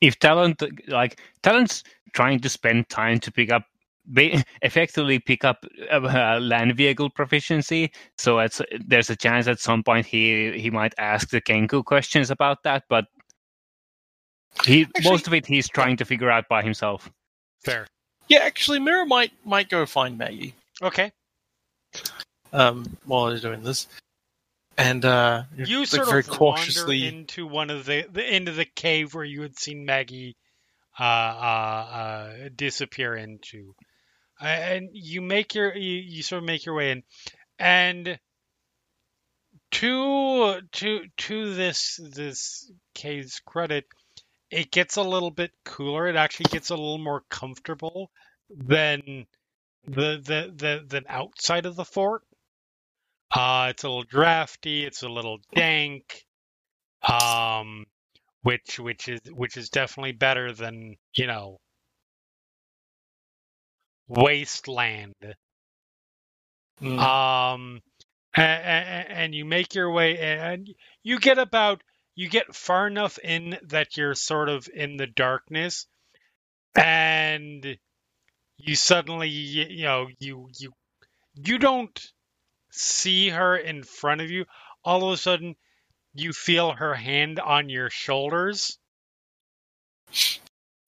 If 0.00 0.18
Talon, 0.18 0.54
like 0.86 1.20
Talon's 1.42 1.82
trying 2.12 2.40
to 2.40 2.48
spend 2.48 2.88
time 2.88 3.18
to 3.20 3.32
pick 3.32 3.50
up, 3.50 3.64
ba- 3.64 3.73
effectively 4.62 5.18
pick 5.18 5.44
up 5.44 5.64
uh, 5.90 6.38
land 6.40 6.76
vehicle 6.76 7.10
proficiency, 7.10 7.92
so 8.18 8.38
it's, 8.38 8.60
there's 8.86 9.10
a 9.10 9.16
chance 9.16 9.46
at 9.46 9.60
some 9.60 9.82
point 9.82 10.06
he 10.06 10.58
he 10.58 10.70
might 10.70 10.94
ask 10.98 11.30
the 11.30 11.40
Kenku 11.40 11.84
questions 11.84 12.30
about 12.30 12.62
that, 12.64 12.84
but 12.88 13.06
he 14.64 14.82
Actually- 14.82 15.10
most 15.10 15.26
of 15.26 15.34
it 15.34 15.46
he's 15.46 15.68
trying 15.68 15.96
to 15.96 16.04
figure 16.04 16.30
out 16.30 16.48
by 16.48 16.62
himself. 16.62 17.10
Fair. 17.64 17.86
Yeah, 18.28 18.40
actually, 18.40 18.78
Mirror 18.78 19.06
might 19.06 19.32
might 19.44 19.68
go 19.68 19.84
find 19.86 20.16
Maggie 20.18 20.54
Okay. 20.82 21.12
um, 22.52 22.84
while 23.04 23.26
they're 23.26 23.38
doing 23.38 23.62
this, 23.62 23.86
and 24.78 25.04
uh, 25.04 25.42
you 25.56 25.80
like, 25.80 25.88
sort 25.88 26.08
very 26.08 26.20
of 26.20 26.28
cautiously. 26.28 27.06
into 27.06 27.46
one 27.46 27.70
of 27.70 27.84
the, 27.86 28.06
the 28.10 28.34
into 28.34 28.52
the 28.52 28.64
cave 28.64 29.14
where 29.14 29.24
you 29.24 29.42
had 29.42 29.58
seen 29.58 29.84
Maggie 29.84 30.36
uh, 30.98 31.02
uh, 31.02 31.06
uh, 31.06 32.48
disappear 32.54 33.14
into, 33.14 33.74
and 34.40 34.90
you 34.92 35.20
make 35.20 35.54
your 35.54 35.74
you, 35.74 36.00
you 36.00 36.22
sort 36.22 36.42
of 36.42 36.46
make 36.46 36.64
your 36.66 36.74
way 36.74 36.92
in, 36.92 37.02
and 37.58 38.18
to 39.72 40.60
to 40.72 41.00
to 41.16 41.54
this 41.54 42.00
this 42.02 42.70
cave's 42.94 43.40
credit, 43.40 43.86
it 44.50 44.70
gets 44.70 44.96
a 44.96 45.02
little 45.02 45.30
bit 45.30 45.52
cooler. 45.64 46.06
It 46.06 46.16
actually 46.16 46.50
gets 46.50 46.70
a 46.70 46.76
little 46.76 46.98
more 46.98 47.22
comfortable 47.28 48.10
than 48.50 49.26
the 49.86 50.20
the 50.22 50.52
the 50.54 50.84
than 50.86 51.04
outside 51.08 51.66
of 51.66 51.76
the 51.76 51.84
fort. 51.84 52.22
Uh, 53.34 53.68
it's 53.70 53.82
a 53.82 53.88
little 53.88 54.04
drafty. 54.04 54.84
It's 54.84 55.02
a 55.02 55.08
little 55.08 55.38
dank. 55.54 56.24
Um, 57.02 57.86
which 58.42 58.78
which 58.78 59.08
is 59.08 59.20
which 59.30 59.56
is 59.56 59.70
definitely 59.70 60.12
better 60.12 60.52
than 60.52 60.96
you 61.14 61.26
know 61.26 61.58
wasteland. 64.08 65.14
Mm. 66.80 66.98
Um, 66.98 67.82
and, 68.36 69.08
and 69.08 69.34
you 69.34 69.44
make 69.44 69.74
your 69.74 69.90
way, 69.90 70.18
and 70.18 70.68
you 71.02 71.18
get 71.20 71.38
about 71.38 71.82
you 72.16 72.28
get 72.28 72.54
far 72.54 72.86
enough 72.86 73.18
in 73.18 73.58
that 73.68 73.96
you're 73.96 74.14
sort 74.14 74.48
of 74.48 74.68
in 74.72 74.96
the 74.96 75.06
darkness, 75.06 75.86
and 76.74 77.78
you 78.56 78.76
suddenly 78.76 79.28
you 79.28 79.84
know 79.84 80.08
you 80.18 80.48
you 80.58 80.72
you 81.34 81.58
don't 81.58 82.00
see 82.70 83.28
her 83.28 83.56
in 83.56 83.82
front 83.82 84.20
of 84.20 84.30
you. 84.30 84.44
All 84.84 85.06
of 85.06 85.14
a 85.14 85.16
sudden, 85.16 85.56
you 86.14 86.32
feel 86.32 86.72
her 86.72 86.94
hand 86.94 87.40
on 87.40 87.68
your 87.68 87.90
shoulders. 87.90 88.78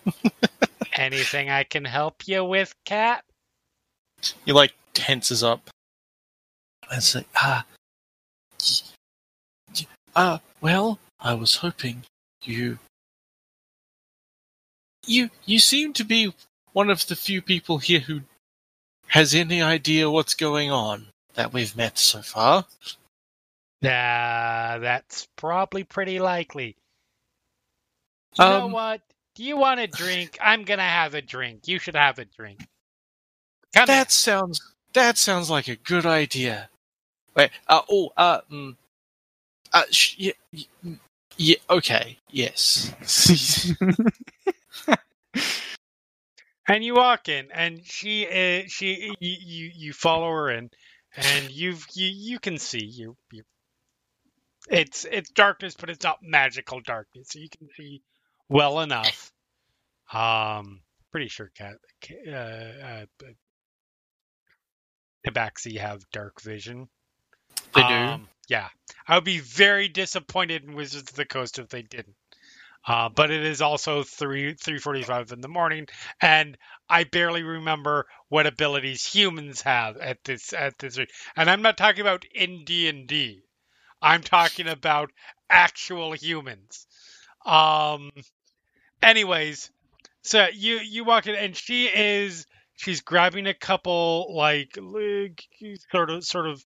Anything 0.97 1.51
I 1.51 1.63
can 1.65 1.85
help 1.85 2.27
you 2.27 2.45
with, 2.45 2.75
cat? 2.85 3.23
he 4.45 4.53
like 4.53 4.73
tenses 4.95 5.43
up 5.45 5.69
and 6.91 7.03
say, 7.03 7.25
"Ah, 7.37 7.65
y- 8.61 8.89
y- 9.79 9.87
ah, 10.17 10.41
well, 10.61 10.99
I 11.21 11.35
was 11.35 11.57
hoping 11.57 12.05
you, 12.43 12.79
you, 15.07 15.31
you 15.45 15.59
seem 15.59 15.93
to 15.95 16.05
be 16.05 16.33
one 16.73 16.89
of 16.91 17.07
the 17.07 17.15
few 17.17 17.43
people 17.43 17.79
here 17.79 18.01
who 18.01 18.23
has 19.09 19.35
any 19.35 19.61
idea 19.63 20.11
what's 20.11 20.35
going 20.35 20.71
on 20.71 21.09
that 21.35 21.53
we've 21.53 21.77
met 21.77 21.99
so 21.99 22.23
far." 22.23 22.65
Uh, 23.85 24.79
that's 24.79 25.29
probably 25.37 25.85
pretty 25.85 26.19
likely. 26.19 26.75
You 28.39 28.45
know 28.45 28.65
Um, 28.67 28.73
what? 28.73 29.01
Do 29.37 29.45
you 29.45 29.57
want 29.59 29.81
a 29.81 29.87
drink? 29.89 30.39
I'm 30.43 30.65
gonna 30.65 30.83
have 30.83 31.15
a 31.15 31.23
drink. 31.23 31.69
You 31.69 31.79
should 31.79 31.97
have 31.97 32.19
a 32.19 32.27
drink. 32.27 32.67
Come 33.75 33.87
That 33.87 34.11
sounds 34.13 34.61
that 34.95 35.19
sounds 35.19 35.51
like 35.51 35.69
a 35.69 35.77
good 35.77 36.07
idea. 36.07 36.71
Wait, 37.37 37.51
uh, 37.69 37.83
oh, 37.91 38.13
uh, 38.17 38.41
mm, 38.51 38.77
uh, 39.73 39.85
sh- 39.91 40.17
yeah, 40.19 40.33
mm, 40.85 40.99
yeah, 41.37 41.57
okay, 41.71 42.19
yes. 42.31 42.93
And 46.69 46.85
you 46.85 46.95
walk 46.95 47.29
in, 47.29 47.51
and 47.53 47.85
she 47.85 48.23
is 48.23 48.73
she 48.73 49.15
you 49.21 49.37
you, 49.41 49.71
you 49.75 49.93
follow 49.93 50.31
her 50.31 50.51
in, 50.51 50.71
and 51.17 51.51
you've 51.51 51.87
you 51.95 52.09
you 52.09 52.39
can 52.41 52.59
see 52.59 52.85
you 52.85 53.17
you. 53.31 53.45
It's 54.71 55.05
it's 55.05 55.31
darkness, 55.31 55.77
but 55.79 55.91
it's 55.91 56.03
not 56.03 56.19
magical 56.23 56.81
darkness, 56.81 57.29
so 57.31 57.39
you 57.39 57.49
can 57.51 57.69
see 57.77 58.03
well 58.49 58.81
enough. 58.81 59.33
Um, 60.13 60.81
pretty 61.11 61.29
sure 61.29 61.51
cat 61.57 61.77
uh, 62.29 62.33
uh, 62.33 63.07
Tabaxi 65.27 65.79
have 65.79 66.09
dark 66.13 66.41
vision. 66.41 66.89
They 67.75 67.83
do. 67.83 67.95
Um, 67.95 68.29
yeah, 68.49 68.69
I 69.09 69.17
would 69.17 69.25
be 69.25 69.41
very 69.41 69.89
disappointed 69.89 70.65
in 70.65 70.75
Wizards 70.75 71.11
of 71.11 71.17
the 71.17 71.25
Coast 71.25 71.59
if 71.59 71.69
they 71.69 71.83
didn't. 71.83 72.15
Uh, 72.87 73.09
but 73.09 73.33
it 73.33 73.43
is 73.43 73.61
also 73.61 74.05
three 74.05 74.55
three 74.55 74.79
forty 74.79 75.03
five 75.03 75.33
in 75.33 75.41
the 75.41 75.49
morning, 75.49 75.89
and 76.21 76.57
I 76.89 77.03
barely 77.03 77.43
remember 77.43 78.07
what 78.29 78.47
abilities 78.47 79.05
humans 79.05 79.63
have 79.63 79.97
at 79.97 80.23
this 80.23 80.53
at 80.53 80.79
this 80.79 80.97
rate. 80.97 81.11
And 81.35 81.51
I'm 81.51 81.63
not 81.63 81.77
talking 81.77 82.03
about 82.03 82.25
in 82.33 82.65
D 82.65 82.89
and 82.89 83.09
D. 83.09 83.43
I'm 84.01 84.23
talking 84.23 84.69
about 84.69 85.11
actual 85.51 86.13
humans. 86.13 86.87
Um. 87.45 88.13
Anyways, 89.03 89.71
so 90.23 90.49
you 90.55 90.77
you 90.79 91.05
walk 91.05 91.27
in, 91.29 91.37
and 91.37 91.57
she 91.57 91.87
is 91.87 92.47
she's 92.77 93.03
grabbing 93.03 93.47
a 93.49 93.55
couple 93.55 94.35
like 94.37 94.79
sort 95.93 96.11
of 96.11 96.25
sort 96.25 96.47
of 96.49 96.65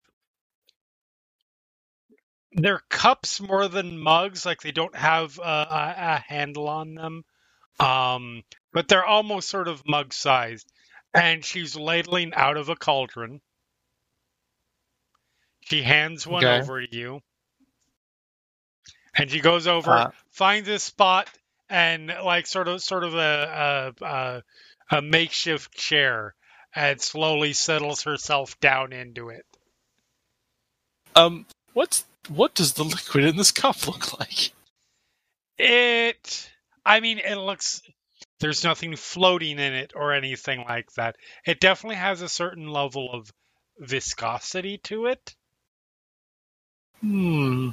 they're 2.53 2.83
cups 2.91 3.41
more 3.41 3.69
than 3.69 3.99
mugs 3.99 4.47
like 4.47 4.63
they 4.63 4.73
don't 4.73 4.97
have 4.97 5.39
a, 5.39 5.43
a, 5.43 5.95
a 5.99 6.25
handle 6.29 6.69
on 6.69 6.95
them 6.95 7.25
um 7.81 8.43
but 8.73 8.89
they're 8.89 9.05
almost 9.07 9.49
sort 9.49 9.69
of 9.69 9.87
mug 9.87 10.13
sized. 10.13 10.71
And 11.15 11.45
she's 11.45 11.77
ladling 11.77 12.35
out 12.35 12.57
of 12.57 12.69
a 12.69 12.77
cauldron. 12.77 13.41
She 15.63 15.83
hands 15.83 16.27
one 16.27 16.47
Okay. 16.47 16.49
over 16.49 16.85
to 16.87 16.97
you. 16.97 17.21
And 19.17 19.31
she 19.31 19.41
goes 19.41 19.67
over 19.69 19.97
Uh, 19.97 20.11
finds 20.31 20.69
a 20.69 20.79
spot 20.79 21.31
and 21.71 22.09
like 22.25 22.47
sort 22.47 22.69
of 22.69 22.83
sort 22.83 23.05
of 23.05 23.15
a 23.15 23.95
a, 24.03 24.43
a, 24.97 25.03
makeshift 25.03 25.73
chair 25.73 26.35
and 26.75 27.01
slowly 27.01 27.53
settles 27.53 28.03
herself 28.03 28.59
down 28.61 28.93
into 28.93 29.31
it 29.31 29.47
Um, 31.17 31.47
what's 31.73 32.05
what 32.29 32.55
does 32.55 32.75
the 32.75 32.85
liquid 32.97 33.25
in 33.25 33.37
this 33.37 33.51
cup 33.53 33.87
look 33.87 34.19
like? 34.19 34.53
It. 35.59 36.51
I 36.85 37.01
mean, 37.01 37.19
it 37.19 37.37
looks. 37.37 37.83
There's 38.41 38.65
nothing 38.65 38.97
floating 38.97 39.59
in 39.59 39.75
it 39.75 39.93
or 39.95 40.15
anything 40.15 40.65
like 40.67 40.91
that. 40.93 41.17
It 41.47 41.61
definitely 41.61 41.97
has 41.97 42.23
a 42.23 42.29
certain 42.29 42.69
level 42.69 43.13
of 43.13 43.31
viscosity 43.79 44.79
to 44.79 45.07
it. 45.07 45.35
Hmm. 47.01 47.71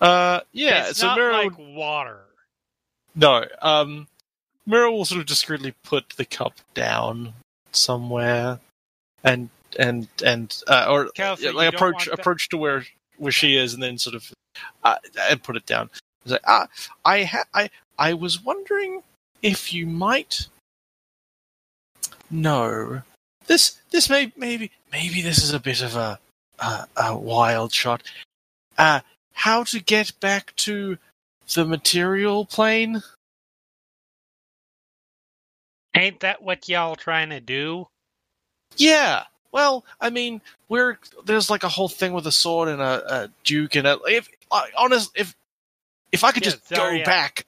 Uh, 0.00 0.40
yeah. 0.52 0.88
it's 0.88 0.98
so 0.98 1.14
not 1.14 1.32
like 1.32 1.58
water. 1.58 2.25
No. 3.16 3.44
Um, 3.62 4.06
Mirror 4.66 4.90
will 4.90 5.04
sort 5.04 5.20
of 5.20 5.26
discreetly 5.26 5.74
put 5.82 6.10
the 6.16 6.24
cup 6.24 6.54
down 6.74 7.32
somewhere, 7.72 8.60
and 9.24 9.48
and 9.78 10.08
and 10.24 10.62
uh, 10.66 10.86
or 10.88 11.08
Kelsey, 11.10 11.46
yeah, 11.46 11.50
like 11.52 11.74
approach 11.74 12.06
approach 12.08 12.48
to 12.50 12.58
where 12.58 12.84
where 13.16 13.32
she 13.32 13.56
is, 13.56 13.74
and 13.74 13.82
then 13.82 13.98
sort 13.98 14.16
of 14.16 14.32
uh, 14.84 14.96
and 15.30 15.42
put 15.42 15.56
it 15.56 15.66
down. 15.66 15.88
It's 16.24 16.32
like, 16.32 16.42
ah, 16.46 16.68
I 17.04 17.24
ha- 17.24 17.44
I 17.54 17.70
I 17.98 18.14
was 18.14 18.42
wondering 18.42 19.02
if 19.42 19.72
you 19.72 19.86
might. 19.86 20.48
No, 22.30 23.02
this 23.46 23.78
this 23.90 24.10
may 24.10 24.32
maybe 24.36 24.72
maybe 24.90 25.22
this 25.22 25.42
is 25.42 25.54
a 25.54 25.60
bit 25.60 25.80
of 25.80 25.94
a 25.94 26.18
a, 26.58 26.86
a 26.96 27.16
wild 27.16 27.72
shot. 27.72 28.02
Uh, 28.76 29.00
how 29.32 29.62
to 29.64 29.80
get 29.80 30.18
back 30.20 30.54
to 30.56 30.98
the 31.54 31.64
material 31.64 32.44
plane? 32.46 33.02
Ain't 35.96 36.20
that 36.20 36.42
what 36.42 36.68
y'all 36.68 36.96
trying 36.96 37.30
to 37.30 37.40
do? 37.40 37.86
Yeah. 38.76 39.24
Well, 39.52 39.84
I 40.00 40.10
mean, 40.10 40.42
we're 40.68 40.98
there's 41.24 41.50
like 41.50 41.64
a 41.64 41.68
whole 41.68 41.88
thing 41.88 42.12
with 42.12 42.26
a 42.26 42.32
sword 42.32 42.68
and 42.68 42.82
a, 42.82 43.14
a 43.24 43.30
duke 43.44 43.76
and 43.76 43.86
a 43.86 43.98
if 44.06 44.28
I 44.52 44.68
honest 44.76 45.12
if 45.16 45.34
if 46.12 46.24
I 46.24 46.32
could 46.32 46.42
Yeah, 46.42 46.44
just 46.44 46.60
go 46.74 46.98
Zariel. 46.98 47.04
back. 47.04 47.46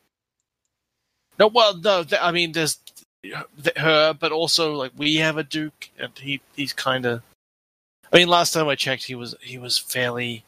No, 1.39 1.49
well, 1.49 1.77
no, 1.77 2.05
th- 2.05 2.21
I 2.23 2.33
mean, 2.33 2.53
there's 2.53 2.79
th- 3.25 3.79
her, 3.79 4.15
but 4.15 4.33
also 4.33 4.75
like 4.75 4.93
we 4.97 5.17
have 5.17 5.39
a 5.39 5.45
duke, 5.45 5.91
and 5.99 6.13
he 6.19 6.41
he's 6.57 6.73
kind 6.73 7.07
of. 7.07 7.23
I 8.13 8.19
mean, 8.19 8.29
last 8.29 8.53
time 8.53 8.69
I 8.69 8.77
checked, 8.77 9.05
he 9.07 9.15
was 9.17 9.35
he 9.43 9.59
was 9.59 9.79
fairly 9.79 10.45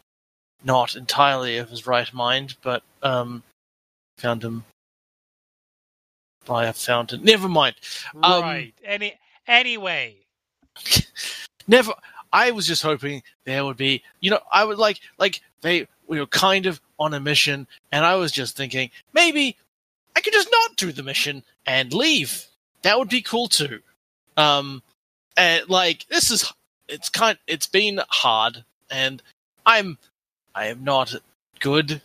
not 0.65 0.95
entirely 0.97 1.59
of 1.59 1.71
his 1.71 1.87
right 1.87 2.13
mind, 2.13 2.57
but 2.63 2.83
um, 3.03 3.43
found 4.19 4.43
him 4.45 4.65
by 6.45 6.67
a 6.67 6.73
fountain. 6.73 7.23
Never 7.25 7.49
mind. 7.49 7.77
Um, 8.23 8.43
right. 8.43 8.75
Any 8.85 9.19
anyway. 9.47 10.17
never 11.69 11.93
i 12.33 12.51
was 12.51 12.67
just 12.67 12.83
hoping 12.83 13.23
there 13.45 13.65
would 13.65 13.77
be 13.77 14.03
you 14.21 14.31
know 14.31 14.41
i 14.53 14.65
would 14.65 14.79
like 14.79 15.01
like 15.19 15.41
they 15.63 15.87
we 16.07 16.19
were 16.19 16.27
kind 16.27 16.67
of 16.67 16.81
on 16.99 17.15
a 17.15 17.21
mission 17.21 17.67
and 17.93 18.05
i 18.05 18.15
was 18.15 18.33
just 18.33 18.57
thinking 18.57 18.91
maybe 19.13 19.57
i 20.17 20.21
could 20.21 20.33
just 20.33 20.49
not 20.51 20.77
do 20.77 20.93
the 20.93 21.03
mission 21.03 21.43
and 21.67 21.93
leave 21.93 22.47
that 22.83 22.99
would 22.99 23.09
be 23.09 23.23
cool 23.23 23.49
too 23.49 23.81
um 24.37 24.83
and 25.37 25.69
like 25.69 26.07
this 26.09 26.31
is 26.31 26.53
it's 26.89 27.09
kind 27.09 27.39
it's 27.47 27.67
been 27.67 28.01
hard 28.09 28.65
and 28.91 29.23
i'm 29.67 29.99
i 30.55 30.67
am 30.67 30.83
not 30.85 31.15
good 31.61 32.01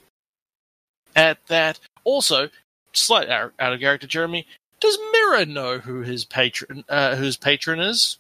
at 1.15 1.37
that 1.47 1.79
also 2.03 2.49
slight 2.93 3.29
out 3.29 3.53
of 3.59 3.79
character 3.79 4.07
jeremy 4.07 4.45
does 4.79 4.97
Mira 5.11 5.45
know 5.45 5.79
who 5.79 6.01
his 6.01 6.25
patron 6.25 6.83
uh, 6.89 7.15
whose 7.15 7.37
patron 7.37 7.79
is 7.79 8.17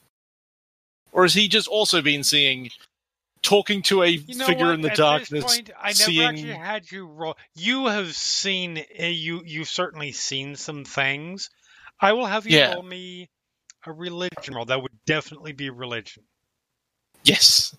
or 1.11 1.23
has 1.23 1.33
he 1.33 1.47
just 1.47 1.67
also 1.67 2.01
been 2.01 2.23
seeing 2.23 2.69
talking 3.41 3.81
to 3.83 4.03
a 4.03 4.09
You 4.09 4.35
know 4.35 4.45
figure 4.47 4.65
what? 4.65 4.73
in 4.75 4.81
the 4.81 4.91
At 4.91 4.97
darkness 4.97 5.43
point, 5.43 5.69
I 5.79 5.89
never 5.89 5.93
seeing 5.93 6.27
actually 6.27 6.53
had 6.53 6.91
you 6.91 7.05
roll. 7.05 7.37
You 7.55 7.85
have 7.87 8.15
seen. 8.15 8.79
uh, 8.99 9.03
You 9.05 9.43
you've 9.45 9.69
certainly 9.69 10.11
seen 10.11 10.55
some 10.55 10.83
things. 10.83 11.49
I 12.01 12.13
will 12.13 12.25
have 12.25 12.47
you 12.47 12.57
Yeah. 12.57 12.73
roll 12.73 12.81
me 12.83 13.29
a 13.85 13.91
religion 13.93 14.55
roll. 14.55 14.65
That 14.65 14.81
would 14.81 14.91
definitely 15.05 15.51
be 15.53 15.69
religion. 15.69 16.23
yes 17.23 17.75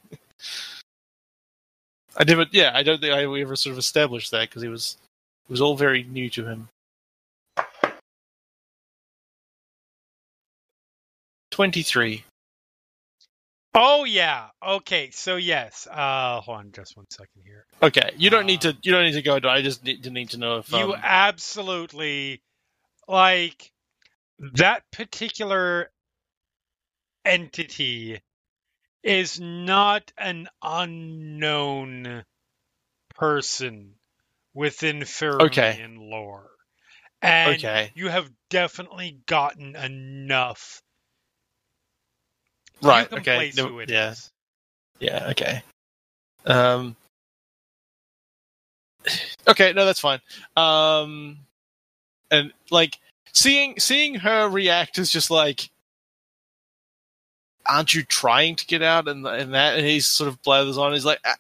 i 2.16 2.24
never 2.24 2.47
yeah 2.52 2.70
i 2.74 2.82
don't 2.82 3.01
think 3.01 3.12
i 3.12 3.22
ever 3.40 3.56
sort 3.56 3.72
of 3.72 3.78
established 3.78 4.30
that 4.30 4.48
because 4.48 4.62
it 4.62 4.68
was 4.68 4.97
it 5.48 5.51
was 5.51 5.60
all 5.60 5.76
very 5.76 6.02
new 6.05 6.28
to 6.30 6.44
him 6.44 6.68
23 11.51 12.24
Oh 13.78 14.05
yeah. 14.05 14.47
Okay. 14.66 15.10
So 15.10 15.36
yes. 15.36 15.86
Uh, 15.90 16.40
hold 16.40 16.59
on, 16.59 16.72
just 16.72 16.97
one 16.97 17.05
second 17.10 17.43
here. 17.44 17.66
okay 17.82 18.10
you 18.16 18.30
don't 18.30 18.47
need 18.47 18.62
to 18.62 18.74
you 18.82 18.90
don't 18.90 19.05
need 19.05 19.12
to 19.12 19.22
go 19.22 19.38
i 19.48 19.60
just 19.60 19.84
need 19.84 20.02
to 20.02 20.10
need 20.10 20.30
to 20.30 20.38
know 20.38 20.56
if 20.59 20.72
You 20.72 20.94
um, 20.94 21.01
absolutely 21.02 22.40
like 23.06 23.70
that 24.55 24.82
particular 24.93 25.90
entity 27.24 28.20
is 29.07 29.39
not 29.39 30.12
an 30.19 30.49
unknown 30.62 32.24
person 33.15 33.95
within 34.53 35.01
Faerunian 35.01 36.11
lore. 36.11 36.51
And 37.23 37.55
Okay. 37.55 37.93
you 37.95 38.09
have 38.09 38.28
definitely 38.51 39.19
gotten 39.27 39.77
enough. 39.77 40.83
right 42.83 43.11
okay 43.12 43.53
no, 43.57 43.78
yeah 43.78 43.91
is. 43.91 44.31
Yeah, 44.99 45.28
okay. 45.31 45.62
Um 46.45 46.97
Okay, 49.49 49.73
no 49.73 49.85
that's 49.87 50.01
fine. 50.01 50.20
Um 50.57 51.39
and 52.31 52.53
like 52.70 52.99
seeing 53.33 53.78
seeing 53.78 54.16
her 54.16 54.49
react 54.49 54.99
is 54.99 55.11
just 55.11 55.31
like 55.31 55.70
aren't 57.68 57.94
you 57.94 58.02
trying 58.02 58.56
to 58.56 58.66
get 58.66 58.82
out 58.82 59.09
and 59.09 59.26
and 59.26 59.55
that 59.55 59.76
and 59.76 59.86
he 59.86 60.01
sort 60.01 60.28
of 60.28 60.43
blathers 60.43 60.78
on 60.78 60.93
he's 60.93 61.05
like 61.05 61.20
"Ah, 61.24 61.36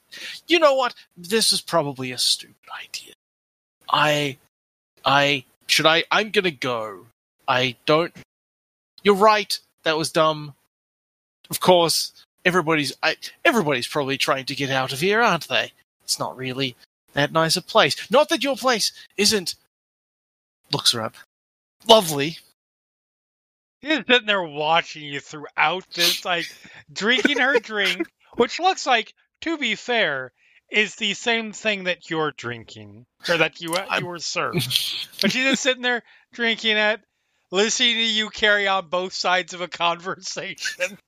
you 0.48 0.58
know 0.58 0.74
what? 0.74 0.94
This 1.16 1.52
is 1.52 1.60
probably 1.60 2.12
a 2.12 2.18
stupid 2.18 2.54
idea. 2.84 3.12
I 3.90 4.38
i 5.04 5.44
should 5.66 5.86
i 5.86 6.04
i'm 6.10 6.30
gonna 6.30 6.50
go. 6.50 7.06
I 7.48 7.76
don't 7.86 8.14
you're 9.02 9.14
right 9.14 9.58
that 9.84 9.96
was 9.96 10.10
dumb. 10.10 10.54
Of 11.50 11.60
course 11.60 12.12
everybody's 12.44 12.92
I, 13.02 13.16
everybody's 13.44 13.86
probably 13.88 14.18
trying 14.18 14.46
to 14.46 14.54
get 14.54 14.70
out 14.70 14.92
of 14.92 15.00
here 15.00 15.22
aren't 15.22 15.48
they? 15.48 15.72
It's 16.04 16.18
not 16.18 16.36
really 16.36 16.76
that 17.14 17.32
nice 17.32 17.56
a 17.56 17.62
place. 17.62 18.10
Not 18.10 18.28
that 18.28 18.44
your 18.44 18.56
place 18.56 18.92
isn't 19.16 19.54
looks 20.72 20.92
her 20.92 21.02
up 21.02 21.14
lovely 21.88 22.38
He's 23.80 23.98
sitting 24.08 24.26
there 24.26 24.42
watching 24.42 25.04
you 25.04 25.20
throughout 25.20 25.84
this, 25.94 26.24
like 26.24 26.46
drinking 26.92 27.38
her 27.38 27.58
drink, 27.58 28.06
which 28.36 28.58
looks 28.58 28.86
like, 28.86 29.12
to 29.42 29.58
be 29.58 29.74
fair, 29.74 30.32
is 30.70 30.96
the 30.96 31.14
same 31.14 31.52
thing 31.52 31.84
that 31.84 32.10
you're 32.10 32.32
drinking 32.32 33.06
or 33.28 33.36
that 33.36 33.60
you 33.60 33.72
uh, 33.74 33.86
I'm- 33.88 34.02
you 34.02 34.08
were 34.08 34.18
served. 34.18 34.56
But 35.22 35.32
she's 35.32 35.44
just 35.44 35.62
sitting 35.62 35.82
there 35.82 36.02
drinking 36.32 36.76
it, 36.76 37.00
listening 37.50 37.94
to 37.94 38.02
you 38.02 38.28
carry 38.30 38.66
on 38.68 38.88
both 38.88 39.12
sides 39.12 39.54
of 39.54 39.60
a 39.60 39.68
conversation. 39.68 40.98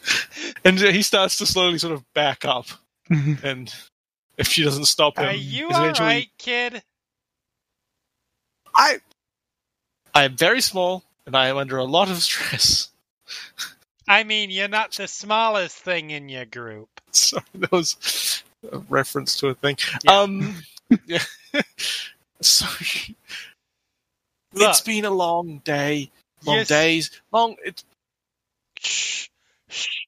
and 0.64 0.78
uh, 0.82 0.86
he 0.90 1.02
starts 1.02 1.38
to 1.38 1.46
slowly 1.46 1.78
sort 1.78 1.94
of 1.94 2.04
back 2.12 2.44
up 2.44 2.66
mm-hmm. 3.10 3.44
and 3.44 3.74
if 4.36 4.46
she 4.48 4.62
doesn't 4.62 4.84
stop 4.84 5.18
him 5.18 5.24
Are 5.26 5.32
you 5.32 5.68
he's 5.68 5.76
all 5.76 5.82
eventually- 5.82 6.06
right, 6.08 6.28
kid? 6.38 6.82
i 8.74 8.98
i 10.14 10.24
am 10.24 10.36
very 10.36 10.60
small 10.60 11.02
and 11.26 11.36
i 11.36 11.48
am 11.48 11.56
under 11.56 11.78
a 11.78 11.84
lot 11.84 12.10
of 12.10 12.18
stress 12.22 12.90
I 14.08 14.24
mean, 14.24 14.50
you're 14.50 14.68
not 14.68 14.92
the 14.92 15.08
smallest 15.08 15.76
thing 15.76 16.10
in 16.10 16.28
your 16.28 16.44
group. 16.44 16.88
sorry 17.12 17.44
that 17.54 17.72
was 17.72 18.42
a 18.72 18.78
reference 18.88 19.36
to 19.38 19.48
a 19.48 19.54
thing 19.54 19.76
Yeah. 20.02 20.20
um 20.22 20.54
yeah 21.06 21.22
sorry 22.40 23.16
Look, 24.54 24.70
it's 24.70 24.80
been 24.82 25.04
a 25.04 25.10
long 25.10 25.60
day 25.64 26.10
long 26.44 26.58
Yes. 26.58 26.68
days 26.68 27.10
long 27.32 27.56
it's 27.64 27.84
Shh. 28.78 29.28
Shh. 29.68 30.06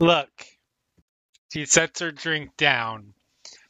Look. 0.00 0.30
She 1.52 1.64
sets 1.66 2.00
her 2.00 2.10
drink 2.12 2.56
down, 2.58 3.14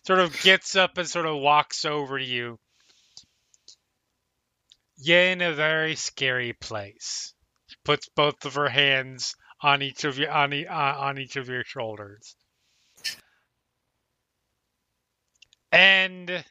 sort 0.06 0.18
of 0.20 0.38
gets 0.42 0.76
up 0.76 0.98
and 0.98 1.08
sort 1.08 1.26
of 1.26 1.36
walks 1.38 1.84
over 1.84 2.18
to 2.18 2.24
you. 2.24 2.58
You're 4.98 5.20
in 5.20 5.42
a 5.42 5.52
very 5.54 5.94
scary 5.96 6.54
place. 6.54 7.34
She 7.68 7.76
puts 7.84 8.08
both 8.16 8.44
of 8.44 8.54
her 8.54 8.68
hands 8.68 9.36
on 9.62 9.82
each 9.82 10.04
of 10.04 10.18
your 10.18 10.30
on, 10.30 10.52
e- 10.52 10.66
uh, 10.66 10.98
on 10.98 11.18
each 11.18 11.36
of 11.36 11.48
your 11.48 11.64
shoulders. 11.64 12.36
And 15.72 16.44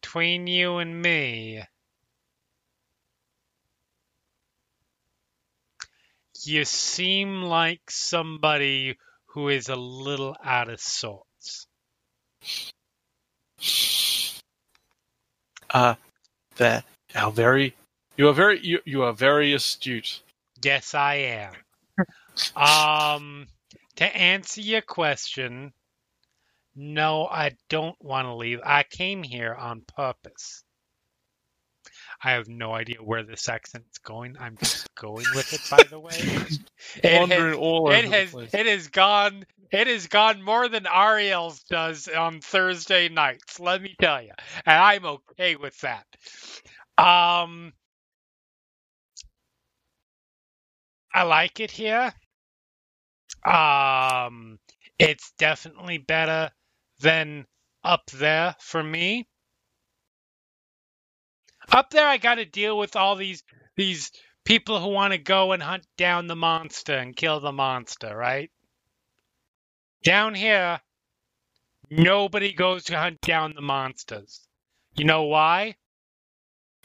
between 0.00 0.46
you 0.46 0.78
and 0.78 1.02
me, 1.02 1.62
you 6.44 6.64
seem 6.64 7.42
like 7.42 7.90
somebody 7.90 8.96
who 9.26 9.48
is 9.48 9.68
a 9.68 9.76
little 9.76 10.36
out 10.42 10.70
of 10.70 10.80
sorts. 10.80 11.66
Uh, 15.70 15.94
there. 16.56 16.84
How 17.16 17.30
very. 17.30 17.74
You 18.18 18.28
are 18.28 18.34
very. 18.34 18.60
You, 18.60 18.80
you 18.84 19.02
are 19.02 19.14
very 19.14 19.54
astute. 19.54 20.20
Yes, 20.62 20.94
I 20.94 21.14
am. 21.14 21.54
um, 22.56 23.46
to 23.96 24.04
answer 24.04 24.60
your 24.60 24.82
question, 24.82 25.72
no, 26.74 27.26
I 27.26 27.56
don't 27.70 27.96
want 28.02 28.26
to 28.26 28.34
leave. 28.34 28.60
I 28.62 28.82
came 28.82 29.22
here 29.22 29.54
on 29.54 29.80
purpose. 29.96 30.62
I 32.22 32.32
have 32.32 32.48
no 32.48 32.74
idea 32.74 32.96
where 33.02 33.22
this 33.22 33.48
accent's 33.48 33.98
going. 33.98 34.36
I'm 34.38 34.58
just 34.58 34.94
going 34.94 35.24
with 35.34 35.52
it, 35.54 35.60
by 35.70 35.82
the 35.84 35.98
way. 35.98 36.12
It 37.02 37.30
has, 37.30 37.56
all 37.56 37.90
it 37.90 38.04
has 38.04 38.34
it 38.34 38.66
has 38.66 38.88
gone 38.88 39.44
it 39.70 39.86
has 39.86 40.06
gone 40.06 40.42
more 40.42 40.68
than 40.68 40.86
Ariel's 40.86 41.60
does 41.64 42.08
on 42.08 42.40
Thursday 42.40 43.08
nights, 43.08 43.58
let 43.58 43.82
me 43.82 43.94
tell 44.00 44.22
you. 44.22 44.32
And 44.64 44.78
I'm 44.78 45.04
okay 45.04 45.56
with 45.56 45.78
that. 45.80 46.06
Um 46.98 47.72
I 51.14 51.22
like 51.24 51.60
it 51.60 51.70
here. 51.70 52.12
Um 53.44 54.58
it's 54.98 55.32
definitely 55.38 55.98
better 55.98 56.50
than 57.00 57.46
up 57.84 58.06
there 58.12 58.56
for 58.60 58.82
me. 58.82 59.28
Up 61.72 61.90
there 61.90 62.06
I 62.06 62.16
got 62.18 62.36
to 62.36 62.44
deal 62.44 62.78
with 62.78 62.96
all 62.96 63.16
these 63.16 63.42
these 63.76 64.10
people 64.44 64.80
who 64.80 64.88
want 64.88 65.12
to 65.12 65.18
go 65.18 65.52
and 65.52 65.62
hunt 65.62 65.86
down 65.98 66.26
the 66.28 66.36
monster 66.36 66.96
and 66.96 67.16
kill 67.16 67.40
the 67.40 67.52
monster, 67.52 68.16
right? 68.16 68.50
Down 70.02 70.34
here 70.34 70.80
nobody 71.90 72.52
goes 72.52 72.84
to 72.84 72.98
hunt 72.98 73.20
down 73.20 73.54
the 73.54 73.62
monsters. 73.62 74.46
You 74.96 75.04
know 75.04 75.24
why? 75.24 75.76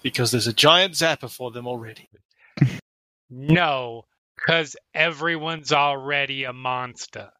Because 0.01 0.31
there's 0.31 0.47
a 0.47 0.53
giant 0.53 0.93
zapper 0.95 1.29
for 1.29 1.51
them 1.51 1.67
already. 1.67 2.09
No, 3.33 4.03
cuz 4.45 4.75
everyone's 4.93 5.71
already 5.71 6.43
a 6.43 6.51
monster. 6.51 7.31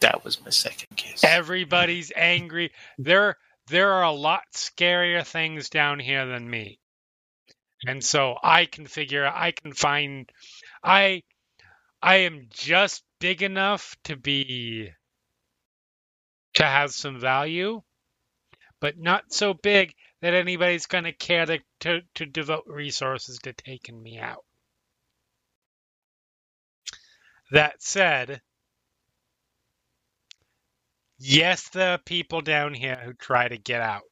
That 0.00 0.24
was 0.24 0.42
my 0.44 0.50
second 0.50 0.96
guess. 0.96 1.22
Everybody's 1.22 2.10
angry. 2.16 2.72
There 2.98 3.36
there 3.68 3.92
are 3.92 4.02
a 4.02 4.10
lot 4.10 4.42
scarier 4.52 5.24
things 5.24 5.68
down 5.70 6.00
here 6.00 6.26
than 6.26 6.50
me. 6.50 6.80
And 7.86 8.02
so 8.04 8.36
I 8.42 8.66
can 8.66 8.86
figure 8.86 9.24
I 9.26 9.52
can 9.52 9.72
find 9.72 10.28
I 10.82 11.22
I 12.02 12.16
am 12.16 12.48
just 12.50 13.04
big 13.20 13.42
enough 13.42 13.96
to 14.04 14.16
be 14.16 14.90
to 16.54 16.64
have 16.64 16.92
some 16.92 17.20
value, 17.20 17.80
but 18.82 18.98
not 18.98 19.32
so 19.32 19.54
big 19.54 19.94
that 20.20 20.34
anybody's 20.34 20.86
going 20.86 21.04
to 21.04 21.12
care 21.12 21.46
to, 21.46 21.60
to 21.78 22.00
to 22.16 22.26
devote 22.26 22.64
resources 22.66 23.38
to 23.38 23.52
taking 23.52 24.02
me 24.02 24.18
out. 24.18 24.44
That 27.52 27.80
said, 27.80 28.42
yes, 31.16 31.68
there 31.68 31.92
are 31.92 31.98
people 31.98 32.40
down 32.40 32.74
here 32.74 32.96
who 32.96 33.12
try 33.12 33.46
to 33.46 33.56
get 33.56 33.80
out. 33.80 34.02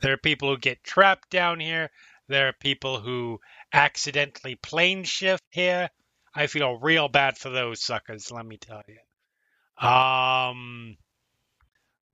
There 0.00 0.12
are 0.12 0.18
people 0.18 0.50
who 0.50 0.58
get 0.58 0.84
trapped 0.84 1.28
down 1.28 1.58
here. 1.58 1.90
There 2.28 2.46
are 2.46 2.54
people 2.60 3.00
who 3.00 3.40
accidentally 3.72 4.54
plane 4.54 5.02
shift 5.02 5.44
here. 5.50 5.90
I 6.36 6.46
feel 6.46 6.78
real 6.78 7.08
bad 7.08 7.36
for 7.36 7.50
those 7.50 7.82
suckers, 7.82 8.30
let 8.30 8.46
me 8.46 8.58
tell 8.58 8.82
you. 8.86 9.88
Um, 9.88 10.96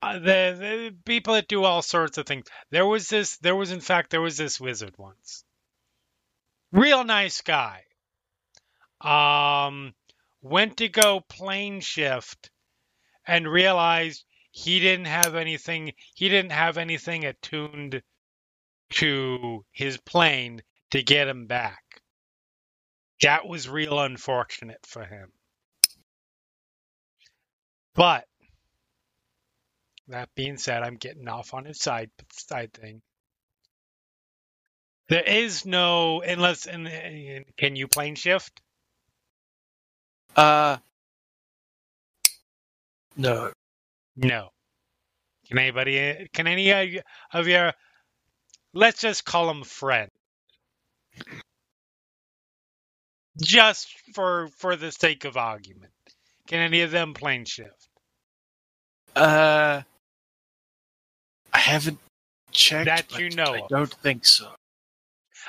uh, 0.05 0.19
the, 0.19 0.57
the 0.59 0.95
people 1.05 1.35
that 1.35 1.49
do 1.49 1.65
all 1.65 1.83
sorts 1.83 2.19
of 2.19 2.27
things. 2.27 2.47
There 2.71 2.87
was 2.87 3.09
this, 3.09 3.39
there 3.39 3.57
was, 3.57 3.73
in 3.73 3.81
fact, 3.81 4.11
there 4.11 4.21
was 4.21 4.37
this 4.37 4.61
wizard 4.61 4.95
once. 4.99 5.45
Real 6.73 7.05
nice 7.05 7.41
guy. 7.41 7.85
Um, 9.01 9.95
went 10.43 10.79
to 10.79 10.89
go 10.89 11.21
plane 11.21 11.81
shift 11.81 12.51
and 13.27 13.49
realized 13.49 14.25
he 14.51 14.79
didn't 14.79 15.07
have 15.07 15.35
anything 15.35 15.93
he 16.15 16.29
didn't 16.29 16.53
have 16.53 16.79
anything 16.79 17.25
attuned 17.25 18.03
to 18.91 19.65
his 19.73 19.97
plane 19.99 20.63
to 20.91 21.03
get 21.03 21.29
him 21.29 21.47
back. 21.47 21.83
That 23.23 23.47
was 23.47 23.69
real 23.69 23.99
unfortunate 23.99 24.85
for 24.87 25.05
him. 25.05 25.33
But 27.95 28.27
that 30.09 30.29
being 30.35 30.57
said, 30.57 30.83
I'm 30.83 30.97
getting 30.97 31.29
off 31.29 31.55
on 31.55 31.65
his 31.65 31.81
side 31.81 32.11
side 32.33 32.73
thing. 32.73 33.03
There 35.09 35.23
is 35.23 35.67
no 35.67 36.23
unless 36.23 36.67
and, 36.67 36.89
and 36.89 37.45
can 37.57 37.77
you 37.77 37.89
plane 37.89 38.15
shift? 38.15 38.61
Uh, 40.37 40.79
no. 43.17 43.53
No. 44.17 44.49
Can 45.49 45.59
anybody? 45.59 46.29
Can 46.33 46.47
any 46.47 47.03
of 47.33 47.49
your? 47.49 47.73
Let's 48.73 49.01
just 49.01 49.25
call 49.25 49.51
him 49.51 49.63
friend. 49.63 50.11
Just 53.41 53.89
for 54.15 54.49
for 54.57 54.77
the 54.77 54.91
sake 54.91 55.25
of 55.25 55.37
argument, 55.37 55.93
can 56.49 56.61
any 56.61 56.81
of 56.81 56.91
them 56.91 57.15
plane 57.15 57.45
shift? 57.45 57.89
Uh, 59.15 59.83
haven't 61.65 61.99
checked. 62.53 62.87
That 62.87 63.19
you 63.19 63.31
know 63.31 63.55
I 63.55 63.61
of. 63.61 63.69
don't 63.69 63.93
think 63.95 64.27
so. 64.27 64.49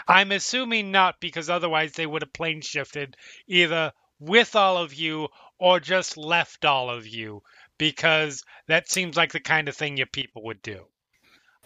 I'm 0.07 0.31
assuming 0.31 0.91
not, 0.91 1.15
because 1.19 1.49
otherwise 1.49 1.93
they 1.93 2.05
would 2.05 2.21
have 2.21 2.33
plane 2.33 2.61
shifted 2.61 3.15
either 3.47 3.93
with 4.19 4.55
all 4.55 4.77
of 4.77 4.93
you 4.93 5.29
or 5.59 5.79
just 5.79 6.17
left 6.17 6.65
all 6.65 6.89
of 6.89 7.07
you, 7.07 7.41
because 7.77 8.43
that 8.67 8.89
seems 8.89 9.15
like 9.15 9.31
the 9.31 9.39
kind 9.39 9.69
of 9.69 9.75
thing 9.75 9.97
your 9.97 10.07
people 10.07 10.43
would 10.45 10.61
do. 10.61 10.85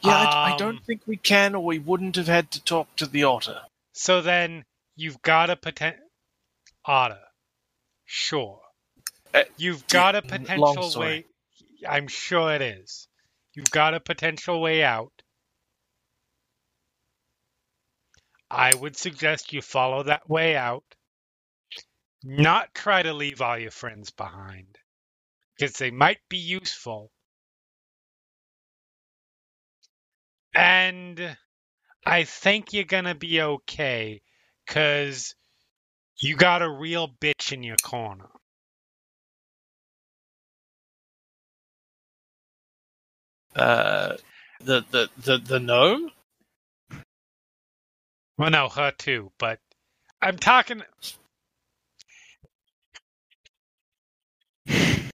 Yeah, 0.01 0.11
I, 0.15 0.49
I 0.49 0.51
Um, 0.51 0.57
don't 0.57 0.85
think 0.85 1.01
we 1.07 1.17
can, 1.17 1.55
or 1.55 1.65
we 1.65 1.79
wouldn't 1.79 2.15
have 2.15 2.27
had 2.27 2.51
to 2.51 2.63
talk 2.63 2.95
to 2.97 3.05
the 3.07 3.23
otter. 3.25 3.61
So 3.93 4.21
then 4.21 4.63
you've 4.95 5.21
got 5.21 5.49
a 5.49 5.55
potent 5.57 5.97
otter. 6.85 7.19
Sure. 8.05 8.61
Uh, 9.33 9.43
You've 9.57 9.85
got 9.87 10.15
a 10.15 10.21
potential 10.21 10.91
way. 10.95 11.25
I'm 11.87 12.07
sure 12.07 12.53
it 12.55 12.61
is. 12.61 13.08
You've 13.59 13.71
got 13.71 13.93
a 13.93 13.99
potential 13.99 14.61
way 14.61 14.85
out. 14.85 15.11
I 18.49 18.73
would 18.73 18.95
suggest 18.95 19.51
you 19.51 19.61
follow 19.61 20.03
that 20.03 20.29
way 20.29 20.55
out. 20.55 20.85
Not 22.23 22.73
try 22.73 23.03
to 23.03 23.11
leave 23.11 23.41
all 23.41 23.57
your 23.57 23.71
friends 23.71 24.11
behind. 24.11 24.77
Because 25.57 25.73
they 25.73 25.91
might 25.91 26.19
be 26.29 26.37
useful. 26.37 27.11
And 30.55 31.35
I 32.05 32.23
think 32.23 32.71
you're 32.71 32.85
going 32.85 33.03
to 33.03 33.15
be 33.15 33.41
okay. 33.41 34.21
Because 34.65 35.35
you 36.21 36.37
got 36.37 36.61
a 36.61 36.69
real 36.69 37.09
bitch 37.09 37.51
in 37.51 37.63
your 37.63 37.75
corner. 37.83 38.29
Uh, 43.55 44.15
the 44.61 44.85
the 44.91 45.09
the 45.23 45.37
the 45.37 45.59
gnome. 45.59 46.11
Well, 48.37 48.51
no, 48.51 48.69
her 48.69 48.91
too, 48.91 49.31
but 49.37 49.59
I'm 50.21 50.37
talking. 50.37 50.83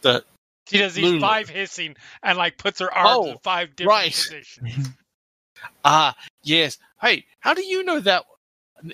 The 0.00 0.24
She 0.68 0.78
does 0.78 0.94
these 0.94 1.04
Lulu. 1.04 1.20
five 1.20 1.48
hissing 1.48 1.96
and 2.22 2.38
like 2.38 2.56
puts 2.56 2.78
her 2.78 2.92
arms 2.92 3.26
in 3.26 3.38
five 3.38 3.74
different 3.74 3.98
right. 3.98 4.12
positions. 4.12 4.90
ah 5.84 6.16
yes. 6.44 6.78
Hey, 7.00 7.24
how 7.40 7.54
do 7.54 7.64
you 7.64 7.82
know 7.82 7.98
that? 8.00 8.24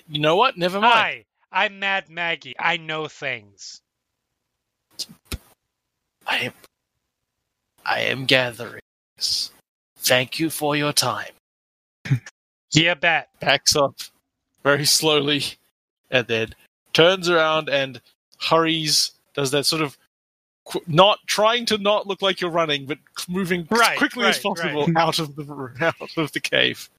You 0.09 0.21
know 0.21 0.37
what? 0.37 0.57
Never 0.57 0.81
mind. 0.81 0.95
Hi, 0.95 1.25
I'm 1.53 1.79
Mad 1.79 2.09
Maggie. 2.09 2.55
I 2.59 2.79
know 2.79 3.07
things. 3.07 3.83
I 6.27 6.39
am. 6.39 6.53
I 7.85 8.01
am 8.01 8.25
gathering. 8.25 8.81
this. 9.17 9.51
Thank 9.99 10.39
you 10.39 10.51
for 10.51 10.77
your 10.77 10.93
time. 10.93 11.33
Yeah, 12.73 12.95
bet. 12.95 13.29
Backs 13.39 13.77
up 13.77 13.95
very 14.65 14.85
slowly, 14.85 15.45
and 16.11 16.27
then 16.27 16.55
turns 16.93 17.29
around 17.29 17.69
and 17.69 18.01
hurries. 18.41 19.13
Does 19.35 19.53
that 19.53 19.65
sort 19.65 19.81
of 19.81 19.97
qu- 20.65 20.83
not 20.89 21.21
trying 21.29 21.67
to 21.67 21.79
not 21.79 22.09
look 22.09 22.21
like 22.21 22.41
you're 22.41 22.51
running, 22.51 22.87
but 22.87 22.99
moving 23.29 23.69
as 23.71 23.79
Right, 23.79 23.97
quickly 23.97 24.25
as 24.25 24.37
right, 24.37 24.43
possible 24.43 24.89
out 24.97 25.21
of 25.21 25.37
the 25.37 25.45
out 25.81 26.17
of 26.17 26.33
the 26.33 26.41
cave. 26.41 26.91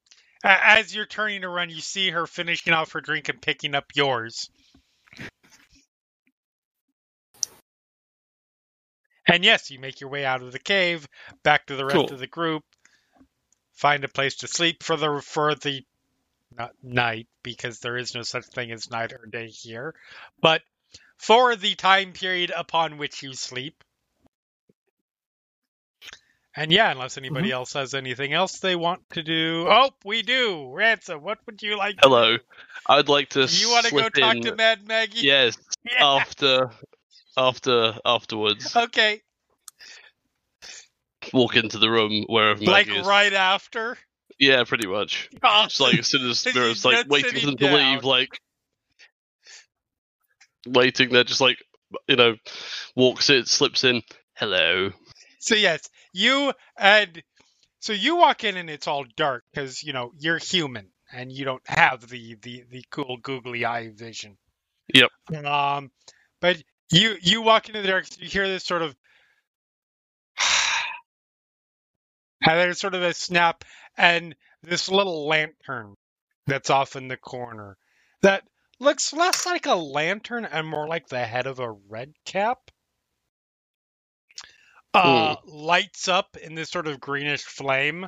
As 0.45 0.95
you're 0.95 1.05
turning 1.05 1.41
to 1.41 1.49
run, 1.49 1.69
you 1.69 1.81
see 1.81 2.09
her 2.09 2.25
finishing 2.25 2.71
off 2.71 2.93
her 2.93 3.01
drink 3.01 3.27
and 3.27 3.41
picking 3.41 3.75
up 3.75 3.91
yours. 3.95 4.49
And 9.27 9.43
yes, 9.43 9.71
you 9.71 9.79
make 9.79 10.01
your 10.01 10.09
way 10.09 10.25
out 10.25 10.41
of 10.41 10.51
the 10.51 10.59
cave, 10.59 11.07
back 11.43 11.65
to 11.67 11.75
the 11.75 11.85
rest 11.85 11.95
Cool. 11.95 12.13
of 12.13 12.19
the 12.19 12.27
group, 12.27 12.63
find 13.73 14.03
a 14.03 14.07
place 14.07 14.35
to 14.37 14.47
sleep 14.47 14.83
for 14.83 14.95
the 14.95 15.21
for 15.21 15.55
the 15.55 15.83
not 16.57 16.71
night 16.81 17.27
because 17.43 17.79
there 17.79 17.97
is 17.97 18.15
no 18.15 18.21
such 18.21 18.45
thing 18.45 18.71
as 18.71 18.89
night 18.89 19.13
or 19.13 19.25
day 19.25 19.47
here, 19.47 19.95
but 20.41 20.61
for 21.17 21.55
the 21.55 21.75
time 21.75 22.13
period 22.13 22.51
upon 22.55 22.97
which 22.97 23.23
you 23.23 23.33
sleep. 23.33 23.83
And 26.57 26.71
yeah, 26.71 26.89
unless 26.91 27.17
anybody 27.17 27.49
mm-hmm. 27.49 27.55
else 27.55 27.73
has 27.73 27.93
anything 27.93 28.31
else 28.31 28.59
they 28.59 28.77
want 28.77 29.01
to 29.11 29.23
do. 29.23 29.67
Oh, 29.69 29.89
we 30.05 30.21
do. 30.21 30.71
Ransome, 30.71 31.21
what 31.21 31.39
would 31.45 31.61
you 31.61 31.77
like? 31.77 31.97
to 31.97 32.01
Hello. 32.03 32.37
I'd 32.87 33.09
like 33.09 33.29
to. 33.31 33.45
You 33.45 33.71
want 33.71 33.87
to 33.87 33.91
go 33.91 34.07
talk 34.07 34.37
in- 34.37 34.43
to 34.43 34.55
Mad 34.55 34.87
Maggie? 34.87 35.19
Yes, 35.21 35.57
Yeah. 35.83 36.05
after, 36.05 36.71
after, 37.37 37.95
afterwards, 38.05 38.75
Okay. 38.75 39.21
walk 41.33 41.55
into 41.55 41.77
the 41.79 41.89
room 41.89 42.25
wherever 42.27 42.63
Like 42.63 42.87
Maggie 42.87 42.99
is. 42.99 43.07
right 43.07 43.33
after. 43.33 43.97
Yeah, 44.39 44.63
pretty 44.65 44.87
much. 44.87 45.29
Just 45.41 45.79
like 45.79 45.97
as 45.99 46.07
soon 46.07 46.29
as 46.29 46.43
He's 46.43 46.83
like 46.85 47.07
waiting 47.07 47.31
for 47.31 47.39
sitting 47.39 47.57
them 47.57 47.57
to 47.57 47.75
leave, 47.75 48.03
like 48.03 48.39
waiting 50.67 51.09
there, 51.09 51.23
just 51.23 51.41
like 51.41 51.57
you 52.07 52.15
know, 52.15 52.35
walks 52.95 53.29
in, 53.29 53.45
slips 53.45 53.83
in. 53.83 54.01
Hello. 54.33 54.89
So 55.39 55.55
yes, 55.55 55.89
you 56.11 56.51
and 56.77 57.21
so 57.79 57.93
you 57.93 58.17
walk 58.17 58.43
in 58.43 58.57
and 58.57 58.69
it's 58.69 58.87
all 58.87 59.05
dark 59.15 59.43
because 59.53 59.83
you 59.83 59.93
know 59.93 60.11
you're 60.19 60.39
human 60.39 60.89
and 61.13 61.31
you 61.31 61.45
don't 61.45 61.61
have 61.67 62.07
the 62.09 62.35
the 62.41 62.63
the 62.69 62.83
cool 62.89 63.17
googly 63.21 63.63
eye 63.63 63.91
vision. 63.93 64.37
Yep. 64.93 65.09
Um, 65.45 65.91
but 66.41 66.61
you 66.91 67.15
you 67.21 67.41
walk 67.41 67.67
into 67.69 67.81
the 67.81 67.87
dark, 67.87 68.05
you 68.19 68.27
hear 68.27 68.47
this 68.47 68.63
sort 68.63 68.81
of, 68.81 68.95
and 72.45 72.59
there's 72.59 72.79
sort 72.79 72.95
of 72.95 73.03
a 73.03 73.13
snap, 73.13 73.63
and 73.97 74.35
this 74.63 74.89
little 74.89 75.27
lantern 75.27 75.95
that's 76.47 76.69
off 76.69 76.95
in 76.95 77.07
the 77.07 77.17
corner 77.17 77.77
that 78.21 78.43
looks 78.79 79.13
less 79.13 79.45
like 79.45 79.65
a 79.65 79.75
lantern 79.75 80.45
and 80.45 80.67
more 80.67 80.87
like 80.87 81.07
the 81.07 81.25
head 81.25 81.47
of 81.47 81.59
a 81.59 81.71
red 81.71 82.13
cap. 82.25 82.59
Uh, 84.93 85.35
lights 85.45 86.07
up 86.07 86.37
in 86.37 86.55
this 86.55 86.69
sort 86.69 86.87
of 86.87 87.01
greenish 87.01 87.43
flame. 87.43 88.07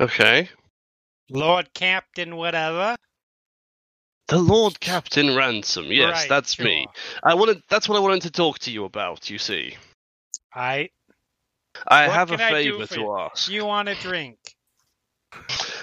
Okay. 0.00 0.48
Lord 1.30 1.72
Captain, 1.72 2.34
whatever. 2.34 2.96
The 4.28 4.38
Lord 4.38 4.80
Captain 4.80 5.34
Ransome. 5.36 5.86
Yes, 5.92 6.12
Right, 6.22 6.28
that's 6.28 6.58
me. 6.58 6.88
I 7.22 7.34
wanted. 7.34 7.62
That's 7.68 7.88
what 7.88 7.96
I 7.96 8.00
wanted 8.00 8.22
to 8.22 8.30
talk 8.30 8.58
to 8.60 8.70
you 8.70 8.84
about. 8.84 9.30
You 9.30 9.38
see, 9.38 9.76
I. 10.54 10.90
I 11.86 12.08
What 12.08 12.14
have 12.14 12.30
a 12.32 12.36
can 12.36 12.54
I 12.54 12.62
do 12.62 12.72
favor 12.72 12.86
to 12.86 13.00
you? 13.00 13.18
ask. 13.18 13.48
You 13.50 13.64
want 13.66 13.88
a 13.88 13.94
drink? 13.94 14.38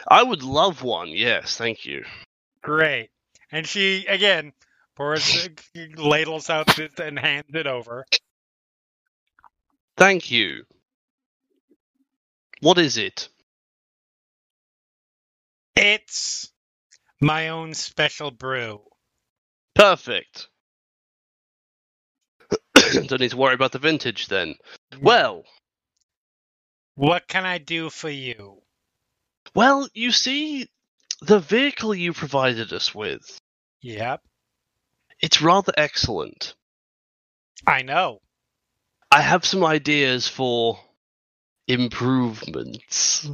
I 0.08 0.24
would 0.24 0.44
love 0.44 0.84
one. 0.84 1.10
Yes, 1.10 1.58
thank 1.58 1.86
you. 1.86 2.06
Great. 2.62 3.10
And 3.52 3.68
she 3.68 4.06
again 4.08 4.54
pours, 4.96 5.50
ladles 5.98 6.50
out 6.50 6.78
and 7.00 7.18
hands 7.20 7.48
it 7.54 7.68
over. 7.68 8.06
Thank 9.98 10.32
you. 10.32 10.64
What 12.62 12.78
is 12.78 12.98
it? 12.98 13.30
It's 15.76 16.52
my 17.22 17.50
own 17.50 17.74
special 17.74 18.32
brew. 18.32 18.82
Perfect. 19.76 20.48
Don't 22.94 23.20
need 23.20 23.32
to 23.32 23.38
worry 23.38 23.54
about 23.54 23.72
the 23.72 23.80
vintage 23.80 24.28
then. 24.28 24.56
Well, 25.02 25.44
What 26.96 27.28
can 27.28 27.46
I 27.46 27.58
do 27.60 27.90
for 27.90 28.10
you? 28.10 28.62
well, 29.56 29.88
you 29.94 30.12
see, 30.12 30.68
the 31.22 31.40
vehicle 31.40 31.94
you 31.96 32.14
provided 32.14 32.72
us 32.74 32.94
with, 32.94 33.40
Yep, 33.82 34.22
it's 35.22 35.42
rather 35.42 35.74
excellent. 35.78 36.56
I 37.68 37.82
know. 37.82 38.20
I 39.12 39.22
have 39.22 39.46
some 39.46 39.66
ideas 39.66 40.28
for 40.28 40.80
improvements. 41.68 43.30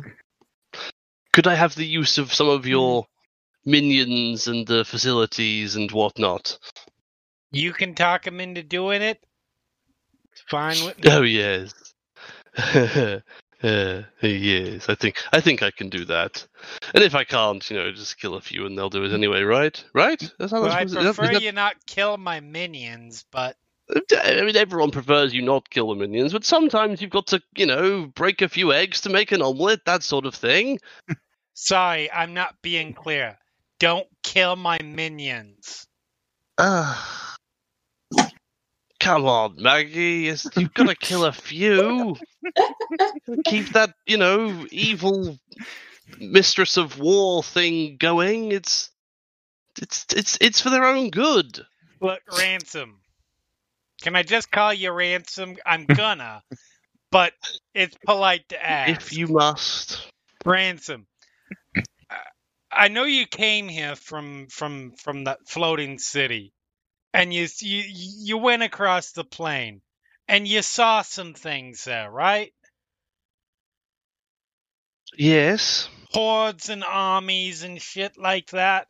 Could 1.34 1.48
I 1.48 1.56
have 1.56 1.76
the 1.76 1.86
use 1.86 2.18
of 2.18 2.34
some 2.34 2.48
of 2.50 2.66
your 2.66 3.06
minions 3.66 4.48
and 4.48 4.66
the 4.68 4.86
facilities 4.86 5.76
and 5.76 5.92
whatnot? 5.92 6.58
You 7.52 7.74
can 7.74 7.96
talk 7.96 8.26
him 8.28 8.40
into 8.40 8.64
doing 8.64 9.02
it. 9.02 9.24
It's 10.32 10.42
fine 10.50 10.84
with 10.86 10.98
me. 11.04 11.10
Oh 11.12 11.22
yes. 11.22 11.74
Uh, 13.64 14.04
yes, 14.22 14.90
I 14.90 14.96
think 14.96 15.24
I 15.34 15.42
think 15.42 15.64
I 15.64 15.72
can 15.72 15.90
do 15.90 16.06
that. 16.06 16.46
And 16.94 17.04
if 17.04 17.16
I 17.16 17.24
can't, 17.24 17.68
you 17.72 17.78
know, 17.78 17.92
just 17.92 18.20
kill 18.20 18.36
a 18.36 18.42
few 18.42 18.66
and 18.68 18.78
they'll 18.78 18.92
do 18.92 19.04
it 19.06 19.14
anyway, 19.14 19.42
right? 19.42 19.82
Right? 19.96 20.22
That's 20.38 20.52
how 20.52 20.62
Well, 20.62 20.72
I 20.72 20.86
supposed 20.86 20.94
to- 20.94 21.00
isn't 21.00 21.16
prefer 21.16 21.40
you 21.40 21.52
not 21.52 21.84
kill 21.88 22.18
my 22.18 22.42
minions, 22.42 23.26
but 23.32 23.56
I 23.90 24.42
mean, 24.44 24.56
everyone 24.56 24.92
prefers 24.92 25.34
you 25.34 25.42
not 25.42 25.70
kill 25.70 25.90
the 25.90 25.96
minions, 25.96 26.32
but 26.34 26.44
sometimes 26.46 27.02
you've 27.02 27.10
got 27.10 27.28
to, 27.28 27.42
you 27.56 27.66
know, 27.66 28.06
break 28.08 28.42
a 28.44 28.50
few 28.50 28.72
eggs 28.72 29.02
to 29.02 29.10
make 29.10 29.32
an 29.32 29.42
omelette, 29.42 29.86
that 29.86 30.04
sort 30.04 30.28
of 30.28 30.36
thing. 30.36 30.80
sorry, 31.56 32.12
I'm 32.12 32.34
not 32.36 32.62
being 32.62 32.94
clear. 32.94 33.38
Don't 33.80 34.08
kill 34.24 34.56
my 34.56 34.78
minions. 34.84 35.86
Ah. 36.58 37.36
Come 39.00 39.26
on, 39.26 39.56
Maggie. 39.58 40.30
it's- 40.30 40.48
You've 40.56 40.74
got 40.74 40.88
to 40.88 40.96
kill 40.96 41.26
a 41.26 41.32
few. 41.32 42.16
Keep 43.46 43.74
that, 43.74 43.94
you 44.08 44.18
know, 44.18 44.66
evil 44.72 45.38
mistress 46.20 46.78
of 46.78 46.98
war 47.00 47.44
thing 47.44 47.98
going. 47.98 48.52
It's, 48.52 48.90
it's, 49.82 50.06
it's, 50.16 50.38
it's 50.42 50.62
for 50.62 50.70
their 50.72 50.86
own 50.86 51.10
good. 51.12 51.60
Look, 52.02 52.22
Ransome. 52.38 53.00
Can 54.02 54.16
I 54.16 54.24
just 54.24 54.50
call 54.52 54.74
you 54.74 54.92
Ransome? 54.92 55.58
I'm 55.66 55.86
gonna, 55.88 56.42
but 57.12 57.34
it's 57.74 57.96
polite 58.06 58.48
to 58.50 58.66
ask. 58.66 58.92
If 58.92 59.14
you 59.18 59.28
must. 59.28 60.08
Ransome. 60.46 61.06
I- 62.76 62.88
know 62.90 63.06
you 63.06 63.28
came 63.28 63.70
here 63.70 63.96
from 63.96 64.48
from 64.50 64.94
from 64.94 65.26
that 65.26 65.48
floating 65.48 66.00
city, 66.00 66.54
and 67.14 67.34
you 67.34 67.48
you 67.62 67.84
you 67.88 68.38
went 68.38 68.64
across 68.64 69.12
the 69.14 69.24
plain, 69.26 69.82
and 70.28 70.48
you 70.48 70.62
saw 70.62 71.02
some 71.04 71.34
things 71.34 71.86
there, 71.86 72.12
right? 72.12 72.54
Yes. 75.18 75.90
Hordes 76.14 76.70
and 76.70 76.84
armies 76.84 77.64
and 77.64 77.82
shit 77.82 78.18
like 78.18 78.52
that. 78.52 78.88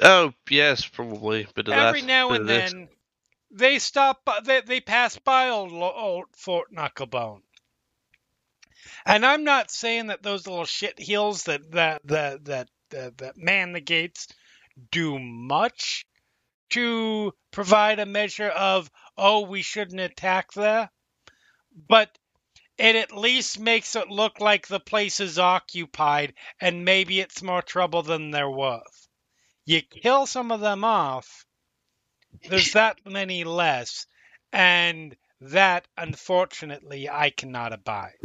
Oh, 0.00 0.32
yes, 0.50 0.86
probably. 0.86 1.46
Bit 1.54 1.68
of 1.68 1.74
Every 1.74 2.00
that. 2.00 2.06
now 2.06 2.32
and 2.32 2.42
of 2.42 2.46
this. 2.46 2.72
then, 2.72 2.88
they 3.50 3.78
stop. 3.78 4.20
They 4.44 4.60
they 4.62 4.80
pass 4.80 5.18
by 5.18 5.50
old, 5.50 5.72
old 5.72 6.26
Fort 6.36 6.72
Knucklebone. 6.72 7.42
And 9.04 9.26
I'm 9.26 9.44
not 9.44 9.70
saying 9.70 10.08
that 10.08 10.22
those 10.22 10.46
little 10.46 10.64
shit 10.64 10.98
heels 10.98 11.44
that 11.44 11.72
that 11.72 12.02
that 12.06 12.44
that 12.46 12.68
that, 12.92 13.18
that 13.18 13.36
man 13.36 13.72
the 13.72 13.80
gates 13.80 14.28
do 14.90 15.18
much 15.18 16.06
to 16.70 17.34
provide 17.50 17.98
a 17.98 18.06
measure 18.06 18.48
of 18.48 18.90
oh 19.18 19.42
we 19.42 19.62
shouldn't 19.62 20.00
attack 20.00 20.52
there, 20.52 20.90
but 21.88 22.16
it 22.78 22.96
at 22.96 23.12
least 23.12 23.60
makes 23.60 23.94
it 23.94 24.08
look 24.08 24.40
like 24.40 24.66
the 24.66 24.80
place 24.80 25.20
is 25.20 25.38
occupied 25.38 26.34
and 26.60 26.84
maybe 26.84 27.20
it's 27.20 27.42
more 27.42 27.62
trouble 27.62 28.02
than 28.02 28.30
they're 28.30 28.50
worth. 28.50 29.08
You 29.64 29.82
kill 29.82 30.26
some 30.26 30.50
of 30.50 30.60
them 30.60 30.82
off, 30.82 31.44
there's 32.48 32.72
that 32.74 32.98
many 33.04 33.44
less, 33.44 34.06
and 34.52 35.14
that 35.40 35.86
unfortunately 35.96 37.08
I 37.08 37.30
cannot 37.30 37.72
abide. 37.72 38.18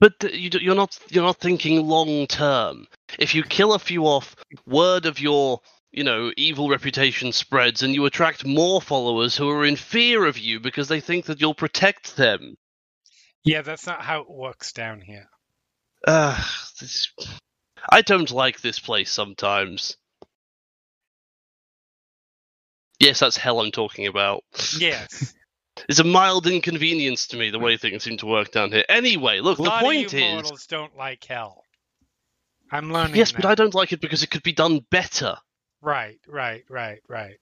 But 0.00 0.32
you, 0.32 0.50
you're 0.60 0.74
not 0.74 0.98
you're 1.10 1.24
not 1.24 1.38
thinking 1.38 1.86
long 1.86 2.26
term. 2.26 2.86
If 3.18 3.34
you 3.34 3.42
kill 3.42 3.74
a 3.74 3.78
few 3.78 4.04
off, 4.06 4.36
word 4.66 5.06
of 5.06 5.18
your 5.18 5.60
you 5.90 6.04
know 6.04 6.32
evil 6.36 6.68
reputation 6.68 7.32
spreads, 7.32 7.82
and 7.82 7.94
you 7.94 8.04
attract 8.06 8.46
more 8.46 8.80
followers 8.80 9.36
who 9.36 9.50
are 9.50 9.64
in 9.64 9.76
fear 9.76 10.24
of 10.24 10.38
you 10.38 10.60
because 10.60 10.88
they 10.88 11.00
think 11.00 11.26
that 11.26 11.40
you'll 11.40 11.54
protect 11.54 12.16
them. 12.16 12.56
Yeah, 13.44 13.62
that's 13.62 13.86
not 13.86 14.02
how 14.02 14.20
it 14.20 14.30
works 14.30 14.72
down 14.72 15.00
here. 15.00 15.28
Uh, 16.06 16.40
this, 16.80 17.12
I 17.90 18.02
don't 18.02 18.30
like 18.30 18.60
this 18.60 18.78
place 18.78 19.10
sometimes. 19.10 19.96
Yes, 23.00 23.20
that's 23.20 23.36
hell 23.36 23.60
I'm 23.60 23.70
talking 23.70 24.06
about. 24.06 24.44
Yes. 24.78 25.34
It's 25.88 25.98
a 25.98 26.04
mild 26.04 26.46
inconvenience 26.46 27.26
to 27.28 27.36
me 27.36 27.50
the 27.50 27.58
way 27.58 27.76
things 27.76 28.04
seem 28.04 28.16
to 28.18 28.26
work 28.26 28.52
down 28.52 28.72
here. 28.72 28.84
Anyway, 28.88 29.40
look, 29.40 29.58
the 29.58 29.70
point 29.70 30.12
you 30.12 30.18
is, 30.18 30.32
mortals 30.32 30.66
don't 30.66 30.96
like 30.96 31.24
hell. 31.24 31.64
I'm 32.70 32.92
learning. 32.92 33.16
yes, 33.16 33.32
but. 33.32 33.44
I 33.44 33.54
don't 33.54 33.74
like 33.74 33.92
it 33.92 34.00
because 34.00 34.22
it 34.22 34.30
could 34.30 34.42
be 34.42 34.52
done 34.52 34.84
better. 34.90 35.36
Right, 35.80 36.18
right, 36.26 36.64
right, 36.68 37.00
right. 37.08 37.38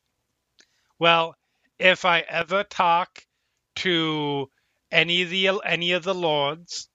Well, 0.99 1.35
if 1.79 2.05
I 2.05 2.21
ever 2.21 2.65
talk 2.65 3.25
to 3.77 4.51
any 4.91 5.23
of 5.23 5.31
the 5.31 5.49
any 5.65 5.93
of 5.93 6.05
the 6.05 6.15
lords, 6.15 6.89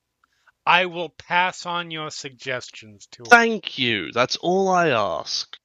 I 0.65 0.85
will 0.85 1.09
pass 1.09 1.65
on 1.65 1.91
your 1.91 2.11
suggestions 2.11 3.07
to 3.11 3.23
them. 3.23 3.29
Thank 3.29 3.77
you. 3.77 4.11
That's 4.11 4.37
all 4.37 4.69
I 4.69 4.89
ask. 4.89 5.57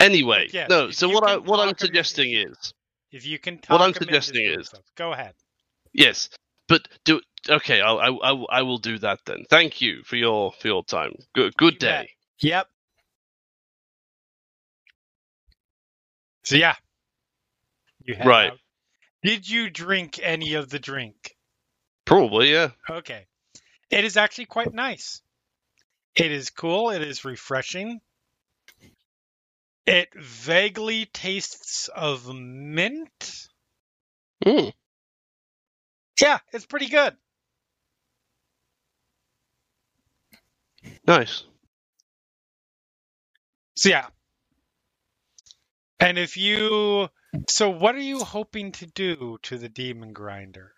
Anyway, 0.00 0.48
Yes, 0.52 0.68
no. 0.68 0.90
So 0.90 1.08
what 1.08 1.24
I 1.24 1.36
what 1.36 1.58
I'm 1.60 1.60
talk 1.60 1.60
'em 1.62 1.68
into- 1.70 1.86
suggesting 1.86 2.32
is 2.32 2.72
If 3.12 3.24
you 3.26 3.38
can 3.38 3.58
talk 3.58 3.70
What 3.70 3.82
I'm 3.82 3.94
suggesting 3.94 4.44
is- 4.44 4.68
stuff. 4.68 4.82
go 4.96 5.12
ahead. 5.12 5.34
yes, 5.92 6.28
but 6.68 6.88
do 7.04 7.20
okay. 7.48 7.80
I 7.80 7.92
I 7.92 8.10
I, 8.10 8.44
I 8.58 8.62
will 8.62 8.78
do 8.78 8.98
that 8.98 9.20
then. 9.24 9.44
Thank 9.50 9.80
you 9.80 10.02
for 10.04 10.16
your 10.16 10.52
for 10.52 10.66
your 10.68 10.84
time. 10.84 11.14
Good 11.34 11.56
good 11.56 11.74
You 11.74 11.78
bet. 11.80 12.06
day. 12.06 12.10
Yep. 12.40 12.68
So 16.44 16.56
yeah, 16.56 16.74
you 18.04 18.14
head 18.14 18.26
Right. 18.26 18.50
out. 18.52 18.58
Did 19.22 19.48
you 19.48 19.70
drink 19.70 20.18
any 20.22 20.54
of 20.54 20.68
the 20.68 20.78
drink? 20.78 21.34
Probably 22.04 22.52
yeah. 22.52 22.72
Okay. 22.90 23.26
It 23.90 24.04
is 24.04 24.16
actually 24.16 24.46
quite 24.46 24.72
nice. 24.74 25.22
It 26.14 26.30
is 26.30 26.50
cool. 26.50 26.90
It 26.90 27.00
is 27.02 27.24
refreshing. 27.24 28.00
It 29.86 30.08
vaguely 30.14 31.06
tastes 31.06 31.88
of 31.88 32.34
mint. 32.34 33.48
Mm, 34.46 34.70
Yeah, 36.20 36.38
it's 36.52 36.66
pretty 36.66 36.88
good. 36.88 37.16
nice. 41.06 41.44
So 43.76 43.90
yeah. 43.90 44.08
And 46.00 46.18
if 46.18 46.36
you 46.36 47.08
so 47.48 47.70
what 47.70 47.94
are 47.94 48.00
you 48.00 48.24
hoping 48.24 48.72
to 48.72 48.86
do 48.86 49.38
to 49.42 49.58
the 49.58 49.68
demon 49.68 50.12
grinder? 50.12 50.74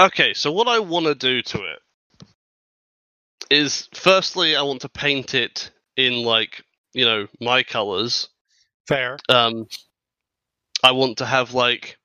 Okay, 0.00 0.34
so 0.34 0.52
what 0.52 0.68
I 0.68 0.78
want 0.80 1.06
to 1.06 1.14
do 1.14 1.42
to 1.42 1.64
it 1.64 1.80
is 3.50 3.88
firstly 3.94 4.56
I 4.56 4.62
want 4.62 4.82
to 4.82 4.88
paint 4.88 5.34
it 5.34 5.70
in 5.96 6.22
like, 6.24 6.64
you 6.92 7.04
know, 7.04 7.28
my 7.40 7.62
colors. 7.62 8.28
Fair. 8.90 9.18
Um 9.28 9.66
I 10.82 10.90
want 10.92 11.18
to 11.18 11.26
have 11.26 11.54
like 11.54 11.96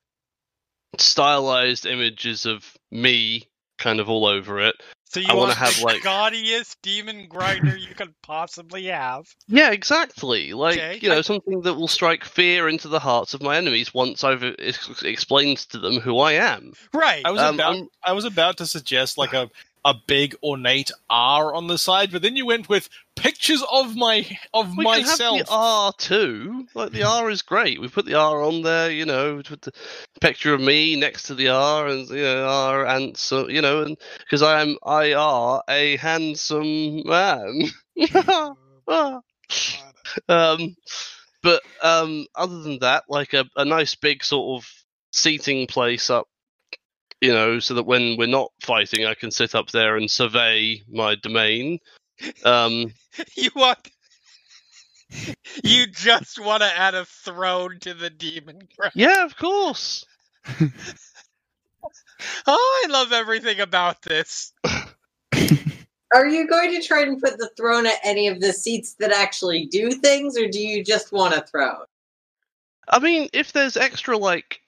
stylized 0.97 1.85
images 1.85 2.45
of 2.45 2.63
me 2.91 3.47
kind 3.77 3.99
of 3.99 4.09
all 4.09 4.25
over 4.25 4.59
it. 4.61 4.75
So 5.09 5.19
you 5.19 5.27
I 5.29 5.33
wanna 5.33 5.53
have, 5.55 5.79
like- 5.81 6.03
gaudiest 6.03 6.81
demon 6.81 7.27
grinder 7.27 7.75
you 7.75 7.93
could 7.95 8.13
possibly 8.21 8.85
have. 8.85 9.25
Yeah, 9.47 9.71
exactly. 9.71 10.53
Like, 10.53 10.77
Okay, 10.77 10.99
you 11.01 11.09
know, 11.09 11.17
I- 11.17 11.21
something 11.21 11.61
that 11.61 11.73
will 11.73 11.87
strike 11.87 12.23
fear 12.25 12.67
into 12.69 12.87
the 12.87 12.99
hearts 12.99 13.33
of 13.33 13.41
my 13.41 13.55
enemies 13.57 13.93
once 13.93 14.23
I've 14.23 14.43
ex- 14.43 15.01
explained 15.03 15.57
to 15.69 15.79
them 15.79 15.99
who 15.99 16.19
I 16.19 16.33
am. 16.33 16.73
Right. 16.93 17.25
I 17.25 17.31
was 17.31 17.41
Um, 17.41 17.55
about 17.55 17.75
I'm- 17.75 17.89
I 18.03 18.11
was 18.13 18.25
about 18.25 18.57
to 18.57 18.65
suggest 18.67 19.17
like 19.17 19.33
a 19.33 19.49
a 19.85 19.93
big 20.07 20.35
ornate 20.43 20.91
R 21.09 21.53
on 21.53 21.67
the 21.67 21.77
side, 21.77 22.11
but 22.11 22.23
then 22.23 22.35
you 22.35 22.45
went 22.47 22.67
with 22.67 22.89
pictures 23.15 23.63
of 23.71 23.95
my 23.95 24.27
of 24.53 24.75
We 24.75 24.83
myself. 24.83 25.17
can 25.17 25.37
have 25.37 25.45
the 25.47 25.51
R 25.53 25.93
too. 25.97 26.67
Like 26.73 26.91
the 26.91 27.03
R 27.03 27.29
is 27.29 27.43
great. 27.43 27.79
We 27.79 27.87
put 27.87 28.05
the 28.05 28.15
R 28.15 28.41
on 28.41 28.63
there, 28.63 28.91
you 28.91 29.05
know, 29.05 29.35
with 29.37 29.61
the 29.61 29.71
picture 30.19 30.53
of 30.55 30.59
me 30.61 30.95
next 30.97 31.23
to 31.23 31.35
the 31.35 31.49
R, 31.49 31.87
and 31.87 32.09
you 32.09 32.23
know, 32.23 32.45
R 32.47 32.85
and 32.87 33.15
so 33.15 33.47
you 33.47 33.61
know, 33.61 33.83
and 33.83 33.97
because 34.19 34.41
I 34.41 34.61
am 34.61 34.77
I 34.83 35.13
are 35.13 35.63
a 35.69 35.95
handsome 35.97 37.03
man. 37.05 37.61
Ah. 38.87 39.19
um, 40.29 40.75
but 41.41 41.61
um, 41.81 42.27
other 42.35 42.61
than 42.61 42.79
that, 42.79 43.03
like 43.09 43.33
a, 43.33 43.45
a 43.55 43.65
nice 43.65 43.95
big 43.95 44.23
sort 44.23 44.61
of 44.61 44.69
seating 45.11 45.67
place 45.67 46.09
up, 46.11 46.27
you 47.21 47.33
know, 47.33 47.59
so 47.59 47.73
that 47.75 47.85
when 47.85 48.17
we're 48.17 48.27
not 48.27 48.51
fighting, 48.61 49.05
I 49.05 49.13
can 49.13 49.31
sit 49.31 49.55
up 49.55 49.71
there 49.71 49.97
and 49.97 50.09
survey 50.09 50.81
my 50.91 51.15
domain. 51.15 51.79
Um, 52.43 52.93
you 53.35 53.49
want 53.55 53.89
You 55.63 55.87
just 55.87 56.39
want 56.39 56.61
to 56.61 56.77
add 56.77 56.95
a 56.95 57.05
throne 57.05 57.79
to 57.81 57.93
the 57.93 58.09
demon 58.09 58.59
grinder. 58.77 58.93
yeah, 58.95 59.23
of 59.25 59.37
course. 59.37 60.05
Oh, 62.47 62.83
I 62.85 62.91
love 62.91 63.11
everything 63.11 63.59
about 63.59 64.01
this. 64.01 64.53
Are 66.15 66.27
you 66.27 66.47
going 66.47 66.71
to 66.71 66.81
try 66.81 67.03
and 67.03 67.21
put 67.21 67.37
the 67.37 67.49
throne 67.55 67.85
at 67.85 67.99
any 68.03 68.27
of 68.27 68.41
the 68.41 68.53
seats 68.53 68.95
that 68.99 69.11
actually 69.11 69.67
do 69.67 69.91
things, 69.91 70.35
or 70.35 70.47
do 70.47 70.59
you 70.59 70.83
just 70.83 71.11
want 71.11 71.35
a 71.35 71.41
throne? 71.41 71.85
I 72.89 72.97
mean, 72.97 73.29
if 73.33 73.53
there's 73.53 73.77
extra 73.77 74.17
like 74.17 74.61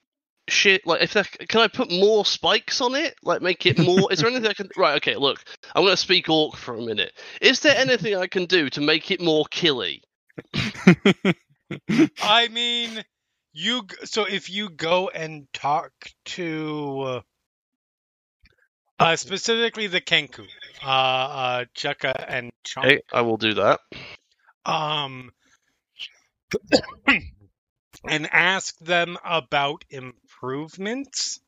shit, 0.48 0.86
like 0.86 1.02
if 1.02 1.14
there, 1.14 1.24
can 1.24 1.62
I 1.62 1.68
put 1.68 1.92
more 1.92 2.26
spikes 2.26 2.82
on 2.82 2.96
it? 2.96 3.16
Like 3.24 3.42
make 3.42 3.66
it 3.66 3.80
more? 3.80 4.12
is 4.12 4.20
there 4.20 4.30
anything 4.30 4.50
I 4.50 4.54
can? 4.54 4.70
Right. 4.78 4.96
Okay. 4.98 5.16
Look, 5.16 5.44
I'm 5.76 5.84
gonna 5.84 5.98
speak 5.98 6.30
orc 6.30 6.56
for 6.56 6.76
a 6.76 6.82
minute. 6.82 7.14
Is 7.42 7.60
there 7.62 7.76
anything 7.76 8.16
I 8.16 8.28
can 8.28 8.46
do 8.46 8.70
to 8.72 8.82
make 8.82 9.12
it 9.12 9.22
more 9.22 9.46
killy? 9.50 10.04
I 12.22 12.48
mean, 12.50 13.04
you 13.54 13.84
so 14.04 14.26
if 14.26 14.50
you 14.50 14.70
go 14.70 15.10
and 15.10 15.48
talk 15.54 15.92
to 16.26 17.00
uh, 17.02 17.22
uh 19.00 19.16
specifically 19.16 19.88
the 19.88 20.02
Kenku, 20.02 20.46
uh 20.84 20.88
uh 20.88 21.66
Chukka 21.76 22.14
and 22.28 22.52
Chunk, 22.64 22.86
Okay, 22.86 23.02
I 23.12 23.22
will 23.22 23.38
do 23.38 23.56
that. 23.56 23.80
um 24.66 25.32
and 28.08 28.30
ask 28.32 28.78
them 28.80 29.18
about 29.26 29.84
improvements, 30.38 31.40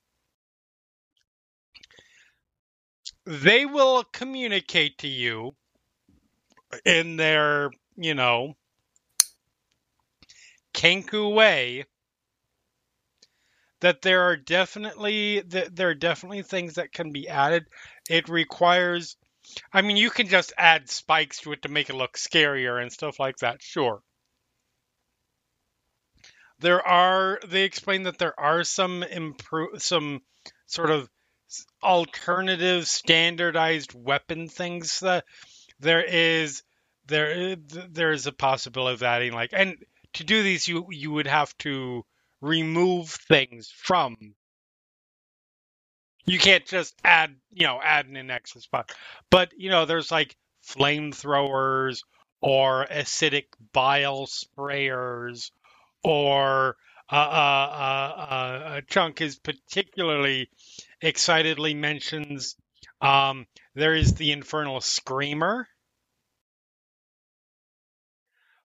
they 3.25 3.65
will 3.65 4.03
communicate 4.03 4.97
to 4.97 5.07
you 5.07 5.55
in 6.85 7.15
their, 7.17 7.71
you 7.95 8.13
know, 8.13 8.55
Kenku 10.73 11.31
way 11.31 11.85
that 13.81 14.01
there 14.01 14.21
are 14.23 14.37
definitely 14.37 15.41
that 15.41 15.75
there 15.75 15.89
are 15.89 15.93
definitely 15.95 16.41
things 16.43 16.75
that 16.75 16.93
can 16.93 17.11
be 17.11 17.27
added. 17.27 17.65
It 18.09 18.29
requires 18.29 19.17
I 19.73 19.81
mean 19.81 19.97
you 19.97 20.09
can 20.11 20.27
just 20.27 20.53
add 20.57 20.89
spikes 20.89 21.41
to 21.41 21.53
it 21.53 21.63
to 21.63 21.69
make 21.69 21.89
it 21.89 21.95
look 21.95 22.17
scarier 22.17 22.81
and 22.81 22.91
stuff 22.91 23.19
like 23.19 23.37
that, 23.37 23.61
sure. 23.61 24.01
There 26.59 26.85
are 26.85 27.39
they 27.47 27.63
explain 27.63 28.03
that 28.03 28.17
there 28.17 28.37
are 28.39 28.63
some 28.63 29.03
improve 29.03 29.81
some 29.81 30.21
sort 30.65 30.91
of 30.91 31.09
alternative 31.81 32.87
standardized 32.87 33.93
weapon 33.93 34.47
things 34.47 34.99
that 34.99 35.25
there 35.79 36.03
is 36.03 36.63
there 37.07 37.55
there 37.55 38.11
is 38.11 38.27
a 38.27 38.31
possibility 38.31 38.93
of 38.93 39.03
adding 39.03 39.33
like 39.33 39.51
and 39.53 39.77
to 40.13 40.23
do 40.23 40.43
these 40.43 40.67
you 40.67 40.87
you 40.91 41.11
would 41.11 41.27
have 41.27 41.57
to 41.59 42.05
remove 42.41 43.09
things 43.09 43.71
from. 43.75 44.15
You 46.25 46.39
can't 46.39 46.65
just 46.65 46.93
add 47.03 47.35
you 47.51 47.65
know 47.65 47.79
add 47.81 48.05
an 48.07 48.29
extra 48.29 48.61
spot 48.61 48.91
but 49.29 49.53
you 49.57 49.69
know 49.69 49.85
there's 49.85 50.11
like 50.11 50.35
flamethrowers 50.67 52.03
or 52.41 52.85
acidic 52.91 53.45
bile 53.73 54.27
sprayers 54.27 55.51
or 56.03 56.75
uh, 57.11 57.15
uh, 57.15 58.15
uh, 58.17 58.21
uh, 58.21 58.81
chunk 58.87 59.21
is 59.21 59.39
particularly 59.39 60.49
excitedly 61.01 61.73
mentions 61.73 62.55
um, 63.01 63.45
there 63.75 63.95
is 63.95 64.15
the 64.15 64.31
infernal 64.31 64.81
screamer 64.81 65.67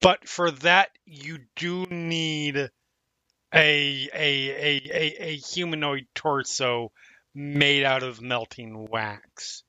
but 0.00 0.28
for 0.28 0.50
that 0.50 0.90
you 1.06 1.38
do 1.56 1.86
need 1.86 2.56
a 2.56 2.70
a 3.54 4.08
a 4.14 4.82
a, 4.92 5.22
a 5.22 5.36
humanoid 5.36 6.06
torso 6.14 6.90
made 7.34 7.84
out 7.84 8.02
of 8.02 8.20
melting 8.20 8.86
wax. 8.90 9.64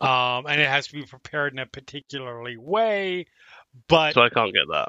Um, 0.00 0.46
and 0.46 0.60
it 0.60 0.68
has 0.68 0.88
to 0.88 0.92
be 0.94 1.04
prepared 1.04 1.52
in 1.52 1.58
a 1.58 1.66
particularly 1.66 2.56
way, 2.56 3.26
but 3.88 4.14
So 4.14 4.22
I 4.22 4.28
can't 4.28 4.52
get 4.52 4.68
that. 4.70 4.88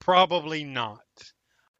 Probably 0.00 0.64
not. 0.64 1.00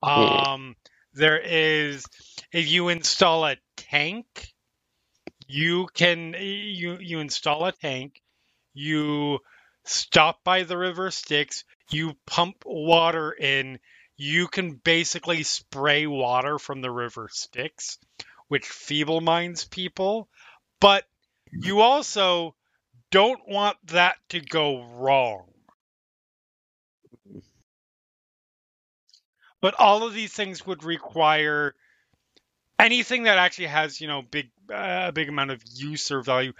Um, 0.03 0.77
there 1.15 1.41
is 1.41 2.05
if 2.53 2.71
you 2.71 2.89
install 2.89 3.45
a 3.45 3.57
tank, 3.77 4.27
you 5.47 5.89
can 5.95 6.35
you 6.39 6.99
you 7.01 7.21
install 7.21 7.67
a 7.67 7.73
tank, 7.73 8.21
you 8.75 9.41
stop 9.85 10.45
by 10.45 10.63
the 10.63 10.77
river 10.77 11.11
Styx, 11.11 11.65
you 11.91 12.15
pump 12.27 12.63
water 12.67 13.33
in, 13.33 13.79
you 14.17 14.47
can 14.47 14.75
basically 14.75 15.43
spray 15.43 16.07
water 16.07 16.59
from 16.59 16.81
the 16.81 16.91
river 16.91 17.29
Styx, 17.33 17.99
which 18.49 18.67
feeble 18.67 19.21
minds 19.21 19.65
people, 19.65 20.29
but 20.81 21.05
you 21.51 21.81
also 21.81 22.55
don't 23.11 23.41
want 23.49 23.79
that 23.87 24.17
to 24.29 24.41
go 24.41 24.85
wrong. 24.85 25.47
But 29.61 29.75
all 29.79 30.05
of 30.05 30.15
these 30.15 30.33
things 30.33 30.67
would 30.67 30.85
require 30.85 31.75
anything 32.79 33.25
that 33.25 33.39
actually 33.39 33.67
has, 33.67 34.01
you 34.01 34.09
know, 34.09 34.23
big 34.23 34.51
uh, 34.71 35.07
a 35.09 35.13
big 35.13 35.29
amount 35.29 35.51
of 35.51 35.63
use 35.75 36.11
or 36.11 36.23
value. 36.23 36.53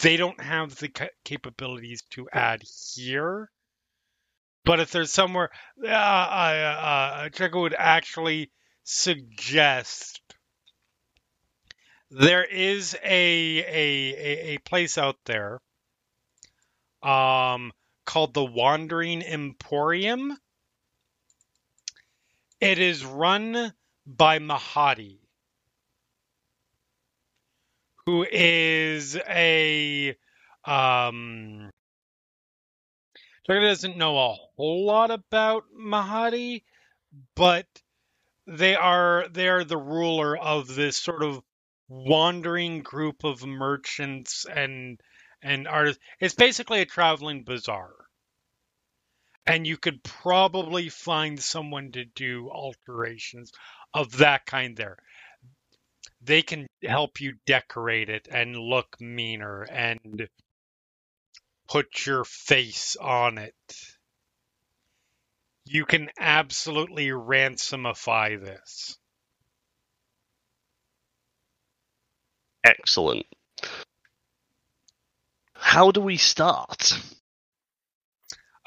They 0.00 0.16
don't 0.16 0.40
have 0.40 0.76
the 0.76 0.88
ca- 0.88 1.08
capabilities 1.24 2.02
to 2.10 2.28
add 2.32 2.62
here. 2.94 3.50
But 4.64 4.80
if 4.80 4.90
there's 4.90 5.12
somewhere, 5.12 5.50
uh, 5.82 5.88
uh, 5.88 7.28
uh, 7.30 7.48
would 7.54 7.74
actually 7.76 8.50
suggest 8.84 10.20
there 12.10 12.44
is 12.44 12.94
a 13.02 13.58
a, 13.58 14.54
a 14.54 14.58
place 14.58 14.96
out 14.96 15.16
there 15.26 15.60
um 17.02 17.72
called 18.06 18.32
the 18.34 18.44
Wandering 18.44 19.22
Emporium. 19.22 20.36
It 22.60 22.78
is 22.78 23.04
run 23.04 23.72
by 24.06 24.38
Mahadi, 24.38 25.20
who 28.06 28.26
is 28.30 29.16
a 29.16 30.16
um 30.64 31.70
Jacob 33.46 33.62
doesn't 33.62 33.96
know 33.96 34.18
a 34.18 34.34
whole 34.56 34.86
lot 34.86 35.10
about 35.10 35.64
Mahadi, 35.72 36.64
but 37.36 37.66
they 38.46 38.74
are 38.74 39.28
they 39.28 39.48
are 39.48 39.64
the 39.64 39.78
ruler 39.78 40.36
of 40.36 40.74
this 40.74 40.96
sort 40.96 41.22
of 41.22 41.42
wandering 41.88 42.82
group 42.82 43.24
of 43.24 43.44
merchants 43.46 44.46
and 44.46 45.00
and 45.42 45.68
artists. 45.68 46.02
It's 46.20 46.34
basically 46.34 46.80
a 46.80 46.86
traveling 46.86 47.44
bazaar. 47.44 48.07
And 49.48 49.66
you 49.66 49.78
could 49.78 50.02
probably 50.04 50.90
find 50.90 51.40
someone 51.42 51.92
to 51.92 52.04
do 52.04 52.50
alterations 52.50 53.50
of 53.94 54.18
that 54.18 54.44
kind 54.44 54.76
there. 54.76 54.98
They 56.20 56.42
can 56.42 56.66
help 56.84 57.20
you 57.22 57.36
decorate 57.46 58.10
it 58.10 58.28
and 58.30 58.54
look 58.54 59.00
meaner 59.00 59.62
and 59.62 60.28
put 61.66 62.04
your 62.04 62.24
face 62.24 62.94
on 62.96 63.38
it. 63.38 63.54
You 65.64 65.86
can 65.86 66.10
absolutely 66.18 67.06
ransomify 67.08 68.38
this. 68.44 68.98
Excellent. 72.64 73.24
How 75.54 75.90
do 75.90 76.02
we 76.02 76.18
start? 76.18 76.92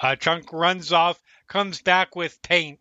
Uh, 0.01 0.15
Chunk 0.15 0.51
runs 0.51 0.91
off, 0.91 1.21
comes 1.47 1.81
back 1.81 2.15
with 2.15 2.41
paint. 2.41 2.79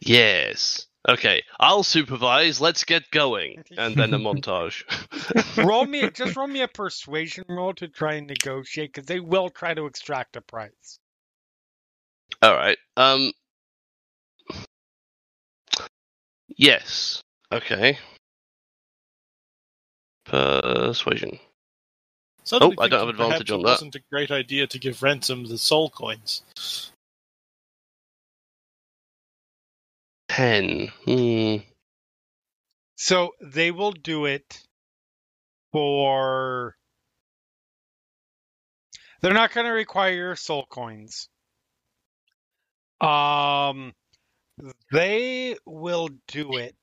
Yes. 0.00 0.86
Okay, 1.08 1.42
I'll 1.58 1.84
supervise. 1.84 2.60
Let's 2.60 2.84
get 2.84 3.10
going. 3.10 3.64
And 3.78 3.94
then 3.94 4.12
a 4.12 4.18
montage. 4.18 4.82
roll 5.64 5.86
me, 5.86 6.10
just 6.10 6.36
roll 6.36 6.48
me 6.48 6.62
a 6.62 6.68
persuasion 6.68 7.44
roll 7.48 7.72
to 7.74 7.88
try 7.88 8.14
and 8.14 8.26
negotiate, 8.26 8.92
because 8.92 9.06
they 9.06 9.20
will 9.20 9.48
try 9.48 9.72
to 9.72 9.86
extract 9.86 10.36
a 10.36 10.40
price. 10.40 10.98
All 12.42 12.54
right. 12.54 12.76
Um. 12.96 13.32
Yes. 16.48 17.22
Okay. 17.52 17.98
Persuasion. 20.24 21.38
Suddenly 22.46 22.76
Oh, 22.78 22.82
I 22.82 22.88
don't 22.88 23.00
have 23.00 23.08
advantage 23.08 23.48
perhaps 23.48 23.50
on 23.50 23.60
it 23.60 23.64
wasn't 23.64 23.94
a 23.96 24.02
great 24.10 24.30
idea 24.30 24.68
to 24.68 24.78
give 24.78 25.02
Ransome 25.02 25.46
the 25.46 25.58
soul 25.58 25.90
coins. 25.90 26.42
Ten. 30.28 30.88
Hmm. 31.04 31.56
So 32.96 33.32
they 33.40 33.72
will 33.72 33.92
do 33.92 34.26
it 34.26 34.62
for. 35.72 36.76
They're 39.22 39.34
not 39.34 39.52
going 39.52 39.66
to 39.66 39.72
require 39.72 40.36
soul 40.36 40.66
coins. 40.70 41.28
Um, 43.00 43.92
they 44.92 45.56
will 45.66 46.10
do 46.28 46.58
it. 46.58 46.76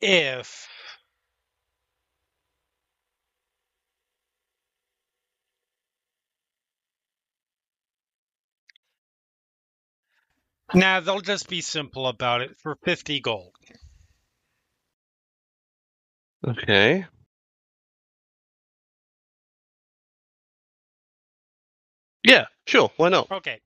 If 0.00 0.68
Nah, 10.74 11.00
they'll 11.00 11.20
just 11.20 11.48
be 11.48 11.60
simple 11.60 12.06
about 12.06 12.42
it 12.42 12.56
for 12.60 12.76
50 12.84 13.20
gold. 13.20 13.54
Okay. 16.46 17.06
Yeah. 22.24 22.46
Sure. 22.66 22.90
Why 22.96 23.08
not? 23.10 23.30
Okay. 23.30 23.60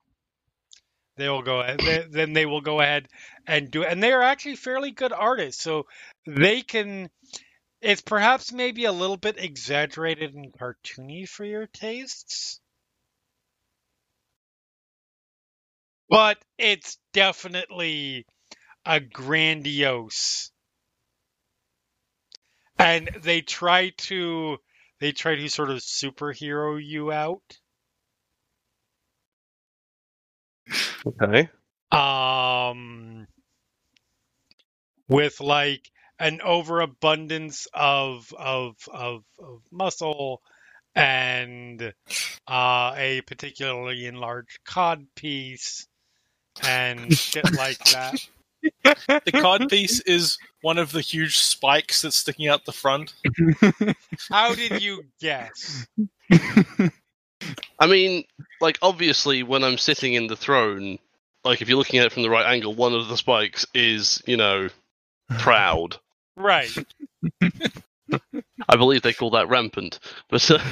They 1.21 1.29
will 1.29 1.43
go 1.43 1.61
ahead. 1.61 1.81
They, 1.81 2.07
then 2.11 2.33
they 2.35 2.47
will 2.47 2.63
go 2.63 2.81
ahead 2.81 3.09
and 3.47 3.71
do 3.71 3.83
it. 3.83 3.89
And 3.93 4.03
they 4.03 4.13
are 4.13 4.23
actually 4.23 4.57
fairly 4.57 4.93
good 4.93 5.13
artists, 5.13 5.63
so 5.63 5.87
they 6.27 6.63
can. 6.63 7.11
It's 7.83 8.03
perhaps 8.03 8.53
maybe 8.53 8.87
a 8.87 8.93
little 8.93 9.19
bit 9.19 9.39
exaggerated 9.39 10.35
and 10.35 10.53
cartoony 10.53 11.29
for 11.29 11.45
your 11.45 11.67
tastes, 11.69 12.61
but 16.11 16.39
it's 16.59 16.99
definitely 17.15 18.27
a 18.87 19.01
grandiose. 19.01 20.53
And 22.81 23.09
they 23.23 23.43
try 23.43 23.91
to 23.91 24.59
they 24.99 25.13
try 25.13 25.37
to 25.37 25.49
sort 25.49 25.71
of 25.71 25.79
superhero 25.79 26.85
you 26.85 27.13
out. 27.13 27.60
Okay. 31.07 31.49
um 31.93 33.27
with 35.09 35.41
like 35.41 35.91
an 36.19 36.41
overabundance 36.43 37.67
of 37.75 38.33
of 38.39 38.77
of, 38.93 39.25
of 39.39 39.63
muscle 39.73 40.41
and 40.95 41.95
uh, 42.47 42.95
a 42.97 43.23
particularly 43.27 44.07
enlarged 44.07 44.59
cod 44.65 45.07
piece 45.15 45.87
and 46.63 47.13
shit 47.13 47.53
like 47.57 47.79
that. 47.91 48.21
The 49.25 49.33
cod 49.33 49.71
piece 49.71 50.01
is 50.01 50.37
one 50.61 50.77
of 50.77 50.93
the 50.93 51.01
huge 51.01 51.39
spikes 51.39 52.03
that's 52.03 52.17
sticking 52.17 52.49
out 52.49 52.67
the 52.67 52.73
front. 52.73 53.15
How 54.31 54.55
did 54.55 54.83
you 54.83 55.05
guess? 55.19 55.87
I 57.81 57.87
mean, 57.87 58.25
like 58.61 58.79
obviously, 58.83 59.43
when 59.43 59.65
I'm 59.65 59.79
sitting 59.79 60.15
in 60.15 60.27
the 60.27 60.37
throne, 60.37 60.99
like 61.45 61.63
if 61.63 61.69
you're 61.69 61.79
looking 61.79 61.99
at 61.99 62.07
it 62.07 62.13
from 62.13 62.23
the 62.23 62.31
right 62.31 62.47
angle, 62.47 62.75
one 62.75 62.95
of 62.95 63.09
the 63.09 63.17
spikes 63.17 63.67
is, 63.75 64.23
you 64.27 64.37
know, 64.37 64.69
proud. 65.39 65.97
Right. 66.37 66.71
I 67.43 68.77
believe 68.77 69.03
they 69.03 69.13
call 69.13 69.31
that 69.31 69.51
rampant, 69.51 69.99
but 70.31 70.51
uh, 70.51 70.59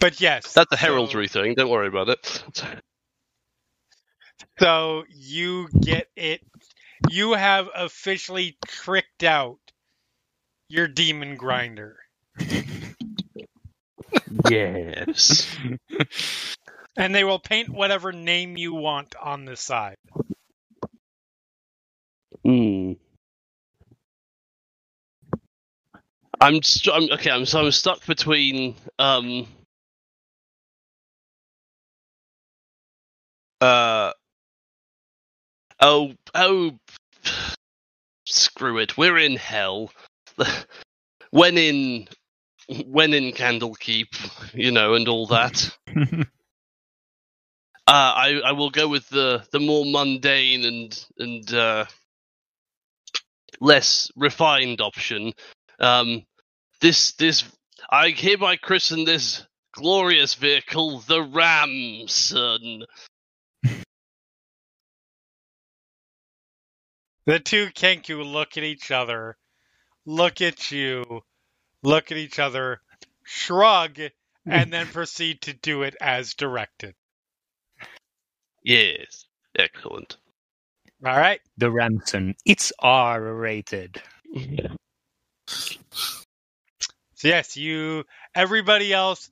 But 0.00 0.20
yes. 0.20 0.52
that's 0.52 0.70
a 0.72 0.76
so- 0.76 0.86
heraldry 0.86 1.28
thing. 1.28 1.54
Don't 1.54 1.70
worry 1.70 1.88
about 1.88 2.10
it. 2.10 2.44
So 4.58 5.04
you 5.08 5.68
get 5.80 6.08
it. 6.16 6.42
You 7.10 7.34
have 7.34 7.68
officially 7.74 8.56
tricked 8.66 9.22
out 9.22 9.58
your 10.68 10.88
demon 10.88 11.36
grinder. 11.36 11.98
Yes. 14.50 15.56
And 16.96 17.14
they 17.14 17.24
will 17.24 17.40
paint 17.40 17.70
whatever 17.70 18.12
name 18.12 18.56
you 18.56 18.74
want 18.74 19.14
on 19.16 19.46
the 19.46 19.56
side. 19.56 19.96
Hmm. 22.44 22.92
I'm, 26.40 26.62
st- 26.62 26.94
I'm 26.96 27.12
okay. 27.14 27.30
I'm 27.30 27.46
so 27.46 27.60
I'm 27.64 27.72
stuck 27.72 28.06
between 28.06 28.76
um 28.98 29.46
uh 33.60 34.12
oh 35.80 36.14
oh 36.34 36.72
screw 38.26 38.78
it. 38.78 38.96
We're 38.98 39.18
in 39.18 39.36
hell. 39.36 39.90
when 41.30 41.58
in 41.58 42.08
when 42.86 43.14
in 43.14 43.32
Candlekeep, 43.32 44.54
you 44.54 44.70
know, 44.70 44.94
and 44.94 45.08
all 45.08 45.26
that. 45.28 45.76
Uh, 47.88 47.92
I 48.16 48.40
I 48.46 48.50
will 48.50 48.70
go 48.70 48.88
with 48.88 49.08
the 49.10 49.46
the 49.52 49.60
more 49.60 49.84
mundane 49.84 50.64
and 50.64 51.06
and 51.18 51.54
uh, 51.54 51.84
less 53.60 54.10
refined 54.16 54.80
option. 54.80 55.32
Um, 55.78 56.26
this 56.80 57.12
this 57.12 57.44
I 57.88 58.10
hereby 58.10 58.56
christen 58.56 59.04
this 59.04 59.46
glorious 59.72 60.34
vehicle 60.34 60.98
the 61.00 61.22
Ramson. 61.22 62.84
The 67.26 67.40
two 67.40 67.66
Kenku 67.66 68.24
look 68.24 68.56
at 68.56 68.64
each 68.64 68.90
other, 68.90 69.36
look 70.06 70.40
at 70.40 70.70
you, 70.72 71.22
look 71.82 72.10
at 72.10 72.18
each 72.18 72.38
other, 72.38 72.80
shrug, 73.24 73.98
and 74.46 74.72
then 74.72 74.86
proceed 74.92 75.42
to 75.42 75.52
do 75.52 75.82
it 75.82 75.96
as 76.00 76.34
directed. 76.34 76.94
Yes, 78.62 79.26
excellent. 79.58 80.16
All 81.04 81.16
right. 81.16 81.40
The 81.58 81.70
Ramson. 81.70 82.34
It's 82.44 82.72
R 82.78 83.20
rated. 83.20 84.02
So 87.16 87.28
yes, 87.28 87.56
you 87.56 88.04
everybody 88.34 88.92
else, 88.92 89.30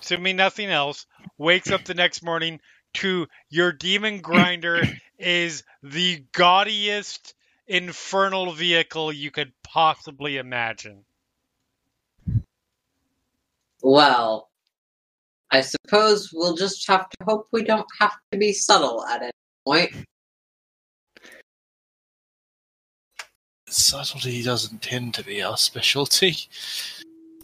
assuming 0.00 0.36
nothing 0.36 0.70
else, 0.70 1.06
wakes 1.38 1.70
up 1.70 1.84
the 1.84 1.94
next 1.94 2.22
morning 2.22 2.60
to 2.94 3.26
your 3.48 3.72
demon 3.72 4.20
grinder 4.20 4.82
is 5.18 5.62
the 5.82 6.24
gaudiest 6.32 7.34
infernal 7.66 8.52
vehicle 8.52 9.12
you 9.12 9.30
could 9.30 9.52
possibly 9.62 10.36
imagine. 10.36 11.04
Well, 13.84 14.48
I 15.50 15.60
suppose 15.60 16.30
we'll 16.32 16.56
just 16.56 16.88
have 16.88 17.06
to 17.10 17.16
hope 17.26 17.48
we 17.52 17.62
don't 17.62 17.86
have 18.00 18.16
to 18.32 18.38
be 18.38 18.50
subtle 18.54 19.04
at 19.04 19.20
any 19.20 19.30
point. 19.66 19.90
Subtlety 23.68 24.42
doesn't 24.42 24.80
tend 24.80 25.12
to 25.14 25.22
be 25.22 25.42
our 25.42 25.58
specialty. 25.58 26.34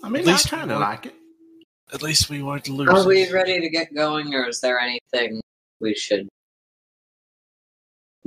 I 0.02 0.08
mean, 0.08 0.22
At 0.22 0.28
least 0.28 0.46
I 0.52 0.56
kind 0.56 0.70
of 0.72 0.78
we- 0.78 0.82
like 0.84 1.06
it. 1.06 1.14
At 1.92 2.02
least 2.02 2.30
we 2.30 2.42
won't 2.42 2.68
lose. 2.68 2.88
Are 2.88 3.06
we 3.06 3.22
it. 3.24 3.32
ready 3.32 3.60
to 3.60 3.68
get 3.68 3.92
going, 3.94 4.32
or 4.32 4.48
is 4.48 4.60
there 4.62 4.78
anything 4.80 5.42
we 5.80 5.92
should 5.94 6.26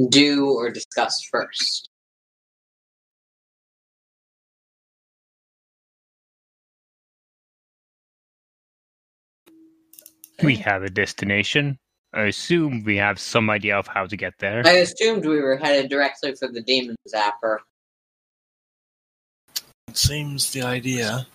do 0.10 0.52
or 0.52 0.70
discuss 0.70 1.20
first? 1.32 1.90
We 10.44 10.56
have 10.58 10.84
a 10.84 10.90
destination. 10.90 11.78
I 12.14 12.24
assume 12.24 12.84
we 12.84 12.98
have 12.98 13.20
some 13.20 13.50
idea 13.50 13.78
of 13.78 13.88
how 13.88 14.06
to 14.06 14.16
get 14.16 14.34
there. 14.40 14.62
I 14.66 14.74
assumed 14.74 15.26
we 15.26 15.42
were 15.42 15.58
headed 15.58 15.90
directly 15.90 16.36
for 16.36 16.48
the 16.48 16.62
demon 16.62 16.96
zapper. 17.14 17.58
It 19.88 19.98
seems 19.98 20.52
the 20.52 20.62
idea. 20.62 21.26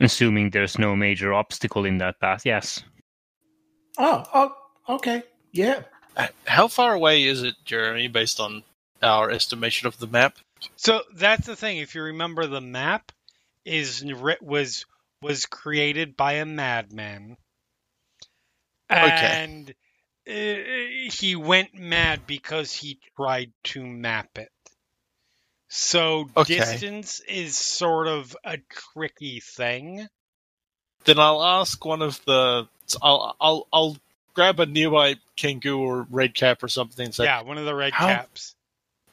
Assuming 0.00 0.50
there's 0.50 0.78
no 0.78 0.96
major 0.96 1.32
obstacle 1.32 1.84
in 1.84 1.98
that 1.98 2.18
path, 2.20 2.44
yes. 2.44 2.82
Oh, 3.98 4.24
oh, 4.34 4.56
okay. 4.94 5.22
Yeah. 5.52 5.82
Uh, 6.16 6.26
How 6.46 6.66
far 6.66 6.94
away 6.94 7.24
is 7.24 7.42
it, 7.42 7.54
Jeremy, 7.64 8.08
based 8.08 8.40
on 8.40 8.64
our 9.02 9.30
estimation 9.30 9.86
of 9.86 9.98
the 9.98 10.08
map? 10.08 10.38
So 10.76 11.02
that's 11.14 11.46
the 11.46 11.56
thing. 11.56 11.78
If 11.78 11.94
you 11.94 12.02
remember, 12.02 12.46
the 12.46 12.60
map 12.60 13.12
is 13.64 14.04
was 14.40 14.86
was 15.24 15.46
created 15.46 16.16
by 16.16 16.34
a 16.34 16.44
madman, 16.44 17.36
and 18.90 19.70
uh, 20.28 20.32
he 20.32 21.34
went 21.34 21.74
mad 21.74 22.26
because 22.26 22.72
he 22.72 23.00
tried 23.16 23.50
to 23.64 23.84
map 23.84 24.36
it. 24.36 24.50
So 25.68 26.28
Okay. 26.36 26.58
distance 26.58 27.20
is 27.20 27.56
sort 27.56 28.06
of 28.06 28.36
a 28.44 28.58
tricky 28.92 29.40
thing. 29.40 30.06
Then 31.04 31.18
I'll 31.18 31.42
ask 31.42 31.82
one 31.84 32.02
of 32.02 32.22
the. 32.26 32.68
I'll 33.02 33.34
I'll 33.40 33.66
I'll 33.72 33.96
grab 34.34 34.60
a 34.60 34.66
nearby 34.66 35.16
Kenku 35.38 35.78
or 35.78 36.06
Red 36.10 36.34
Cap 36.34 36.62
or 36.62 36.68
something 36.68 37.06
and 37.06 37.14
say, 37.14 37.24
yeah, 37.24 37.40
one 37.42 37.56
of 37.58 37.64
the 37.64 37.74
red 37.74 37.92
How- 37.94 38.08
caps. 38.08 38.54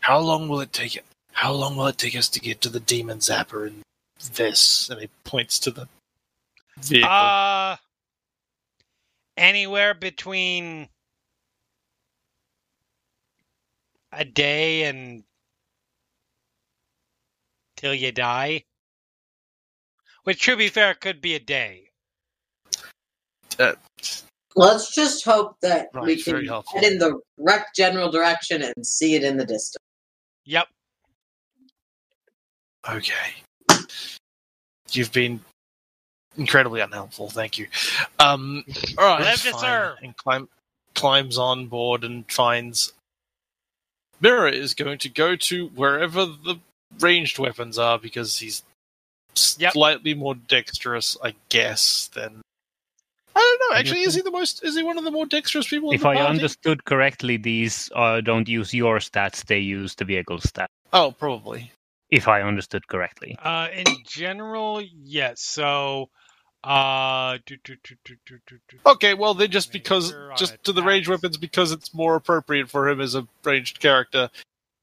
"How 0.02 0.20
long 0.20 0.50
will 0.50 0.60
it 0.60 0.74
take 0.74 0.96
it? 0.96 1.06
How 1.32 1.54
long 1.54 1.78
will 1.78 1.88
it 1.88 1.98
take 1.98 2.16
us 2.16 2.28
to 2.30 2.40
get 2.40 2.60
to 2.62 2.70
the 2.70 2.80
Demon 2.82 3.20
Zapper 3.20 3.68
and 3.68 3.82
this?" 4.34 4.90
And 4.90 5.00
he 5.02 5.08
points 5.24 5.58
to 5.60 5.72
the 5.72 5.88
vehicle. 6.80 7.10
Uh 7.10 7.78
anywhere 9.38 9.94
between 9.94 10.88
a 14.12 14.26
day 14.26 14.84
and 14.84 15.24
till 17.78 17.94
you 17.94 18.12
die. 18.12 18.64
Which, 20.24 20.44
to 20.46 20.56
be 20.56 20.68
fair, 20.68 20.94
could 20.94 21.20
be 21.22 21.36
a 21.36 21.40
day. 21.40 21.90
Uh, 23.58 23.74
Let's 24.56 24.94
just 24.94 25.24
hope 25.26 25.56
that 25.62 25.88
Right, 25.94 26.06
we 26.06 26.22
can 26.22 26.46
helpful. 26.46 26.80
head 26.80 26.92
in 26.92 27.00
the 27.00 27.20
correct 27.40 27.76
general 27.76 28.12
direction 28.12 28.62
and 28.62 28.86
see 28.86 29.16
it 29.16 29.24
in 29.24 29.38
the 29.38 29.46
distance. 29.46 29.78
Yep. 30.46 30.68
Okay. 32.90 33.34
You've 34.92 35.12
been 35.14 35.40
incredibly 36.42 36.82
unhelpful. 36.82 37.30
Thank 37.30 37.58
you. 37.58 37.68
Um, 38.20 38.64
all 38.98 39.06
right. 39.06 39.22
Live 39.22 39.42
to 39.44 39.52
fine. 39.52 39.62
serve. 39.62 39.98
And 40.02 40.18
climb, 40.18 40.50
climbs 40.96 41.38
on 41.38 41.68
board 41.68 42.04
and 42.04 42.30
finds 42.32 42.94
Mirror 44.20 44.50
is 44.50 44.74
going 44.74 44.98
to 45.00 45.10
go 45.10 45.36
to 45.36 45.68
wherever 45.70 46.26
the 46.26 46.58
ranged 47.00 47.40
weapons 47.40 47.78
are 47.78 47.98
because 47.98 48.40
he's 48.40 48.64
Yep. 49.58 49.72
slightly 49.74 50.14
more 50.14 50.36
dexterous, 50.36 51.16
I 51.24 51.34
guess, 51.48 52.10
than. 52.14 52.42
I 53.34 53.40
don't 53.40 53.72
know. 53.72 53.80
Actually, 53.80 54.02
is 54.02 54.14
he 54.14 54.22
the 54.22 54.30
most? 54.30 54.62
Is 54.62 54.76
he 54.76 54.84
one 54.84 54.98
of 54.98 55.06
the 55.06 55.10
more 55.12 55.26
dexterous 55.26 55.70
people? 55.70 55.90
in 55.92 55.96
If 55.96 56.02
the 56.02 56.10
I 56.10 56.16
party? 56.18 56.30
understood 56.30 56.84
correctly, 56.84 57.38
these 57.38 57.90
uh, 57.96 58.20
don't 58.20 58.50
use 58.50 58.74
your 58.74 58.98
stats, 59.00 59.46
they 59.46 59.60
use 59.60 59.96
the 59.96 60.04
vehicle 60.04 60.40
stat. 60.42 60.70
Oh, 60.92 61.14
probably. 61.18 61.72
If 62.10 62.28
I 62.28 62.42
understood 62.42 62.86
correctly. 62.90 63.38
Uh, 63.42 63.70
in 63.74 63.86
general, 64.06 64.82
yes. 64.82 65.40
So, 65.42 66.10
uh, 66.64 67.38
do, 67.46 67.58
do, 67.64 67.76
do. 67.84 68.78
Okay, 68.86 69.14
well 69.14 69.34
then 69.34 69.50
just 69.50 69.72
because 69.72 70.14
just 70.38 70.64
to 70.64 70.72
the 70.72 70.84
ranged 70.84 71.10
weapons 71.10 71.38
because 71.38 71.72
it's 71.72 71.94
more 71.94 72.16
appropriate 72.16 72.70
for 72.70 72.88
him 72.88 73.02
as 73.02 73.16
a 73.16 73.28
ranged 73.44 73.80
character 73.80 74.30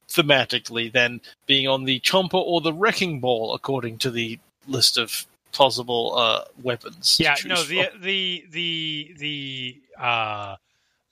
thematically 0.08 0.90
than 0.90 1.20
being 1.46 1.68
on 1.68 1.84
the 1.84 2.00
chomper 2.00 2.34
or 2.34 2.60
the 2.60 2.72
wrecking 2.72 3.20
ball 3.20 3.54
according 3.54 3.98
to 3.98 4.10
the 4.10 4.38
list 4.66 4.98
of 4.98 5.26
possible 5.52 6.14
uh, 6.16 6.44
weapons. 6.62 7.16
yeah, 7.20 7.36
no, 7.44 7.62
the 7.62 7.84
from. 7.84 8.00
the 8.02 8.44
the 8.50 9.14
the 9.18 9.82
uh, 10.00 10.56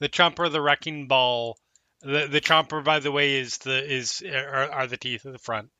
the 0.00 0.08
chomper, 0.08 0.50
the 0.50 0.60
wrecking 0.60 1.06
ball. 1.06 1.58
The 2.02 2.26
the 2.26 2.40
chomper, 2.40 2.84
by 2.84 3.00
the 3.00 3.10
way, 3.12 3.36
is 3.36 3.58
the 3.58 3.84
is 3.84 4.22
are, 4.22 4.70
are 4.70 4.86
the 4.86 4.96
teeth 4.96 5.24
of 5.24 5.32
the 5.32 5.38
front. 5.38 5.70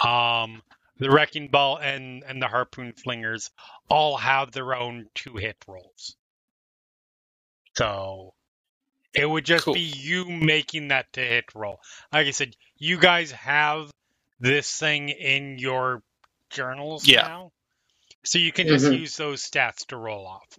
Um, 0.00 0.62
the 1.02 1.10
wrecking 1.10 1.48
ball 1.48 1.76
and 1.78 2.22
and 2.24 2.40
the 2.40 2.48
harpoon 2.48 2.92
flingers 2.92 3.50
all 3.88 4.16
have 4.16 4.52
their 4.52 4.74
own 4.74 5.06
two 5.14 5.36
hit 5.36 5.56
rolls. 5.66 6.16
So 7.76 8.34
it 9.14 9.26
would 9.26 9.44
just 9.44 9.64
Cool. 9.64 9.74
be 9.74 9.80
you 9.80 10.24
making 10.28 10.88
that 10.88 11.12
to 11.14 11.20
hit 11.20 11.54
roll. 11.54 11.80
Like 12.12 12.26
I 12.26 12.30
said, 12.30 12.54
you 12.76 12.98
guys 12.98 13.30
have 13.32 13.90
this 14.40 14.70
thing 14.78 15.08
in 15.10 15.58
your 15.58 16.02
journals 16.50 17.06
Yeah. 17.06 17.22
now, 17.22 17.52
so 18.24 18.38
you 18.38 18.52
can 18.52 18.66
just 18.68 18.84
Mhm. 18.86 19.00
use 19.00 19.16
those 19.16 19.42
stats 19.48 19.86
to 19.86 19.96
roll 19.96 20.26
off. 20.26 20.58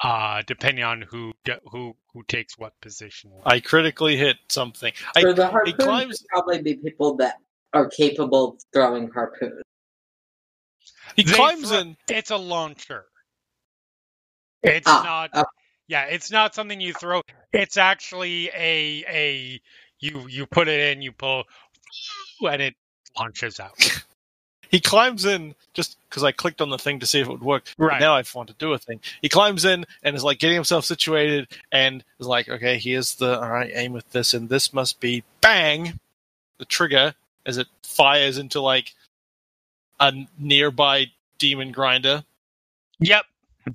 Uh, 0.00 0.42
depending 0.46 0.84
on 0.84 1.02
who 1.02 1.32
who 1.72 1.96
who 2.12 2.22
takes 2.24 2.56
what 2.56 2.80
position. 2.80 3.32
I 3.44 3.58
critically 3.60 4.16
hit 4.16 4.36
something. 4.48 4.92
I, 5.16 5.20
For 5.22 5.32
the 5.32 5.48
harpoons, 5.48 5.74
climbs- 5.76 6.20
would 6.22 6.28
probably 6.28 6.62
be 6.62 6.76
people 6.76 7.16
that 7.16 7.40
are 7.72 7.88
capable 7.88 8.50
of 8.54 8.60
throwing 8.72 9.10
harpoons. 9.10 9.62
he 11.16 11.22
They 11.22 11.32
climbs 11.32 11.70
in. 11.70 11.96
It's 12.08 12.30
a 12.30 12.36
launcher. 12.36 13.04
It's 14.62 14.86
Ah, 14.86 15.02
not. 15.04 15.30
okay. 15.34 15.48
Yeah, 15.88 16.04
it's 16.04 16.30
not 16.30 16.54
something 16.54 16.80
you 16.80 16.92
throw. 16.92 17.22
It's 17.52 17.76
actually 17.76 18.48
a 18.54 19.04
a 19.08 19.60
you 20.00 20.26
you 20.28 20.46
put 20.46 20.68
it 20.68 20.96
in, 20.96 21.02
you 21.02 21.12
pull, 21.12 21.44
and 22.42 22.60
it 22.62 22.74
launches 23.18 23.60
out. 23.60 23.74
He 24.70 24.80
climbs 24.80 25.24
in 25.24 25.54
just 25.72 25.96
because 26.08 26.22
I 26.24 26.32
clicked 26.32 26.60
on 26.60 26.68
the 26.68 26.78
thing 26.78 27.00
to 27.00 27.06
see 27.06 27.20
if 27.20 27.26
it 27.26 27.30
would 27.30 27.42
work. 27.42 27.72
Right. 27.78 28.00
now 28.00 28.14
I 28.16 28.24
want 28.34 28.48
to 28.48 28.54
do 28.58 28.74
a 28.74 28.78
thing. 28.78 29.00
He 29.22 29.28
climbs 29.30 29.64
in 29.64 29.86
and 30.02 30.14
is 30.14 30.22
like 30.24 30.38
getting 30.38 30.56
himself 30.56 30.84
situated 30.84 31.48
and 31.72 32.04
is 32.20 32.26
like, 32.26 32.48
okay, 32.48 32.78
here's 32.78 33.14
the 33.14 33.40
all 33.40 33.48
right, 33.48 33.70
aim 33.74 33.92
with 33.92 34.10
this, 34.10 34.34
and 34.34 34.48
this 34.48 34.74
must 34.74 35.00
be 35.00 35.24
bang, 35.40 35.98
the 36.58 36.66
trigger 36.66 37.14
as 37.48 37.56
it 37.56 37.66
fires 37.82 38.38
into 38.38 38.60
like 38.60 38.94
a 39.98 40.12
nearby 40.38 41.06
demon 41.38 41.72
grinder. 41.72 42.22
Yep. 43.00 43.24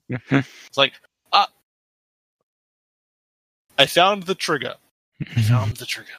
It's 0.10 0.78
like, 0.78 0.94
ah, 1.34 1.50
I 3.78 3.88
found 3.88 4.24
the 4.24 4.36
trigger. 4.36 4.76
I 5.36 5.42
found 5.42 5.78
the 5.78 5.86
trigger. 5.86 6.14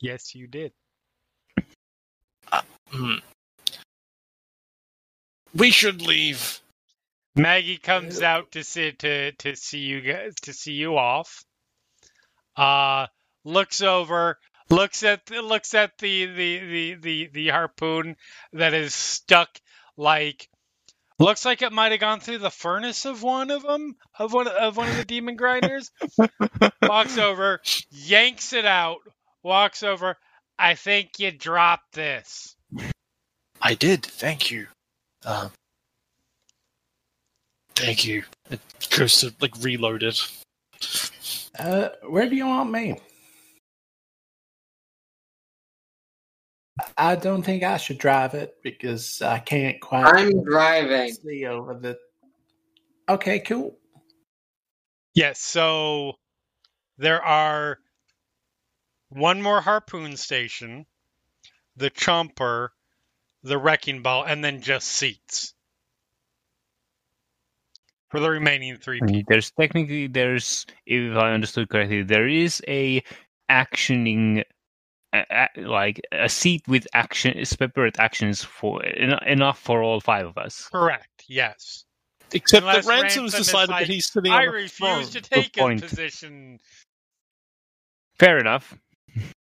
Yes, 0.00 0.34
you 0.34 0.46
did. 0.46 0.72
Hmm. 2.90 3.16
We 5.54 5.70
should 5.70 6.02
leave. 6.02 6.60
Maggie 7.36 7.76
comes 7.76 8.20
out 8.20 8.52
to 8.52 8.64
see 8.64 8.92
to 8.92 9.32
to 9.32 9.54
see 9.54 9.78
you 9.78 10.00
guys 10.00 10.34
to 10.42 10.52
see 10.52 10.72
you 10.72 10.96
off. 10.96 11.44
Uh 12.56 13.06
looks 13.44 13.80
over, 13.80 14.38
looks 14.70 15.02
at 15.02 15.30
looks 15.30 15.74
at 15.74 15.98
the 15.98 16.26
the 16.26 16.58
the 16.58 16.94
the, 16.94 17.30
the 17.32 17.48
harpoon 17.48 18.16
that 18.52 18.74
is 18.74 18.94
stuck 18.94 19.48
like 19.96 20.48
looks 21.18 21.44
like 21.44 21.62
it 21.62 21.72
might 21.72 21.92
have 21.92 22.00
gone 22.00 22.20
through 22.20 22.38
the 22.38 22.50
furnace 22.50 23.04
of 23.04 23.22
one 23.22 23.50
of 23.50 23.62
them 23.62 23.96
of 24.18 24.32
one 24.32 24.48
of 24.48 24.76
one 24.76 24.88
of 24.88 24.96
the 24.96 25.04
demon 25.04 25.36
grinders. 25.36 25.90
walks 26.82 27.18
over, 27.18 27.60
yanks 27.90 28.52
it 28.52 28.64
out, 28.64 28.98
walks 29.42 29.82
over. 29.82 30.16
I 30.58 30.74
think 30.74 31.18
you 31.18 31.30
dropped 31.30 31.92
this. 31.92 32.54
I 33.62 33.74
did. 33.74 34.02
Thank 34.04 34.50
you. 34.50 34.66
Um, 35.24 35.50
thank 37.74 38.04
you. 38.04 38.24
It 38.50 38.60
goes 38.90 39.20
to 39.20 39.34
like 39.40 39.54
reload 39.60 40.02
it. 40.02 40.20
Uh, 41.58 41.90
where 42.08 42.28
do 42.28 42.36
you 42.36 42.46
want 42.46 42.70
me? 42.70 43.00
I 46.96 47.16
don't 47.16 47.42
think 47.42 47.62
I 47.62 47.76
should 47.76 47.98
drive 47.98 48.34
it 48.34 48.56
because 48.62 49.22
I 49.22 49.38
can't 49.38 49.80
quite 49.80 50.06
I'm 50.06 50.44
driving. 50.44 51.12
see 51.12 51.46
over 51.46 51.74
the. 51.74 51.98
Okay, 53.08 53.40
cool. 53.40 53.76
Yes, 55.14 55.40
so 55.40 56.14
there 56.98 57.22
are 57.22 57.78
one 59.08 59.42
more 59.42 59.60
harpoon 59.60 60.16
station, 60.16 60.86
the 61.76 61.90
chomper, 61.90 62.68
the 63.42 63.58
wrecking 63.58 64.02
ball, 64.02 64.24
and 64.24 64.44
then 64.44 64.62
just 64.62 64.86
seats 64.86 65.54
for 68.10 68.20
the 68.20 68.30
remaining 68.30 68.76
three 68.76 69.00
mm, 69.00 69.08
people. 69.08 69.22
There's 69.28 69.50
technically 69.52 70.06
there's 70.08 70.66
if 70.86 71.16
I 71.16 71.32
understood 71.32 71.68
correctly, 71.68 72.02
there 72.02 72.28
is 72.28 72.62
a 72.68 73.02
actioning 73.50 74.44
a, 75.12 75.24
a- 75.30 75.60
like 75.62 76.00
a 76.12 76.28
seat 76.28 76.62
with 76.68 76.86
action 76.94 77.44
separate 77.44 77.98
actions 77.98 78.44
for 78.44 78.84
en- 78.84 79.22
enough 79.26 79.58
for 79.58 79.82
all 79.82 80.00
five 80.00 80.26
of 80.26 80.38
us. 80.38 80.68
Correct. 80.70 81.24
Yes. 81.28 81.84
Except 82.32 82.62
Unless 82.62 82.86
that 82.86 82.90
Ransome's 82.90 83.32
Ransome 83.32 83.40
is 83.40 83.46
decided 83.46 83.70
like, 83.70 83.86
that 83.86 83.92
he's 83.92 84.06
sitting 84.06 84.32
I 84.32 84.46
on 84.46 84.52
the 84.54 84.68
thing. 84.68 84.86
I 84.86 84.92
refuse 84.98 85.10
to 85.10 85.20
take 85.20 85.56
a 85.56 85.60
point. 85.60 85.82
position. 85.82 86.60
Fair 88.18 88.38
enough. 88.38 88.78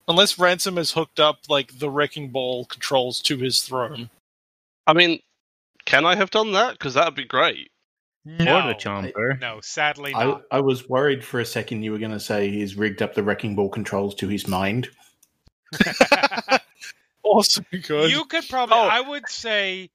Unless 0.06 0.38
Ransome 0.38 0.76
has 0.78 0.92
hooked 0.92 1.20
up 1.20 1.40
like 1.50 1.78
the 1.78 1.90
wrecking 1.90 2.30
ball 2.30 2.64
controls 2.64 3.20
to 3.22 3.36
his 3.36 3.60
throne. 3.60 4.08
I 4.86 4.94
mean, 4.94 5.20
can 5.84 6.06
I 6.06 6.14
have 6.16 6.30
done 6.30 6.52
that? 6.52 6.72
Because 6.72 6.94
that'd 6.94 7.14
be 7.14 7.26
great. 7.26 7.70
No. 8.24 8.60
Or 8.60 8.68
the 8.68 8.74
chomper. 8.74 9.38
No, 9.40 9.60
sadly 9.60 10.14
I. 10.14 10.38
I 10.50 10.60
was 10.60 10.88
worried 10.88 11.24
for 11.24 11.40
a 11.40 11.46
second 11.46 11.82
you 11.82 11.92
were 11.92 11.98
going 11.98 12.12
to 12.12 12.20
say 12.20 12.50
he's 12.50 12.76
rigged 12.76 13.02
up 13.02 13.14
the 13.14 13.22
wrecking 13.22 13.54
ball 13.54 13.68
controls 13.68 14.14
to 14.16 14.28
his 14.28 14.48
mind. 14.48 14.88
Also 17.22 17.62
good. 17.86 18.10
you 18.10 18.24
could 18.24 18.48
probably 18.48 18.76
Oh. 18.76 18.88
I 18.88 19.00
would 19.00 19.28
say 19.28 19.90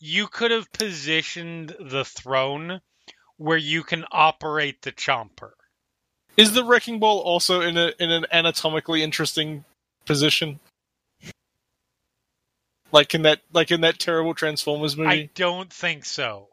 you 0.00 0.26
could 0.26 0.50
have 0.50 0.70
positioned 0.72 1.74
the 1.80 2.04
throne 2.04 2.80
where 3.38 3.56
you 3.56 3.82
can 3.82 4.04
operate 4.12 4.82
the 4.82 4.92
chomper. 4.92 5.52
Is 6.36 6.52
the 6.52 6.64
wrecking 6.64 6.98
ball 6.98 7.20
also 7.20 7.60
in 7.60 7.78
a 7.78 7.92
in 7.98 8.10
an 8.10 8.26
anatomically 8.32 9.02
interesting 9.02 9.64
position? 10.04 10.60
Like 12.92 13.14
in 13.14 13.22
that 13.22 13.40
like 13.52 13.70
in 13.70 13.80
that 13.80 13.98
terrible 13.98 14.34
Transformers 14.34 14.96
movie? 14.96 15.08
I 15.08 15.30
don't 15.34 15.72
think 15.72 16.04
so. 16.04 16.48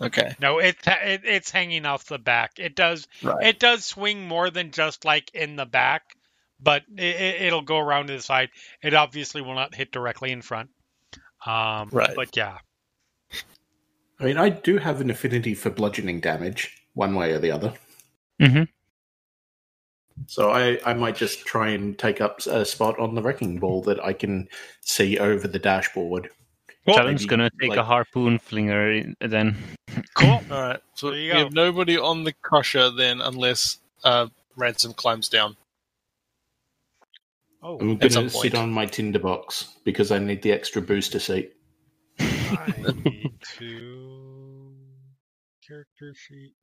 Okay. 0.00 0.34
No, 0.40 0.58
it, 0.58 0.76
it 0.86 1.22
it's 1.24 1.50
hanging 1.50 1.86
off 1.86 2.06
the 2.06 2.18
back. 2.18 2.52
It 2.58 2.74
does 2.74 3.06
Right. 3.22 3.46
it 3.46 3.58
does 3.58 3.84
swing 3.84 4.26
more 4.26 4.50
than 4.50 4.72
just 4.72 5.04
like 5.04 5.30
in 5.34 5.56
the 5.56 5.66
back, 5.66 6.16
but 6.62 6.82
it, 6.96 7.42
it'll 7.42 7.62
go 7.62 7.78
around 7.78 8.08
to 8.08 8.14
the 8.14 8.22
side. 8.22 8.50
It 8.82 8.94
obviously 8.94 9.40
will 9.42 9.54
not 9.54 9.74
hit 9.74 9.92
directly 9.92 10.30
in 10.32 10.42
front. 10.42 10.70
Um, 11.46 11.88
Right. 11.92 12.14
But 12.14 12.36
yeah, 12.36 12.58
I 14.20 14.24
mean, 14.24 14.36
I 14.36 14.50
do 14.50 14.76
have 14.78 15.00
an 15.00 15.08
affinity 15.10 15.54
for 15.54 15.70
bludgeoning 15.70 16.20
damage, 16.20 16.76
one 16.94 17.14
way 17.14 17.32
or 17.32 17.38
the 17.38 17.50
other. 17.50 17.72
Mhm. 18.40 18.68
So 20.26 20.50
I, 20.50 20.78
I 20.84 20.92
might 20.92 21.16
just 21.16 21.46
try 21.46 21.70
and 21.70 21.98
take 21.98 22.20
up 22.20 22.40
a 22.46 22.64
spot 22.66 22.98
on 22.98 23.14
the 23.14 23.22
wrecking 23.22 23.58
ball 23.58 23.80
that 23.84 24.04
I 24.04 24.12
can 24.12 24.48
see 24.82 25.18
over 25.18 25.48
the 25.48 25.58
dashboard. 25.58 26.28
Talon's 26.86 27.24
gonna 27.24 27.50
take 27.60 27.76
a 27.76 27.84
harpoon 27.84 28.38
flinger 28.38 29.14
then. 29.20 29.56
cool. 30.14 30.42
All 30.50 30.62
right. 30.62 30.80
So 30.94 31.06
There 31.10 31.16
we 31.18 31.26
you 31.26 31.32
go. 31.32 31.38
have 31.38 31.52
nobody 31.52 31.96
on 31.96 32.24
the 32.24 32.32
crusher 32.42 32.90
then, 32.90 33.20
unless 33.22 33.78
uh, 34.04 34.26
Ransome 34.56 34.92
climbs 34.94 35.28
down. 35.28 35.56
Oh, 37.62 37.78
I'm 37.80 37.96
going 37.98 38.12
to 38.12 38.30
sit 38.30 38.54
on 38.54 38.72
my 38.72 38.86
tinderbox 38.86 39.78
because 39.84 40.10
I 40.12 40.18
need 40.18 40.42
the 40.42 40.52
extra 40.52 40.82
booster 40.82 41.20
seat. 41.20 41.52
I 42.20 42.72
need 42.92 43.32
to 43.58 44.74
character 45.66 46.14
sheet. 46.14 46.54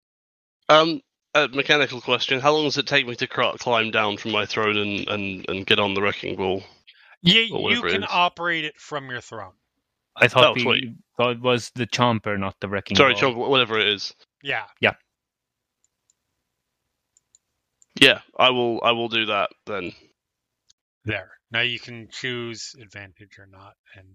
Um, 0.70 1.02
a 1.34 1.48
mechanical 1.50 2.02
question: 2.02 2.40
How 2.40 2.54
long 2.54 2.66
does 2.66 2.78
it 2.78 2.88
take 2.88 3.08
me 3.08 3.16
to 3.16 3.28
cr- 3.28 3.58
climb 3.60 3.92
down 3.92 4.18
from 4.18 4.32
my 4.32 4.46
throne 4.46 4.78
and, 4.78 5.08
and, 5.08 5.46
and 5.50 5.66
get 5.66 5.80
on 5.80 5.94
the 5.94 6.02
wrecking 6.02 6.36
ball? 6.36 6.64
Yeah, 7.22 7.42
you 7.42 7.54
whatever 7.60 7.88
it 7.88 7.92
can 7.92 8.04
operate 8.10 8.66
it 8.66 8.76
from 8.80 9.10
your 9.10 9.22
throne. 9.22 9.54
I 10.16 10.28
thought 10.28 10.50
Oh, 10.50 10.54
we 10.56 10.62
sweet. 10.64 10.86
thought 11.18 11.32
it 11.32 11.42
was 11.42 11.72
the 11.76 11.88
chomper, 11.88 12.40
not 12.40 12.56
the 12.62 12.70
wrecking 12.70 12.98
Sorry, 12.98 13.14
ball. 13.14 13.20
Chunk, 13.20 13.38
whatever 13.38 13.78
it 13.80 13.88
is. 13.90 14.14
Yeah. 14.44 14.66
Yeah. 14.82 14.96
Yeah, 18.00 18.22
I 18.38 18.52
will. 18.52 18.82
I 18.84 18.92
will 18.92 19.10
do 19.10 19.26
that 19.28 19.50
then. 19.66 19.92
There. 21.08 21.32
Now 21.52 21.62
you 21.62 21.80
can 21.80 22.10
choose 22.12 22.76
advantage 22.82 23.40
or 23.40 23.48
not 23.48 23.76
and 23.98 24.08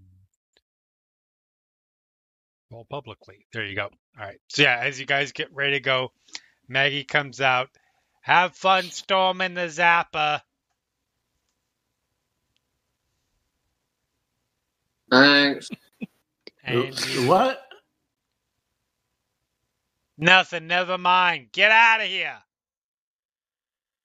roll 2.73 2.87
publicly. 2.91 3.47
There 3.53 3.65
you 3.67 3.77
go. 3.77 3.85
All 4.19 4.27
right. 4.27 4.41
So 4.49 4.63
yeah, 4.63 4.81
as 4.83 5.01
you 5.01 5.07
guys 5.07 5.33
get 5.33 5.53
ready 5.55 5.75
to 5.75 5.81
go, 5.81 6.13
Maggie 6.69 7.05
comes 7.05 7.41
out. 7.41 7.71
Have 8.23 8.57
fun 8.57 8.91
storming 8.91 9.55
the 9.55 9.63
Zappa. 9.69 10.43
Thanks. 15.11 15.69
You- 16.67 16.91
What? 17.15 17.63
nothing, 20.19 20.67
never 20.69 20.99
mind. 20.99 21.49
Get 21.53 21.71
out 21.73 22.01
of 22.03 22.09
here. 22.09 22.39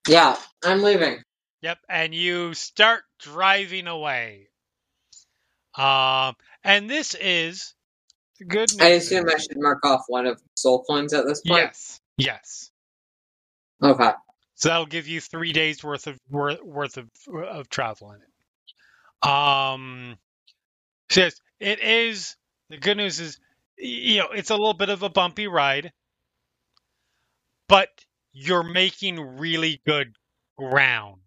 Yeah, 0.08 0.38
I'm 0.64 0.84
leaving. 0.84 1.22
Yep, 1.62 1.80
and 1.90 2.14
you 2.14 2.54
start 2.54 3.04
driving 3.20 3.88
away. 3.88 4.50
Um, 5.76 6.36
and 6.64 6.90
this 6.90 7.16
is 7.16 7.74
good 8.48 8.72
news. 8.72 8.82
I 8.82 8.90
assume 8.90 9.26
I 9.30 9.38
should 9.38 9.58
mark 9.58 9.86
off 9.86 10.04
one 10.08 10.26
of 10.28 10.42
soul 10.56 10.84
coins 10.84 11.14
at 11.14 11.26
this 11.26 11.42
point. 11.42 11.62
Yes, 11.64 12.02
yes. 12.18 12.72
Okay. 13.82 14.12
So 14.56 14.70
that'll 14.70 14.86
give 14.88 15.08
you 15.08 15.22
three 15.22 15.54
days 15.54 15.84
worth 15.84 16.08
of 16.08 16.20
worth, 16.30 16.62
worth 16.64 16.98
of 16.98 17.10
of 17.32 17.70
travel 17.70 18.12
in 18.12 18.22
it. 18.22 19.30
Um, 19.30 20.18
so 21.10 21.22
yes, 21.22 21.42
it 21.60 21.80
is. 21.80 22.36
The 22.70 22.78
good 22.78 22.98
news 22.98 23.20
is, 23.20 23.40
you 23.78 24.18
know, 24.18 24.30
it's 24.30 24.50
a 24.50 24.56
little 24.56 24.74
bit 24.74 24.90
of 24.90 25.04
a 25.04 25.10
bumpy 25.10 25.48
ride, 25.48 25.92
but 27.70 27.90
you're 28.34 28.64
making 28.64 29.20
really 29.38 29.82
good 29.86 30.16
ground. 30.58 31.22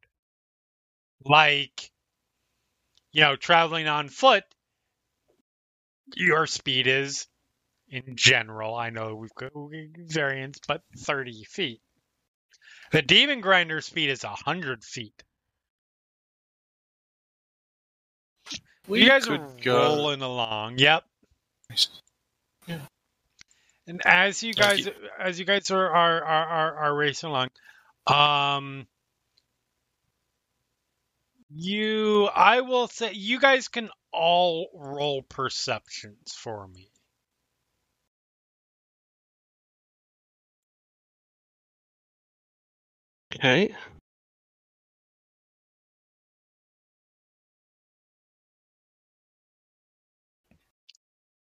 Like, 1.24 1.90
you 3.12 3.22
know, 3.22 3.36
traveling 3.36 3.88
on 3.88 4.08
foot, 4.08 4.44
your 6.16 6.46
speed 6.46 6.86
is, 6.86 7.26
in 7.88 8.16
general, 8.16 8.74
I 8.74 8.90
know 8.90 9.16
we've 9.16 9.34
got 9.34 9.52
variants, 10.08 10.60
but 10.66 10.82
30 10.98 11.44
feet. 11.44 11.80
The 12.92 13.02
Demon 13.02 13.40
Grinder 13.40 13.80
speed 13.80 14.10
is 14.10 14.24
100 14.24 14.84
feet. 14.84 15.22
We 18.88 19.02
you 19.02 19.08
guys 19.08 19.26
could 19.26 19.40
are 19.40 19.48
go- 19.62 19.96
rolling 19.96 20.22
along. 20.22 20.78
Yep. 20.78 21.04
Yeah. 22.66 22.80
And 23.86 24.00
as 24.04 24.42
you 24.42 24.54
Thank 24.54 24.84
guys 24.84 24.88
as 25.18 25.38
you 25.38 25.44
guys 25.44 25.70
are 25.70 25.88
are, 25.90 26.24
are, 26.24 26.46
are, 26.46 26.76
are 26.76 26.94
racing 26.94 27.30
along, 27.30 27.50
um 28.06 28.86
you 31.50 32.26
I 32.34 32.62
will 32.62 32.88
say 32.88 33.12
you 33.12 33.40
guys 33.40 33.68
can 33.68 33.90
all 34.12 34.70
roll 34.74 35.22
perceptions 35.22 36.32
for 36.32 36.66
me. 36.66 36.90
Okay. 43.34 43.74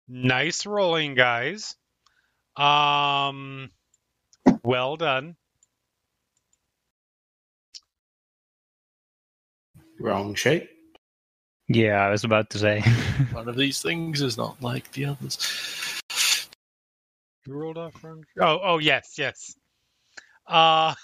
Nice 0.07 0.65
rolling, 0.67 1.15
guys. 1.15 1.75
Um, 2.57 3.71
well 4.63 4.97
done. 4.97 5.37
Wrong 10.01 10.33
shape. 10.33 10.67
Yeah, 11.67 12.05
I 12.05 12.09
was 12.09 12.23
about 12.23 12.49
to 12.51 12.59
say. 12.59 12.81
One 13.31 13.47
of 13.47 13.55
these 13.55 13.81
things 13.81 14.21
is 14.21 14.35
not 14.35 14.61
like 14.61 14.91
the 14.93 15.05
others. 15.05 15.37
You 17.45 17.53
rolled 17.53 17.77
off 17.77 18.03
wrong. 18.03 18.23
Oh, 18.39 18.59
oh 18.63 18.77
yes, 18.79 19.15
yes. 19.17 19.55
Uh, 20.47 20.95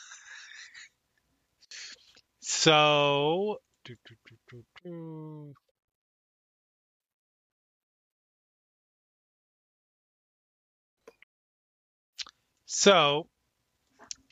so. 2.41 3.57
do, 3.85 3.95
do, 4.05 4.15
do, 4.25 4.35
do, 4.49 4.63
do. 4.83 5.53
So, 12.65 13.27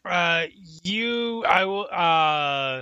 uh, 0.03 0.45
you, 0.83 1.45
I 1.45 1.65
will, 1.65 1.87
uh, 1.91 2.81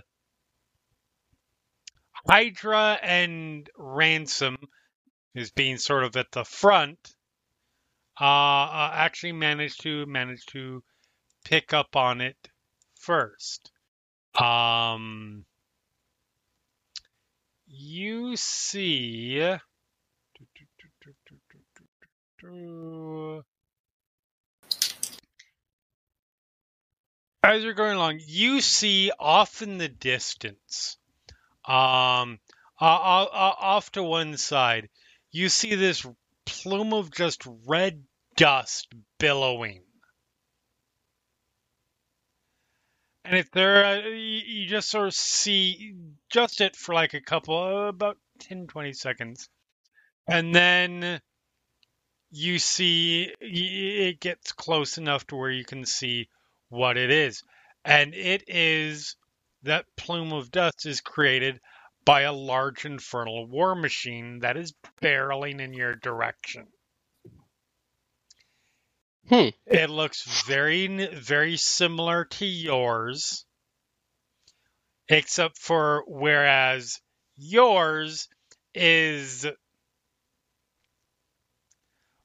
Hydra 2.27 2.99
and 3.01 3.69
Ransome, 3.77 4.57
is 5.35 5.51
being 5.51 5.77
sort 5.77 6.03
of 6.03 6.15
at 6.15 6.31
the 6.31 6.45
front, 6.45 7.15
uh, 8.19 8.23
uh, 8.23 8.91
actually 8.93 9.31
managed 9.31 9.81
to 9.81 10.05
manage 10.05 10.45
to 10.47 10.83
pick 11.43 11.73
up 11.73 11.95
on 11.95 12.21
it 12.21 12.37
first. 12.95 13.71
Um, 14.39 15.45
you 17.67 18.35
see. 18.37 19.39
As 27.45 27.61
you're 27.63 27.73
going 27.73 27.95
along, 27.95 28.19
you 28.25 28.61
see 28.61 29.11
off 29.19 29.61
in 29.61 29.77
the 29.77 29.89
distance, 29.89 30.97
um, 31.65 32.39
uh, 32.79 32.85
uh, 32.85 33.55
off 33.59 33.91
to 33.93 34.03
one 34.03 34.37
side, 34.37 34.89
you 35.31 35.49
see 35.49 35.75
this 35.75 36.05
plume 36.45 36.93
of 36.93 37.11
just 37.11 37.43
red 37.65 38.03
dust 38.35 38.93
billowing. 39.19 39.83
And 43.25 43.37
if 43.37 43.51
there, 43.51 43.85
uh, 43.85 44.07
you, 44.07 44.41
you 44.45 44.67
just 44.67 44.89
sort 44.89 45.07
of 45.07 45.13
see 45.13 45.95
just 46.29 46.59
it 46.59 46.75
for 46.75 46.93
like 46.93 47.13
a 47.13 47.21
couple, 47.21 47.57
uh, 47.57 47.87
about 47.87 48.17
10, 48.39 48.67
20 48.67 48.93
seconds. 48.93 49.49
And 50.27 50.53
then 50.53 51.21
you 52.31 52.59
see 52.59 53.31
it 53.39 54.19
gets 54.19 54.51
close 54.51 54.97
enough 54.97 55.27
to 55.27 55.35
where 55.35 55.51
you 55.51 55.63
can 55.63 55.85
see 55.85 56.29
what 56.69 56.97
it 56.97 57.11
is. 57.11 57.43
And 57.85 58.13
it 58.13 58.43
is 58.47 59.15
that 59.63 59.85
plume 59.95 60.33
of 60.33 60.51
dust 60.51 60.85
is 60.85 61.01
created 61.01 61.59
by 62.05 62.21
a 62.21 62.33
large 62.33 62.85
infernal 62.85 63.47
war 63.47 63.75
machine 63.75 64.39
that 64.39 64.57
is 64.57 64.73
barreling 65.01 65.61
in 65.61 65.73
your 65.73 65.95
direction. 65.95 66.67
Hmm. 69.29 69.49
It 69.65 69.89
looks 69.89 70.43
very, 70.45 70.87
very 71.15 71.55
similar 71.55 72.25
to 72.25 72.45
yours, 72.45 73.45
except 75.07 75.57
for 75.57 76.03
whereas 76.07 76.99
yours 77.37 78.27
is, 78.75 79.47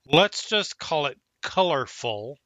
let's 0.07 0.49
just 0.49 0.77
call 0.79 1.07
it 1.07 1.19
colorful. 1.41 2.37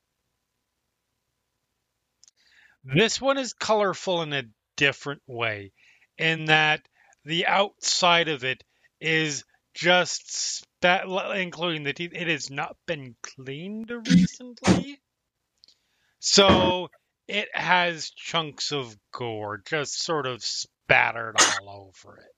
This 2.84 3.20
one 3.20 3.38
is 3.38 3.54
colorful 3.54 4.20
in 4.22 4.32
a 4.34 4.42
different 4.76 5.22
way, 5.26 5.72
in 6.18 6.46
that 6.46 6.86
the 7.24 7.46
outside 7.46 8.28
of 8.28 8.44
it 8.44 8.64
is 9.00 9.44
just 9.74 10.66
that, 10.80 11.06
including 11.36 11.84
the 11.84 11.92
teeth. 11.92 12.12
It 12.14 12.28
has 12.28 12.50
not 12.50 12.76
been 12.86 13.14
cleaned 13.22 13.90
recently, 13.90 15.00
so 16.18 16.90
it 17.28 17.48
has 17.54 18.10
chunks 18.10 18.72
of 18.72 18.96
gore 19.12 19.62
just 19.64 20.02
sort 20.02 20.26
of 20.26 20.42
spattered 20.42 21.36
all 21.38 21.92
over 22.04 22.18
it. 22.18 22.34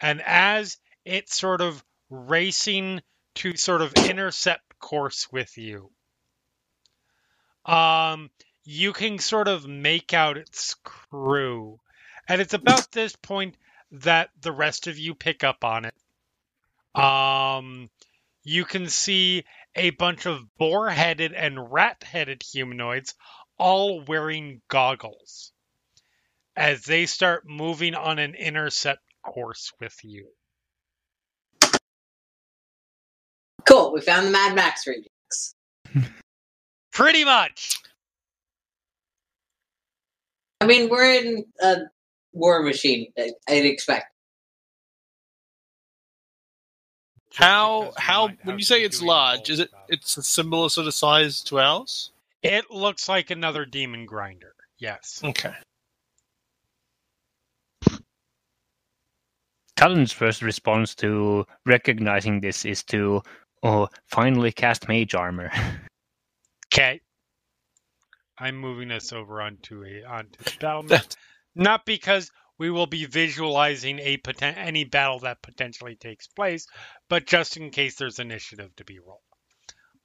And 0.00 0.22
as 0.24 0.78
it's 1.04 1.36
sort 1.36 1.60
of 1.60 1.84
racing 2.08 3.02
to 3.36 3.56
sort 3.56 3.82
of 3.82 3.92
intercept 3.94 4.78
course 4.78 5.30
with 5.30 5.56
you, 5.58 5.90
um, 7.66 8.30
you 8.64 8.92
can 8.92 9.18
sort 9.18 9.48
of 9.48 9.66
make 9.66 10.12
out 10.12 10.36
its 10.36 10.74
crew. 10.84 11.80
And 12.28 12.40
it's 12.40 12.54
about 12.54 12.92
this 12.92 13.16
point 13.16 13.56
that 13.92 14.30
the 14.40 14.52
rest 14.52 14.86
of 14.86 14.98
you 14.98 15.14
pick 15.14 15.42
up 15.42 15.64
on 15.64 15.84
it. 15.84 15.94
Um, 17.00 17.90
you 18.44 18.64
can 18.64 18.88
see 18.88 19.44
a 19.74 19.90
bunch 19.90 20.26
of 20.26 20.42
boar 20.56 20.88
headed 20.90 21.32
and 21.32 21.72
rat 21.72 22.02
headed 22.04 22.42
humanoids 22.42 23.14
all 23.58 24.02
wearing 24.02 24.62
goggles 24.68 25.52
as 26.56 26.82
they 26.84 27.06
start 27.06 27.44
moving 27.46 27.94
on 27.94 28.18
an 28.18 28.34
intercept 28.34 29.02
course 29.22 29.72
with 29.80 29.96
you. 30.02 30.28
Cool. 33.66 33.92
We 33.92 34.00
found 34.00 34.26
the 34.26 34.30
Mad 34.30 34.54
Max 34.54 34.86
rejects. 34.86 35.54
Pretty 36.92 37.24
much. 37.24 37.78
I 40.60 40.66
mean, 40.66 40.88
we're 40.88 41.14
in 41.14 41.44
a 41.62 41.76
war 42.32 42.62
machine. 42.62 43.12
I- 43.18 43.32
I'd 43.48 43.64
expect. 43.64 44.06
How 47.34 47.92
how 47.96 48.26
might 48.26 48.44
when 48.44 48.58
you 48.58 48.64
say 48.64 48.82
it's 48.82 49.00
large, 49.00 49.50
is 49.50 49.60
it 49.60 49.70
it's 49.88 50.16
a 50.16 50.22
similar 50.22 50.68
sort 50.68 50.88
of 50.88 50.94
size 50.94 51.42
to 51.44 51.60
ours? 51.60 52.10
It 52.42 52.70
looks 52.70 53.08
like 53.08 53.30
another 53.30 53.64
demon 53.64 54.04
grinder. 54.04 54.54
Yes. 54.78 55.20
Okay. 55.22 55.54
Talon's 59.76 60.12
first 60.12 60.42
response 60.42 60.94
to 60.96 61.46
recognizing 61.64 62.40
this 62.40 62.64
is 62.64 62.82
to, 62.84 63.22
oh, 63.62 63.88
finally 64.06 64.52
cast 64.52 64.88
mage 64.88 65.14
armor. 65.14 65.50
Okay. 66.72 67.00
I'm 68.40 68.56
moving 68.56 68.90
us 68.90 69.12
over 69.12 69.42
onto 69.42 69.84
a 69.84 70.04
onto 70.04 70.42
the 70.44 70.52
battle 70.60 70.82
map. 70.84 71.06
Not 71.54 71.86
because 71.86 72.30
we 72.58 72.70
will 72.70 72.86
be 72.86 73.06
visualizing 73.06 73.98
a 74.00 74.18
poten- 74.18 74.56
any 74.56 74.84
battle 74.84 75.20
that 75.20 75.42
potentially 75.42 75.96
takes 75.96 76.26
place, 76.28 76.66
but 77.08 77.26
just 77.26 77.56
in 77.56 77.70
case 77.70 77.96
there's 77.96 78.18
initiative 78.18 78.74
to 78.76 78.84
be 78.84 78.98
rolled. 79.00 79.20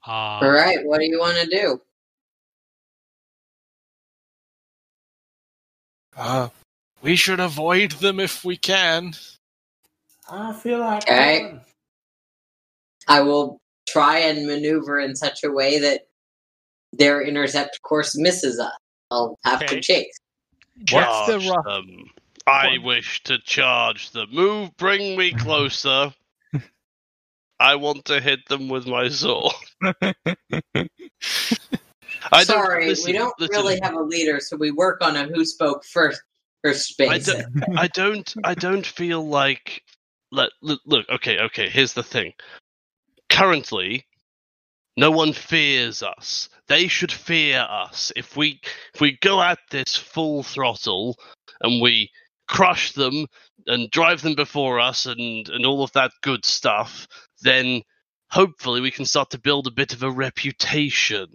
Um, 0.06 0.48
All 0.48 0.52
right. 0.52 0.84
What 0.84 1.00
do 1.00 1.06
you 1.06 1.18
want 1.18 1.38
to 1.38 1.46
do? 1.46 1.80
uh, 6.16 6.48
we 7.02 7.16
should 7.16 7.40
avoid 7.40 7.92
them 7.92 8.20
if 8.20 8.44
we 8.44 8.56
can. 8.56 9.14
I 10.30 10.52
feel 10.52 10.80
like 10.80 11.04
Okay. 11.04 11.58
I 13.08 13.20
will 13.22 13.60
try 13.88 14.18
and 14.18 14.46
maneuver 14.46 14.98
in 15.00 15.14
such 15.16 15.44
a 15.44 15.50
way 15.52 15.78
that 15.80 16.08
their 16.98 17.22
intercept 17.22 17.80
course 17.82 18.16
misses 18.16 18.58
us. 18.58 18.72
I'll 19.10 19.38
have 19.44 19.62
Okay. 19.62 19.76
to 19.76 19.80
chase. 19.80 20.18
What's 20.92 21.26
the 21.26 21.38
Charge 21.40 21.48
rough? 21.48 21.64
them. 21.64 22.10
I 22.46 22.78
wish 22.78 23.22
to 23.24 23.38
charge 23.40 24.10
them. 24.10 24.28
Move, 24.32 24.76
bring 24.76 25.16
me 25.16 25.32
closer. 25.32 26.12
I 27.58 27.74
want 27.74 28.04
to 28.06 28.20
hit 28.20 28.46
them 28.48 28.68
with 28.68 28.86
my 28.86 29.08
sword. 29.08 29.52
I 32.32 32.44
don't- 32.44 32.44
Sorry, 32.44 32.86
listen, 32.88 33.06
we 33.06 33.12
don't 33.18 33.34
listen, 33.40 33.56
really 33.56 33.80
have 33.82 33.94
a 33.94 34.00
leader, 34.02 34.40
so 34.40 34.56
we 34.56 34.70
work 34.70 34.98
on 35.02 35.16
a 35.16 35.24
who 35.24 35.44
spoke 35.44 35.84
first 35.84 36.20
first 36.62 36.94
I 37.00 37.06
basis. 37.08 37.34
don't, 37.44 37.78
I 37.78 37.86
don't. 37.88 38.34
I 38.44 38.54
don't 38.54 38.86
feel 38.86 39.26
like. 39.26 39.82
Let 40.32 40.50
look, 40.60 40.80
look. 40.86 41.08
Okay, 41.08 41.38
okay. 41.38 41.68
Here's 41.68 41.92
the 41.94 42.02
thing. 42.02 42.32
Currently, 43.30 44.04
no 44.96 45.10
one 45.10 45.32
fears 45.32 46.02
us. 46.02 46.48
They 46.68 46.88
should 46.88 47.12
fear 47.12 47.66
us. 47.68 48.12
If 48.16 48.36
we 48.36 48.60
if 48.94 49.00
we 49.00 49.18
go 49.20 49.40
at 49.42 49.58
this 49.70 49.96
full 49.96 50.42
throttle 50.42 51.16
and 51.60 51.80
we 51.82 52.10
crush 52.48 52.92
them 52.92 53.26
and 53.66 53.90
drive 53.90 54.22
them 54.22 54.34
before 54.34 54.80
us 54.80 55.06
and 55.06 55.48
and 55.48 55.66
all 55.66 55.82
of 55.82 55.92
that 55.92 56.12
good 56.22 56.44
stuff, 56.44 57.06
then 57.42 57.82
hopefully 58.30 58.80
we 58.80 58.90
can 58.90 59.04
start 59.04 59.30
to 59.30 59.38
build 59.40 59.66
a 59.66 59.70
bit 59.72 59.92
of 59.92 60.02
a 60.02 60.10
reputation. 60.10 61.28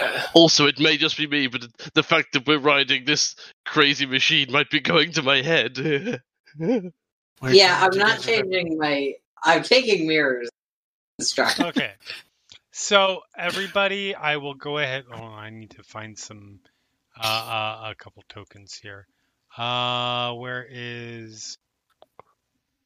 Uh. 0.00 0.22
Also, 0.34 0.66
it 0.66 0.80
may 0.80 0.96
just 0.96 1.16
be 1.16 1.26
me, 1.26 1.46
but 1.46 1.66
the 1.94 2.02
fact 2.02 2.32
that 2.32 2.46
we're 2.46 2.58
riding 2.58 3.04
this 3.04 3.36
crazy 3.64 4.06
machine 4.06 4.50
might 4.50 4.70
be 4.70 4.80
going 4.80 5.12
to 5.12 5.22
my 5.22 5.42
head. 5.42 6.20
Yeah, 7.42 7.78
I'm 7.82 7.98
not 7.98 8.22
get 8.22 8.26
rid 8.26 8.46
of- 8.46 8.52
changing 8.52 8.78
my. 8.78 9.12
I'm 9.44 9.62
taking 9.62 10.06
mirrors. 10.08 10.48
Strike. 11.20 11.58
Okay. 11.60 11.92
So 12.76 13.20
everybody, 13.38 14.16
I 14.16 14.36
will 14.36 14.54
go 14.54 14.78
ahead. 14.78 15.04
Oh, 15.12 15.22
I 15.22 15.50
need 15.50 15.70
to 15.70 15.84
find 15.84 16.18
some 16.18 16.58
uh, 17.16 17.22
uh 17.22 17.90
a 17.90 17.94
couple 17.94 18.24
tokens 18.28 18.74
here. 18.74 19.06
Uh, 19.56 20.32
where 20.32 20.66
is? 20.68 21.56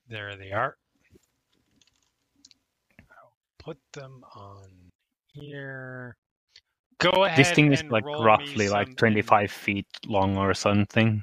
There 0.08 0.36
they 0.36 0.52
are. 0.52 0.76
I'll 3.10 3.32
put 3.58 3.78
them 3.94 4.22
on 4.36 4.68
here. 5.32 6.16
Go 6.98 7.24
ahead. 7.24 7.38
This 7.38 7.52
thing 7.52 7.72
is 7.72 7.80
and 7.80 7.90
like 7.90 8.04
roughly 8.04 8.68
like 8.68 8.94
25 8.96 9.50
feet 9.50 9.86
long 10.06 10.36
or 10.36 10.52
something. 10.52 11.22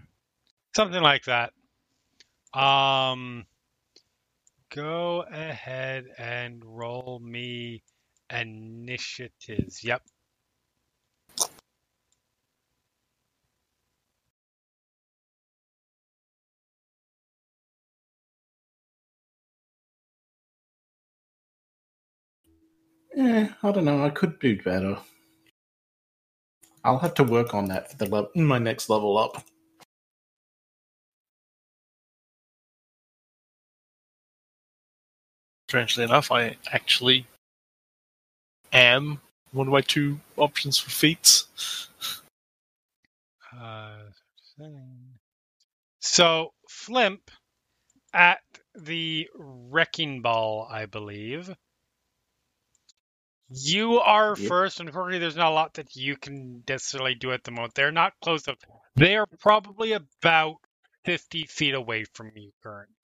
something 0.76 1.02
like 1.02 1.26
that. 1.26 1.52
Um, 2.60 3.46
go 4.74 5.26
ahead 5.32 6.06
and 6.18 6.64
roll 6.66 7.20
me 7.24 7.84
initiatives. 8.32 9.84
Yep. 9.84 10.04
Eh, 23.18 23.50
I 23.64 23.72
don't 23.72 23.86
know. 23.86 24.06
I 24.06 24.12
could 24.12 24.40
do 24.40 24.62
better. 24.64 24.98
I'll 26.84 27.00
have 27.00 27.16
to 27.16 27.24
work 27.24 27.54
on 27.54 27.68
that 27.70 27.92
for 27.92 27.98
the 27.98 28.10
le- 28.10 28.30
my 28.36 28.60
next 28.60 28.90
level 28.90 29.18
up. 29.18 29.44
Strangely 35.76 36.06
enough, 36.06 36.32
I 36.32 36.56
actually 36.72 37.28
am 38.72 39.20
one 39.52 39.68
of 39.68 39.74
my 39.74 39.82
two 39.82 40.22
options 40.38 40.78
for 40.80 40.90
feats. 40.90 41.48
Uh, 43.60 43.98
so 46.00 46.54
Flimp 46.70 47.30
at 48.14 48.40
the 48.74 49.28
wrecking 49.36 50.22
ball, 50.22 50.66
I 50.72 50.86
believe. 50.86 51.54
You 53.50 54.00
are 54.00 54.38
Yep. 54.38 54.38
first. 54.38 54.80
Unfortunately, 54.80 55.20
there's 55.20 55.36
not 55.36 55.52
a 55.52 55.56
lot 55.56 55.74
that 55.74 55.96
you 55.98 56.16
can 56.16 56.64
necessarily 56.70 57.16
do 57.16 57.34
at 57.34 57.44
the 57.44 57.52
moment. 57.52 57.76
They're 57.76 57.92
not 57.92 58.14
close 58.22 58.48
up. 58.48 58.60
They 58.96 59.18
are 59.18 59.28
probably 59.40 59.92
about 59.92 60.56
50 61.06 61.44
feet 61.46 61.74
away 61.76 62.06
from 62.14 62.32
you 62.36 62.52
currently. 62.64 62.95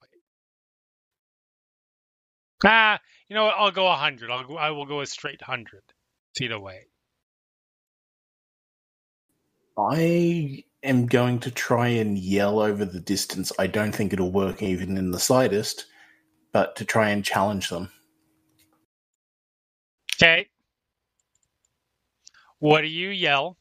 Ah, 2.64 3.00
you 3.28 3.34
know 3.34 3.44
what? 3.44 3.54
I'll 3.58 3.70
go 3.70 3.86
100. 3.86 4.30
I'll 4.30 4.44
go, 4.44 4.56
I 4.56 4.70
will 4.70 4.86
go 4.86 5.00
a 5.00 5.06
straight 5.06 5.40
100 5.40 5.82
feet 6.36 6.52
away. 6.52 6.86
I 9.78 10.64
am 10.82 11.06
going 11.06 11.40
to 11.40 11.50
try 11.50 11.88
and 11.88 12.18
yell 12.18 12.60
over 12.60 12.84
the 12.84 13.00
distance. 13.00 13.52
I 13.58 13.66
don't 13.66 13.94
think 13.94 14.12
it'll 14.12 14.30
work 14.30 14.62
even 14.62 14.96
in 14.96 15.10
the 15.10 15.18
slightest, 15.18 15.86
but 16.52 16.76
to 16.76 16.84
try 16.84 17.10
and 17.10 17.24
challenge 17.24 17.70
them. 17.70 17.90
Okay. 20.16 20.48
What 22.58 22.82
do 22.82 22.86
you 22.86 23.08
yell? 23.08 23.56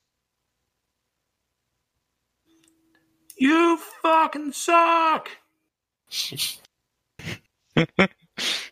You 3.38 3.80
fucking 4.03 4.52
suck! 4.52 5.30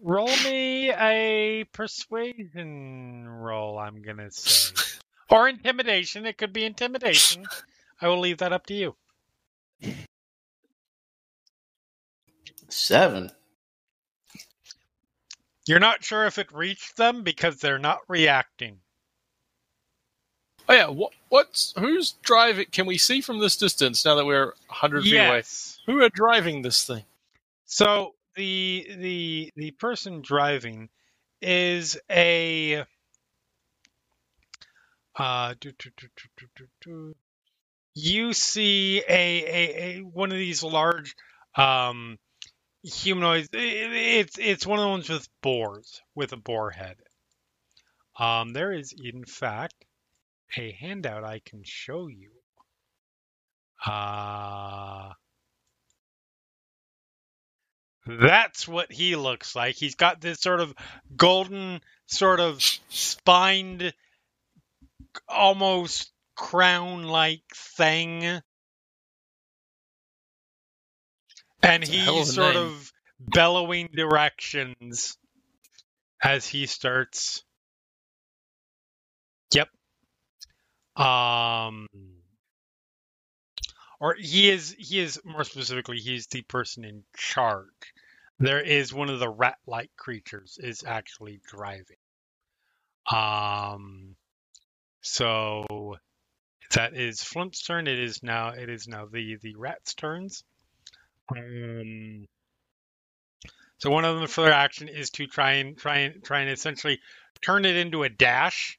Roll 0.01 0.27
me 0.43 0.91
a 0.91 1.65
persuasion 1.73 3.27
roll, 3.27 3.77
I'm 3.77 4.01
going 4.01 4.17
to 4.17 4.31
say. 4.31 4.75
or 5.29 5.49
intimidation. 5.49 6.25
It 6.25 6.37
could 6.37 6.53
be 6.53 6.65
intimidation. 6.65 7.45
I 8.01 8.07
will 8.07 8.19
leave 8.19 8.37
that 8.37 8.53
up 8.53 8.65
to 8.67 8.73
you. 8.73 8.95
Seven. 12.69 13.31
You're 15.67 15.79
not 15.79 16.03
sure 16.03 16.25
if 16.25 16.37
it 16.37 16.51
reached 16.51 16.97
them 16.97 17.23
because 17.23 17.57
they're 17.57 17.77
not 17.77 17.99
reacting. 18.07 18.79
Oh 20.67 20.73
yeah, 20.73 20.87
what, 20.87 21.11
what's 21.29 21.73
who's 21.77 22.13
driving? 22.21 22.67
Can 22.71 22.85
we 22.85 22.97
see 22.97 23.21
from 23.21 23.39
this 23.39 23.57
distance 23.57 24.05
now 24.05 24.15
that 24.15 24.25
we're 24.25 24.53
hundred 24.67 25.03
feet 25.03 25.15
away? 25.15 25.37
Yes. 25.37 25.79
Who 25.87 26.01
are 26.03 26.09
driving 26.09 26.61
this 26.61 26.85
thing? 26.85 27.03
So 27.65 28.13
the 28.39 28.87
the 28.97 29.51
the 29.57 29.71
person 29.71 30.21
driving 30.21 30.87
is 31.41 31.99
a 32.09 32.85
uh 35.17 35.53
do, 35.59 35.73
do, 35.77 35.89
do, 36.81 37.15
you 37.95 38.31
see 38.31 38.99
a, 38.99 39.43
a, 39.43 39.97
a 39.97 39.99
one 39.99 40.31
of 40.31 40.37
these 40.37 40.63
large 40.63 41.15
um 41.55 42.17
humanoids. 42.81 43.49
It's 43.51 44.37
it's 44.39 44.65
one 44.65 44.79
of 44.79 44.83
the 44.83 44.89
ones 44.89 45.09
with 45.09 45.27
boars 45.41 46.01
with 46.15 46.31
a 46.31 46.37
boar 46.37 46.71
head. 46.71 46.95
Um 48.17 48.53
there 48.53 48.71
is 48.71 48.93
in 48.97 49.25
fact 49.25 49.75
a 50.57 50.71
handout 50.71 51.25
i 51.25 51.39
can 51.39 51.63
show 51.65 52.07
you. 52.07 52.31
Uh 53.85 55.11
That's 58.09 58.67
what 58.67 58.91
he 58.91 59.15
looks 59.15 59.55
like. 59.55 59.75
He's 59.75 59.95
got 59.95 60.19
this 60.21 60.39
sort 60.39 60.61
of 60.61 60.73
golden, 61.15 61.81
sort 62.07 62.39
of 62.39 62.61
spined, 62.89 63.93
almost 65.27 66.11
crown 66.35 67.03
like 67.03 67.43
thing. 67.53 68.41
And 71.63 71.83
It's 71.83 71.89
a 71.89 71.97
hell 71.97 72.21
of 72.21 72.27
he's 72.27 72.33
sort 72.33 72.55
name. 72.55 72.57
of 72.57 72.91
bellowing 73.19 73.89
directions 73.93 75.17
as 76.23 76.47
he 76.47 76.65
starts. 76.65 77.43
Yep. 79.53 79.69
Um 80.95 81.87
or 83.99 84.15
he 84.15 84.49
is 84.49 84.75
he 84.77 84.99
is 84.99 85.19
more 85.25 85.43
specifically 85.43 85.97
he's 85.99 86.27
the 86.27 86.41
person 86.43 86.83
in 86.85 87.03
charge 87.15 87.93
there 88.39 88.61
is 88.61 88.93
one 88.93 89.09
of 89.09 89.19
the 89.19 89.29
rat-like 89.29 89.91
creatures 89.97 90.57
is 90.61 90.83
actually 90.85 91.41
driving. 91.45 91.97
Um 93.11 94.15
so 95.01 95.97
that 96.73 96.93
is 96.93 97.23
flimp's 97.23 97.61
turn. 97.63 97.87
It 97.87 97.99
is 97.99 98.21
now 98.23 98.49
it 98.49 98.69
is 98.69 98.87
now 98.87 99.05
the 99.05 99.37
the 99.41 99.55
rat's 99.55 99.93
turns. 99.93 100.43
Um 101.35 102.27
so 103.79 103.89
one 103.89 104.05
of 104.05 104.17
them 104.17 104.27
for 104.27 104.41
their 104.41 104.53
action 104.53 104.89
is 104.89 105.09
to 105.11 105.27
try 105.27 105.53
and 105.53 105.77
try 105.77 105.99
and 105.99 106.23
try 106.23 106.41
and 106.41 106.49
essentially 106.49 106.99
turn 107.41 107.65
it 107.65 107.75
into 107.75 108.03
a 108.03 108.09
dash. 108.09 108.77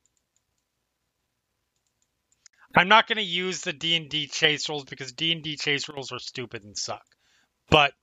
I'm 2.77 2.89
not 2.89 3.09
going 3.09 3.17
to 3.17 3.23
use 3.23 3.63
the 3.63 3.73
D&D 3.73 4.29
chase 4.29 4.69
rules 4.69 4.85
because 4.85 5.11
D&D 5.13 5.57
chase 5.57 5.89
rules 5.89 6.13
are 6.13 6.21
stupid 6.21 6.63
and 6.63 6.79
suck. 6.79 7.03
But 7.69 7.95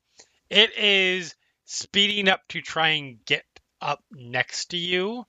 it 0.49 0.77
is 0.77 1.35
speeding 1.67 2.29
up 2.29 2.41
to 2.47 2.61
try 2.61 2.89
and 2.91 3.23
get 3.25 3.43
up 3.81 4.03
next 4.11 4.71
to 4.71 4.77
you. 4.77 5.25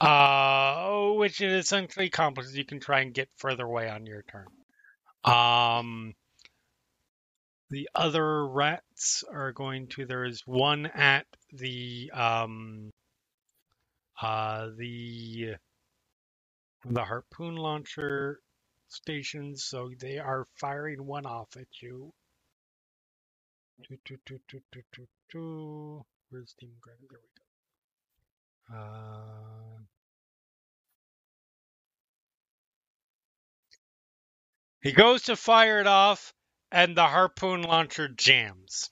Uh, 0.00 1.10
which 1.14 1.40
it 1.40 1.52
essentially 1.52 2.06
accomplishes. 2.06 2.56
You 2.56 2.64
can 2.64 2.80
try 2.80 3.00
and 3.00 3.12
get 3.12 3.28
further 3.36 3.64
away 3.64 3.88
on 3.90 4.06
your 4.06 4.22
turn. 4.22 4.46
Um, 5.24 6.14
the 7.70 7.88
other 7.94 8.46
rats 8.46 9.24
are 9.30 9.52
going 9.52 9.88
to. 9.88 10.06
There 10.06 10.24
is 10.24 10.42
one 10.46 10.86
at 10.86 11.26
the 11.52 12.10
um, 12.14 12.90
uh, 14.22 14.68
the 14.78 15.56
the 16.84 17.04
harpoon 17.04 17.56
launcher 17.56 18.40
stations, 18.88 19.64
so 19.64 19.90
they 19.98 20.18
are 20.18 20.46
firing 20.56 21.04
one 21.04 21.26
off 21.26 21.56
at 21.56 21.66
you. 21.82 21.82
Do, 21.82 21.84
do, 21.84 21.84
do, 21.84 21.84
do, 21.84 21.84
do, 21.84 21.84
do, 21.84 21.90
do. 21.90 22.12
Where's 26.30 26.54
Demon 26.58 26.76
Grinder? 26.80 27.06
There 27.10 27.20
we 27.20 27.28
go. 28.72 28.76
Uh, 28.76 29.78
he 34.82 34.92
goes 34.92 35.22
to 35.24 35.36
fire 35.36 35.80
it 35.80 35.86
off, 35.86 36.34
and 36.70 36.96
the 36.96 37.06
harpoon 37.06 37.62
launcher 37.62 38.08
jams. 38.08 38.90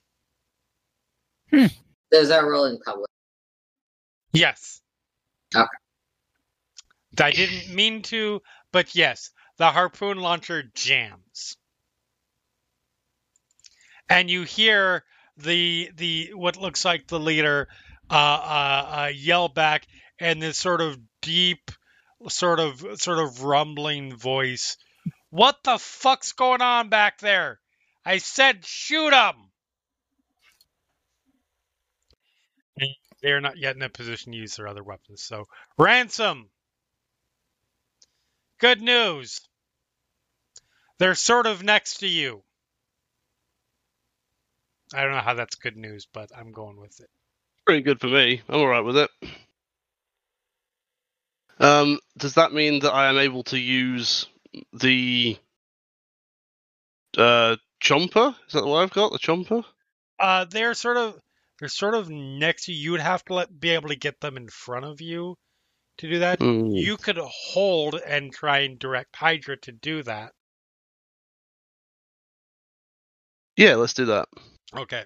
Those 2.11 2.31
are 2.31 2.49
rolling 2.49 2.79
public. 2.85 3.11
Yes. 4.33 4.81
Okay. 5.55 5.67
I 7.19 7.31
didn't 7.33 7.75
mean 7.75 8.03
to, 8.03 8.43
but 8.73 8.95
yes, 8.95 9.31
the 9.59 9.71
harpoon 9.71 10.19
launcher 10.19 10.63
jams. 10.75 11.57
And 14.09 14.31
you 14.31 14.43
hear 14.45 15.05
the 15.37 15.91
the 15.97 16.31
what 16.35 16.57
looks 16.57 16.85
like 16.85 17.07
the 17.07 17.21
leader 17.21 17.69
uh, 18.11 18.15
uh, 18.15 18.97
uh, 18.99 19.13
yell 19.15 19.49
back, 19.49 19.87
and 20.19 20.41
this 20.41 20.59
sort 20.59 20.81
of 20.81 20.99
deep, 21.23 21.71
sort 22.29 22.61
of 22.61 22.85
sort 23.01 23.19
of 23.19 23.43
rumbling 23.43 24.17
voice. 24.17 24.77
What 25.31 25.59
the 25.65 25.79
fuck's 25.79 26.33
going 26.33 26.63
on 26.63 26.89
back 26.89 27.19
there? 27.19 27.61
I 28.05 28.19
said 28.19 28.65
shoot 28.65 29.11
them. 29.11 29.35
They're 33.23 33.41
not 33.41 33.57
yet 33.57 33.75
in 33.75 33.83
a 33.83 33.89
position 33.89 34.33
to 34.33 34.39
use 34.39 34.57
their 34.57 34.69
other 34.69 34.85
weapons. 34.85 35.23
So 35.23 35.47
Ransome. 35.79 36.49
Good 38.59 38.81
news. 38.81 39.41
They're 40.99 41.15
sort 41.15 41.47
of 41.47 41.63
next 41.63 41.99
to 41.99 42.07
you. 42.07 42.43
I 44.95 45.03
don't 45.03 45.13
know 45.13 45.21
how 45.21 45.35
that's 45.35 45.57
good 45.57 45.77
news, 45.77 46.07
but 46.13 46.31
I'm 46.37 46.53
going 46.53 46.81
with 46.81 47.01
it. 47.01 47.11
Pretty 47.65 47.83
good 47.83 48.01
for 48.01 48.07
me. 48.07 48.43
I'm 48.49 48.61
all 48.61 48.69
right 48.69 48.85
with 48.85 48.97
it. 48.97 49.11
Um, 51.59 51.99
does 52.17 52.35
that 52.35 52.53
mean 52.53 52.81
that 52.81 52.93
I 52.93 53.09
am 53.09 53.19
able 53.19 53.43
to 53.45 53.59
use 53.59 54.27
the 54.73 55.37
uh, 57.17 57.57
chomper? 57.83 58.35
Is 58.47 58.53
that 58.53 58.67
what 58.67 58.83
I've 58.83 58.93
got? 58.93 59.13
The 59.13 59.19
chomper? 59.19 59.65
Uh, 60.19 60.45
they're 60.45 60.75
sort 60.75 60.97
of 60.97 61.19
they're 61.59 61.69
sort 61.69 61.95
of 61.95 62.11
next 62.11 62.67
to 62.67 62.73
you. 62.73 62.79
You 62.79 62.91
would 62.93 63.01
have 63.01 63.25
to 63.27 63.35
let, 63.35 63.61
be 63.61 63.71
able 63.71 63.89
to 63.89 63.97
get 63.97 64.21
them 64.21 64.37
in 64.37 64.49
front 64.49 64.85
of 64.85 65.01
you 65.01 65.37
to 65.99 66.09
do 66.09 66.19
that. 66.21 66.41
Hmm. 66.41 66.71
You 66.71 66.97
could 66.97 67.19
hold 67.19 67.95
and 67.95 68.33
try 68.33 68.61
and 68.61 68.79
direct 68.79 69.17
Hydra 69.17 69.57
to 69.59 69.73
do 69.73 70.03
that. 70.03 70.33
Yeah, 73.57 73.77
let's 73.77 73.95
do 73.95 74.05
that. 74.07 74.29
Okay. 74.77 75.05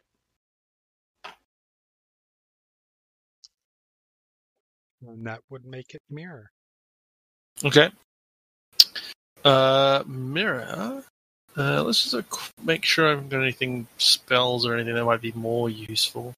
And 5.07 5.27
that 5.27 5.41
would 5.49 5.65
make 5.65 5.95
it 5.95 6.03
mirror. 6.11 6.51
Okay. 7.65 7.91
Uh, 9.45 10.03
mirror. 10.07 11.03
Uh, 11.57 11.83
let's 11.83 12.03
just 12.05 12.15
uh, 12.15 12.23
make 12.65 12.85
sure 12.85 13.07
I 13.07 13.11
haven't 13.11 13.31
got 13.31 13.43
anything 13.43 13.87
spells 13.99 14.67
or 14.67 14.75
anything 14.75 14.95
that 14.95 15.05
might 15.05 15.21
be 15.23 15.33
more 15.33 15.71
useful. 15.71 16.35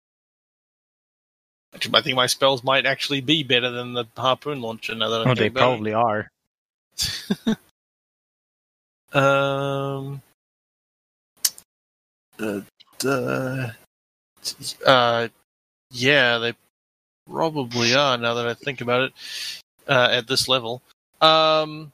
Actually, 1.74 1.98
I 1.98 2.02
think 2.02 2.16
my 2.16 2.26
spells 2.26 2.62
might 2.62 2.86
actually 2.86 3.20
be 3.20 3.42
better 3.42 3.70
than 3.70 3.94
the 3.94 4.04
harpoon 4.16 4.60
launcher 4.60 4.94
now 4.94 5.08
that 5.08 5.22
I'm 5.22 5.28
Oh, 5.28 5.34
they 5.34 5.48
thinking 5.50 5.56
it. 5.56 5.58
probably 5.58 5.92
are. 5.94 6.28
Um. 9.14 10.22
Uh, 12.38 12.62
uh, 13.04 13.70
uh, 14.86 15.28
yeah, 15.90 16.38
they 16.38 16.54
probably 17.30 17.94
are. 17.94 18.16
Now 18.18 18.34
that 18.34 18.46
I 18.46 18.54
think 18.54 18.80
about 18.80 19.02
it, 19.02 19.12
uh, 19.88 20.08
at 20.10 20.26
this 20.26 20.48
level. 20.48 20.82
Um, 21.20 21.92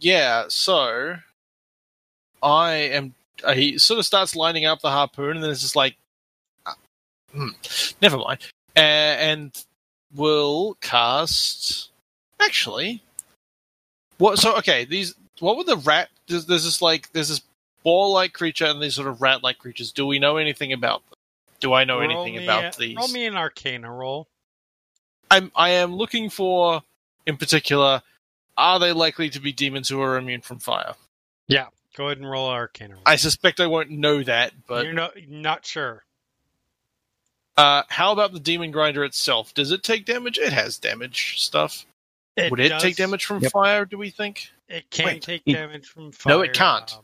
yeah. 0.00 0.44
So, 0.48 1.16
I 2.42 2.72
am. 2.72 3.14
Uh, 3.42 3.54
he 3.54 3.78
sort 3.78 3.98
of 3.98 4.06
starts 4.06 4.36
lining 4.36 4.64
up 4.64 4.80
the 4.80 4.90
harpoon, 4.90 5.36
and 5.36 5.42
then 5.42 5.50
it's 5.50 5.60
just 5.60 5.76
like, 5.76 5.96
uh, 6.66 6.72
hmm, 7.32 7.48
never 8.00 8.16
mind. 8.18 8.40
Uh, 8.76 8.80
and 8.80 9.64
will 10.14 10.76
cast. 10.80 11.90
Actually, 12.40 13.02
what? 14.18 14.38
So 14.38 14.56
okay, 14.58 14.84
these. 14.84 15.14
What 15.40 15.56
were 15.56 15.64
the 15.64 15.76
rat? 15.78 16.10
There's, 16.28 16.46
there's 16.46 16.64
this 16.64 16.80
like 16.80 17.10
there's 17.12 17.28
this 17.28 17.42
ball-like 17.84 18.32
creature 18.32 18.64
and 18.66 18.80
these 18.82 18.94
sort 18.96 19.08
of 19.08 19.20
rat-like 19.22 19.58
creatures. 19.58 19.92
Do 19.92 20.06
we 20.06 20.18
know 20.18 20.36
anything 20.38 20.72
about 20.72 21.02
them? 21.08 21.18
Do 21.60 21.72
I 21.72 21.84
know 21.84 22.00
Roll 22.00 22.10
anything 22.10 22.42
about 22.42 22.74
a- 22.74 22.78
these? 22.78 22.96
Roll 22.96 23.08
me 23.08 23.26
an 23.26 23.36
Arcana 23.36 23.90
roll. 23.92 24.26
I'm 25.30 25.50
I 25.54 25.70
am 25.70 25.94
looking 25.94 26.28
for, 26.30 26.82
in 27.26 27.36
particular, 27.36 28.02
are 28.56 28.78
they 28.78 28.92
likely 28.92 29.30
to 29.30 29.40
be 29.40 29.52
demons 29.52 29.88
who 29.88 30.00
are 30.00 30.16
immune 30.18 30.40
from 30.42 30.58
fire? 30.58 30.94
Yeah, 31.48 31.66
go 31.96 32.06
ahead 32.06 32.18
and 32.18 32.28
roll 32.30 32.48
an 32.48 32.54
Arcana 32.54 32.94
roll. 32.94 33.02
I 33.06 33.16
suspect 33.16 33.60
I 33.60 33.66
won't 33.66 33.90
know 33.90 34.22
that, 34.22 34.52
but 34.66 34.84
You're 34.84 34.92
not 34.94 35.12
not 35.28 35.64
sure. 35.64 36.04
uh, 37.56 37.84
how 37.88 38.12
about 38.12 38.32
the 38.32 38.40
demon 38.40 38.70
grinder 38.70 39.04
itself? 39.04 39.54
Does 39.54 39.70
it 39.72 39.82
take 39.82 40.04
damage? 40.04 40.38
It 40.38 40.52
has 40.52 40.78
damage 40.78 41.40
stuff. 41.40 41.86
Would 42.36 42.58
it 42.60 42.80
take 42.80 42.96
damage 42.96 43.24
from 43.24 43.40
Yep. 43.42 43.52
fire? 43.52 43.84
Do 43.84 43.96
we 43.96 44.10
think 44.10 44.50
It 44.68 44.90
can 44.90 45.06
Wait, 45.06 45.22
take 45.22 45.44
damage 45.44 45.86
from 45.86 46.10
fire. 46.10 46.34
No, 46.36 46.40
it 46.42 46.52
can't. 46.52 46.92
Um, 46.94 47.03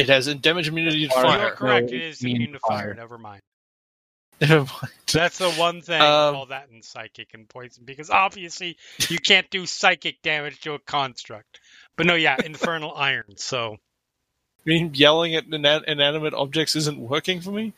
it 0.00 0.08
has 0.08 0.34
damage 0.36 0.68
immunity 0.68 1.06
to 1.06 1.14
Fire. 1.14 1.40
You're 1.40 1.50
correct. 1.50 1.90
No, 1.90 1.96
it 1.96 2.02
is 2.02 2.22
immune 2.22 2.36
immune 2.36 2.52
to 2.52 2.58
to 2.58 2.60
fire. 2.66 2.78
fire. 2.78 2.94
Never 2.94 3.18
mind. 3.18 3.42
Never 4.40 4.54
mind. 4.60 4.92
That's 5.12 5.38
the 5.38 5.50
one 5.50 5.82
thing. 5.82 6.00
Um, 6.00 6.34
all 6.34 6.46
that 6.46 6.68
in 6.72 6.82
psychic 6.82 7.34
and 7.34 7.46
poison, 7.46 7.84
because 7.84 8.08
obviously 8.08 8.78
you 9.10 9.18
can't 9.18 9.48
do 9.50 9.66
psychic 9.66 10.22
damage 10.22 10.60
to 10.62 10.72
a 10.72 10.78
construct. 10.78 11.60
But 11.96 12.06
no, 12.06 12.14
yeah, 12.14 12.36
infernal 12.42 12.94
iron. 12.96 13.36
So 13.36 13.74
I 13.74 14.62
mean, 14.64 14.92
yelling 14.94 15.34
at 15.34 15.44
ina- 15.52 15.82
inanimate 15.86 16.32
objects 16.32 16.74
isn't 16.76 16.98
working 16.98 17.42
for 17.42 17.50
me. 17.50 17.74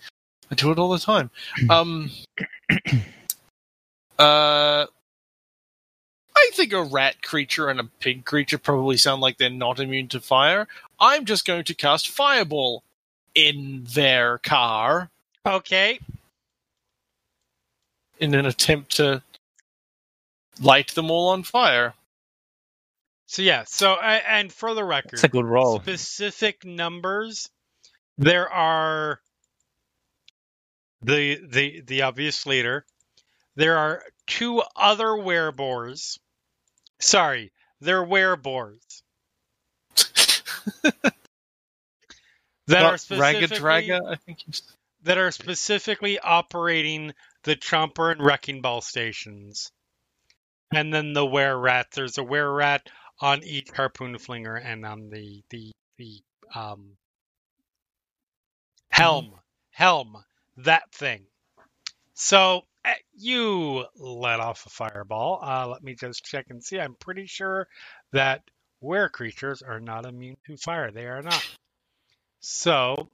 I 0.50 0.54
do 0.54 0.70
it 0.70 0.78
all 0.78 0.90
the 0.90 0.98
time. 0.98 1.30
Um, 1.68 2.10
uh, 4.18 4.86
I 6.44 6.50
think 6.54 6.72
a 6.72 6.82
rat 6.82 7.22
creature 7.22 7.68
and 7.68 7.78
a 7.78 7.84
pig 8.00 8.24
creature 8.24 8.58
probably 8.58 8.96
sound 8.96 9.22
like 9.22 9.38
they're 9.38 9.48
not 9.50 9.78
immune 9.78 10.08
to 10.08 10.20
fire. 10.20 10.66
I'm 10.98 11.24
just 11.24 11.44
going 11.46 11.64
to 11.64 11.74
cast 11.74 12.08
Fireball 12.08 12.82
in 13.34 13.84
their 13.94 14.38
car 14.38 15.08
okay, 15.46 16.00
in 18.18 18.34
an 18.34 18.44
attempt 18.46 18.96
to 18.96 19.22
light 20.60 20.88
them 20.94 21.10
all 21.10 21.28
on 21.30 21.42
fire. 21.44 21.94
so 23.26 23.42
yeah. 23.42 23.64
So 23.66 23.94
and 23.94 24.52
for 24.52 24.74
the 24.74 24.84
record, 24.84 25.14
It's 25.14 25.24
a 25.24 25.28
good 25.28 25.44
roll. 25.46 25.80
specific 25.80 26.64
numbers. 26.64 27.48
There 28.18 28.50
are 28.50 29.20
the 31.02 31.40
the 31.48 31.80
the 31.80 32.02
obvious 32.02 32.46
leader. 32.46 32.84
There 33.56 33.76
are 33.78 34.02
two 34.26 34.62
other 34.76 35.08
wereboars. 35.08 36.18
Sorry, 37.02 37.52
they're 37.80 38.04
wereboars 38.04 39.02
that 42.66 42.82
are 42.84 42.92
Raga 42.92 42.98
specifically 42.98 43.58
Draga, 43.58 44.12
I 44.12 44.16
think 44.16 44.38
that 45.02 45.18
are 45.18 45.30
specifically 45.32 46.18
operating 46.18 47.12
the 47.42 47.56
Chomper 47.56 48.12
and 48.12 48.24
Wrecking 48.24 48.62
Ball 48.62 48.80
stations. 48.80 49.72
And 50.72 50.94
then 50.94 51.12
the 51.12 51.26
were 51.26 51.58
rat. 51.58 51.88
There's 51.92 52.18
a 52.18 52.22
were 52.22 52.54
rat 52.54 52.88
on 53.20 53.42
each 53.42 53.70
harpoon 53.70 54.16
flinger 54.18 54.56
and 54.56 54.86
on 54.86 55.10
the 55.10 55.42
the 55.50 55.72
the 55.98 56.22
um 56.54 56.96
helm 58.90 59.34
helm 59.70 60.24
that 60.58 60.90
thing. 60.92 61.26
So 62.14 62.62
you 63.16 63.86
let 63.96 64.40
off 64.40 64.66
a 64.66 64.70
fireball. 64.70 65.40
Uh, 65.42 65.68
let 65.68 65.82
me 65.84 65.94
just 65.94 66.24
check 66.24 66.46
and 66.50 66.62
see. 66.62 66.80
I'm 66.80 66.94
pretty 66.96 67.26
sure 67.26 67.68
that 68.12 68.42
were 68.80 69.08
creatures 69.08 69.62
are 69.62 69.80
not 69.80 70.06
immune 70.06 70.36
to 70.46 70.56
fire. 70.56 70.90
They 70.90 71.06
are 71.06 71.22
not. 71.22 71.44
So 72.40 73.10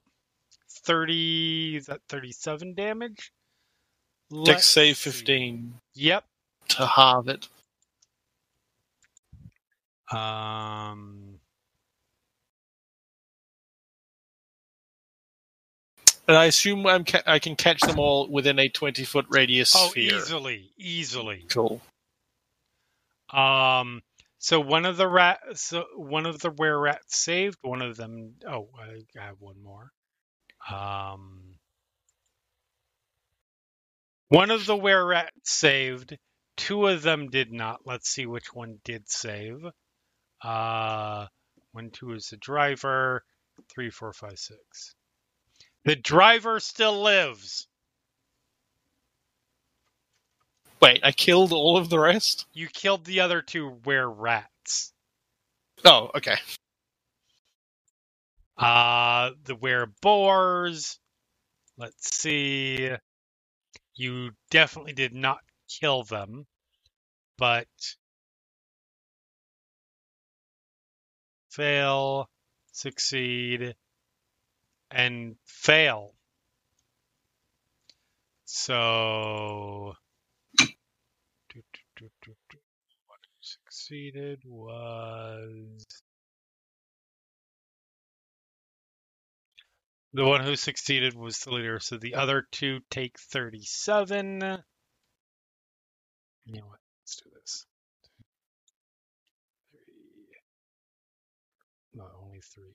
30 0.85 1.77
is 1.77 1.87
that 1.87 2.01
37 2.09 2.75
damage? 2.75 3.31
Dex 4.43 4.65
save 4.67 4.97
see. 4.97 5.33
15 5.37 5.75
Yep. 5.95 6.25
to 6.69 6.85
halve 6.87 7.27
it. 7.29 7.47
Um 10.11 11.28
And 16.29 16.37
I 16.37 16.45
assume 16.45 16.85
I'm 16.85 17.05
ca- 17.05 17.23
I 17.25 17.39
can 17.39 17.55
catch 17.55 17.81
them 17.81 17.97
all 17.97 18.29
within 18.29 18.59
a 18.59 18.69
20 18.69 19.03
foot 19.03 19.25
radius 19.29 19.73
oh 19.75 19.89
sphere. 19.89 20.15
easily, 20.15 20.71
easily. 20.77 21.47
Cool. 21.49 21.81
Um 23.33 24.03
so 24.37 24.59
one 24.59 24.85
of 24.85 24.95
the 24.95 25.07
rat 25.07 25.39
so 25.55 25.85
one 25.95 26.27
of 26.27 26.39
the 26.39 26.51
were 26.51 26.79
rats 26.79 27.17
saved, 27.17 27.57
one 27.63 27.81
of 27.81 27.97
them 27.97 28.35
oh, 28.47 28.69
I 28.79 29.01
I 29.19 29.25
have 29.25 29.37
one 29.39 29.59
more. 29.63 29.89
Um 30.69 31.55
one 34.27 34.51
of 34.51 34.67
the 34.67 34.75
were 34.75 35.03
rats 35.03 35.51
saved, 35.51 36.15
two 36.57 36.85
of 36.85 37.01
them 37.01 37.31
did 37.31 37.51
not. 37.51 37.79
Let's 37.87 38.07
see 38.07 38.27
which 38.27 38.53
one 38.53 38.77
did 38.83 39.09
save. 39.09 39.65
Uh 40.43 41.25
one 41.71 41.89
two 41.89 42.11
is 42.13 42.27
the 42.27 42.37
driver, 42.37 43.23
three, 43.67 43.89
four, 43.89 44.13
five, 44.13 44.37
six. 44.37 44.93
The 45.89 45.95
driver 45.95 46.59
still 46.59 47.01
lives. 47.01 47.67
Wait, 50.79 50.99
I 51.03 51.11
killed 51.11 51.51
all 51.51 51.77
of 51.77 51.89
the 51.89 51.97
rest? 51.97 52.45
You 52.53 52.67
killed 52.67 53.05
the 53.05 53.21
other 53.21 53.41
two 53.41 53.69
were 53.83 54.07
rats. 54.07 54.93
Oh, 55.83 56.11
okay. 56.13 56.35
Uh 58.55 59.31
the 59.45 59.55
were 59.55 59.87
boars 59.99 60.99
let's 61.79 62.15
see. 62.15 62.91
You 63.95 64.29
definitely 64.51 64.93
did 64.93 65.15
not 65.15 65.39
kill 65.67 66.03
them, 66.03 66.45
but 67.35 67.67
fail, 71.49 72.29
succeed, 72.73 73.75
and 74.91 75.35
fail. 75.45 76.13
So, 78.45 79.93
what 83.07 83.19
succeeded 83.41 84.41
was 84.45 85.85
the 90.13 90.25
one 90.25 90.43
who 90.43 90.55
succeeded 90.55 91.13
was 91.13 91.39
the 91.39 91.51
leader. 91.51 91.79
So 91.79 91.97
the 91.97 92.15
other 92.15 92.47
two 92.51 92.79
take 92.89 93.19
37. 93.19 94.41
You 96.45 96.61
know 96.61 96.65
what? 96.65 96.79
Let's 97.03 97.15
do 97.17 97.29
this. 97.39 97.65
Three. 99.71 100.41
No, 101.93 102.05
only 102.23 102.41
three. 102.41 102.73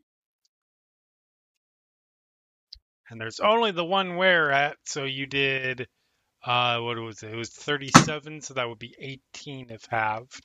And 3.14 3.20
there's 3.20 3.38
only 3.38 3.70
the 3.70 3.84
one 3.84 4.16
where 4.16 4.50
at, 4.50 4.76
so 4.86 5.04
you 5.04 5.26
did 5.26 5.86
uh 6.44 6.80
what 6.80 6.98
was 6.98 7.22
it? 7.22 7.32
It 7.32 7.36
was 7.36 7.50
37, 7.50 8.40
so 8.40 8.54
that 8.54 8.68
would 8.68 8.80
be 8.80 8.96
18 8.98 9.70
if 9.70 9.84
halved. 9.88 10.42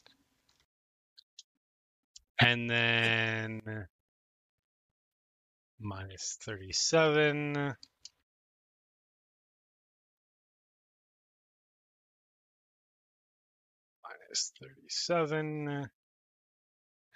And 2.40 2.70
then 2.70 3.88
minus 5.80 6.38
37. 6.44 7.54
Minus 7.54 7.76
37 14.62 15.90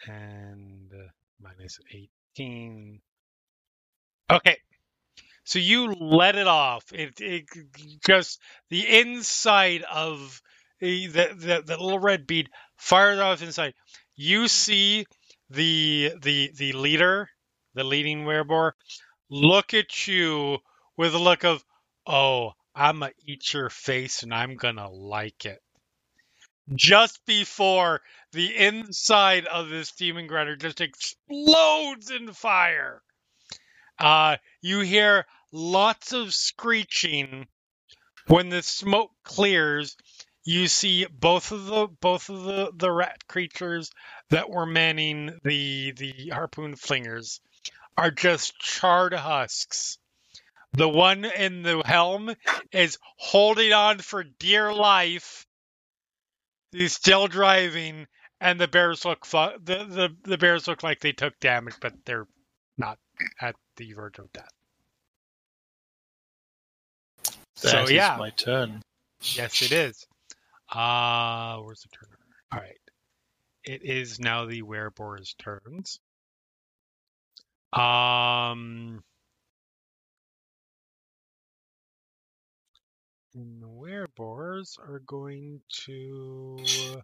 and 0.07 0.91
uh, 0.93 1.09
minus 1.39 1.79
18. 2.35 3.01
Okay. 4.31 4.57
So 5.43 5.59
you 5.59 5.93
let 5.93 6.35
it 6.35 6.47
off. 6.47 6.85
It, 6.93 7.19
it 7.19 7.45
just 8.05 8.39
the 8.69 8.99
inside 8.99 9.83
of 9.83 10.41
the, 10.79 11.07
the 11.07 11.63
the 11.65 11.77
little 11.77 11.99
red 11.99 12.27
bead 12.27 12.49
fired 12.77 13.19
off 13.19 13.41
inside. 13.41 13.73
You 14.15 14.47
see 14.47 15.05
the 15.49 16.13
the 16.21 16.51
the 16.55 16.73
leader, 16.73 17.29
the 17.73 17.83
leading 17.83 18.25
wereboar, 18.25 18.73
look 19.29 19.73
at 19.73 20.07
you 20.07 20.59
with 20.97 21.15
a 21.15 21.19
look 21.19 21.43
of, 21.43 21.63
oh, 22.07 22.53
I'm 22.75 22.99
gonna 22.99 23.11
eat 23.25 23.53
your 23.53 23.69
face 23.69 24.23
and 24.23 24.33
I'm 24.33 24.55
gonna 24.55 24.89
like 24.89 25.45
it. 25.45 25.59
Just 26.75 27.25
before 27.25 28.01
the 28.31 28.55
inside 28.55 29.45
of 29.47 29.69
this 29.69 29.91
demon 29.91 30.27
grinder 30.27 30.55
just 30.55 30.81
explodes 30.81 32.11
in 32.11 32.31
fire. 32.33 33.01
Uh, 33.99 34.37
you 34.61 34.79
hear 34.79 35.25
lots 35.51 36.13
of 36.13 36.33
screeching. 36.33 37.47
When 38.27 38.49
the 38.49 38.63
smoke 38.63 39.11
clears, 39.23 39.97
you 40.45 40.67
see 40.67 41.05
both 41.05 41.51
of 41.51 41.65
the 41.65 41.87
both 41.87 42.29
of 42.29 42.43
the, 42.43 42.71
the 42.75 42.91
rat 42.91 43.27
creatures 43.27 43.91
that 44.29 44.49
were 44.49 44.65
manning 44.65 45.39
the 45.43 45.91
the 45.91 46.29
harpoon 46.29 46.75
flingers 46.75 47.39
are 47.97 48.11
just 48.11 48.59
charred 48.59 49.13
husks. 49.13 49.97
The 50.73 50.89
one 50.89 51.23
in 51.25 51.61
the 51.61 51.83
helm 51.85 52.33
is 52.71 52.97
holding 53.17 53.73
on 53.73 53.99
for 53.99 54.23
dear 54.23 54.73
life. 54.73 55.45
He's 56.71 56.93
still 56.93 57.27
driving, 57.27 58.07
and 58.41 58.59
the 58.59 58.67
bears 58.67 59.05
look 59.05 59.25
fu- 59.25 59.59
the, 59.63 59.85
the 59.85 60.15
the 60.23 60.37
bears 60.37 60.67
look 60.67 60.81
like 60.81 60.99
they 60.99 61.11
took 61.11 61.39
damage, 61.39 61.75
but 61.79 61.93
they're 62.05 62.27
not 62.77 62.97
at 63.39 63.55
the 63.77 63.93
verge 63.93 64.19
of 64.19 64.31
death. 64.33 64.51
So 67.55 67.69
That 67.69 67.83
is 67.85 67.91
yeah, 67.91 68.15
my 68.17 68.29
turn. 68.31 68.81
yes, 69.21 69.61
it 69.61 69.71
is. 69.71 70.05
Uh 70.71 71.57
where's 71.57 71.81
the 71.81 71.89
turn? 71.89 72.09
All 72.51 72.59
right, 72.59 72.79
it 73.63 73.83
is 73.83 74.19
now 74.19 74.45
the 74.45 74.61
wereboar's 74.61 75.35
turns. 75.39 75.99
Um, 77.73 79.03
and 83.33 83.61
the 83.61 83.67
wereboars 83.67 84.77
are 84.79 85.01
going 85.07 85.61
to. 85.85 87.01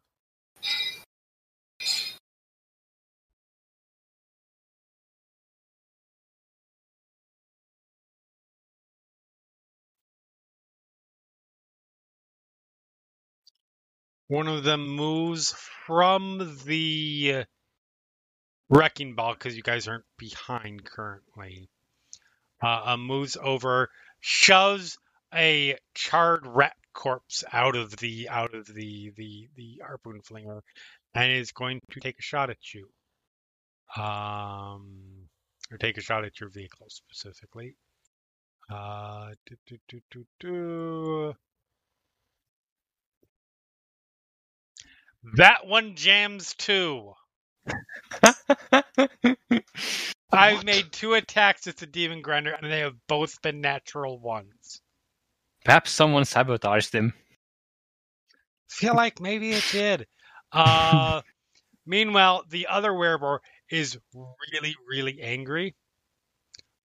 One 14.30 14.48
of 14.48 14.64
them 14.64 14.88
moves 14.88 15.54
from 15.88 16.56
the 16.66 17.46
wrecking 18.70 19.16
ball 19.16 19.34
because 19.34 19.58
you 19.58 19.64
guys 19.64 19.88
aren't 19.88 20.06
behind 20.20 20.86
currently. 20.86 21.68
Uh, 22.62 22.82
uh, 22.86 22.98
moves 22.98 23.38
over, 23.42 23.90
shoves 24.20 25.00
a 25.34 25.78
charred 25.96 26.46
rat 26.46 26.76
corpse 26.94 27.44
out 27.52 27.76
of 27.76 27.98
the 27.98 28.30
out 28.30 28.54
of 28.54 28.68
the 28.68 29.12
the 29.18 29.50
the 29.56 29.82
harpoon 29.84 30.22
flinger, 30.22 30.62
and 31.16 31.32
is 31.32 31.52
going 31.52 31.80
to 31.90 32.00
take 32.00 32.20
a 32.20 32.22
shot 32.22 32.52
at 32.52 32.74
you. 32.76 32.88
Um, 34.00 35.28
or 35.72 35.80
take 35.80 35.98
a 35.98 36.02
shot 36.02 36.24
at 36.24 36.40
your 36.40 36.50
vehicle 36.50 36.86
specifically. 36.90 37.78
Uh, 38.70 39.32
do, 39.48 39.56
do, 39.66 39.78
do, 39.88 40.02
do, 40.12 40.26
do. 40.40 41.36
That 45.36 45.68
one 45.68 45.96
jams 45.96 46.54
too. 46.56 47.14
I've 50.32 50.64
made 50.64 50.92
two 50.92 51.14
attacks 51.16 51.68
at 51.68 51.78
the 51.78 51.88
demon 51.88 52.22
grinder, 52.22 52.52
and 52.52 52.72
they 52.72 52.80
have 52.80 52.96
both 53.08 53.42
been 53.42 53.62
natural 53.62 54.20
ones. 54.20 54.82
Perhaps 55.66 55.92
someone 55.92 56.26
sabotaged 56.26 56.94
him. 56.94 57.14
Feel 58.70 58.96
like 58.96 59.20
maybe 59.20 59.52
it 59.52 59.66
did. 59.72 60.08
Uh, 60.52 61.22
meanwhile, 61.86 62.44
the 62.50 62.68
other 62.68 62.92
wereboar 62.92 63.40
is 63.70 63.98
really, 64.14 64.76
really 64.88 65.22
angry. 65.22 65.76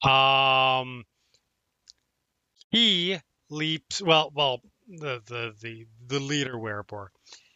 Um, 0.03 1.05
he 2.71 3.19
leaps. 3.49 4.03
Well, 4.03 4.33
well, 4.35 4.61
the 4.89 5.23
the 5.27 5.55
the 5.63 5.87
the 6.07 6.21
leader 6.21 6.55
wereboar. 6.55 7.09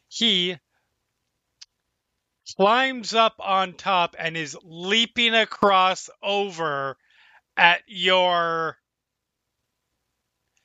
He 0.08 0.56
climbs 2.56 3.14
up 3.14 3.36
on 3.40 3.74
top 3.74 4.16
and 4.18 4.36
is 4.36 4.56
leaping 4.64 5.34
across 5.34 6.10
over 6.22 6.96
at 7.56 7.82
your 7.88 8.78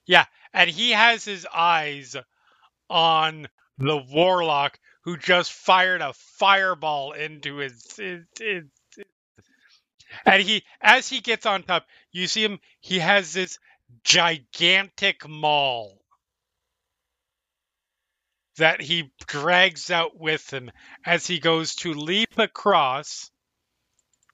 yeah 0.06 0.26
and 0.54 0.70
he 0.70 0.92
has 0.92 1.26
his 1.26 1.48
eyes 1.54 2.16
on 2.90 3.48
the 3.80 3.98
warlock 4.12 4.80
who 5.04 5.18
just 5.18 5.52
fired 5.54 6.02
a 6.02 6.14
fireball 6.14 7.14
into 7.14 7.58
his, 7.58 7.86
his, 7.98 8.24
his, 8.40 8.64
his- 8.96 9.06
and 10.26 10.44
he 10.44 10.64
as 10.82 11.10
he 11.10 11.22
gets 11.22 11.46
on 11.46 11.64
top 11.64 11.88
you 12.12 12.28
see 12.28 12.44
him 12.44 12.60
he 12.82 13.00
has 13.00 13.34
this 13.34 13.60
gigantic 14.04 15.28
maul 15.28 16.03
that 18.58 18.82
he 18.82 19.12
drags 19.28 19.90
out 19.92 20.18
with 20.20 20.52
him 20.52 20.72
as 21.06 21.26
he 21.26 21.40
goes 21.40 21.76
to 21.76 21.94
leap 21.94 22.38
across. 22.38 23.30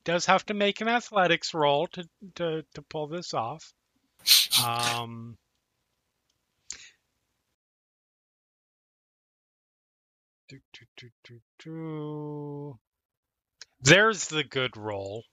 Does 0.03 0.25
have 0.25 0.45
to 0.47 0.53
make 0.53 0.81
an 0.81 0.87
athletics 0.87 1.53
roll 1.53 1.87
to 1.87 2.07
to, 2.35 2.63
to 2.73 2.81
pull 2.83 3.07
this 3.07 3.33
off. 3.33 3.73
Um, 4.65 5.37
do, 10.97 11.09
do, 11.23 11.39
do. 11.63 12.79
There's 13.81 14.27
the 14.27 14.43
good 14.43 14.75
roll. 14.75 15.23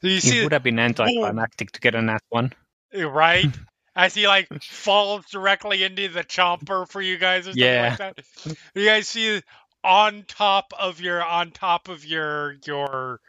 So 0.00 0.08
you 0.08 0.16
It 0.16 0.20
see, 0.20 0.42
would 0.42 0.52
have 0.52 0.62
been 0.62 0.78
anticlimactic 0.78 1.72
to 1.72 1.80
get 1.80 1.94
a 1.94 2.02
nat 2.02 2.22
one. 2.30 2.52
right? 2.94 3.46
As 3.98 4.14
he 4.14 4.28
like 4.28 4.50
falls 4.70 5.26
directly 5.26 5.84
into 5.84 6.08
the 6.08 6.24
chomper 6.24 6.88
for 6.88 7.02
you 7.02 7.18
guys 7.18 7.48
or 7.48 7.54
something 7.54 7.78
Yeah. 7.78 7.80
like 7.80 7.98
that. 7.98 8.18
You 8.74 8.86
guys 8.86 9.08
see 9.08 9.42
on 9.84 10.24
top 10.28 10.74
of 10.78 11.00
your 11.02 11.24
on 11.24 11.52
top 11.52 11.88
of 11.88 12.06
your 12.06 12.56
your 12.66 13.20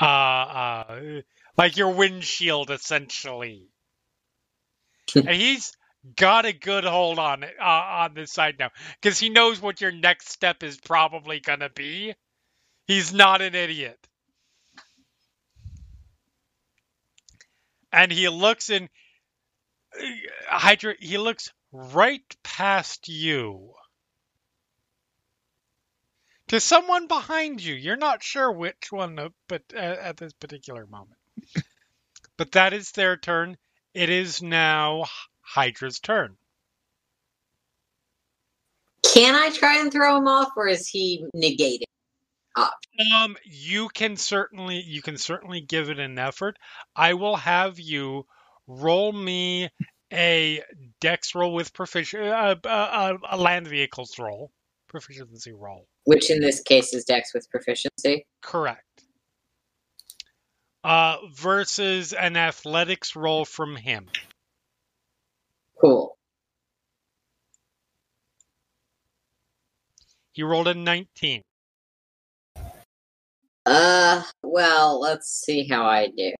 uh 0.00 0.04
uh 0.04 1.22
like 1.58 1.76
your 1.78 1.94
windshield 1.94 2.70
essentially. 2.70 3.68
and 5.26 5.36
he's 5.36 5.72
got 6.16 6.46
a 6.46 6.52
good 6.54 6.84
hold 6.84 7.18
on 7.18 7.44
it 7.44 7.54
uh, 7.60 7.64
on 7.64 8.14
this 8.14 8.32
side 8.32 8.56
now 8.58 8.70
because 9.02 9.18
he 9.20 9.30
knows 9.30 9.60
what 9.62 9.80
your 9.80 9.92
next 9.92 10.30
step 10.30 10.64
is 10.64 10.78
probably 10.78 11.40
gonna 11.40 11.70
be. 11.70 12.14
He's 12.86 13.12
not 13.14 13.42
an 13.42 13.54
idiot, 13.54 13.98
and 17.92 18.12
he 18.12 18.28
looks 18.28 18.70
in 18.70 18.84
uh, 18.84 18.88
Hydra. 20.48 20.94
He 20.98 21.18
looks 21.18 21.52
right 21.72 22.36
past 22.42 23.08
you 23.08 23.72
to 26.48 26.60
someone 26.60 27.06
behind 27.06 27.62
you. 27.62 27.74
You're 27.74 27.96
not 27.96 28.22
sure 28.22 28.50
which 28.50 28.90
one, 28.90 29.18
but 29.48 29.62
uh, 29.74 29.78
at 29.78 30.16
this 30.16 30.32
particular 30.32 30.86
moment. 30.86 31.18
but 32.36 32.52
that 32.52 32.72
is 32.72 32.92
their 32.92 33.16
turn. 33.16 33.56
It 33.94 34.10
is 34.10 34.42
now 34.42 35.06
Hydra's 35.40 36.00
turn. 36.00 36.36
Can 39.02 39.34
I 39.34 39.50
try 39.50 39.80
and 39.80 39.90
throw 39.90 40.18
him 40.18 40.28
off, 40.28 40.50
or 40.56 40.68
is 40.68 40.86
he 40.86 41.26
negated? 41.32 41.86
Um, 42.56 43.36
you 43.44 43.88
can 43.88 44.16
certainly 44.16 44.80
you 44.80 45.02
can 45.02 45.16
certainly 45.16 45.60
give 45.60 45.88
it 45.88 45.98
an 45.98 46.18
effort. 46.18 46.58
I 46.96 47.14
will 47.14 47.36
have 47.36 47.78
you 47.78 48.26
roll 48.68 49.12
me 49.12 49.70
a 50.12 50.62
dex 51.00 51.34
roll 51.34 51.52
with 51.52 51.72
proficiency, 51.72 52.28
uh, 52.28 52.54
uh, 52.64 53.16
a 53.30 53.36
land 53.36 53.66
vehicles 53.66 54.18
roll, 54.18 54.52
proficiency 54.88 55.52
roll. 55.52 55.86
Which 56.04 56.30
in 56.30 56.40
this 56.40 56.62
case 56.62 56.94
is 56.94 57.04
Dex 57.04 57.34
with 57.34 57.50
proficiency. 57.50 58.26
Correct. 58.40 58.82
Uh, 60.84 61.16
versus 61.34 62.12
an 62.12 62.36
athletics 62.36 63.16
roll 63.16 63.44
from 63.44 63.76
him. 63.76 64.06
Cool. 65.80 66.16
He 70.32 70.42
rolled 70.42 70.68
a 70.68 70.74
19. 70.74 71.42
Uh, 73.66 74.22
well, 74.42 75.00
let's 75.00 75.28
see 75.28 75.68
how 75.68 75.84
I 75.84 76.08
do. 76.16 76.32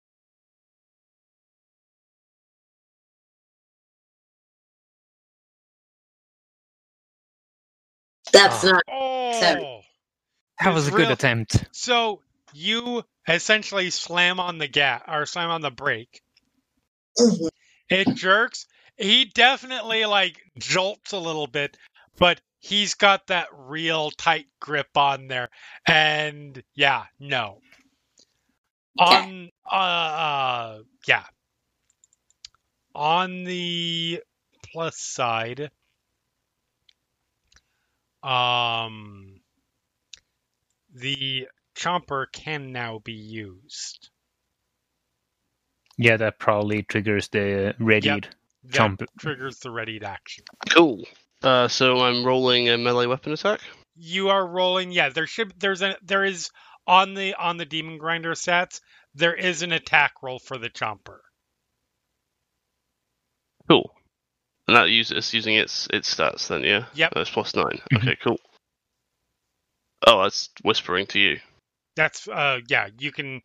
That's 8.32 8.64
Ah. 8.64 8.70
not. 8.72 8.82
Oh, 8.90 9.80
That 10.60 10.74
was 10.74 10.88
a 10.88 10.90
good 10.90 11.00
real- 11.00 11.12
attempt. 11.12 11.64
so 11.72 12.22
you 12.52 13.04
essentially 13.28 13.90
slam 13.90 14.40
on 14.40 14.58
the 14.58 14.66
gas 14.68 15.02
or 15.06 15.26
slam 15.26 15.50
on 15.50 15.60
the 15.60 15.70
brake. 15.70 16.22
It 17.88 18.14
jerks. 18.16 18.66
He 18.96 19.26
definitely 19.26 20.04
like 20.06 20.40
jolts 20.58 21.12
a 21.12 21.18
little 21.18 21.46
bit, 21.46 21.76
but 22.16 22.40
he's 22.58 22.94
got 22.94 23.26
that 23.28 23.48
real 23.52 24.10
tight 24.10 24.46
grip 24.60 24.96
on 24.96 25.28
there. 25.28 25.48
And 25.86 26.62
yeah, 26.74 27.04
no. 27.20 27.60
On 28.98 29.50
uh, 29.70 29.74
uh 29.74 30.82
yeah. 31.06 31.24
On 32.94 33.44
the 33.44 34.22
plus 34.72 34.98
side, 34.98 35.70
um 38.22 39.40
the 40.94 41.46
chomper 41.76 42.26
can 42.32 42.72
now 42.72 42.98
be 43.04 43.12
used. 43.12 44.10
Yeah, 45.96 46.16
that 46.16 46.38
probably 46.38 46.82
triggers 46.82 47.28
the 47.28 47.74
readied 47.78 48.24
That 48.64 48.72
jump. 48.72 49.02
triggers 49.18 49.58
the 49.58 49.70
readied 49.70 50.04
action. 50.04 50.44
Cool. 50.70 51.04
Uh, 51.42 51.68
so 51.68 52.00
I'm 52.00 52.24
rolling 52.24 52.68
a 52.68 52.76
melee 52.78 53.06
weapon 53.06 53.32
attack. 53.32 53.60
you 53.94 54.28
are 54.30 54.46
rolling 54.46 54.90
yeah 54.92 55.08
there 55.08 55.26
should 55.26 55.52
there's 55.58 55.82
a 55.82 55.96
there 56.02 56.24
is 56.24 56.50
on 56.86 57.14
the 57.14 57.34
on 57.34 57.56
the 57.58 57.64
demon 57.64 57.98
grinder 57.98 58.32
stats 58.32 58.80
there 59.14 59.34
is 59.34 59.62
an 59.62 59.72
attack 59.72 60.14
roll 60.22 60.38
for 60.38 60.56
the 60.58 60.70
chomper 60.70 61.18
Cool. 63.68 63.92
And 64.68 64.76
that 64.76 64.90
uses 64.90 65.16
it's 65.16 65.32
using 65.34 65.56
its 65.56 65.88
its 65.90 66.14
stats 66.14 66.46
then, 66.48 66.62
yeah. 66.62 66.84
Yep. 66.94 67.12
That's 67.14 67.30
plus 67.30 67.56
9 67.56 67.64
Mhm. 67.64 67.96
Okay, 67.96 68.16
cool. 68.22 68.38
Oh, 70.06 70.22
that's 70.22 70.50
whispering 70.62 71.06
to 71.08 71.18
you. 71.18 71.40
that's 71.96 72.28
uh 72.28 72.60
yeah 72.68 72.88
you 72.98 73.10
can 73.10 73.42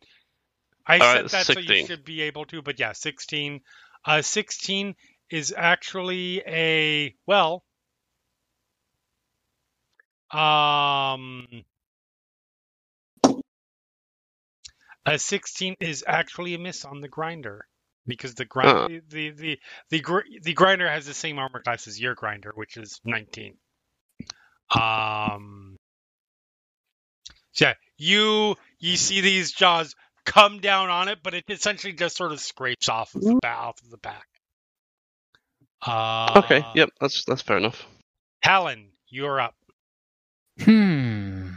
i 0.86 0.98
All 0.98 1.12
said 1.12 1.22
right, 1.22 1.30
that 1.30 1.46
so 1.46 1.58
you 1.58 1.86
should 1.86 2.04
be 2.04 2.20
able 2.22 2.44
to 2.44 2.62
but 2.62 2.78
yeah 2.78 2.92
16 2.92 3.60
uh 4.04 4.22
16 4.22 4.94
is 5.30 5.52
actually 5.56 6.40
a 6.46 7.12
well 7.26 7.64
um 10.30 11.48
a 15.06 15.18
16 15.18 15.76
is 15.80 16.04
actually 16.06 16.54
a 16.54 16.58
miss 16.58 16.84
on 16.84 17.00
the 17.00 17.08
grinder 17.08 17.66
because 18.06 18.34
the 18.34 18.44
grind 18.44 18.68
Oh. 18.68 19.00
the 19.08 19.30
the 19.30 19.58
the 19.90 20.00
gr- 20.00 20.20
the 20.42 20.52
grinder 20.54 20.88
has 20.88 21.06
the 21.06 21.14
same 21.14 21.38
armor 21.38 21.60
class 21.62 21.86
as 21.88 22.00
your 22.00 22.14
grinder 22.14 22.52
which 22.54 22.76
is 22.76 23.00
19 23.04 23.56
um 24.74 25.76
so 27.52 27.66
yeah 27.66 27.74
you 27.98 28.56
you 28.78 28.96
see 28.96 29.20
these 29.20 29.52
jaws 29.52 29.94
come 30.24 30.60
down 30.60 30.88
on 30.90 31.08
it 31.08 31.18
but 31.22 31.34
it 31.34 31.44
essentially 31.48 31.92
just 31.92 32.16
sort 32.16 32.32
of 32.32 32.40
scrapes 32.40 32.88
off 32.88 33.14
of 33.14 33.22
the 33.22 33.38
back 33.42 33.58
off 33.58 33.80
of 33.82 33.90
the 33.90 33.98
back 33.98 34.26
uh 35.86 36.40
Okay, 36.44 36.64
yep, 36.74 36.88
that's 36.98 37.24
that's 37.26 37.42
fair 37.42 37.58
enough. 37.58 37.86
Talon, 38.42 38.88
you're 39.08 39.38
up 39.40 39.54
Hmm. 40.60 41.50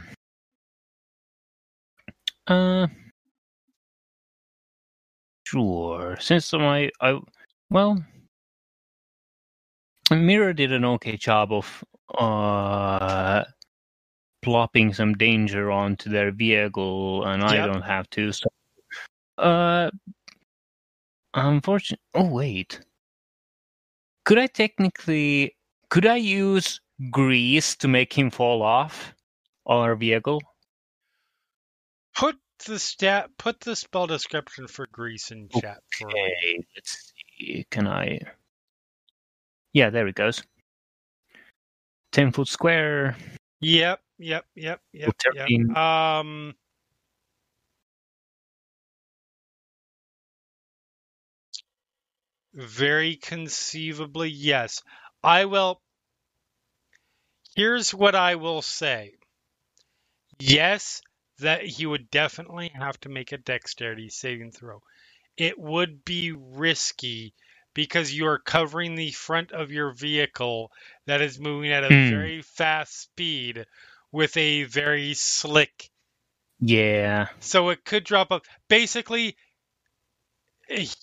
Uh. 2.46 2.86
Sure. 5.48 6.18
Since 6.20 6.52
my 6.52 6.90
I 7.00 7.18
well, 7.70 8.04
Mirror 10.10 10.52
did 10.52 10.72
an 10.72 10.84
okay 10.84 11.16
job 11.16 11.52
of 11.52 11.82
uh 12.18 13.44
plopping 14.42 14.92
some 14.92 15.14
danger 15.14 15.70
onto 15.70 16.10
their 16.10 16.32
vehicle, 16.32 17.24
and 17.24 17.42
I 17.42 17.66
don't 17.66 17.80
have 17.80 18.10
to. 18.10 18.30
So, 18.30 18.48
uh, 19.38 19.90
unfortunately. 21.32 22.04
Oh 22.14 22.30
wait. 22.30 22.80
Could 24.26 24.36
I 24.36 24.48
technically? 24.48 25.56
Could 25.88 26.04
I 26.04 26.16
use 26.16 26.78
grease 27.10 27.74
to 27.76 27.88
make 27.88 28.12
him 28.12 28.28
fall 28.28 28.60
off 28.62 29.14
our 29.64 29.96
vehicle? 29.96 30.42
put 32.14 32.36
the 32.66 32.78
stat 32.78 33.30
put 33.38 33.60
the 33.60 33.76
spell 33.76 34.06
description 34.06 34.66
for 34.68 34.86
grease 34.90 35.30
in 35.30 35.48
chat 35.48 35.82
for 35.90 36.08
me. 36.08 36.14
Okay, 36.14 36.66
let's 36.76 37.12
see. 37.38 37.66
Can 37.70 37.86
I? 37.86 38.20
Yeah, 39.72 39.90
there 39.90 40.08
it 40.08 40.14
goes. 40.14 40.42
Ten 42.12 42.32
foot 42.32 42.48
square. 42.48 43.16
Yep, 43.60 44.00
yep, 44.18 44.44
yep, 44.54 44.80
yep, 44.92 45.14
yep. 45.34 45.76
Um, 45.76 46.54
very 52.54 53.16
conceivably, 53.16 54.30
yes. 54.30 54.82
I 55.22 55.44
will. 55.46 55.80
Here's 57.56 57.92
what 57.92 58.14
I 58.14 58.36
will 58.36 58.62
say. 58.62 59.14
Yes, 60.38 61.02
that 61.38 61.64
he 61.64 61.86
would 61.86 62.10
definitely 62.10 62.68
have 62.70 62.98
to 63.00 63.08
make 63.08 63.32
a 63.32 63.38
dexterity 63.38 64.08
saving 64.08 64.52
throw. 64.52 64.82
It 65.36 65.58
would 65.58 66.04
be 66.04 66.32
risky 66.32 67.34
because 67.74 68.12
you 68.14 68.26
are 68.26 68.38
covering 68.38 68.94
the 68.96 69.12
front 69.12 69.52
of 69.52 69.72
your 69.72 69.92
vehicle 69.92 70.72
that 71.06 71.22
is 71.22 71.40
moving 71.40 71.72
at 71.72 71.84
a 71.84 71.88
Hmm. 71.90 72.08
very 72.08 72.42
fast 72.42 73.00
speed 73.00 73.66
with 74.12 74.36
a 74.36 74.64
very 74.64 75.14
slick 75.14 75.90
Yeah. 76.60 77.28
so 77.40 77.70
it 77.70 77.84
could 77.84 78.04
drop 78.04 78.30
up. 78.30 78.46
Basically, 78.68 79.36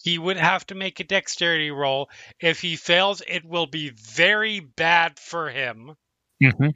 he 0.03 0.17
would 0.17 0.37
have 0.37 0.65
to 0.65 0.73
make 0.75 0.99
a 0.99 1.03
dexterity 1.03 1.69
roll. 1.69 2.09
If 2.39 2.61
he 2.61 2.75
fails, 2.77 3.21
it 3.27 3.45
will 3.45 3.67
be 3.67 3.89
very 3.89 4.59
bad 4.59 5.19
for 5.19 5.49
him. 5.51 5.95
hmm 6.41 6.75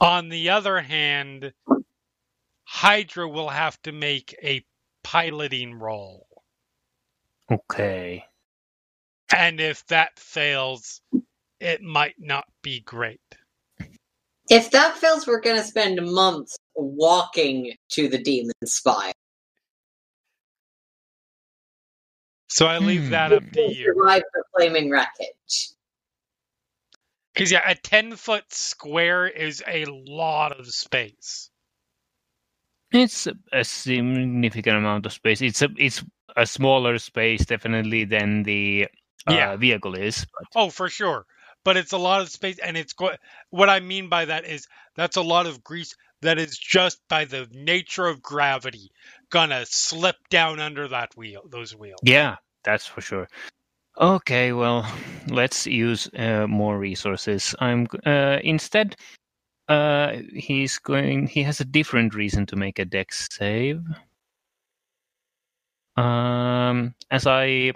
On 0.00 0.28
the 0.30 0.50
other 0.50 0.80
hand, 0.80 1.52
Hydra 2.64 3.28
will 3.28 3.50
have 3.50 3.80
to 3.82 3.92
make 3.92 4.36
a 4.42 4.64
piloting 5.04 5.74
roll. 5.74 6.26
Okay. 7.52 8.24
And 9.36 9.60
if 9.60 9.86
that 9.86 10.18
fails, 10.18 11.00
it 11.60 11.82
might 11.82 12.16
not 12.18 12.46
be 12.62 12.80
great. 12.80 13.20
If 14.50 14.70
that 14.72 14.98
fails, 14.98 15.26
we're 15.26 15.40
gonna 15.40 15.64
spend 15.64 16.00
months 16.02 16.58
walking 16.74 17.74
to 17.90 18.08
the 18.08 18.18
demon 18.18 18.54
spire. 18.64 19.12
So 22.48 22.66
I 22.66 22.78
leave 22.78 23.06
Hmm. 23.06 23.10
that 23.10 23.32
up 23.32 23.44
to 23.52 23.62
you. 23.62 23.94
Survive 23.94 24.22
the 24.34 24.44
flaming 24.56 24.90
wreckage. 24.90 25.70
Because 27.34 27.52
yeah, 27.52 27.62
a 27.68 27.74
ten 27.74 28.16
foot 28.16 28.44
square 28.52 29.26
is 29.28 29.62
a 29.66 29.84
lot 29.86 30.58
of 30.58 30.66
space. 30.68 31.50
It's 32.92 33.28
a, 33.52 33.64
significant 33.64 34.76
amount 34.76 35.06
of 35.06 35.12
space. 35.12 35.40
It's 35.40 35.62
a 35.62 35.68
it's 35.76 36.04
a 36.36 36.44
smaller 36.46 36.98
space 36.98 37.44
definitely 37.46 38.04
than 38.04 38.42
the 38.42 38.88
uh, 39.26 39.32
Yeah. 39.32 39.56
vehicle 39.56 39.94
is. 39.94 40.26
But 40.38 40.48
Oh, 40.56 40.70
for 40.70 40.88
sure. 40.88 41.26
But 41.62 41.76
it's 41.76 41.92
a 41.92 41.98
lot 41.98 42.20
of 42.22 42.30
space, 42.30 42.58
and 42.58 42.76
it's 42.76 42.94
go- 42.94 43.16
what 43.50 43.68
I 43.68 43.80
mean 43.80 44.08
by 44.08 44.24
that 44.24 44.44
is 44.44 44.66
that's 44.96 45.16
a 45.16 45.22
lot 45.22 45.46
of 45.46 45.62
grease 45.62 45.94
that 46.22 46.38
is 46.38 46.58
just 46.58 47.00
by 47.08 47.26
the 47.26 47.46
nature 47.52 48.06
of 48.06 48.22
gravity 48.22 48.90
gonna 49.30 49.64
slip 49.66 50.16
down 50.30 50.58
under 50.58 50.88
that 50.88 51.16
wheel, 51.16 51.42
those 51.48 51.76
wheels. 51.76 52.00
yeah, 52.02 52.36
that's 52.64 52.86
for 52.86 53.00
sure. 53.02 53.28
Okay, 53.98 54.52
well, 54.52 54.86
let's 55.28 55.66
use 55.66 56.08
uh, 56.16 56.46
more 56.46 56.78
resources. 56.78 57.54
I'm 57.58 57.86
uh, 58.04 58.38
instead. 58.42 58.96
Uh, 59.68 60.16
he's 60.34 60.78
going. 60.78 61.28
He 61.28 61.42
has 61.44 61.60
a 61.60 61.64
different 61.64 62.14
reason 62.14 62.46
to 62.46 62.56
make 62.56 62.78
a 62.78 62.84
dex 62.84 63.28
save. 63.30 63.82
Um, 65.96 66.94
as 67.10 67.26
I, 67.26 67.72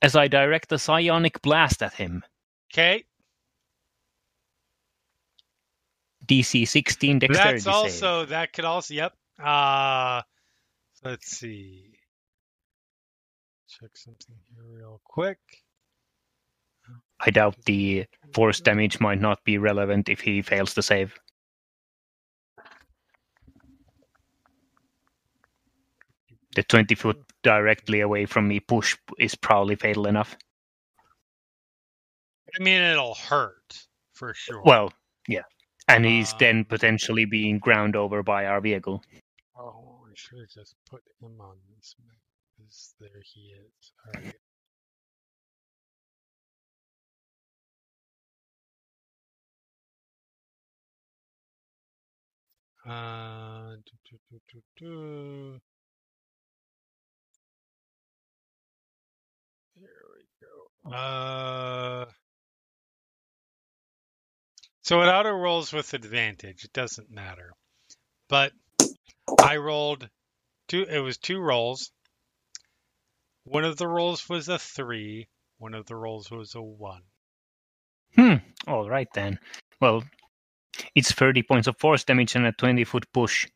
as 0.00 0.16
I 0.16 0.28
direct 0.28 0.72
a 0.72 0.78
psionic 0.78 1.42
blast 1.42 1.82
at 1.82 1.94
him. 1.94 2.22
Okay, 2.72 3.04
DC 6.26 6.66
16 6.66 7.18
dexterity 7.20 7.52
that's 7.52 7.64
save. 7.64 7.72
also 7.72 8.26
that 8.26 8.52
could 8.52 8.64
also 8.64 8.94
yep. 8.94 9.12
Uh 9.42 10.22
let's 11.04 11.28
see. 11.28 11.95
Check 13.78 13.96
something 13.96 14.36
here 14.48 14.64
real 14.66 15.00
quick. 15.04 15.38
I 17.20 17.30
doubt 17.30 17.56
the 17.64 18.06
force 18.32 18.60
damage 18.60 19.00
might 19.00 19.20
not 19.20 19.42
be 19.44 19.58
relevant 19.58 20.08
if 20.08 20.20
he 20.20 20.40
fails 20.40 20.72
to 20.74 20.82
save. 20.82 21.18
The 26.54 26.62
20 26.62 26.94
foot 26.94 27.22
directly 27.42 28.00
away 28.00 28.24
from 28.24 28.48
me 28.48 28.60
push 28.60 28.96
is 29.18 29.34
probably 29.34 29.76
fatal 29.76 30.06
enough. 30.06 30.36
I 32.58 32.62
mean, 32.62 32.80
it'll 32.80 33.14
hurt 33.14 33.86
for 34.14 34.32
sure. 34.32 34.62
Well, 34.64 34.92
yeah. 35.28 35.42
And 35.88 36.06
he's 36.06 36.32
Um, 36.32 36.38
then 36.40 36.64
potentially 36.64 37.26
being 37.26 37.58
ground 37.58 37.94
over 37.94 38.22
by 38.22 38.46
our 38.46 38.60
vehicle. 38.62 39.02
oh, 39.58 40.06
I 40.08 40.12
should 40.14 40.38
have 40.38 40.48
just 40.48 40.76
put 40.88 41.02
him 41.20 41.38
on 41.40 41.56
this 41.76 41.94
map. 42.06 42.16
'Cause 42.56 42.94
There 43.00 43.22
he 43.24 43.52
is. 43.52 43.92
All 44.06 44.12
right. 44.22 44.36
Uh, 52.86 53.76
do, 54.10 54.18
do, 54.52 54.62
do. 54.78 55.60
There 59.76 59.88
we 60.14 60.24
go. 60.40 60.96
Uh, 60.96 62.06
so 64.82 65.02
it 65.02 65.06
auto 65.06 65.30
rolls 65.30 65.72
with 65.72 65.94
advantage. 65.94 66.64
It 66.64 66.72
doesn't 66.72 67.10
matter. 67.10 67.52
But 68.28 68.52
I 69.42 69.56
rolled 69.56 70.08
two. 70.68 70.84
It 70.84 71.00
was 71.00 71.18
two 71.18 71.40
rolls. 71.40 71.90
One 73.46 73.64
of 73.64 73.76
the 73.76 73.86
rolls 73.88 74.28
was 74.28 74.48
a 74.48 74.58
three. 74.58 75.28
One 75.58 75.74
of 75.74 75.86
the 75.86 75.94
rolls 75.96 76.30
was 76.30 76.54
a 76.54 76.62
one. 76.62 77.02
Hmm. 78.16 78.34
All 78.66 78.88
right 78.88 79.08
then. 79.14 79.38
Well, 79.80 80.02
it's 80.94 81.12
30 81.12 81.42
points 81.44 81.68
of 81.68 81.78
force 81.78 82.04
damage 82.04 82.34
and 82.34 82.46
a 82.46 82.52
20 82.52 82.84
foot 82.84 83.04
push 83.12 83.46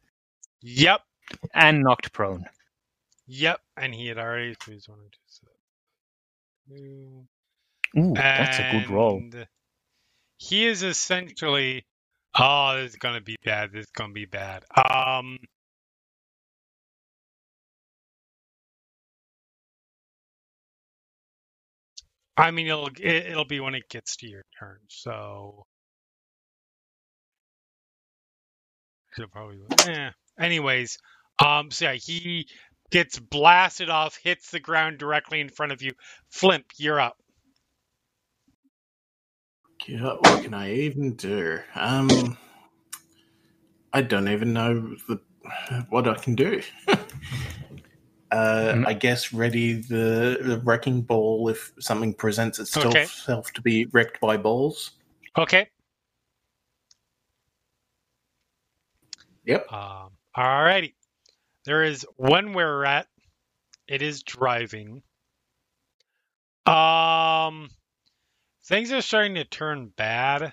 Yep. 0.62 1.00
and 1.54 1.82
knocked 1.82 2.12
prone. 2.12 2.44
Yep. 3.26 3.60
And 3.76 3.94
he 3.94 4.06
had 4.06 4.18
already. 4.18 4.54
Please 4.60 4.88
one, 4.88 4.98
two, 5.10 5.18
seven, 5.26 5.54
two. 6.68 8.00
Ooh, 8.00 8.14
that's 8.14 8.58
a 8.58 8.70
good 8.72 8.90
roll. 8.90 9.22
He 10.38 10.66
is 10.66 10.82
essentially. 10.82 11.84
Oh, 12.38 12.76
this 12.76 12.92
is 12.92 12.96
gonna 12.96 13.20
be 13.20 13.36
bad. 13.44 13.72
This 13.72 13.86
is 13.86 13.90
gonna 13.92 14.12
be 14.12 14.24
bad. 14.26 14.64
Um. 14.76 15.38
I 22.40 22.50
mean, 22.50 22.66
it'll 22.66 22.88
it, 22.88 23.26
it'll 23.26 23.44
be 23.44 23.60
when 23.60 23.74
it 23.74 23.88
gets 23.88 24.16
to 24.18 24.28
your 24.28 24.42
turn. 24.58 24.78
So. 24.88 25.64
Should 29.14 29.30
probably. 29.30 29.58
Eh. 29.86 30.10
Anyways, 30.38 30.98
um. 31.44 31.70
So 31.70 31.86
yeah, 31.86 31.94
he 31.94 32.46
gets 32.90 33.18
blasted 33.18 33.90
off, 33.90 34.18
hits 34.22 34.50
the 34.50 34.60
ground 34.60 34.98
directly 34.98 35.40
in 35.40 35.48
front 35.48 35.72
of 35.72 35.82
you. 35.82 35.92
Flimp, 36.30 36.64
you're 36.76 37.00
up. 37.00 37.16
Yeah, 39.86 40.14
what 40.20 40.44
can 40.44 40.54
I 40.54 40.72
even 40.72 41.14
do? 41.14 41.58
Um, 41.74 42.36
I 43.92 44.02
don't 44.02 44.28
even 44.28 44.52
know 44.52 44.94
the, 45.08 45.20
what 45.88 46.06
I 46.06 46.14
can 46.14 46.34
do. 46.34 46.62
uh, 48.32 48.74
Mm. 48.74 48.86
I 48.86 48.92
guess 48.94 49.32
ready 49.32 49.74
the, 49.74 50.38
the 50.42 50.60
wrecking 50.64 51.02
ball 51.02 51.48
if 51.48 51.72
something 51.80 52.14
presents 52.14 52.58
itself 52.58 52.86
Okay. 52.94 53.04
self 53.06 53.52
to 53.54 53.62
be 53.62 53.86
wrecked 53.86 54.20
by 54.20 54.36
balls. 54.36 54.92
Okay. 55.36 55.68
Yep. 59.44 59.72
Um, 59.72 60.10
alrighty. 60.36 60.94
There 61.64 61.82
is 61.82 62.06
one 62.16 62.48
wererat. 62.54 63.04
It 63.88 64.02
is 64.02 64.22
driving. 64.22 65.02
Um, 66.66 67.68
things 68.66 68.92
are 68.92 69.02
starting 69.02 69.34
to 69.34 69.44
turn 69.44 69.92
bad. 69.96 70.52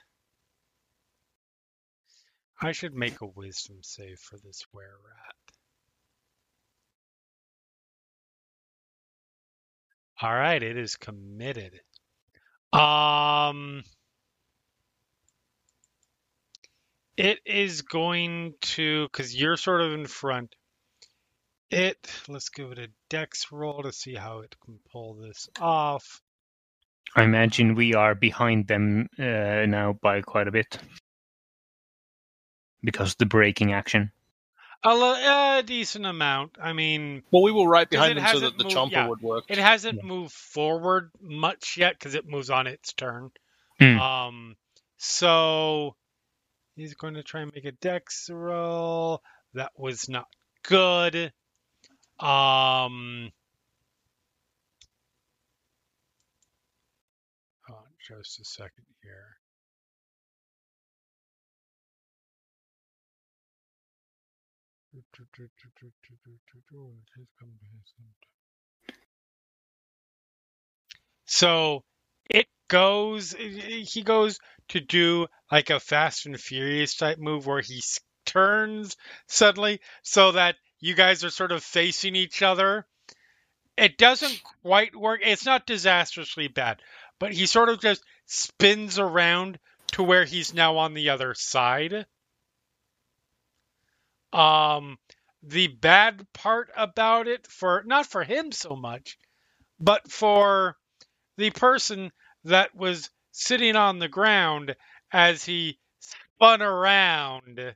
I 2.61 2.71
should 2.71 2.95
make 2.95 3.21
a 3.21 3.27
wisdom 3.27 3.77
save 3.81 4.19
for 4.19 4.37
this 4.43 4.65
wererat. 4.75 5.46
All 10.19 10.33
right, 10.33 10.61
it 10.61 10.77
is 10.77 10.95
committed. 10.95 11.79
Um, 12.73 13.83
it 17.15 17.39
is 17.45 17.83
going 17.83 18.55
to 18.61 19.07
because 19.11 19.35
you're 19.35 19.57
sort 19.57 19.81
of 19.81 19.93
in 19.93 20.07
front. 20.07 20.55
It 21.69 21.97
let's 22.27 22.49
give 22.49 22.71
it 22.71 22.79
a 22.79 22.89
dex 23.09 23.51
roll 23.51 23.83
to 23.83 23.91
see 23.91 24.15
how 24.15 24.39
it 24.39 24.55
can 24.63 24.79
pull 24.91 25.15
this 25.15 25.49
off. 25.59 26.21
I 27.15 27.23
imagine 27.23 27.75
we 27.75 27.93
are 27.93 28.15
behind 28.15 28.67
them 28.67 29.09
uh, 29.19 29.65
now 29.67 29.97
by 30.01 30.21
quite 30.21 30.47
a 30.47 30.51
bit. 30.51 30.79
Because 32.83 33.15
the 33.15 33.25
braking 33.25 33.73
action. 33.73 34.11
A 34.83 34.93
lo- 34.95 35.57
a 35.59 35.63
decent 35.63 36.05
amount. 36.05 36.57
I 36.61 36.71
mean, 36.73 37.23
Well, 37.31 37.41
we 37.43 37.51
were 37.51 37.67
right 37.67 37.89
behind 37.89 38.11
it 38.11 38.15
them 38.15 38.25
so 38.25 38.33
hasn't 38.33 38.57
that 38.57 38.57
the 38.57 38.63
moved- 38.65 38.75
chomper 38.75 38.91
yeah. 38.91 39.07
would 39.07 39.21
work. 39.21 39.43
it 39.49 39.57
hasn't 39.57 39.97
Yeah. 39.97 40.03
moved 40.07 40.33
forward 40.33 41.11
much 41.19 41.77
yet 41.77 41.93
because 41.97 42.13
it 42.15 42.27
moves 42.27 42.49
on 42.49 42.67
its 42.67 42.93
turn. 42.93 43.31
Hmm. 43.79 43.99
Um, 43.99 44.57
so 44.97 45.95
he's 46.75 46.93
going 46.93 47.15
to 47.15 47.23
try 47.23 47.41
and 47.41 47.51
make 47.53 47.65
a 47.65 47.71
dex 47.71 48.29
roll. 48.29 49.21
That 49.53 49.71
was 49.77 50.07
not 50.07 50.27
good. 50.63 51.33
Um, 52.19 53.31
hold 57.67 57.79
on 57.79 57.85
just 57.99 58.39
a 58.39 58.45
second 58.45 58.85
here. 59.03 59.36
So 71.25 71.83
it 72.29 72.47
goes, 72.67 73.33
he 73.33 74.01
goes 74.03 74.39
to 74.69 74.79
do 74.79 75.27
like 75.51 75.69
a 75.69 75.79
Fast 75.79 76.25
and 76.25 76.39
Furious 76.39 76.95
type 76.95 77.19
move 77.19 77.45
where 77.45 77.61
he 77.61 77.81
turns 78.25 78.95
suddenly 79.27 79.79
so 80.01 80.33
that 80.33 80.55
you 80.79 80.93
guys 80.93 81.23
are 81.23 81.29
sort 81.29 81.51
of 81.51 81.63
facing 81.63 82.15
each 82.15 82.41
other. 82.41 82.85
It 83.77 83.97
doesn't 83.97 84.41
quite 84.63 84.95
work. 84.95 85.21
It's 85.23 85.45
not 85.45 85.67
disastrously 85.67 86.47
bad, 86.47 86.81
but 87.19 87.31
he 87.31 87.45
sort 87.45 87.69
of 87.69 87.79
just 87.79 88.03
spins 88.25 88.99
around 88.99 89.59
to 89.93 90.03
where 90.03 90.25
he's 90.25 90.53
now 90.53 90.77
on 90.77 90.93
the 90.93 91.09
other 91.09 91.33
side. 91.33 92.05
Um, 94.33 94.97
the 95.43 95.67
bad 95.67 96.25
part 96.33 96.69
about 96.75 97.27
it 97.27 97.47
for 97.47 97.83
not 97.85 98.07
for 98.07 98.23
him 98.23 98.51
so 98.51 98.75
much, 98.75 99.17
but 99.79 100.11
for 100.11 100.77
the 101.37 101.51
person 101.51 102.11
that 102.45 102.75
was 102.75 103.09
sitting 103.31 103.75
on 103.75 103.99
the 103.99 104.09
ground 104.09 104.75
as 105.11 105.43
he 105.45 105.79
spun 106.37 106.61
around 106.61 107.75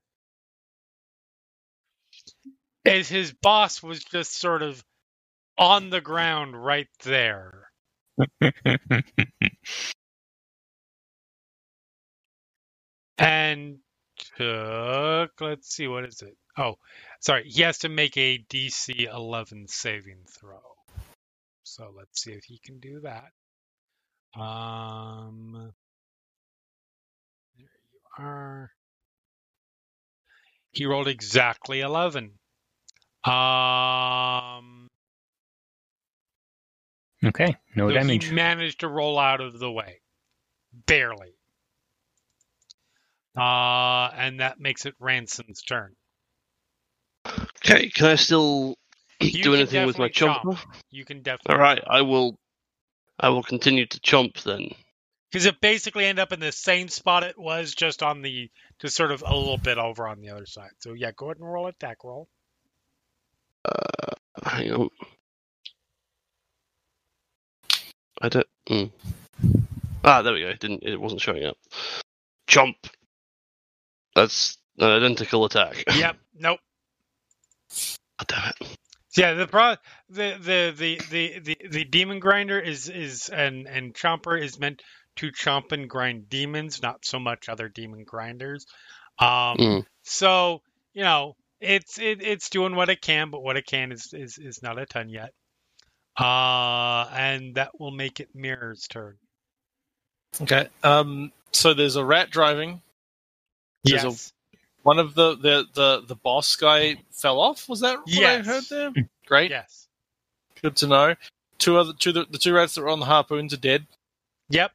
as 2.86 3.10
his 3.10 3.34
boss 3.34 3.82
was 3.84 4.04
just 4.04 4.38
sort 4.40 4.62
of 4.62 4.84
on 5.58 5.90
the 5.90 6.02
ground 6.02 6.62
right 6.62 6.90
there. 7.04 7.70
And 13.18 13.80
took, 14.38 15.32
let's 15.40 15.70
see, 15.76 15.88
what 15.88 16.06
is 16.06 16.22
it? 16.22 16.36
Oh, 16.57 16.76
sorry. 17.19 17.49
He 17.49 17.61
has 17.61 17.80
to 17.80 17.90
make 17.90 18.18
a 18.18 18.38
DC 18.49 19.07
11 19.11 19.68
saving 19.68 20.26
throw. 20.28 20.60
So 21.64 21.94
let's 21.95 22.22
see 22.22 22.34
if 22.34 22.44
he 22.44 22.60
can 22.64 22.80
do 22.80 23.02
that. 23.02 23.32
Um, 24.40 25.73
there 27.57 27.68
you 27.94 27.99
are. 28.26 28.72
He 30.72 30.86
rolled 30.86 31.07
exactly 31.07 31.82
11. 31.82 32.32
Um, 33.23 34.88
okay, 37.23 37.56
no 37.76 37.90
so 37.90 37.94
damage. 37.94 38.26
He 38.26 38.34
managed 38.34 38.80
to 38.80 38.88
roll 38.88 39.19
out 39.19 39.41
of 39.41 39.60
the 39.60 39.72
way, 39.72 40.02
barely. 40.88 41.36
Uh, 43.38 44.10
and 44.15 44.40
that 44.40 44.60
makes 44.60 44.86
it 44.86 44.95
Ransome's 44.99 45.61
turn. 45.61 45.95
Okay, 47.27 47.89
can 47.89 48.07
I 48.07 48.15
still 48.15 48.76
You 49.19 49.43
do 49.43 49.53
anything 49.53 49.85
with 49.85 49.98
my 49.98 50.07
definitely 50.07 50.56
chomper? 50.56 50.60
You 50.89 51.06
can 51.06 51.22
definitely. 51.22 51.56
All 51.56 51.61
right, 51.61 51.81
I 51.88 52.02
will. 52.02 52.38
I 53.19 53.30
will 53.30 53.43
continue 53.43 53.85
to 53.85 53.99
chomp 53.99 54.41
then. 54.43 54.72
Because 55.31 55.45
it 55.45 55.61
basically 55.61 56.06
ended 56.06 56.23
up 56.23 56.34
in 56.34 56.39
the 56.39 56.52
same 56.52 56.89
spot 56.89 57.23
it 57.23 57.38
was, 57.38 57.73
just 57.73 58.03
on 58.03 58.22
the, 58.22 58.49
just 58.80 58.98
sort 58.98 59.11
of 59.11 59.23
a 59.26 59.34
little 59.34 59.57
bit 59.57 59.77
over 59.77 60.07
on 60.07 60.19
the 60.19 60.30
other 60.30 60.45
side. 60.45 60.72
So 60.80 60.93
yeah, 60.93 61.11
go 61.15 61.27
ahead 61.27 61.38
and 61.38 61.49
roll 61.49 61.68
attack 61.68 62.03
roll. 62.03 62.27
Uh, 63.64 64.14
hang 64.43 64.72
on. 64.73 64.89
I 68.22 68.30
don't. 68.30 68.48
Mm. 68.69 68.91
Ah, 70.03 70.22
there 70.22 70.34
we 70.34 70.41
go. 70.41 70.49
It 70.49 70.60
didn't. 70.60 70.84
It 70.84 70.99
wasn't 70.99 71.22
showing 71.22 71.45
up. 71.45 71.57
Chomp. 72.48 72.76
That's 74.15 74.57
an 74.77 74.89
identical 74.89 75.45
attack. 75.45 75.84
Yep. 75.95 76.18
Nope. 76.38 76.60
God 78.19 78.27
damn 78.27 78.68
it. 78.69 78.77
Yeah, 79.18 79.34
the 79.34 79.48
pro 79.48 79.76
the 80.10 80.38
the 80.39 80.73
the 80.77 80.99
the 81.10 81.39
the, 81.39 81.57
the 81.69 81.84
demon 81.85 82.19
grinder 82.19 82.60
is 82.60 82.88
is 82.88 83.27
and 83.30 83.68
and 83.68 83.93
chomper 83.93 84.41
is 84.41 84.57
meant 84.60 84.81
to 85.18 85.31
chomp 85.31 85.71
and 85.73 85.89
grind 85.89 86.29
demons, 86.29 86.81
not 86.81 87.04
so 87.04 87.20
much 87.20 87.49
other 87.49 87.68
demon 87.68 88.04
grinders. 88.05 88.65
Um, 89.20 89.57
Mm. 89.57 89.86
so 90.04 90.62
you 90.94 91.04
know 91.04 91.36
it's 91.60 91.99
it, 91.99 92.21
it's 92.21 92.49
doing 92.49 92.76
what 92.76 92.89
it 92.89 93.02
can, 93.02 93.29
but 93.31 93.41
what 93.44 93.57
it 93.57 93.65
can 93.65 93.91
is 93.91 94.13
is 94.13 94.37
is 94.37 94.63
not 94.63 94.79
a 94.79 94.86
ton 94.86 95.10
yet. 95.10 95.31
Uh, 96.18 97.05
and 97.13 97.55
that 97.55 97.79
will 97.79 97.91
make 97.91 98.20
it 98.20 98.29
Mirror's 98.34 98.87
turn. 98.87 99.18
Okay. 100.41 100.68
Um. 100.84 101.31
So 101.52 101.73
there's 101.73 101.97
a 101.97 102.05
rat 102.05 102.29
driving. 102.29 102.81
There's 103.84 104.04
a- 104.04 104.07
Yes. 104.07 104.34
One 104.84 104.99
of 104.99 105.13
the 105.15 105.35
the 105.35 105.65
the, 105.73 106.03
the 106.07 106.15
boss 106.15 106.55
guy 106.55 106.97
fell 107.11 107.39
off. 107.39 107.69
Was 107.69 107.81
that 107.81 107.99
what 107.99 108.23
I 108.23 108.41
heard 108.41 108.63
there? 108.69 108.89
Hmm. 108.91 109.01
Great. 109.27 109.51
Yes. 109.51 109.87
Good 110.61 110.76
to 110.77 110.87
know. 110.87 111.15
Two 111.60 111.77
other 111.77 111.93
two 111.97 112.11
the, 112.11 112.26
the 112.29 112.37
two 112.37 112.53
rats 112.53 112.76
that 112.76 112.81
were 112.81 112.89
on 112.89 112.99
the 112.99 113.05
harpoons 113.05 113.53
are 113.53 113.57
dead, 113.57 113.85
Yep. 114.49 114.71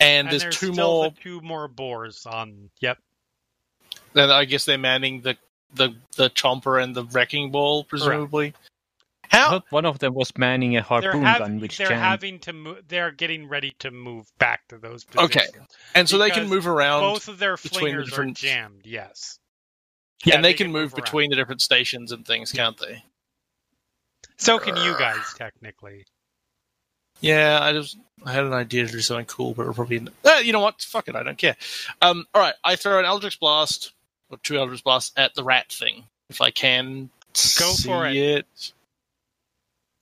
and, 0.00 0.30
there's, 0.30 0.44
two 0.44 0.72
still 0.72 0.74
more. 1.02 1.10
the 1.10 1.16
two 1.20 1.40
more 1.42 1.68
boars 1.68 2.24
on. 2.26 2.70
Yep. 2.80 2.98
Then 4.14 4.30
I 4.30 4.46
guess 4.46 4.64
they're 4.64 4.78
manning 4.78 5.20
the 5.20 5.36
the 5.74 5.94
the 6.16 6.30
chomper 6.30 6.82
and 6.82 6.94
the 6.94 7.04
wrecking 7.04 7.50
ball, 7.50 7.84
presumably. 7.84 8.54
I 8.56 8.58
How? 9.34 9.62
one 9.70 9.84
of 9.84 9.98
them 9.98 10.14
was 10.14 10.36
manning 10.36 10.76
a 10.76 10.82
harpoon 10.82 11.22
hav- 11.22 11.38
gun, 11.40 11.60
which 11.60 11.78
they're 11.78 11.88
jammed. 11.88 12.00
having 12.02 12.38
to 12.40 12.52
move. 12.52 12.84
They're 12.88 13.10
getting 13.10 13.48
ready 13.48 13.74
to 13.80 13.90
move 13.90 14.26
back 14.38 14.66
to 14.68 14.78
those 14.78 15.04
Positions 15.04 15.36
Okay. 15.36 15.66
And 15.94 16.08
so 16.08 16.18
they 16.18 16.30
can 16.30 16.48
move 16.48 16.66
around, 16.66 17.00
Both 17.02 17.28
of 17.28 17.38
their 17.38 17.56
between 17.56 17.84
the 17.84 17.90
flingers 17.90 18.02
are 18.02 18.04
different- 18.10 18.36
jammed. 18.36 18.80
Yes. 18.84 19.38
Yeah, 20.24 20.36
and 20.36 20.44
they, 20.44 20.54
can, 20.54 20.72
move, 20.72 20.94
around. 20.94 21.04
between 21.04 21.30
the 21.30 21.36
different 21.36 21.60
stations 21.60 22.10
and 22.12 22.26
things, 22.26 22.50
can't 22.52 22.78
they? 22.78 23.02
So 24.38 24.58
can 24.58 24.76
you 24.76 24.96
guys 24.98 25.34
technically. 25.36 26.06
Yeah, 27.20 27.58
I 27.62 27.72
just 27.72 27.96
I 28.24 28.32
had 28.32 28.44
an 28.44 28.52
idea 28.52 28.86
to 28.86 28.92
do 28.92 29.00
something 29.00 29.26
cool, 29.26 29.54
but 29.54 29.66
we're 29.66 29.72
probably 29.72 30.06
eh, 30.24 30.40
you 30.40 30.52
know 30.52 30.60
what? 30.60 30.82
Fuck 30.82 31.08
it, 31.08 31.16
I 31.16 31.22
don't 31.22 31.38
care. 31.38 31.56
Um, 32.02 32.26
all 32.34 32.42
right, 32.42 32.54
I 32.64 32.76
throw 32.76 32.98
an 32.98 33.04
Eldritch 33.04 33.38
Blast 33.38 33.92
or 34.30 34.38
two 34.38 34.58
Eldritch 34.58 34.82
Blasts 34.82 35.12
at 35.16 35.34
the 35.34 35.44
rat 35.44 35.70
thing 35.72 36.04
if 36.28 36.40
I 36.40 36.50
can. 36.50 37.10
Go 37.58 37.70
see 37.70 37.88
for 37.88 38.06
it. 38.06 38.16
it. 38.16 38.72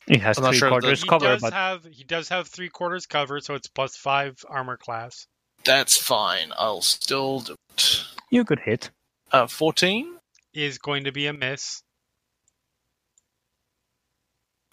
It 0.09 0.21
has 0.21 0.39
I'm 0.39 0.45
three 0.47 0.57
sure 0.59 0.69
if 0.69 0.75
the- 0.75 0.81
quarters 0.81 1.03
he 1.03 1.09
cover, 1.09 1.27
does 1.27 1.41
but 1.43 1.53
have 1.53 1.85
he 1.85 2.05
does 2.05 2.29
have 2.29 2.49
three 2.49 2.69
quarters 2.69 3.07
cover, 3.07 3.41
so 3.41 3.55
it's 3.55 3.69
plus 3.69 3.97
five 3.97 4.37
armor 4.49 4.77
class. 4.77 5.27
That's 5.65 5.97
fine. 5.97 6.53
I'll 6.59 6.83
still 6.83 7.41
do 7.41 7.55
it. 7.77 8.05
you 8.31 8.45
could 8.45 8.59
hit. 8.61 8.91
Uh, 9.31 9.47
fourteen. 9.47 10.17
Is 10.55 10.79
going 10.79 11.05
to 11.05 11.13
be 11.13 11.27
a 11.29 11.33
miss. 11.33 11.83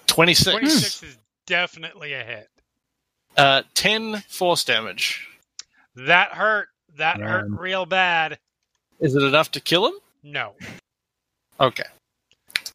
26. 0.07 0.51
Twenty 0.51 0.69
six 0.69 1.03
is 1.03 1.17
definitely 1.47 2.13
a 2.13 2.23
hit. 2.23 2.49
Uh, 3.37 3.61
10 3.75 4.23
force 4.27 4.63
damage. 4.63 5.27
That 5.95 6.31
hurt. 6.33 6.67
That 6.97 7.21
hurt 7.21 7.45
real 7.51 7.85
bad. 7.85 8.39
Is 8.99 9.15
it 9.15 9.23
enough 9.23 9.51
to 9.51 9.61
kill 9.61 9.85
him? 9.87 9.93
No, 10.23 10.55
Okay. 11.61 11.83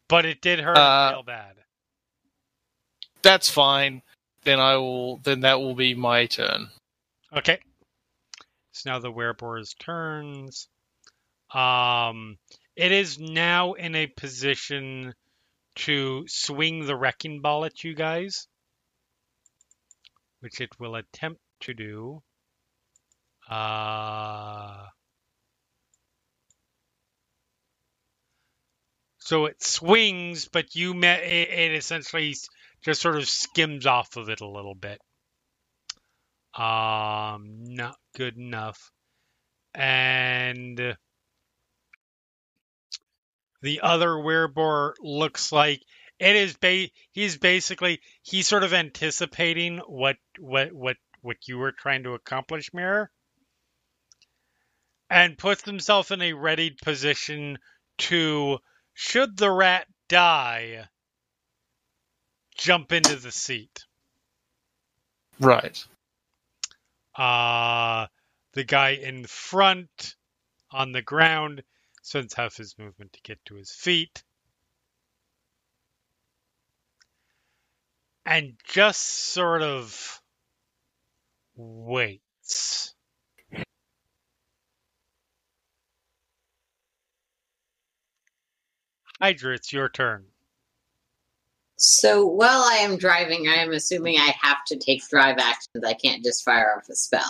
but 0.07 0.25
it 0.25 0.41
did 0.41 0.59
hurt 0.59 0.75
Uh, 0.77 1.11
real 1.13 1.21
bad. 1.23 1.57
That's 3.25 3.49
fine. 3.49 4.03
Then 4.43 4.59
I 4.59 4.77
will 4.77 5.17
then 5.17 5.39
that 5.39 5.59
will 5.59 5.73
be 5.73 5.95
my 5.95 6.27
turn. 6.27 6.69
Okay. 7.35 7.57
So 8.71 8.91
now 8.91 8.99
the 8.99 9.11
wereboar's 9.11 9.73
turns. 9.73 10.67
Um, 11.51 12.37
it 12.75 12.91
is 12.91 13.17
now 13.17 13.73
in 13.73 13.95
a 13.95 14.05
position 14.05 15.15
to 15.77 16.25
swing 16.27 16.85
the 16.85 16.95
wrecking 16.95 17.41
ball 17.41 17.65
at 17.65 17.83
you 17.83 17.95
guys, 17.95 18.47
which 20.41 20.61
it 20.61 20.69
will 20.79 20.93
attempt 20.93 21.41
to 21.61 21.73
do. 21.73 22.21
Uh, 23.49 24.85
so 29.17 29.45
it 29.45 29.63
swings, 29.63 30.47
but 30.47 30.75
you 30.75 30.93
met 30.93 31.23
it, 31.23 31.49
it 31.49 31.75
essentially 31.75 32.35
just 32.85 33.01
sort 33.01 33.15
of 33.15 33.27
skims 33.27 33.87
off 33.87 34.15
of 34.15 34.29
it 34.29 34.41
a 34.41 34.47
little 34.47 34.75
bit. 34.75 35.01
Um, 36.53 37.63
not 37.63 37.97
good 38.15 38.37
enough. 38.37 38.91
And 39.73 40.95
the 43.63 43.81
other 43.81 44.09
wereboar 44.09 44.93
looks 45.01 45.51
like 45.51 45.81
it 46.19 46.35
is 46.35 46.55
ba- 46.57 46.89
he's 47.11 47.37
basically 47.37 47.99
he's 48.21 48.47
sort 48.47 48.63
of 48.63 48.73
anticipating 48.73 49.79
what 49.87 50.17
what 50.39 50.71
what 50.71 50.97
what 51.21 51.37
you 51.47 51.57
were 51.57 51.73
trying 51.73 52.03
to 52.03 52.13
accomplish 52.13 52.73
mirror 52.73 53.09
and 55.09 55.37
puts 55.37 55.65
himself 55.65 56.11
in 56.11 56.21
a 56.21 56.33
readied 56.33 56.77
position 56.77 57.57
to 57.97 58.59
should 58.93 59.35
the 59.35 59.51
rat 59.51 59.87
die 60.07 60.87
jump 62.55 62.91
into 62.91 63.15
the 63.15 63.31
seat 63.31 63.85
Right. 65.39 65.85
Uh, 67.15 68.07
the 68.53 68.63
guy 68.63 68.91
in 68.91 69.25
front 69.25 70.15
on 70.71 70.91
the 70.91 71.01
ground 71.01 71.63
spends 72.01 72.33
half 72.33 72.55
his 72.55 72.77
movement 72.77 73.13
to 73.13 73.21
get 73.21 73.43
to 73.45 73.55
his 73.55 73.71
feet. 73.71 74.23
And 78.25 78.53
just 78.63 79.01
sort 79.01 79.61
of 79.61 80.21
waits. 81.55 82.95
Hydra, 89.21 89.53
it's 89.53 89.71
your 89.71 89.89
turn. 89.89 90.25
So 91.77 92.25
while 92.25 92.63
I 92.63 92.75
am 92.75 92.97
driving, 92.97 93.47
I 93.47 93.55
am 93.55 93.71
assuming 93.71 94.17
I 94.17 94.33
have 94.41 94.63
to 94.67 94.77
take 94.77 95.07
drive 95.09 95.37
actions. 95.37 95.83
I 95.85 95.93
can't 95.93 96.23
just 96.23 96.43
fire 96.43 96.75
off 96.77 96.87
a 96.89 96.95
spell. 96.95 97.29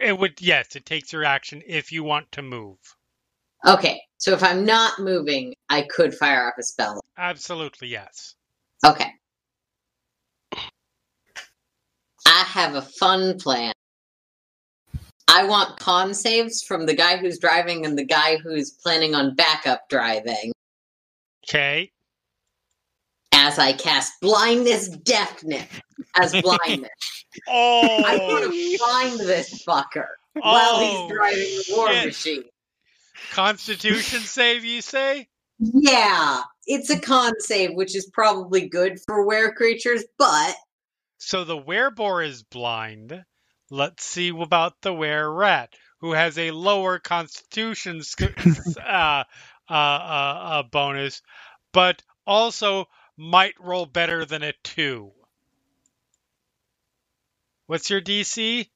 It 0.00 0.18
would 0.18 0.40
yes, 0.40 0.76
it 0.76 0.84
takes 0.84 1.12
your 1.12 1.24
action 1.24 1.62
if 1.66 1.90
you 1.90 2.04
want 2.04 2.30
to 2.32 2.42
move. 2.42 2.76
Okay, 3.66 4.00
so 4.18 4.32
if 4.32 4.42
I'm 4.42 4.64
not 4.64 4.98
moving, 4.98 5.54
I 5.70 5.82
could 5.82 6.14
fire 6.14 6.48
off 6.48 6.54
a 6.58 6.62
spell. 6.62 7.00
Absolutely 7.16 7.88
yes. 7.88 8.34
Okay. 8.84 9.10
I 10.52 12.44
have 12.46 12.74
a 12.74 12.82
fun 12.82 13.38
plan. 13.38 13.72
I 15.28 15.44
want 15.44 15.78
con 15.78 16.12
saves 16.12 16.62
from 16.62 16.86
the 16.86 16.94
guy 16.94 17.16
who's 17.16 17.38
driving 17.38 17.86
and 17.86 17.96
the 17.96 18.04
guy 18.04 18.36
who's 18.36 18.70
planning 18.70 19.14
on 19.14 19.34
backup 19.34 19.88
driving 19.88 20.52
Okay. 21.50 21.90
As 23.50 23.58
I 23.58 23.72
cast 23.72 24.12
blindness 24.20 24.86
deafness 24.88 25.66
as 26.14 26.32
blindness. 26.42 26.88
I 27.48 28.16
want 28.16 28.44
Oh, 28.44 28.52
to 28.52 28.78
find 28.78 29.18
this 29.18 29.64
fucker 29.64 30.06
while 30.34 30.76
Oh, 30.76 30.78
he's 30.78 31.16
driving 31.16 31.40
the 31.40 31.64
war 31.76 31.88
shit. 31.88 32.06
machine. 32.06 32.44
Constitution 33.32 34.20
save, 34.20 34.64
you 34.64 34.82
say? 34.82 35.26
Yeah, 35.58 36.42
it's 36.68 36.90
a 36.90 37.00
con 37.00 37.32
save, 37.40 37.74
which 37.74 37.96
is 37.96 38.08
probably 38.12 38.68
good 38.68 39.00
for 39.04 39.26
were 39.26 39.52
creatures, 39.52 40.04
but 40.16 40.54
So 41.18 41.42
the 41.42 41.58
wereboar 41.58 42.24
is 42.24 42.44
blind. 42.44 43.24
Let's 43.68 44.04
see 44.04 44.28
about 44.28 44.80
the 44.82 44.94
were 44.94 45.34
rat, 45.34 45.74
who 46.00 46.12
has 46.12 46.38
a 46.38 46.52
lower 46.52 47.00
constitution 47.00 48.04
sc- 48.04 48.32
uh, 48.78 49.24
uh, 49.68 49.72
uh, 49.72 49.74
uh, 49.74 50.62
bonus, 50.62 51.20
but 51.72 52.00
also 52.24 52.86
might 53.16 53.54
roll 53.60 53.86
better 53.86 54.24
than 54.24 54.42
a 54.42 54.54
two. 54.64 55.12
What's 57.66 57.90
your 57.90 58.00
DC? 58.02 58.68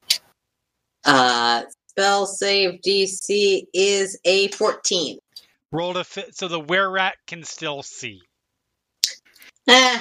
uh, 1.05 1.63
spell 1.89 2.25
save 2.27 2.81
DC 2.81 3.63
is 3.73 4.19
a 4.25 4.49
14. 4.49 5.19
Roll 5.71 5.93
to 5.95 6.03
fit, 6.05 6.37
so 6.37 6.47
the 6.47 6.59
were 6.59 6.89
rat 6.89 7.15
can 7.27 7.43
still 7.43 7.83
see. 7.83 8.27
Eh, 9.69 9.99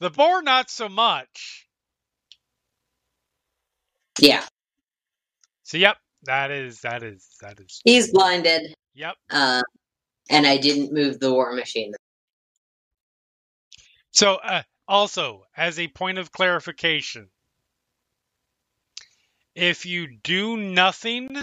The 0.00 0.10
boar, 0.10 0.42
not 0.42 0.70
so 0.70 0.88
much. 0.88 1.68
yeah, 4.20 4.44
So, 5.64 5.78
yep, 5.78 5.98
that 6.24 6.50
is 6.52 6.80
that 6.82 7.02
is 7.02 7.26
that 7.42 7.60
is. 7.60 7.84
he's 7.84 8.12
blinded, 8.12 8.74
Yep. 8.94 9.16
uh, 9.30 9.62
and 10.30 10.46
I 10.46 10.58
didn't 10.58 10.92
move 10.92 11.20
the 11.20 11.32
war 11.32 11.52
machine. 11.54 11.94
So, 14.18 14.34
uh, 14.34 14.64
also, 14.88 15.46
as 15.56 15.78
a 15.78 15.86
point 15.86 16.18
of 16.18 16.32
clarification, 16.32 17.28
if 19.54 19.86
you 19.86 20.08
do 20.08 20.56
nothing, 20.56 21.36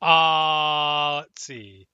uh, 0.00 1.16
let's 1.16 1.42
see. 1.42 1.88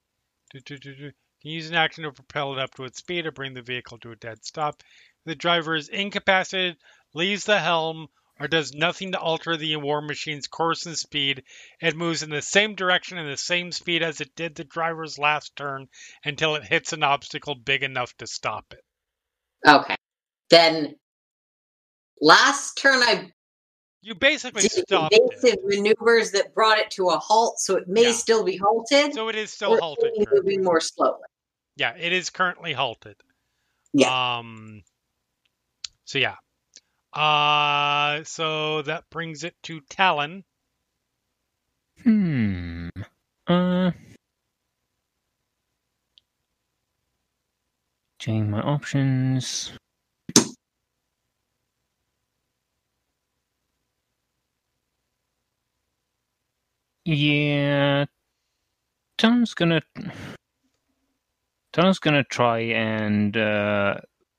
Do, 0.51 0.61
do, 0.61 0.77
do, 0.77 1.13
use 1.41 1.71
an 1.71 1.77
action 1.77 2.05
to 2.05 2.13
propel 2.13 2.53
it 2.53 2.59
up 2.59 2.75
to 2.75 2.85
its 2.85 2.99
speed 2.99 3.25
or 3.25 3.33
bring 3.33 3.55
the 3.55 3.63
vehicle 3.63 3.97
to 4.01 4.13
a 4.13 4.17
dead 4.17 4.45
stop. 4.45 4.83
The 5.25 5.35
driver 5.35 5.75
is 5.75 5.89
incapacitated, 5.89 6.77
leaves 7.15 7.45
the 7.45 7.59
helm, 7.59 8.09
or 8.41 8.49
does 8.49 8.73
nothing 8.73 9.13
to 9.13 9.19
alter 9.19 9.57
the 9.57 9.75
war 9.77 10.01
machine's 10.01 10.47
course 10.47 10.87
and 10.87 10.97
speed. 10.97 11.43
It 11.81 11.97
moves 11.97 12.23
in 12.23 12.31
the 12.31 12.43
same 12.43 12.75
direction 12.75 13.19
and 13.19 13.29
the 13.31 13.37
same 13.37 13.73
speed 13.73 14.03
as 14.03 14.21
it 14.21 14.35
did 14.37 14.55
the 14.55 14.65
driver's 14.65 15.19
last 15.19 15.57
turn 15.57 15.89
until 16.25 16.55
it 16.55 16.65
hits 16.65 16.93
an 16.93 17.03
obstacle 17.03 17.55
big 17.55 17.83
enough 17.83 18.17
to 18.19 18.27
stop 18.27 18.65
it. 18.73 18.85
Okay, 19.69 19.97
then 20.51 20.95
last 22.21 22.75
turn 22.79 23.03
I 23.03 23.33
You 24.03 24.15
basically 24.15 24.63
did 24.63 24.71
stopped 24.87 25.15
evasive 25.19 25.59
it. 25.59 25.65
maneuvers 25.65 26.31
that 26.33 26.55
brought 26.55 26.79
it 26.79 26.91
to 26.93 27.09
a 27.09 27.19
halt, 27.19 27.59
so 27.59 27.77
it 27.77 27.89
may 27.89 28.05
Yeah. 28.05 28.13
still 28.13 28.45
be 28.45 28.57
halted. 28.57 29.15
So 29.15 29.29
it 29.29 29.35
is 29.37 29.53
still 29.53 29.77
halted. 29.79 30.13
moving 30.33 30.63
more 30.63 30.81
slowly. 30.81 31.23
Yeah, 31.77 31.97
it 31.97 32.13
is 32.13 32.31
currently 32.31 32.73
halted. 32.73 33.17
Yeah. 33.93 34.39
Um. 34.39 34.83
So 36.05 36.19
yeah. 36.19 36.37
Uh. 37.13 38.25
So 38.25 38.83
that 38.83 39.11
brings 39.11 39.45
it 39.45 39.55
to 39.65 39.81
Talon. 39.89 40.45
Hmm. 42.03 42.89
Uh. 43.47 43.93
Change 48.19 48.49
my 48.49 48.61
options. 48.61 49.73
Yeah. 57.05 58.07
Tom's 59.17 59.55
gonna. 59.55 59.81
Tom's 61.73 61.99
gonna 61.99 62.25
try 62.25 62.59
and 62.61 63.37
uh, 63.37 63.97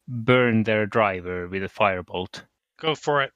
burn 0.07 0.63
their 0.63 0.85
driver 0.85 1.47
with 1.47 1.63
a 1.63 1.67
firebolt. 1.69 2.43
Go 2.79 2.95
for 2.95 3.23
it. 3.23 3.31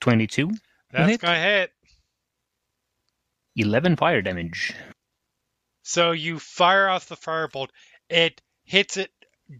Twenty-two. 0.00 0.50
That's 0.90 1.10
hit. 1.10 1.20
gonna 1.20 1.40
hit. 1.40 1.72
11 3.56 3.96
fire 3.96 4.22
damage. 4.22 4.72
So 5.82 6.12
you 6.12 6.38
fire 6.38 6.88
off 6.88 7.08
the 7.08 7.16
firebolt. 7.16 7.70
It 8.08 8.40
hits 8.64 8.96
it 8.96 9.10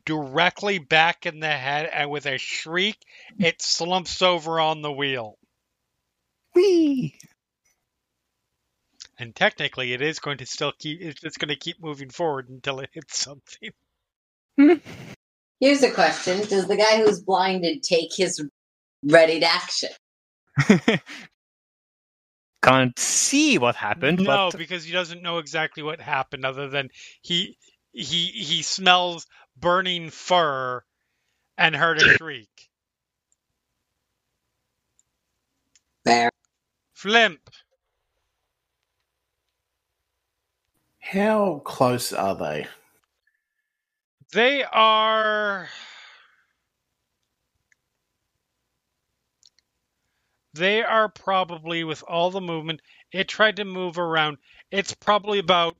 directly 0.04 0.78
back 0.78 1.26
in 1.26 1.40
the 1.40 1.48
head, 1.48 1.90
and 1.92 2.10
with 2.10 2.26
a 2.26 2.38
shriek, 2.38 2.96
it 3.38 3.60
slumps 3.60 4.22
over 4.22 4.60
on 4.60 4.82
the 4.82 4.92
wheel. 4.92 5.36
Whee! 6.54 7.18
And 9.18 9.34
technically, 9.34 9.92
it 9.92 10.00
is 10.02 10.20
going 10.20 10.38
to 10.38 10.46
still 10.46 10.72
keep. 10.78 11.00
It's 11.00 11.20
just 11.20 11.38
going 11.38 11.48
to 11.48 11.56
keep 11.56 11.82
moving 11.82 12.10
forward 12.10 12.48
until 12.48 12.80
it 12.80 12.90
hits 12.92 13.18
something. 13.18 13.70
Here's 15.60 15.82
a 15.82 15.90
question: 15.90 16.46
Does 16.48 16.68
the 16.68 16.76
guy 16.76 16.98
who's 17.02 17.20
blinded 17.20 17.82
take 17.82 18.14
his 18.14 18.44
readied 19.04 19.44
action? 19.44 19.90
Can't 22.62 22.98
see 22.98 23.58
what 23.58 23.76
happened, 23.76 24.20
No, 24.20 24.50
but 24.50 24.58
because 24.58 24.84
he 24.84 24.92
doesn't 24.92 25.22
know 25.22 25.38
exactly 25.38 25.82
what 25.82 26.00
happened, 26.00 26.44
other 26.44 26.68
than 26.68 26.90
he 27.22 27.56
he 27.92 28.26
he 28.26 28.62
smells 28.62 29.26
burning 29.56 30.10
fur 30.10 30.82
and 31.58 31.76
heard 31.76 31.98
a 31.98 32.04
shriek. 32.06 32.70
Fair. 36.04 36.30
Flimp. 36.94 37.50
How 41.00 41.62
close 41.64 42.12
are 42.12 42.36
they? 42.36 42.66
They 44.32 44.64
are. 44.64 45.68
They 50.54 50.82
are 50.82 51.08
probably, 51.08 51.84
with 51.84 52.02
all 52.08 52.30
the 52.30 52.40
movement, 52.40 52.82
it 53.12 53.28
tried 53.28 53.56
to 53.56 53.64
move 53.64 53.98
around. 53.98 54.38
It's 54.70 54.94
probably 54.94 55.38
about 55.38 55.76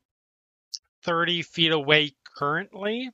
30 1.05 1.43
feet 1.43 1.73
away 1.73 2.13
currently. 2.37 3.11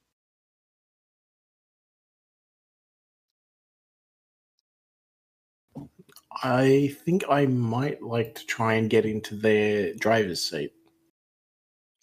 I 6.43 6.95
think 7.05 7.25
I 7.29 7.47
might 7.47 8.03
like 8.03 8.37
to 8.37 8.47
try 8.47 8.75
and 8.75 8.91
get 8.91 9.07
into 9.07 9.37
their 9.37 9.95
driver's 9.95 10.49
seat. 10.51 10.73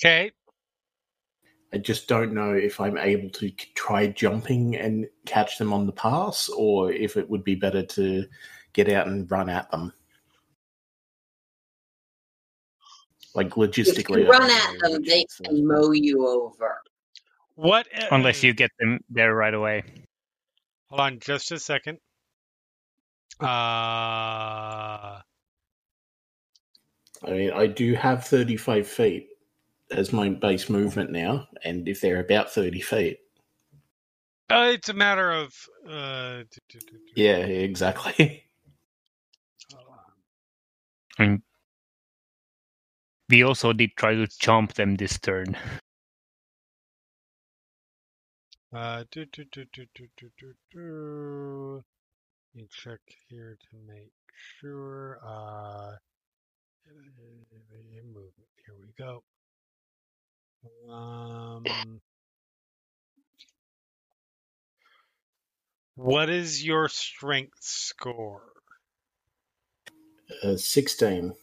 Okay. 0.04 0.32
I 1.74 1.78
just 1.78 2.08
don't 2.08 2.34
know 2.34 2.54
if 2.54 2.82
I'm 2.82 2.98
able 2.98 3.30
to 3.30 3.50
try 3.76 4.08
jumping 4.08 4.76
and 4.76 5.08
catch 5.26 5.58
them 5.58 5.72
on 5.72 5.86
the 5.86 5.94
pass, 5.94 6.50
or 6.50 6.92
if 6.92 7.16
it 7.16 7.30
would 7.30 7.46
be 7.46 7.56
better 7.56 7.84
to 7.84 8.26
get 8.74 8.90
out 8.90 9.08
and 9.08 9.30
run 9.32 9.50
at 9.50 9.72
them. 9.72 9.94
Like 13.34 13.48
If 13.48 13.54
logistically, 13.54 14.24
you 14.26 14.30
run 14.30 14.50
at 14.50 14.80
them, 14.82 15.02
they 15.04 15.22
is, 15.22 15.40
uh, 15.46 15.50
can 15.50 15.66
mow 15.66 15.92
you 15.92 16.28
over. 16.28 16.82
What? 17.56 17.88
unless 18.12 18.44
you 18.44 18.54
get 18.54 18.72
them 18.80 19.00
there 19.10 19.34
right 19.34 19.54
away. 19.54 19.84
Hold 20.88 21.00
on 21.00 21.20
just 21.20 21.52
a 21.54 21.60
second. 21.60 22.00
Uh, 23.40 23.46
I 23.46 25.22
mean, 27.28 27.52
I 27.52 27.68
do 27.68 27.94
have 27.94 28.26
35 28.26 28.88
feet 28.88 29.31
as 29.92 30.14
my 30.14 30.30
base 30.30 30.70
movement 30.70 31.12
now, 31.12 31.48
and 31.64 31.88
if 31.88 32.02
they're 32.02 32.20
about 32.20 32.52
30 32.52 32.82
feet, 32.82 33.20
uh, 34.50 34.72
it's 34.74 34.90
a 34.90 34.94
matter 34.94 35.32
of. 35.32 35.54
Uh, 35.88 36.44
yeah, 37.16 37.38
exactly. 37.38 38.44
Hold 39.74 39.88
on. 39.88 39.98
I 41.18 41.28
mean, 41.30 41.44
we 43.30 43.44
also 43.44 43.72
did 43.72 43.92
try 43.96 44.14
to 44.14 44.28
jump 44.40 44.74
them 44.74 44.96
this 44.96 45.18
turn. 45.20 45.56
Uh, 48.74 49.06
do, 49.12 49.26
do, 49.32 49.46
do, 49.52 49.66
do, 49.72 49.86
do, 49.96 50.08
do, 50.18 50.30
do, 50.38 50.54
do. 50.74 51.84
Let 52.54 52.62
me 52.62 52.68
check 52.70 53.00
here 53.30 53.58
to 53.70 53.78
make 53.88 54.12
sure. 54.60 55.20
Uh, 55.26 55.96
movement. 58.06 58.50
Here 58.66 58.76
we 58.80 58.92
go. 58.98 59.24
Um, 60.92 62.02
What 65.96 66.32
is 66.32 66.66
your 66.66 66.90
strength 66.90 67.60
score? 67.62 68.44
Uh, 70.44 70.58
16. 70.58 71.36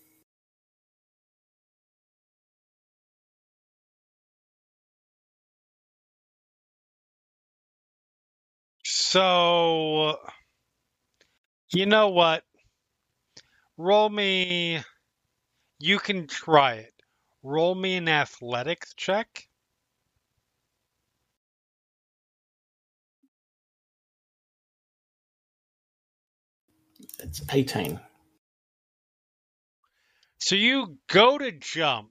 So, 8.85 10.19
you 11.73 11.87
know 11.87 12.11
what? 12.11 12.45
Roll 13.79 14.09
me. 14.11 14.81
You 15.81 15.99
can 15.99 16.27
try 16.29 16.75
it. 16.75 16.95
Roll 17.43 17.75
me 17.75 17.97
an 17.97 18.09
athletics 18.09 18.95
check. 18.97 19.49
It's 27.21 27.43
18. 27.51 28.01
So 30.39 30.55
you 30.55 30.99
go 31.09 31.39
to 31.39 31.53
jump, 31.53 32.11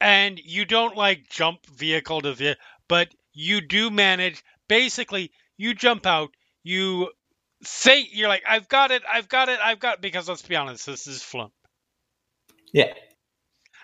and 0.00 0.38
you 0.38 0.64
don't 0.64 0.96
like 0.96 1.28
jump 1.28 1.64
vehicle 1.66 2.22
to 2.22 2.34
vehicle, 2.34 2.62
but 2.88 3.08
you 3.32 3.60
do 3.60 3.90
manage. 3.90 4.42
Basically, 4.68 5.32
you 5.56 5.74
jump 5.74 6.06
out, 6.06 6.30
you 6.62 7.10
say, 7.62 8.06
you're 8.12 8.28
like, 8.28 8.42
I've 8.48 8.68
got 8.68 8.90
it, 8.90 9.02
I've 9.10 9.28
got 9.28 9.48
it, 9.48 9.58
I've 9.62 9.80
got 9.80 9.94
it. 9.96 10.00
because 10.00 10.28
let's 10.28 10.42
be 10.42 10.56
honest, 10.56 10.86
this 10.86 11.06
is 11.06 11.22
Flimp. 11.22 11.52
Yeah. 12.72 12.92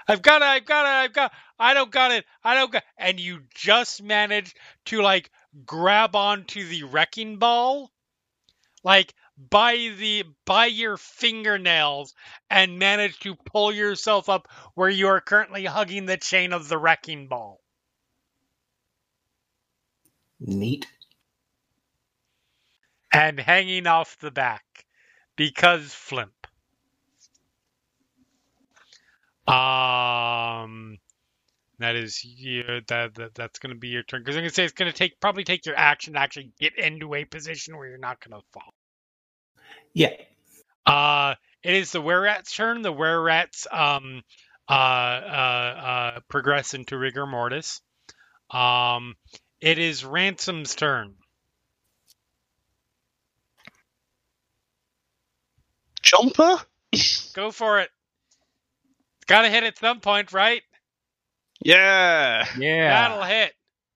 I've 0.08 0.22
got 0.22 0.42
it, 0.42 0.46
I've 0.46 0.64
got 0.66 0.86
it, 0.86 1.04
I've 1.04 1.12
got 1.12 1.32
I 1.58 1.74
don't 1.74 1.90
got 1.90 2.12
it, 2.12 2.24
I 2.44 2.54
don't 2.54 2.72
got 2.72 2.84
and 2.98 3.18
you 3.18 3.40
just 3.54 4.02
manage 4.02 4.54
to 4.86 5.02
like 5.02 5.30
grab 5.64 6.14
onto 6.16 6.66
the 6.66 6.84
wrecking 6.84 7.38
ball 7.38 7.90
like 8.84 9.14
by 9.38 9.74
the 9.98 10.24
by 10.44 10.66
your 10.66 10.96
fingernails 10.96 12.14
and 12.50 12.78
manage 12.78 13.18
to 13.20 13.34
pull 13.34 13.72
yourself 13.72 14.28
up 14.28 14.48
where 14.74 14.90
you 14.90 15.08
are 15.08 15.20
currently 15.20 15.64
hugging 15.64 16.06
the 16.06 16.16
chain 16.16 16.52
of 16.52 16.68
the 16.68 16.78
wrecking 16.78 17.28
ball. 17.28 17.60
Neat. 20.40 20.86
and 23.12 23.40
hanging 23.40 23.86
off 23.86 24.18
the 24.18 24.30
back 24.30 24.86
because 25.36 25.94
flimp. 25.94 26.45
Um, 29.46 30.98
that 31.78 31.94
is 31.96 32.24
your, 32.24 32.80
that, 32.88 33.14
that 33.14 33.34
that's 33.34 33.58
going 33.58 33.74
to 33.74 33.78
be 33.78 33.88
your 33.88 34.02
turn 34.02 34.22
because 34.22 34.36
I'm 34.36 34.42
going 34.42 34.50
to 34.50 34.54
say 34.54 34.64
it's 34.64 34.72
going 34.72 34.90
to 34.90 34.96
take 34.96 35.20
probably 35.20 35.44
take 35.44 35.66
your 35.66 35.76
action 35.76 36.14
to 36.14 36.20
actually 36.20 36.52
get 36.58 36.78
into 36.78 37.14
a 37.14 37.24
position 37.24 37.76
where 37.76 37.88
you're 37.88 37.98
not 37.98 38.18
going 38.26 38.40
to 38.40 38.46
fall. 38.52 38.74
Yeah. 39.92 40.12
Uh, 40.86 41.34
it 41.62 41.74
is 41.74 41.92
the 41.92 42.00
were 42.00 42.20
rat's 42.20 42.54
turn. 42.54 42.82
The 42.82 42.92
were 42.92 43.20
rats 43.20 43.66
um 43.70 44.22
uh 44.68 44.72
uh 44.72 44.74
uh 46.16 46.20
progress 46.28 46.74
into 46.74 46.96
rigor 46.96 47.26
mortis. 47.26 47.80
Um, 48.50 49.16
it 49.60 49.78
is 49.78 50.04
Ransome's 50.04 50.74
turn. 50.74 51.14
Jumper? 56.02 56.58
Go 57.34 57.50
for 57.50 57.80
it. 57.80 57.90
Got 59.26 59.42
to 59.42 59.50
hit 59.50 59.64
at 59.64 59.78
some 59.78 60.00
point, 60.00 60.32
right? 60.32 60.62
Yeah. 61.60 62.46
Yeah. 62.58 62.88
That'll 62.88 63.24
hit. 63.24 63.52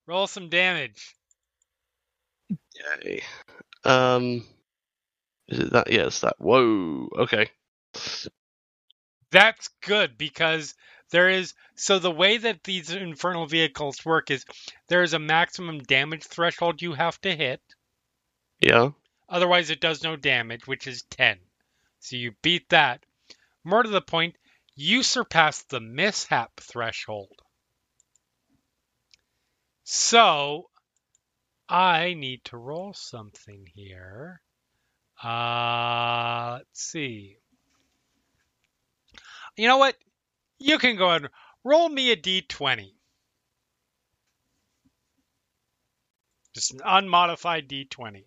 Roll 0.07 0.27
some 0.27 0.49
damage. 0.49 1.15
Yay. 3.05 3.23
Um, 3.85 4.45
is 5.49 5.61
it 5.61 5.73
that? 5.73 5.93
Yes, 5.93 6.21
that. 6.21 6.35
Whoa. 6.39 7.09
Okay. 7.17 7.49
That's 9.31 9.69
good 9.83 10.19
because 10.19 10.75
there 11.11 11.29
is 11.29 11.55
so 11.77 11.99
the 11.99 12.11
way 12.11 12.37
that 12.39 12.65
these 12.65 12.91
infernal 12.91 13.47
vehicles 13.47 14.05
work 14.05 14.31
is 14.31 14.45
there 14.89 15.03
is 15.03 15.13
a 15.13 15.19
maximum 15.19 15.79
damage 15.81 16.25
threshold 16.25 16.83
you 16.83 16.93
have 16.93 17.21
to 17.21 17.35
hit. 17.35 17.61
Yeah. 18.61 18.91
Otherwise, 19.29 19.71
it 19.71 19.81
does 19.81 20.03
no 20.03 20.17
damage, 20.17 20.67
which 20.67 20.87
is 20.87 21.03
10. 21.03 21.39
So 22.01 22.17
you 22.17 22.33
beat 22.43 22.69
that. 22.71 23.05
More 23.63 23.83
to 23.83 23.89
the 23.89 24.01
point, 24.01 24.35
you 24.81 25.03
surpass 25.03 25.63
the 25.65 25.79
mishap 25.79 26.59
threshold. 26.59 27.43
So 29.85 30.71
I 31.69 32.15
need 32.15 32.45
to 32.47 32.57
roll 32.57 32.95
something 32.95 33.67
here. 33.75 34.41
Uh, 35.23 36.59
let's 36.59 36.81
see. 36.81 37.37
You 39.57 39.69
know 39.69 39.77
what? 39.77 39.97
You 40.59 40.79
can 40.79 40.97
go 40.97 41.11
ahead 41.11 41.23
and 41.23 41.31
roll 41.63 41.89
me 41.91 42.13
a 42.13 42.17
d20. 42.17 42.93
Just 46.55 46.73
an 46.73 46.81
unmodified 46.85 47.69
d20. 47.69 48.25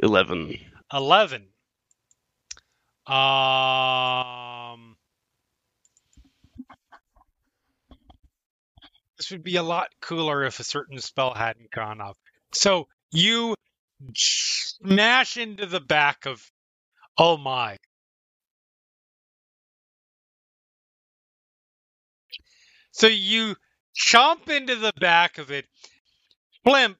Eleven. 0.00 0.56
11. 0.92 1.48
Um, 3.06 4.93
this 9.24 9.30
would 9.30 9.42
be 9.42 9.56
a 9.56 9.62
lot 9.62 9.88
cooler 10.02 10.44
if 10.44 10.60
a 10.60 10.64
certain 10.64 10.98
spell 10.98 11.32
hadn't 11.32 11.70
gone 11.70 11.98
off. 12.02 12.18
So 12.52 12.88
you 13.10 13.54
smash 14.14 15.38
into 15.38 15.64
the 15.64 15.80
back 15.80 16.26
of. 16.26 16.42
Oh 17.16 17.38
my. 17.38 17.78
So 22.92 23.06
you 23.06 23.56
chomp 23.96 24.50
into 24.50 24.76
the 24.76 24.92
back 25.00 25.38
of 25.38 25.50
it. 25.50 25.64
Flimp, 26.66 26.98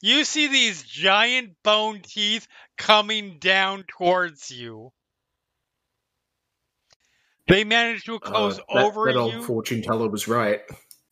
you 0.00 0.24
see 0.24 0.48
these 0.48 0.82
giant 0.82 1.54
bone 1.62 2.00
teeth 2.02 2.48
coming 2.78 3.38
down 3.38 3.84
towards 3.96 4.50
you. 4.50 4.90
They 7.46 7.62
managed 7.62 8.06
to 8.06 8.18
close 8.18 8.58
Uh, 8.58 8.62
that, 8.74 8.86
over 8.86 9.08
that 9.08 9.16
old 9.16 9.32
you. 9.34 9.42
fortune 9.42 9.82
teller 9.82 10.08
was 10.08 10.26
right. 10.26 10.62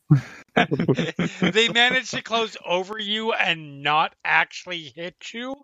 they 1.41 1.69
manage 1.69 2.11
to 2.11 2.21
close 2.21 2.57
over 2.65 2.97
you 2.97 3.33
and 3.33 3.83
not 3.83 4.15
actually 4.23 4.93
hit 4.95 5.15
you. 5.33 5.55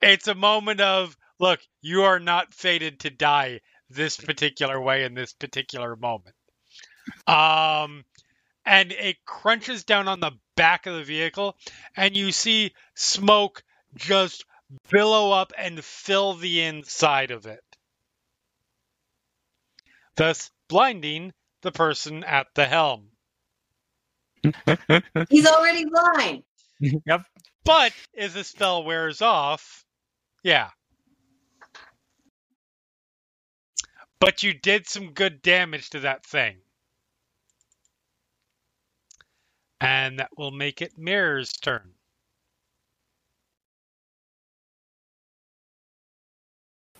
It's 0.00 0.28
a 0.28 0.34
moment 0.34 0.80
of 0.80 1.16
look, 1.38 1.60
you 1.80 2.02
are 2.02 2.20
not 2.20 2.54
fated 2.54 3.00
to 3.00 3.10
die 3.10 3.60
this 3.90 4.16
particular 4.16 4.80
way 4.80 5.04
in 5.04 5.14
this 5.14 5.32
particular 5.32 5.96
moment. 5.96 6.36
Um 7.26 8.04
and 8.64 8.92
it 8.92 9.24
crunches 9.24 9.84
down 9.84 10.08
on 10.08 10.20
the 10.20 10.32
back 10.56 10.86
of 10.86 10.94
the 10.94 11.04
vehicle 11.04 11.56
and 11.96 12.16
you 12.16 12.32
see 12.32 12.74
smoke 12.94 13.62
just 13.94 14.44
billow 14.90 15.32
up 15.32 15.52
and 15.56 15.82
fill 15.82 16.34
the 16.34 16.62
inside 16.62 17.30
of 17.30 17.46
it. 17.46 17.64
Thus 20.16 20.50
blinding 20.68 21.32
the 21.62 21.72
person 21.72 22.24
at 22.24 22.46
the 22.54 22.66
helm. 22.66 23.08
He's 25.28 25.46
already 25.46 25.84
blind. 25.84 26.42
yep. 26.80 27.22
But 27.64 27.92
as 28.16 28.34
the 28.34 28.44
spell 28.44 28.84
wears 28.84 29.20
off, 29.20 29.84
yeah. 30.42 30.70
But 34.20 34.42
you 34.42 34.52
did 34.54 34.88
some 34.88 35.12
good 35.12 35.42
damage 35.42 35.90
to 35.90 36.00
that 36.00 36.24
thing. 36.24 36.56
And 39.80 40.18
that 40.18 40.30
will 40.36 40.50
make 40.50 40.82
it 40.82 40.98
Mirror's 40.98 41.52
turn. 41.52 41.92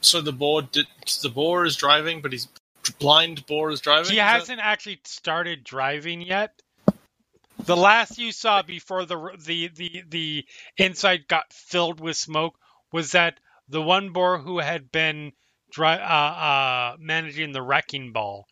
So 0.00 0.20
the 0.20 0.32
boar 0.32 0.62
did, 0.62 0.86
the 1.22 1.28
boar 1.28 1.64
is 1.64 1.74
driving, 1.74 2.20
but 2.20 2.32
he's 2.32 2.46
blind. 2.98 3.46
Boar 3.46 3.70
is 3.70 3.80
driving. 3.80 4.10
He 4.12 4.18
Is 4.18 4.22
hasn't 4.22 4.60
actually 4.60 5.00
started 5.04 5.64
driving 5.64 6.20
yet. 6.20 6.52
The 7.64 7.76
last 7.76 8.18
you 8.18 8.32
saw 8.32 8.62
before 8.62 9.04
the 9.04 9.30
the 9.44 9.68
the 9.68 10.02
the 10.08 10.44
inside 10.76 11.26
got 11.28 11.52
filled 11.52 12.00
with 12.00 12.16
smoke 12.16 12.56
was 12.92 13.12
that 13.12 13.38
the 13.68 13.82
one 13.82 14.10
boar 14.10 14.38
who 14.38 14.58
had 14.58 14.90
been 14.92 15.32
dri- 15.70 15.86
uh, 15.88 15.92
uh, 15.92 16.96
managing 16.98 17.52
the 17.52 17.60
wrecking 17.62 18.12
ball 18.12 18.46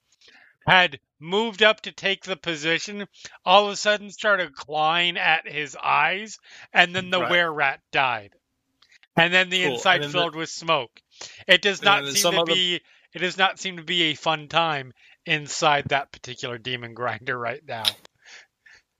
had 0.67 0.99
moved 1.19 1.63
up 1.63 1.81
to 1.83 1.93
take 1.93 2.25
the 2.25 2.37
position. 2.37 3.07
All 3.45 3.67
of 3.67 3.73
a 3.73 3.77
sudden, 3.77 4.11
started 4.11 4.55
clawing 4.55 5.17
at 5.17 5.49
his 5.49 5.77
eyes, 5.83 6.39
and 6.73 6.95
then 6.95 7.09
the 7.11 7.21
Right. 7.21 7.31
were 7.31 7.53
rat 7.53 7.81
died. 7.93 8.35
And 9.17 9.33
then 9.33 9.49
the 9.49 9.63
Cool. 9.65 9.75
inside 9.75 10.03
then 10.03 10.11
the- 10.11 10.19
filled 10.19 10.35
with 10.35 10.51
smoke. 10.51 11.01
It 11.47 11.63
does 11.63 11.79
And 11.79 11.85
not 11.87 12.07
seem 12.13 12.33
to 12.33 12.41
other- 12.43 12.53
be. 12.53 12.81
It 13.17 13.21
does 13.21 13.39
not 13.39 13.59
seem 13.59 13.79
to 13.79 13.83
be 13.83 14.03
a 14.03 14.15
fun 14.15 14.47
time 14.47 14.93
inside 15.25 15.87
that 15.89 16.13
particular 16.13 16.59
demon 16.59 16.93
grinder 16.93 17.39
right 17.39 17.63
now. 17.67 17.85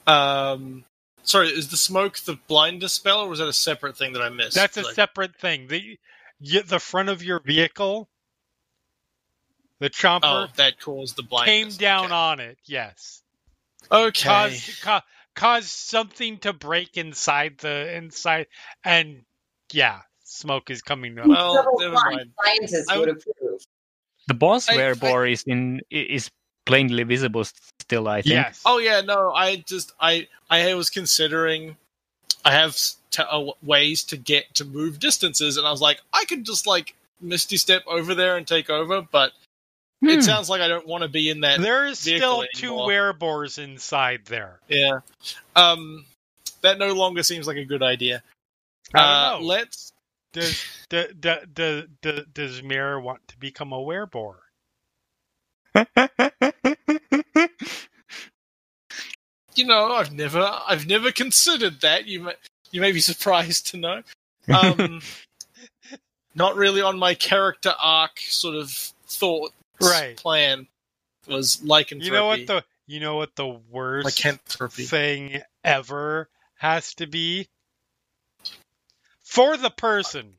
Um, 0.07 0.87
sorry, 1.23 1.49
is 1.49 1.69
the 1.69 1.77
smoke 1.77 2.17
the 2.21 2.39
blindness 2.49 2.95
spell, 2.95 3.21
or 3.21 3.29
was 3.29 3.41
that 3.41 3.49
a 3.49 3.53
separate 3.53 3.99
thing 3.99 4.15
that 4.15 4.23
I 4.23 4.31
missed? 4.31 4.55
That's 4.55 4.79
a 4.79 4.83
Like- 4.85 4.95
separate 4.95 5.37
thing. 5.39 5.67
The 5.67 5.99
y- 6.41 6.63
the 6.65 6.79
front 6.79 7.11
of 7.11 7.23
your 7.23 7.41
vehicle, 7.41 8.09
the 9.81 9.91
chomper 9.91 10.21
Oh, 10.49 10.53
that 10.57 10.81
caused 10.81 11.17
the 11.17 11.23
blind 11.23 11.45
came 11.47 11.69
down 11.69 12.07
okay. 12.07 12.15
on 12.15 12.41
it. 12.41 12.57
Yes, 12.65 13.23
Okay. 13.93 14.25
caused 14.27 14.81
ca- 14.81 15.05
caused 15.35 15.69
something 15.69 16.39
to 16.39 16.55
break 16.55 16.97
inside 16.97 17.59
the 17.59 17.95
inside, 17.95 18.47
and 18.83 19.27
yeah, 19.73 20.01
smoke 20.25 20.71
is 20.71 20.81
coming 20.81 21.19
up. 21.19 21.27
Well, 21.27 21.55
Double 21.55 21.79
never 21.81 21.93
blind 21.93 22.17
mind. 22.17 22.33
Scientists 22.45 22.87
would 22.91 22.99
would- 23.01 23.09
approve. 23.11 23.46
The 24.27 24.35
boss 24.35 24.69
I- 24.69 24.75
I- 24.75 24.77
wereboar 24.77 25.31
is 25.31 25.43
in 25.45 25.81
is 25.91 26.31
plainly 26.65 27.05
visible 27.05 27.45
still. 27.81 28.09
I 28.09 28.23
think. 28.23 28.35
yes. 28.35 28.61
Oh 28.67 28.79
yeah, 28.79 29.01
no, 29.01 29.33
I 29.33 29.57
just 29.67 29.93
I 30.01 30.27
I 30.51 30.75
was 30.75 30.91
considering 30.91 31.77
I 32.45 32.53
have 32.53 32.71
s- 32.71 32.97
t- 33.11 33.23
uh, 33.23 33.53
ways 33.63 34.03
to 34.05 34.17
get 34.17 34.53
to 34.55 34.65
move 34.65 34.99
distances, 34.99 35.57
and 35.57 35.67
I 35.67 35.71
was 35.71 35.81
like, 35.81 36.01
I 36.13 36.25
could 36.25 36.45
just 36.45 36.67
like 36.67 36.95
misty 37.21 37.57
step 37.57 37.83
over 37.87 38.15
there 38.15 38.37
and 38.37 38.47
take 38.47 38.69
over, 38.71 39.01
but 39.03 39.33
Hmm. 40.03 40.11
it 40.11 40.23
sounds 40.23 40.51
like 40.51 40.61
I 40.61 40.69
don't 40.69 40.87
want 40.87 41.03
to 41.03 41.09
be 41.09 41.31
in 41.31 41.41
that. 41.41 41.61
there 41.61 41.87
is 41.87 41.99
still 42.01 42.45
two 42.55 42.67
anymore. 42.67 42.89
wereboars 42.89 43.59
inside 43.59 44.25
there. 44.27 44.61
Yeah, 44.69 45.01
um, 45.55 46.05
that 46.63 46.79
no 46.79 46.93
longer 46.93 47.23
seems 47.23 47.47
like 47.47 47.57
a 47.57 47.65
good 47.65 47.83
idea. 47.83 48.23
I 48.95 48.99
Uh, 49.01 49.31
don't 49.31 49.41
know. 49.43 49.47
let's. 49.47 49.93
Does 50.37 50.63
d- 50.91 51.07
d- 51.19 51.35
d- 51.55 51.85
d- 52.03 52.25
does 52.31 52.63
Mirror 52.63 53.01
want 53.01 53.27
to 53.29 53.39
become 53.39 53.73
a 53.73 53.79
wereboar? 53.79 54.35
You 59.55 59.65
know, 59.65 59.93
I've 59.93 60.13
never 60.13 60.41
I've 60.67 60.87
never 60.87 61.11
considered 61.11 61.81
that. 61.81 62.07
You 62.07 62.21
may 62.25 62.33
you 62.71 62.81
may 62.83 62.93
be 62.93 63.01
surprised 63.01 63.69
to 63.69 63.79
know. 63.79 64.03
Um, 64.53 65.01
not 66.35 66.57
really 66.57 66.83
on 66.83 66.99
my 66.99 67.15
character 67.15 67.73
arc 67.83 68.19
sort 68.21 68.57
of 68.57 68.71
thought 69.07 69.53
Right. 69.81 70.17
plan 70.17 70.67
was 71.27 71.63
lycanthropy. 71.63 72.07
You 72.07 72.13
know 72.13 72.27
what 72.27 72.47
the 72.47 72.65
you 72.87 73.01
know 73.01 73.17
what 73.17 73.35
the 73.37 73.47
worst 73.71 74.05
lycanthropy. 74.05 74.85
thing 74.85 75.41
ever 75.65 76.29
has 76.57 76.95
to 76.95 77.07
be 77.07 77.49
for 79.37 79.57
the 79.57 79.71
person 79.71 80.33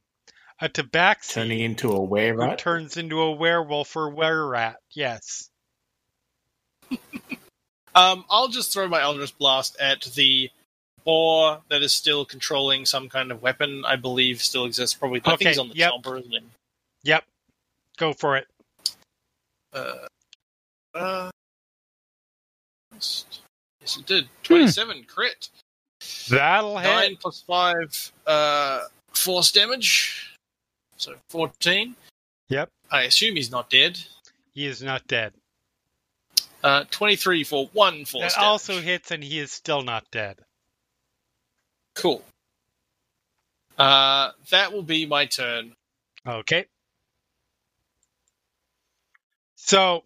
a 0.60 0.68
tabaxi 0.68 1.34
Turning 1.34 1.60
into 1.60 1.92
a 1.92 2.02
were 2.04 2.34
who 2.34 2.40
rat. 2.40 2.58
turns 2.58 2.98
into 2.98 3.22
a 3.22 3.32
werewolf 3.32 3.96
or 3.96 4.12
wererat. 4.12 4.76
Yes. 4.92 5.50
Um, 7.96 8.26
I'll 8.30 8.48
just 8.48 8.72
throw 8.72 8.88
my 8.88 9.02
Eldritch 9.02 9.36
Blast 9.40 9.76
at 9.80 10.02
the 10.14 10.52
boar 11.04 11.62
that 11.70 11.82
is 11.82 11.96
still 11.96 12.26
controlling 12.26 12.86
some 12.86 13.10
kind 13.10 13.32
of 13.32 13.42
weapon. 13.42 13.84
I 13.88 13.96
believe 13.96 14.40
still 14.40 14.66
exists. 14.66 14.94
Probably. 14.96 15.20
I 15.22 15.30
think 15.30 15.42
Okay, 15.42 15.50
he's 15.50 15.58
on 15.58 15.70
the 15.70 15.76
yep. 15.76 15.94
chomper, 15.94 16.20
isn't 16.20 16.32
he? 16.32 16.42
Yep. 17.06 17.24
Go 17.98 18.14
for 18.14 18.38
it. 18.38 18.46
Uh, 19.74 19.96
uh, 20.94 21.32
yes, 22.94 23.26
it 23.98 24.06
did. 24.06 24.30
Twenty-seven 24.44 25.06
crit. 25.08 25.50
That'll 26.30 26.78
hit. 26.78 26.88
Nine 26.88 27.16
plus 27.18 27.42
five 27.48 28.12
uh, 28.26 28.82
force 29.14 29.52
damage. 29.52 30.38
So 30.98 31.14
fourteen. 31.30 31.96
Yep. 32.50 32.70
I 32.92 33.04
assume 33.04 33.36
he's 33.36 33.52
not 33.52 33.70
dead. 33.70 34.00
He 34.54 34.66
is 34.66 34.82
not 34.82 35.06
dead. 35.08 35.34
Uh, 36.64 36.86
Twenty-three 36.90 37.44
for 37.44 37.70
one 37.74 38.06
force. 38.06 38.34
That 38.34 38.40
damage. 38.40 38.48
also 38.48 38.82
hits 38.82 39.12
and 39.12 39.24
he 39.24 39.40
is 39.40 39.52
still 39.52 39.84
not 39.84 40.10
dead. 40.12 40.38
cool. 41.94 42.24
Uh, 43.78 44.32
that 44.50 44.74
will 44.74 44.82
be 44.84 45.06
my 45.06 45.26
turn. 45.28 45.76
Okay. 46.26 46.66
So 49.56 50.04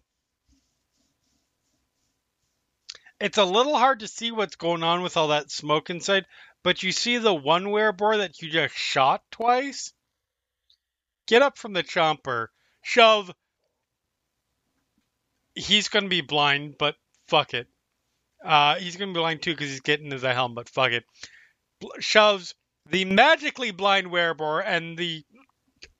it's 3.22 3.38
a 3.38 3.44
little 3.44 3.76
hard 3.76 4.00
to 4.00 4.08
see 4.08 4.32
what's 4.32 4.56
going 4.56 4.82
on 4.82 5.02
with 5.02 5.16
all 5.16 5.28
that 5.28 5.48
smoke 5.48 5.90
inside, 5.90 6.26
but 6.64 6.82
you 6.82 6.90
see 6.90 7.18
the 7.18 7.32
one 7.32 7.66
wereboar 7.66 8.18
that 8.18 8.42
you 8.42 8.50
just 8.50 8.74
shot 8.74 9.22
twice? 9.30 9.92
Get 11.28 11.40
up 11.40 11.56
from 11.56 11.72
the 11.72 11.84
chomper, 11.84 12.48
shove. 12.82 13.30
He's 15.54 15.88
going 15.88 16.02
to 16.02 16.08
be 16.08 16.20
blind, 16.20 16.74
but 16.78 16.96
fuck 17.28 17.54
it. 17.54 17.68
Uh, 18.44 18.74
he's 18.74 18.96
going 18.96 19.10
to 19.10 19.14
be 19.14 19.20
blind 19.20 19.40
too 19.40 19.52
because 19.52 19.70
he's 19.70 19.80
getting 19.80 20.08
the 20.08 20.34
helm, 20.34 20.56
but 20.56 20.68
fuck 20.68 20.90
it. 20.90 21.04
Shoves 22.00 22.56
the 22.90 23.04
magically 23.04 23.70
blind 23.70 24.08
wereboar 24.08 24.64
and 24.66 24.98
the 24.98 25.22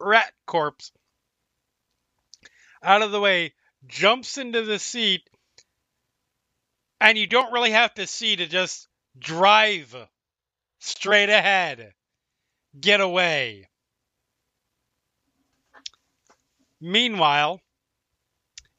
rat 0.01 0.33
corpse 0.47 0.91
out 2.83 3.03
of 3.03 3.13
the 3.13 3.21
way, 3.21 3.55
jumps 3.87 4.39
into 4.39 4.63
the 4.63 4.81
seat, 4.81 5.23
and 7.03 7.19
you 7.19 7.27
don't 7.27 7.53
really 7.53 7.73
have 7.73 7.93
to 7.93 8.07
see 8.07 8.37
to 8.37 8.47
just 8.47 8.87
drive 9.19 9.95
straight 10.79 11.29
ahead. 11.29 11.93
Get 12.81 13.01
away. 13.01 13.69
Meanwhile, 16.81 17.61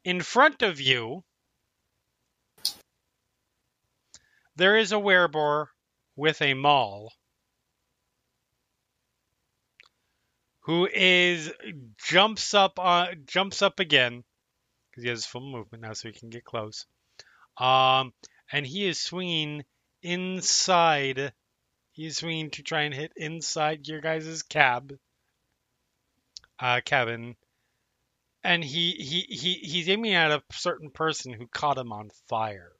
in 0.05 0.21
front 0.21 0.61
of 0.61 0.79
you, 0.79 1.25
there 4.55 4.77
is 4.77 4.93
a 4.93 4.95
wereboar 4.95 5.67
with 6.15 6.41
a 6.41 6.53
maul 6.53 7.11
who 10.61 10.87
is 10.87 11.51
jumps 11.97 12.53
up 12.53 12.79
on 12.79 13.23
jumps 13.25 13.61
up 13.61 13.81
again 13.81 14.23
because 14.89 15.03
he 15.03 15.09
has 15.09 15.25
full 15.25 15.41
movement 15.41 15.83
now, 15.83 15.91
so 15.91 16.07
he 16.07 16.17
can 16.17 16.29
get 16.29 16.45
close. 16.45 16.85
Um, 17.57 18.13
and 18.51 18.65
he 18.65 18.87
is 18.87 18.99
swinging 18.99 19.63
inside. 20.01 21.33
He's 21.91 22.17
swinging 22.17 22.51
to 22.51 22.63
try 22.63 22.81
and 22.81 22.93
hit 22.93 23.13
inside 23.15 23.87
your 23.87 24.01
guys' 24.01 24.43
cab, 24.43 24.97
uh, 26.59 26.81
cabin, 26.83 27.35
and 28.43 28.63
he 28.63 28.91
he 28.91 29.21
he 29.35 29.53
he's 29.53 29.89
aiming 29.89 30.13
at 30.13 30.31
a 30.31 30.43
certain 30.51 30.89
person 30.89 31.33
who 31.33 31.47
caught 31.47 31.77
him 31.77 31.91
on 31.91 32.09
fire. 32.27 32.71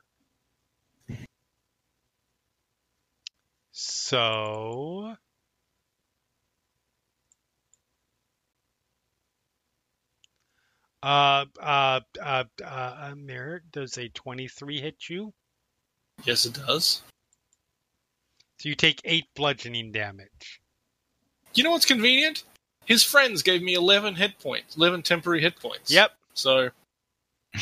So 3.72 5.16
Uh, 11.04 11.46
uh, 11.60 12.00
uh, 12.22 12.44
uh, 12.66 13.14
Merrick, 13.18 13.64
does 13.72 13.98
a 13.98 14.08
23 14.08 14.80
hit 14.80 15.10
you? 15.10 15.34
Yes, 16.24 16.46
it 16.46 16.54
does. 16.54 17.02
So 18.60 18.70
you 18.70 18.76
take 18.76 19.02
8 19.04 19.26
bludgeoning 19.36 19.92
damage. 19.92 20.62
You 21.54 21.64
know 21.66 21.72
what's 21.72 21.86
convenient? 21.86 22.44
His 22.86 23.04
friends 23.04 23.44
gave 23.44 23.62
me 23.62 23.74
11 23.74 24.16
hit 24.16 24.40
points, 24.40 24.78
11 24.78 25.02
temporary 25.04 25.42
hit 25.42 25.60
points. 25.60 25.92
Yep. 25.92 26.12
So, 26.34 26.70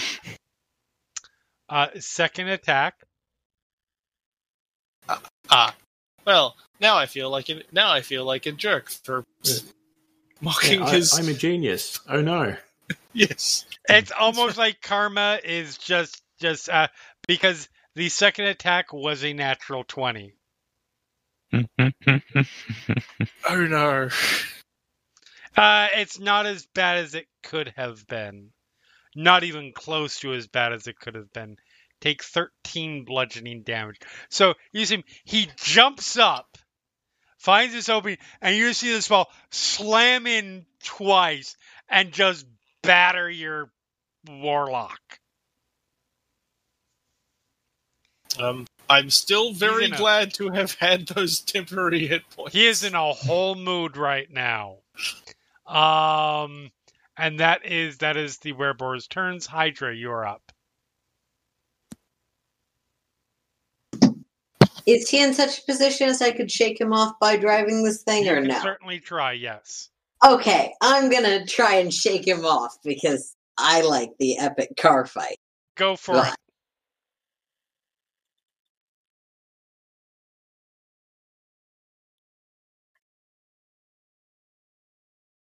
Uh, 1.70 1.88
second 2.00 2.50
attack. 2.50 2.96
ah, 5.50 5.74
well, 6.28 6.58
now 6.82 6.98
I 6.98 7.06
feel 7.06 7.30
like 7.30 7.50
it. 7.50 7.66
Now 7.72 7.90
I 7.94 8.02
feel 8.02 8.26
like 8.26 8.46
a 8.46 8.52
jerk 8.52 8.90
for 8.90 9.24
mocking 10.42 10.82
Yeah, 10.82 10.86
I, 10.86 10.92
his. 10.96 11.18
I'm 11.18 11.30
a 11.30 11.34
genius. 11.34 11.98
Oh 12.10 12.20
no. 12.20 12.58
yes. 13.14 13.66
It's 13.88 14.12
almost 14.12 14.58
like 14.58 14.82
karma 14.82 15.40
is 15.44 15.78
just, 15.78 16.22
just, 16.40 16.70
uh, 16.70 16.88
because 17.28 17.70
the 17.96 18.10
second 18.10 18.46
attack 18.46 18.94
was 18.94 19.24
a 19.24 19.34
natural 19.34 19.84
20. 19.84 20.34
Oh 23.50 23.66
no. 23.66 24.10
Uh, 25.58 25.88
it's 25.96 26.20
not 26.20 26.46
as 26.46 26.66
bad 26.74 27.00
as 27.00 27.14
it 27.16 27.28
could 27.44 27.74
have 27.76 28.08
been. 28.08 28.52
Not 29.16 29.44
even 29.44 29.74
close 29.74 30.20
to 30.20 30.34
as 30.34 30.48
bad 30.48 30.72
as 30.72 30.88
it 30.88 30.98
could 31.00 31.16
have 31.16 31.32
been. 31.34 31.58
Take 32.00 32.24
13 32.24 33.06
bludgeoning 33.06 33.64
damage. 33.64 34.00
So 34.30 34.54
you 34.72 34.86
see 34.86 34.96
him, 34.96 35.04
he 35.26 35.50
jumps 35.58 36.18
up, 36.18 36.58
finds 37.38 37.74
this 37.74 37.90
opening, 37.90 38.18
and 38.42 38.56
you 38.56 38.74
see 38.74 38.92
this 38.92 39.10
ball 39.10 39.30
slam 39.52 40.26
in 40.26 40.66
twice 40.84 41.58
and 41.90 42.12
just 42.12 42.46
batter 42.84 43.30
your 43.30 43.70
warlock. 44.28 45.00
Um, 48.40 48.66
I'm 48.90 49.10
still 49.10 49.54
very 49.54 49.86
in 49.86 49.94
a- 49.94 49.98
glad 49.98 50.34
to 50.36 50.50
have 50.52 50.74
had 50.76 51.08
those 51.08 51.40
temporary 51.42 52.08
hit 52.08 52.30
points. 52.30 52.54
He 52.54 52.68
is 52.68 52.84
in 52.84 52.96
a 52.96 53.12
whole 53.14 53.56
mood 53.56 53.98
right 53.98 54.30
now. 54.32 54.78
Um, 55.68 56.72
and 57.18 57.40
that 57.40 57.66
is 57.66 57.98
that 58.00 58.18
is 58.18 58.38
the 58.40 58.54
Wereboar's 58.54 59.08
turns. 59.08 59.46
Hydra, 59.46 59.94
you're 59.96 60.26
up. 60.26 60.42
Is 64.88 65.10
he 65.10 65.22
in 65.22 65.34
such 65.34 65.60
a 65.60 65.62
position 65.64 66.10
as 66.10 66.22
I 66.22 66.32
could 66.32 66.50
shake 66.50 66.82
him 66.82 66.92
off 66.92 67.20
by 67.20 67.38
driving 67.38 67.84
this 67.84 68.02
thing 68.02 68.26
You 68.26 68.32
or 68.34 68.36
can 68.38 68.48
no? 68.48 68.60
certainly 68.62 69.00
try, 69.00 69.34
yes. 69.34 69.90
Okay, 70.26 70.74
I'm 70.82 71.10
gonna 71.10 71.46
try 71.46 71.76
and 71.78 71.94
shake 71.94 72.28
him 72.28 72.46
off 72.46 72.78
because 72.84 73.36
I 73.58 73.82
like 73.82 74.12
the 74.20 74.38
epic 74.40 74.72
car 74.80 75.06
fight. 75.06 75.38
Go 75.78 75.96
for 75.98 76.24
Right. 76.24 76.28
it. 76.28 76.36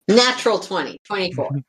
Natural 0.09 0.59
20, 0.59 0.99
24. 1.07 1.51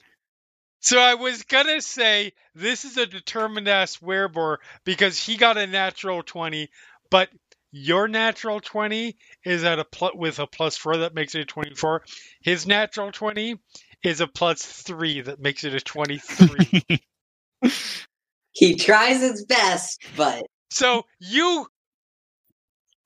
So 0.81 1.01
I 1.01 1.15
was 1.17 1.45
gonna 1.45 1.83
say 1.83 2.33
this 2.55 2.87
is 2.87 2.99
a 2.99 3.07
determined 3.07 3.69
ass 3.69 3.99
wereboar 3.99 4.59
because 4.85 5.19
he 5.23 5.37
got 5.39 5.59
a 5.59 5.67
natural 5.67 6.23
twenty, 6.23 6.71
but 7.11 7.31
your 7.79 8.09
natural 8.09 8.59
twenty 8.59 9.19
is 9.45 9.63
at 9.63 9.79
a 9.79 9.85
pl- 9.85 10.13
with 10.15 10.39
a 10.39 10.47
plus 10.47 10.79
four 10.79 10.97
that 10.99 11.15
makes 11.15 11.35
it 11.35 11.43
a 11.43 11.45
twenty 11.45 11.75
four. 11.75 12.03
His 12.41 12.67
natural 12.67 13.13
twenty 13.13 13.59
is 14.03 14.23
a 14.23 14.27
plus 14.27 14.63
three 14.65 15.21
that 15.21 15.41
makes 15.41 15.63
it 15.63 15.75
a 15.75 15.81
twenty 15.81 16.17
three. 16.17 16.83
he 18.53 18.77
tries 18.77 19.21
his 19.21 19.45
best, 19.45 20.03
but 20.17 20.47
so 20.71 21.05
you 21.19 21.67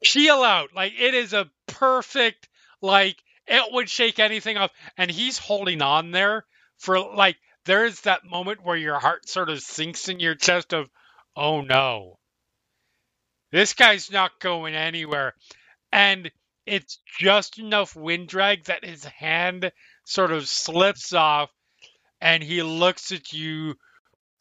peel 0.05 0.43
out 0.43 0.69
like 0.75 0.93
it 0.99 1.15
is 1.15 1.33
a 1.33 1.51
perfect 1.67 2.49
like 2.81 3.17
it 3.49 3.73
would 3.73 3.91
shake 3.91 4.21
anything 4.21 4.57
off, 4.57 4.71
and 4.97 5.11
he's 5.11 5.37
holding 5.37 5.83
on 5.83 6.13
there 6.13 6.45
for 6.79 7.01
like 7.01 7.37
there 7.65 7.85
is 7.87 8.03
that 8.03 8.25
moment 8.25 8.65
where 8.65 8.77
your 8.77 9.01
heart 9.01 9.29
sort 9.29 9.51
of 9.51 9.61
sinks 9.61 10.09
in 10.09 10.21
your 10.21 10.37
chest 10.37 10.73
of 10.73 10.89
oh 11.35 11.61
no 11.61 12.20
this 13.51 13.75
guy's 13.75 14.11
not 14.11 14.41
going 14.41 14.75
anywhere. 14.75 15.35
And 15.93 16.31
it's 16.67 16.99
just 17.19 17.59
enough 17.59 17.97
wind 17.97 18.29
drag 18.29 18.65
that 18.65 18.85
his 18.85 19.05
hand 19.05 19.73
sort 20.05 20.33
of 20.33 20.49
slips 20.49 21.13
off 21.13 21.51
and 22.21 22.43
he 22.43 22.63
looks 22.63 23.13
at 23.13 23.33
you. 23.33 23.75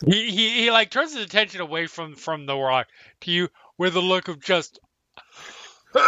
He, 0.05 0.31
he, 0.31 0.49
he 0.61 0.71
like 0.71 0.91
turns 0.91 1.13
his 1.13 1.25
attention 1.25 1.61
away 1.61 1.87
from 1.87 2.15
from 2.15 2.45
the 2.45 2.55
rock 2.55 2.87
to 3.21 3.31
you 3.31 3.49
with 3.77 3.95
a 3.95 4.01
look 4.01 4.27
of 4.27 4.39
just 4.39 4.79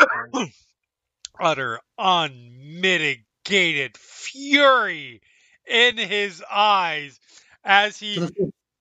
utter 1.40 1.80
unmitigated 1.98 3.98
fury 3.98 5.22
in 5.68 5.98
his 5.98 6.44
eyes 6.50 7.20
as 7.64 7.98
he 7.98 8.28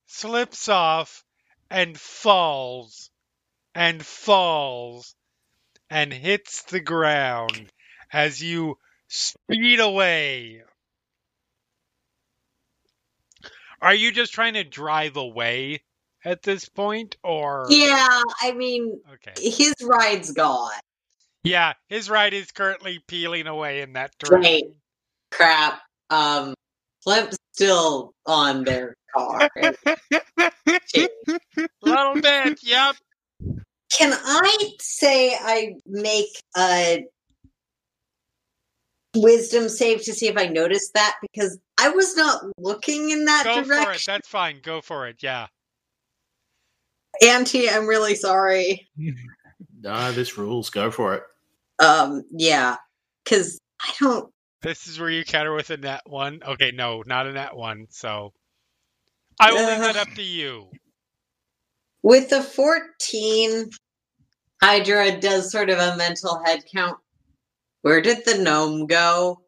slips 0.07 0.69
off 0.69 1.25
and 1.71 1.99
falls 1.99 3.10
and 3.75 4.05
falls 4.05 5.15
and 5.89 6.13
hits 6.13 6.63
the 6.65 6.81
ground 6.81 7.71
as 8.13 8.43
you 8.43 8.79
speed 9.09 9.81
away. 9.81 10.63
Are 13.81 13.95
you 13.95 14.13
just 14.13 14.33
trying 14.33 14.55
to 14.55 14.65
drive 14.65 15.17
away 15.17 15.83
at 16.25 16.43
this 16.43 16.69
point 16.69 17.17
or 17.25 17.67
yeah, 17.71 18.23
I 18.43 18.53
mean, 18.53 19.01
Okay. 19.15 19.33
his 19.41 19.75
ride's 19.83 20.33
gone. 20.33 20.73
Yeah, 21.43 21.73
his 21.89 22.11
ride 22.11 22.35
is 22.35 22.53
currently 22.53 22.99
peeling 23.07 23.47
away 23.47 23.81
in 23.81 23.95
that 23.95 24.13
direction. 24.19 24.41
Great. 24.43 24.65
Crap. 25.31 25.81
Um, 26.11 26.55
Flimp's 27.03 27.39
still 27.53 28.13
on 28.27 28.65
their 28.65 28.95
car. 29.15 29.49
Little 31.83 32.21
bit, 32.21 32.59
yep. 32.63 32.97
Can 33.91 34.13
I 34.13 34.71
say 34.81 35.35
I 35.35 35.75
make 35.87 36.29
a 36.57 37.05
wisdom 39.17 39.69
save 39.69 40.05
to 40.05 40.13
see 40.13 40.29
if 40.29 40.37
I 40.37 40.47
noticed 40.47 40.95
that? 40.95 41.17
Because 41.21 41.59
I 41.79 41.89
was 41.91 42.17
not 42.17 42.43
looking 42.59 43.11
in 43.11 43.25
that 43.25 43.45
direction. 43.45 43.69
Go 43.69 43.85
for 43.85 43.93
it. 43.93 44.03
That's 44.07 44.29
fine. 44.29 44.61
Go 44.63 44.81
for 44.81 45.09
it. 45.09 45.17
Yeah. 45.23 45.49
Auntie, 47.23 47.69
I'm 47.69 47.87
really 47.87 48.15
sorry. 48.15 48.89
No, 49.83 50.13
this 50.13 50.37
rules. 50.37 50.69
Go 50.69 50.91
for 50.91 51.15
it. 51.15 51.23
Um, 51.83 52.23
yeah. 52.31 52.77
Because 53.25 53.59
I 53.81 53.93
don't 53.99 54.31
This 54.63 54.87
is 54.87 55.01
where 55.01 55.09
you 55.09 55.25
counter 55.25 55.55
with 55.55 55.71
a 55.71 55.79
net 55.79 56.03
one. 56.07 56.41
Okay, 56.47 56.71
no, 56.71 57.03
not 57.07 57.27
a 57.27 57.33
net 57.33 57.57
one. 57.57 57.87
So 57.89 58.33
I 59.39 59.53
will 59.53 59.67
leave 59.67 59.81
that 59.81 59.97
up 59.97 60.09
to 60.17 60.23
you. 60.23 60.71
With 62.03 62.31
the 62.31 62.43
14, 62.43 63.71
Hydra 64.63 65.21
does 65.21 65.51
sort 65.51 65.71
of 65.71 65.79
a 65.79 65.97
mental 65.97 66.43
head 66.45 66.65
count. 66.73 66.99
Where 67.83 68.01
did 68.01 68.25
the 68.25 68.39
gnome 68.39 68.87
go? 68.87 69.43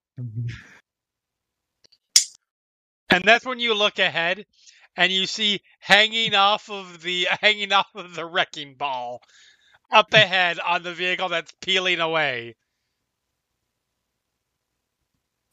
And 3.10 3.24
that's 3.24 3.44
when 3.44 3.60
you 3.60 3.74
look 3.74 3.98
ahead 3.98 4.46
and 4.96 5.12
you 5.12 5.26
see 5.26 5.60
hanging 5.78 6.34
off 6.34 6.70
of 6.70 7.02
the 7.02 7.28
hanging 7.40 7.72
off 7.72 7.88
of 7.94 8.14
the 8.14 8.24
wrecking 8.24 8.74
ball 8.74 9.22
up 9.90 10.12
ahead 10.14 10.58
on 10.60 10.82
the 10.82 10.94
vehicle 10.94 11.28
that's 11.28 11.52
peeling 11.60 12.00
away. 12.00 12.56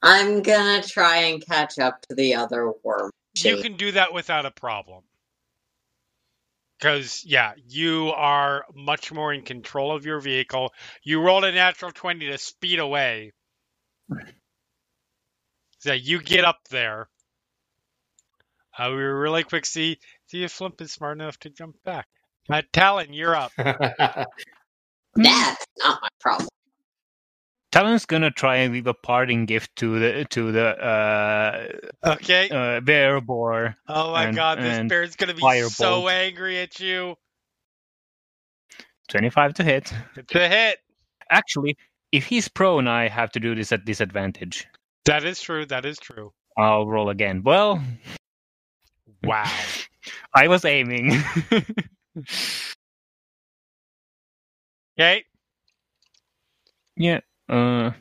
I'm 0.02 0.42
gonna 0.42 0.82
try 0.82 1.18
and 1.18 1.46
catch 1.46 1.78
up 1.80 2.02
to 2.04 2.16
the 2.16 2.36
other 2.36 2.72
worm. 2.84 3.12
You 3.36 3.58
can 3.58 3.76
do 3.76 3.92
that 3.92 4.14
without 4.14 4.46
a 4.46 4.52
problem. 4.52 5.04
Because, 6.80 7.24
yeah, 7.26 7.54
you 7.68 8.14
are 8.16 8.64
much 8.74 9.12
more 9.12 9.34
in 9.34 9.42
control 9.42 9.94
of 9.94 10.06
your 10.06 10.22
vehicle. 10.22 10.74
You 11.04 11.22
rolled 11.22 11.44
a 11.44 11.52
natural 11.52 11.92
20 11.92 12.28
to 12.28 12.38
speed 12.38 12.80
away. 12.80 13.34
So 15.80 15.94
you 15.94 16.22
get 16.22 16.46
up 16.46 16.60
there. 16.70 17.10
Uh, 18.78 18.90
we 18.92 18.96
were 18.98 19.20
really 19.20 19.44
quick. 19.44 19.66
See, 19.66 20.00
see 20.28 20.44
if 20.44 20.54
Flimp 20.54 20.80
is 20.82 20.94
smart 20.94 21.18
enough 21.18 21.38
to 21.40 21.50
jump 21.50 21.76
back. 21.84 22.08
Uh, 22.50 22.62
Talon, 22.72 23.12
you're 23.12 23.36
up. 23.36 23.52
That's 23.58 24.28
not 25.16 26.02
my 26.02 26.08
problem. 26.22 26.48
Talon's 27.72 28.06
gonna 28.06 28.32
try 28.32 28.56
and 28.58 28.74
leave 28.74 28.88
a 28.88 28.94
parting 28.96 29.46
gift 29.46 29.76
to 29.78 30.00
the 30.00 30.26
to 30.32 30.52
the 30.52 30.70
uh, 30.84 31.68
Okay. 32.14 32.50
uh, 32.50 32.80
bear 32.82 33.22
boar. 33.22 33.76
Oh 33.88 34.12
my 34.12 34.26
and- 34.26 34.36
god, 34.36 34.58
this 34.60 34.88
bear's 34.90 35.16
gonna 35.16 35.36
be 35.36 35.42
firebolt. 35.44 35.70
so 35.72 36.08
angry 36.08 36.58
at 36.60 36.80
you. 36.80 37.16
Twenty-five 39.08 39.54
to 39.56 39.64
hit. 39.64 39.94
It's 40.16 40.34
a 40.36 40.48
hit. 40.48 40.80
Actually, 41.32 41.78
if 42.12 42.26
he's 42.26 42.48
prone, 42.48 42.88
I 42.88 43.08
have 43.08 43.32
to 43.34 43.40
do 43.40 43.54
this 43.54 43.72
at 43.72 43.86
disadvantage. 43.86 44.66
That 45.06 45.24
is 45.24 45.40
true. 45.42 45.66
That 45.66 45.86
is 45.86 46.00
true. 46.00 46.32
I'll 46.58 46.88
roll 46.88 47.10
again. 47.10 47.44
Well, 47.44 47.82
Wow. 49.24 49.52
I 50.34 50.48
was 50.48 50.66
aiming. 50.66 51.22
Okay. 55.00 55.24
yeah. 56.98 57.20
Uh, 57.50 57.92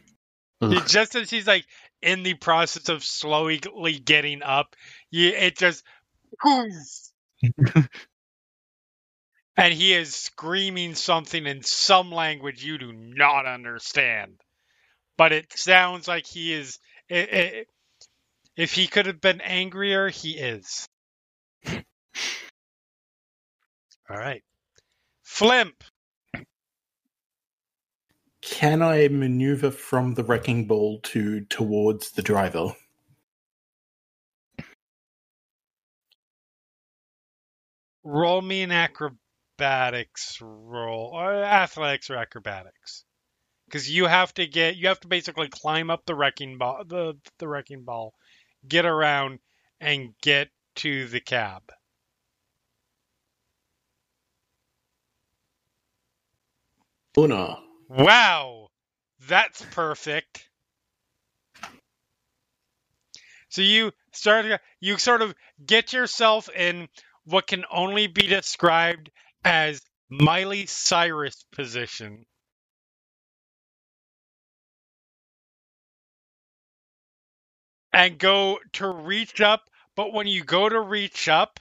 He- 0.69 0.83
just 0.83 1.15
as 1.17 1.31
he's 1.31 1.47
like 1.47 1.67
in 2.03 2.23
the 2.25 2.35
process 2.35 2.89
of 2.91 3.05
slowly 3.05 3.59
getting 4.01 4.43
up, 4.43 4.77
you, 5.11 5.31
it 5.31 5.57
just 5.59 5.85
and 9.57 9.75
he 9.75 9.95
is 9.95 10.15
screaming 10.15 10.95
something 10.97 11.47
in 11.47 11.63
some 11.63 12.13
language 12.13 12.65
you 12.65 12.79
do 12.79 12.93
not 12.93 13.47
understand. 13.47 14.41
But 15.19 15.33
it 15.33 15.53
sounds 15.59 16.09
like 16.09 16.27
he 16.27 16.53
is. 16.55 16.79
i 17.11 17.17
i 17.33 17.67
if 18.57 18.75
he 18.75 18.89
could 18.89 19.07
have 19.07 19.21
been 19.21 19.43
angrier, 19.43 20.11
he 20.11 20.33
is. 20.39 20.89
All 21.69 21.83
right, 24.19 24.43
Flimp. 25.25 25.85
Can 28.51 28.83
I 28.83 29.09
maneuver 29.09 29.71
from 29.71 30.15
the 30.15 30.25
wrecking 30.25 30.67
ball 30.67 31.01
to 31.05 31.43
towards 31.47 32.13
the 32.13 32.23
driver? 32.23 32.75
Roll 38.05 38.43
me 38.43 38.63
an 38.63 38.73
acrobatics 38.73 40.39
roll, 40.41 41.11
or 41.15 41.35
athletics 41.45 42.11
or 42.11 42.17
acrobatics, 42.17 43.05
because 43.67 43.91
you 43.91 44.07
have 44.07 44.35
to 44.35 44.47
get 44.47 44.77
you 44.77 44.89
have 44.89 45.01
to 45.01 45.09
basically 45.09 45.49
climb 45.49 45.91
up 45.91 46.07
the 46.07 46.15
wrecking 46.15 46.59
ball, 46.59 46.85
the 46.87 47.15
the 47.39 47.49
wrecking 47.49 47.85
ball, 47.85 48.15
get 48.69 48.87
around, 48.87 49.41
and 49.81 50.15
get 50.23 50.51
to 50.77 51.07
the 51.09 51.21
cab. 51.21 51.63
Una. 57.19 57.59
Wow, 57.89 58.69
that's 59.27 59.63
perfect. 59.71 60.49
So 63.51 63.61
you 63.63 63.93
start 64.15 64.47
you 64.81 64.97
sort 64.99 65.21
of 65.21 65.35
get 65.65 65.93
yourself 65.93 66.49
in 66.49 66.89
what 67.25 67.47
can 67.47 67.65
only 67.71 68.07
be 68.07 68.27
described 68.27 69.11
as 69.45 69.83
Miley 70.09 70.65
Cyrus 70.67 71.45
position. 71.53 72.25
And 77.93 78.19
go 78.19 78.61
to 78.75 78.89
reach 78.89 79.43
up, 79.43 79.69
but 79.95 80.11
when 80.15 80.27
you 80.27 80.43
go 80.43 80.71
to 80.71 80.81
reach 80.81 81.29
up, 81.29 81.61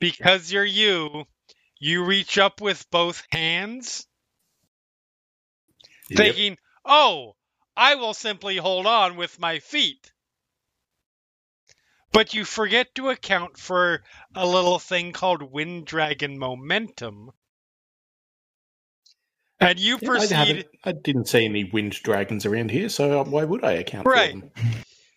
because 0.00 0.52
you're 0.52 0.64
you, 0.64 1.24
you 1.82 2.04
reach 2.04 2.38
up 2.38 2.60
with 2.60 2.88
both 2.92 3.24
hands, 3.32 4.06
Yep. 6.10 6.16
thinking, 6.16 6.58
oh, 6.84 7.34
I 7.76 7.96
will 7.96 8.14
simply 8.14 8.56
hold 8.56 8.86
on 8.86 9.16
with 9.16 9.40
my 9.40 9.58
feet. 9.58 10.12
But 12.12 12.34
you 12.34 12.44
forget 12.44 12.94
to 12.94 13.08
account 13.08 13.58
for 13.58 14.04
a 14.32 14.46
little 14.46 14.78
thing 14.78 15.12
called 15.12 15.42
wind 15.42 15.86
dragon 15.86 16.38
momentum. 16.38 17.30
And 19.58 19.80
you 19.80 19.98
Yeah, 20.00 20.08
I, 20.08 20.16
proceed 20.18 20.34
haven't- 20.36 20.66
I 20.84 20.92
didn't 20.92 21.26
see 21.26 21.44
any 21.46 21.64
wind 21.64 21.92
dragons 21.94 22.46
around 22.46 22.70
here, 22.70 22.90
so 22.90 23.24
why 23.24 23.42
would 23.42 23.64
I 23.64 23.72
account 23.72 24.06
Right. 24.06 24.34
for 24.34 24.40
them? 24.40 24.52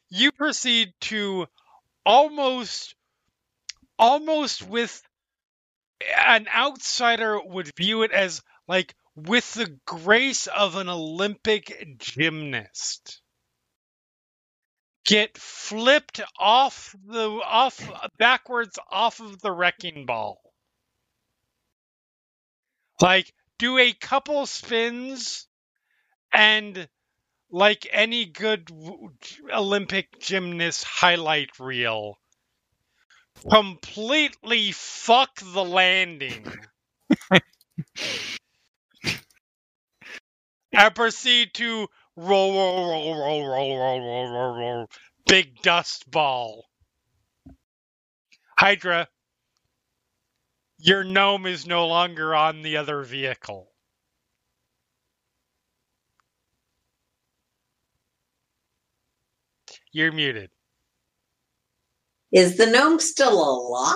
you 0.10 0.32
proceed 0.32 0.94
to 1.02 1.46
almost 2.06 2.96
almost 4.00 4.64
with 4.64 5.00
an 6.26 6.48
outsider 6.48 7.40
would 7.42 7.76
view 7.76 8.04
it 8.04 8.12
as 8.12 8.42
like 8.68 8.96
with 9.16 9.54
the 9.54 9.80
grace 9.86 10.48
of 10.48 10.76
an 10.76 10.90
olympic 10.90 11.98
gymnast. 11.98 13.22
Get 15.06 15.38
flipped 15.38 16.20
off 16.40 16.96
the 17.06 17.30
off 17.30 17.80
backwards 18.18 18.80
off 18.90 19.20
of 19.20 19.40
the 19.40 19.52
wrecking 19.52 20.06
ball. 20.06 20.42
Like 23.00 23.32
do 23.60 23.78
a 23.78 23.94
couple 23.94 24.46
spins 24.46 25.48
and 26.34 26.88
like 27.52 27.88
any 27.92 28.26
good 28.26 28.70
Olympic 29.54 30.20
gymnast 30.20 30.84
highlight 30.84 31.58
reel, 31.60 32.20
completely 33.50 34.72
fuck 34.74 35.40
the 35.42 35.64
landing. 35.66 36.46
and 40.74 40.96
proceed 40.96 41.54
to 41.56 41.88
roll, 42.16 42.54
roll, 42.54 42.90
roll, 42.90 43.20
roll, 43.20 43.48
roll, 43.48 43.78
roll, 43.80 44.02
roll, 44.02 44.32
roll, 44.32 44.60
roll, 44.60 44.90
big 45.28 45.62
dust 45.62 46.10
ball. 46.12 46.66
Hydra, 48.60 49.08
your 50.80 51.04
gnome 51.04 51.46
is 51.46 51.68
no 51.68 51.88
longer 51.88 52.36
on 52.36 52.62
the 52.64 52.78
other 52.78 53.04
vehicle. 53.04 53.72
You're 59.92 60.12
muted. 60.12 60.52
Is 62.32 62.58
the 62.58 62.66
gnome 62.68 63.00
still 63.00 63.34
alive? 63.42 63.96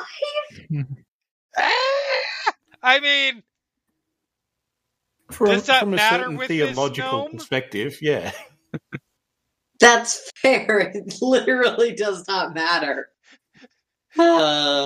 Ah! 1.58 2.54
I 2.84 3.00
mean, 3.02 3.44
From, 5.32 5.50
Does 5.50 5.66
that 5.68 5.82
from 5.82 5.94
a 5.94 5.96
matter 5.98 6.18
certain 6.18 6.38
with 6.38 6.48
this 6.50 6.58
theological 6.58 7.20
gnome? 7.20 7.32
perspective, 7.32 7.98
yeah. 8.02 8.32
That's 9.80 10.32
fair. 10.42 10.92
It 10.96 11.14
literally 11.22 11.94
does 11.94 12.28
not 12.28 12.54
matter. 12.54 13.10
Uh, 14.18 14.86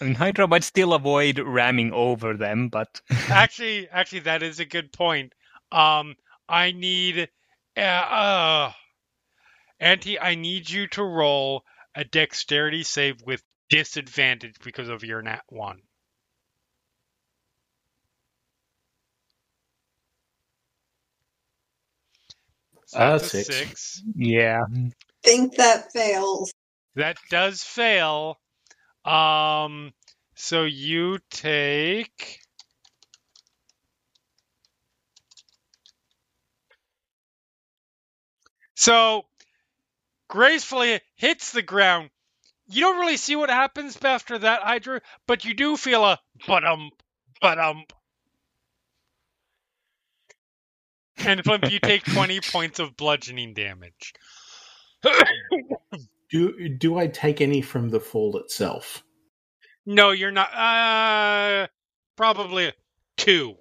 I 0.00 0.04
mean, 0.04 0.14
Hydra 0.14 0.48
might 0.48 0.64
still 0.64 0.92
avoid 0.92 1.38
ramming 1.38 1.92
over 1.92 2.36
them, 2.36 2.68
but 2.68 3.00
actually, 3.28 3.88
actually, 3.90 4.20
that 4.20 4.42
is 4.42 4.60
a 4.60 4.64
good 4.64 4.92
point. 4.92 5.32
Um, 5.72 6.16
I 6.48 6.72
need, 6.72 7.28
uh, 7.76 7.80
uh, 7.80 8.72
Auntie, 9.80 10.18
I 10.18 10.34
need 10.34 10.68
you 10.68 10.88
to 10.88 11.02
roll 11.02 11.62
a 11.98 12.04
dexterity 12.06 12.84
save 12.84 13.22
with 13.26 13.42
disadvantage 13.70 14.56
because 14.64 14.88
of 14.90 15.04
your 15.04 15.22
nat 15.22 15.42
one. 15.50 15.80
So 22.86 23.12
Ah, 23.12 23.18
six. 23.18 23.56
six. 23.56 24.04
yeah. 24.16 24.62
think 25.24 25.56
that 25.56 25.92
fails. 25.92 26.52
That 26.96 27.18
does 27.30 27.62
fail. 27.62 28.38
Um, 29.04 29.92
so 30.36 30.64
you 30.64 31.18
take. 31.30 32.40
So 38.76 39.24
gracefully 40.28 41.00
hits 41.16 41.52
the 41.52 41.62
ground. 41.62 42.10
You 42.68 42.82
don't 42.82 43.00
really 43.00 43.16
see 43.16 43.36
what 43.36 43.50
happens 43.50 43.98
after 44.02 44.38
that, 44.38 44.62
Hydra, 44.62 45.00
but 45.26 45.44
you 45.44 45.54
do 45.54 45.76
feel 45.76 46.04
a 46.04 46.20
but-um, 46.46 46.90
but-um. 47.40 47.84
And 51.18 51.42
Flimp, 51.42 51.70
you 51.70 51.80
take 51.80 52.04
20 52.12 52.40
points 52.40 52.78
of 52.78 52.96
bludgeoning 52.96 53.54
damage. 53.54 54.14
Do 56.30 56.68
do 56.68 56.98
I 56.98 57.06
take 57.06 57.40
any 57.40 57.62
from 57.62 57.88
the 57.88 58.00
fall 58.00 58.36
itself? 58.36 59.02
No, 59.86 60.10
you're 60.10 60.30
not. 60.30 60.52
Uh, 60.52 61.68
probably 62.16 62.72
two. 63.16 63.54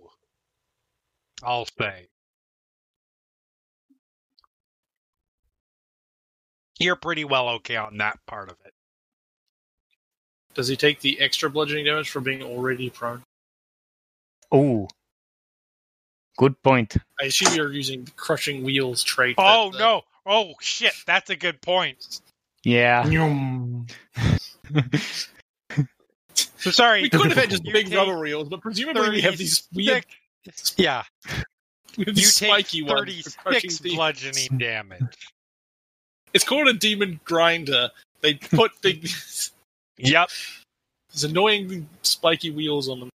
I'll 1.41 1.67
say. 1.79 2.09
You're 6.80 6.95
pretty 6.95 7.23
well 7.25 7.49
okay 7.49 7.75
on 7.75 7.97
that 7.97 8.19
part 8.27 8.49
of 8.49 8.56
it. 8.65 8.73
Does 10.53 10.67
he 10.67 10.75
take 10.75 11.01
the 11.01 11.19
extra 11.19 11.49
bludgeoning 11.49 11.85
damage 11.85 12.09
for 12.09 12.19
being 12.19 12.41
already 12.41 12.89
prone? 12.89 13.23
Oh, 14.51 14.88
good 16.38 16.61
point. 16.64 16.97
I 17.22 17.25
assume 17.25 17.53
you're 17.53 17.72
using 17.72 18.06
the 18.06 18.11
crushing 18.11 18.64
wheels 18.64 19.03
trait. 19.03 19.35
Oh 19.38 19.72
that, 19.72 19.77
uh, 19.77 19.80
no! 19.80 20.01
Oh 20.25 20.53
shit! 20.59 20.93
That's 21.06 21.30
a 21.30 21.35
good 21.35 21.61
point. 21.61 22.22
Yeah. 22.64 23.03
So 26.59 26.72
sorry. 26.72 27.03
We 27.03 27.09
could 27.09 27.27
have 27.27 27.38
had 27.38 27.49
just 27.49 27.65
You 27.65 27.73
big 27.73 27.91
rubber 27.93 28.19
wheels, 28.19 28.49
but 28.49 28.61
presumably 28.61 29.09
we 29.09 29.22
have 29.22 29.38
these 29.38 29.67
weird, 29.73 30.06
Yeah, 30.75 31.03
we 31.97 32.06
have 32.06 32.07
you 32.07 32.14
these 32.14 32.35
take 32.35 32.49
spiky 32.49 32.81
ones 32.83 33.35
for 33.35 33.41
crushing 33.41 33.69
thirty-six 33.69 33.80
things. 33.80 33.95
bludgeoning 33.95 34.57
damage. 34.57 35.30
It's 36.38 36.45
called 36.45 36.67
a 36.67 36.74
demon 36.74 37.19
grinder. 37.25 37.90
They 38.22 38.35
put 38.35 38.72
big, 38.83 39.09
Yep. 39.98 40.30
these 41.11 41.24
annoying 41.24 41.90
spiky 42.03 42.51
wheels 42.51 42.88
on 42.90 42.99
them. 42.99 43.09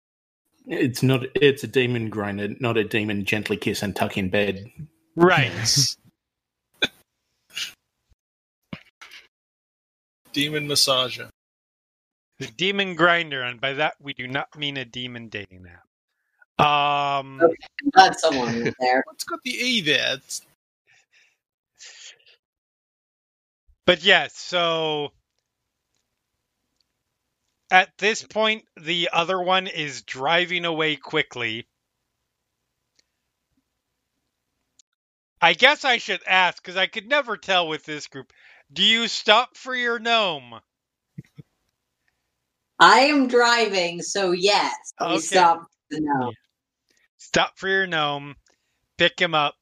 It's 0.65 1.03
not. 1.03 1.25
It's 1.35 1.63
a 1.63 1.67
demon 1.67 2.09
grinder, 2.09 2.47
not 2.59 2.77
a 2.77 2.83
demon 2.83 3.23
gently 3.23 3.57
kiss 3.57 3.83
and 3.83 3.95
tuck 3.95 4.17
in 4.17 4.29
bed. 4.29 4.71
Right. 5.15 5.51
Demon 10.33 10.67
massager. 10.67 11.27
The 12.39 12.47
demon 12.47 12.95
grinder, 12.95 13.43
and 13.43 13.61
by 13.61 13.73
that 13.73 13.95
we 14.01 14.13
do 14.13 14.27
not 14.27 14.47
mean 14.57 14.77
a 14.77 14.85
demon 14.85 15.27
dating 15.27 15.67
app. 15.67 16.65
Um. 16.65 17.39
Glad 17.91 18.17
someone 18.17 18.63
was 18.63 18.73
there. 18.79 19.03
What's 19.05 19.25
got 19.25 19.39
the 19.43 19.51
E 19.51 19.81
there? 19.81 20.15
It's, 20.15 20.41
But 23.85 24.03
yes, 24.03 24.35
so 24.37 25.11
at 27.71 27.89
this 27.97 28.23
point, 28.23 28.65
the 28.81 29.09
other 29.13 29.41
one 29.41 29.67
is 29.67 30.03
driving 30.03 30.65
away 30.65 30.95
quickly. 30.97 31.67
I 35.41 35.53
guess 35.53 35.85
I 35.85 35.97
should 35.97 36.21
ask 36.27 36.61
because 36.61 36.77
I 36.77 36.87
could 36.87 37.07
never 37.07 37.37
tell 37.37 37.67
with 37.67 37.85
this 37.85 38.07
group. 38.07 38.33
Do 38.73 38.83
you 38.83 39.07
stop 39.07 39.57
for 39.57 39.75
your 39.75 39.99
gnome? 39.99 40.61
I 42.79 43.01
am 43.01 43.27
driving, 43.27 44.01
so 44.03 44.31
yes, 44.31 44.75
we 45.09 45.17
Okay. 45.17 45.19
stopped 45.19 45.73
the 45.91 46.01
gnome. 46.01 46.33
Stop 47.17 47.57
for 47.57 47.69
your 47.69 47.87
gnome. 47.87 48.35
Pick 48.97 49.19
him 49.19 49.35
up. 49.35 49.55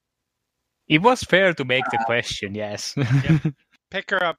It 0.88 1.02
was 1.02 1.24
fair 1.24 1.54
to 1.56 1.66
make 1.66 1.90
the 1.90 2.00
uh, 2.00 2.00
question, 2.00 2.56
yes. 2.56 2.96
Pick 3.92 4.12
her 4.12 4.24
up. 4.24 4.38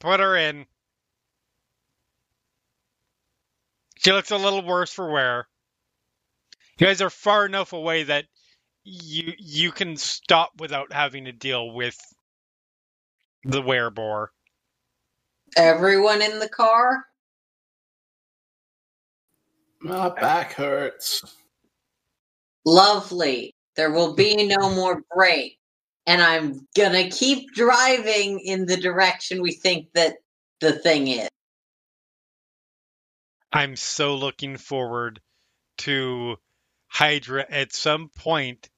Put 0.00 0.20
her 0.20 0.36
in. 0.36 0.66
She 3.96 4.12
looks 4.12 4.30
a 4.30 4.36
little 4.36 4.64
worse 4.64 4.92
for 4.92 5.10
wear. 5.10 5.48
You 6.78 6.86
guys 6.86 7.00
are 7.00 7.10
far 7.10 7.46
enough 7.46 7.72
away 7.72 8.04
that 8.04 8.26
you 8.84 9.32
you 9.38 9.72
can 9.72 9.96
stop 9.96 10.50
without 10.58 10.92
having 10.92 11.24
to 11.24 11.32
deal 11.32 11.72
with 11.72 11.98
the 13.44 13.62
wereboar. 13.62 14.28
Everyone 15.56 16.20
in 16.20 16.38
the 16.38 16.48
car? 16.48 17.04
My 19.80 20.08
back 20.08 20.52
hurts. 20.54 21.22
Lovely. 22.64 23.54
There 23.76 23.92
will 23.92 24.14
be 24.14 24.46
no 24.46 24.70
more 24.74 25.02
break. 25.14 25.58
And 26.06 26.22
I'm 26.22 26.66
gonna 26.76 27.08
keep 27.10 27.52
driving 27.54 28.40
in 28.40 28.66
the 28.66 28.76
direction 28.76 29.40
we 29.40 29.52
think 29.52 29.88
that 29.94 30.16
the 30.60 30.72
thing 30.72 31.08
is. 31.08 31.28
I'm 33.52 33.76
so 33.76 34.16
looking 34.16 34.56
forward 34.56 35.20
to 35.78 36.36
Hydra 36.88 37.46
at 37.48 37.72
some 37.72 38.10
point 38.16 38.68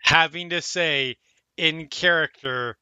having 0.00 0.50
to 0.50 0.62
say 0.62 1.16
in 1.56 1.88
character 1.88 2.76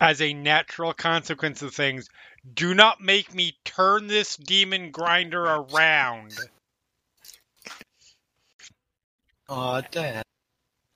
as 0.00 0.20
a 0.20 0.34
natural 0.34 0.92
consequence 0.92 1.62
of 1.62 1.74
things, 1.74 2.08
do 2.52 2.74
not 2.74 3.00
make 3.00 3.34
me 3.34 3.56
turn 3.64 4.06
this 4.06 4.36
demon 4.36 4.90
grinder 4.90 5.42
around. 5.42 6.34
Aw, 9.48 9.80
Dad. 9.90 10.22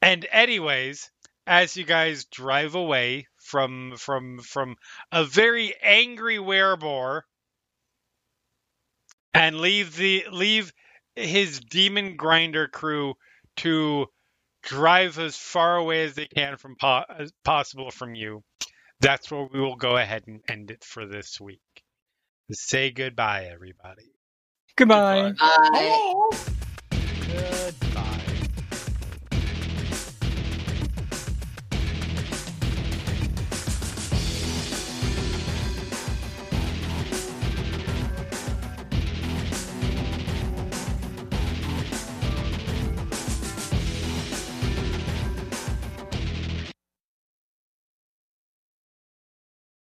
And 0.03 0.27
anyways, 0.31 1.11
as 1.47 1.77
you 1.77 1.85
guys 1.85 2.25
drive 2.27 2.75
away 2.75 3.27
from 3.43 3.95
from 3.97 4.39
from 4.39 4.77
a 5.11 5.25
very 5.25 5.75
angry 5.83 6.37
wereboar 6.37 7.23
and 9.35 9.61
leave 9.61 9.97
the 9.97 10.25
leave 10.31 10.73
his 11.17 11.61
demon 11.61 12.17
grinder 12.17 12.69
crew 12.69 13.15
to 13.57 14.07
drive 14.63 15.19
as 15.19 15.37
far 15.37 15.77
away 15.77 16.05
as 16.05 16.15
they 16.15 16.27
can 16.27 16.57
from 16.57 16.77
po- 16.77 17.05
as 17.09 17.33
possible 17.45 17.91
from 17.91 18.15
you. 18.15 18.43
That's 19.01 19.31
where 19.31 19.49
we 19.53 19.61
will 19.61 19.77
go 19.77 19.97
ahead 19.97 20.25
and 20.27 20.41
end 20.49 20.71
it 20.71 20.85
for 20.85 21.07
this 21.07 21.41
week. 21.41 21.61
Say 22.53 22.91
goodbye, 22.91 23.49
everybody. 23.51 24.13
Goodbye. 24.77 25.31
Goodbye. 25.31 25.51
Uh, 25.73 26.31
Goodbye. 27.27 28.10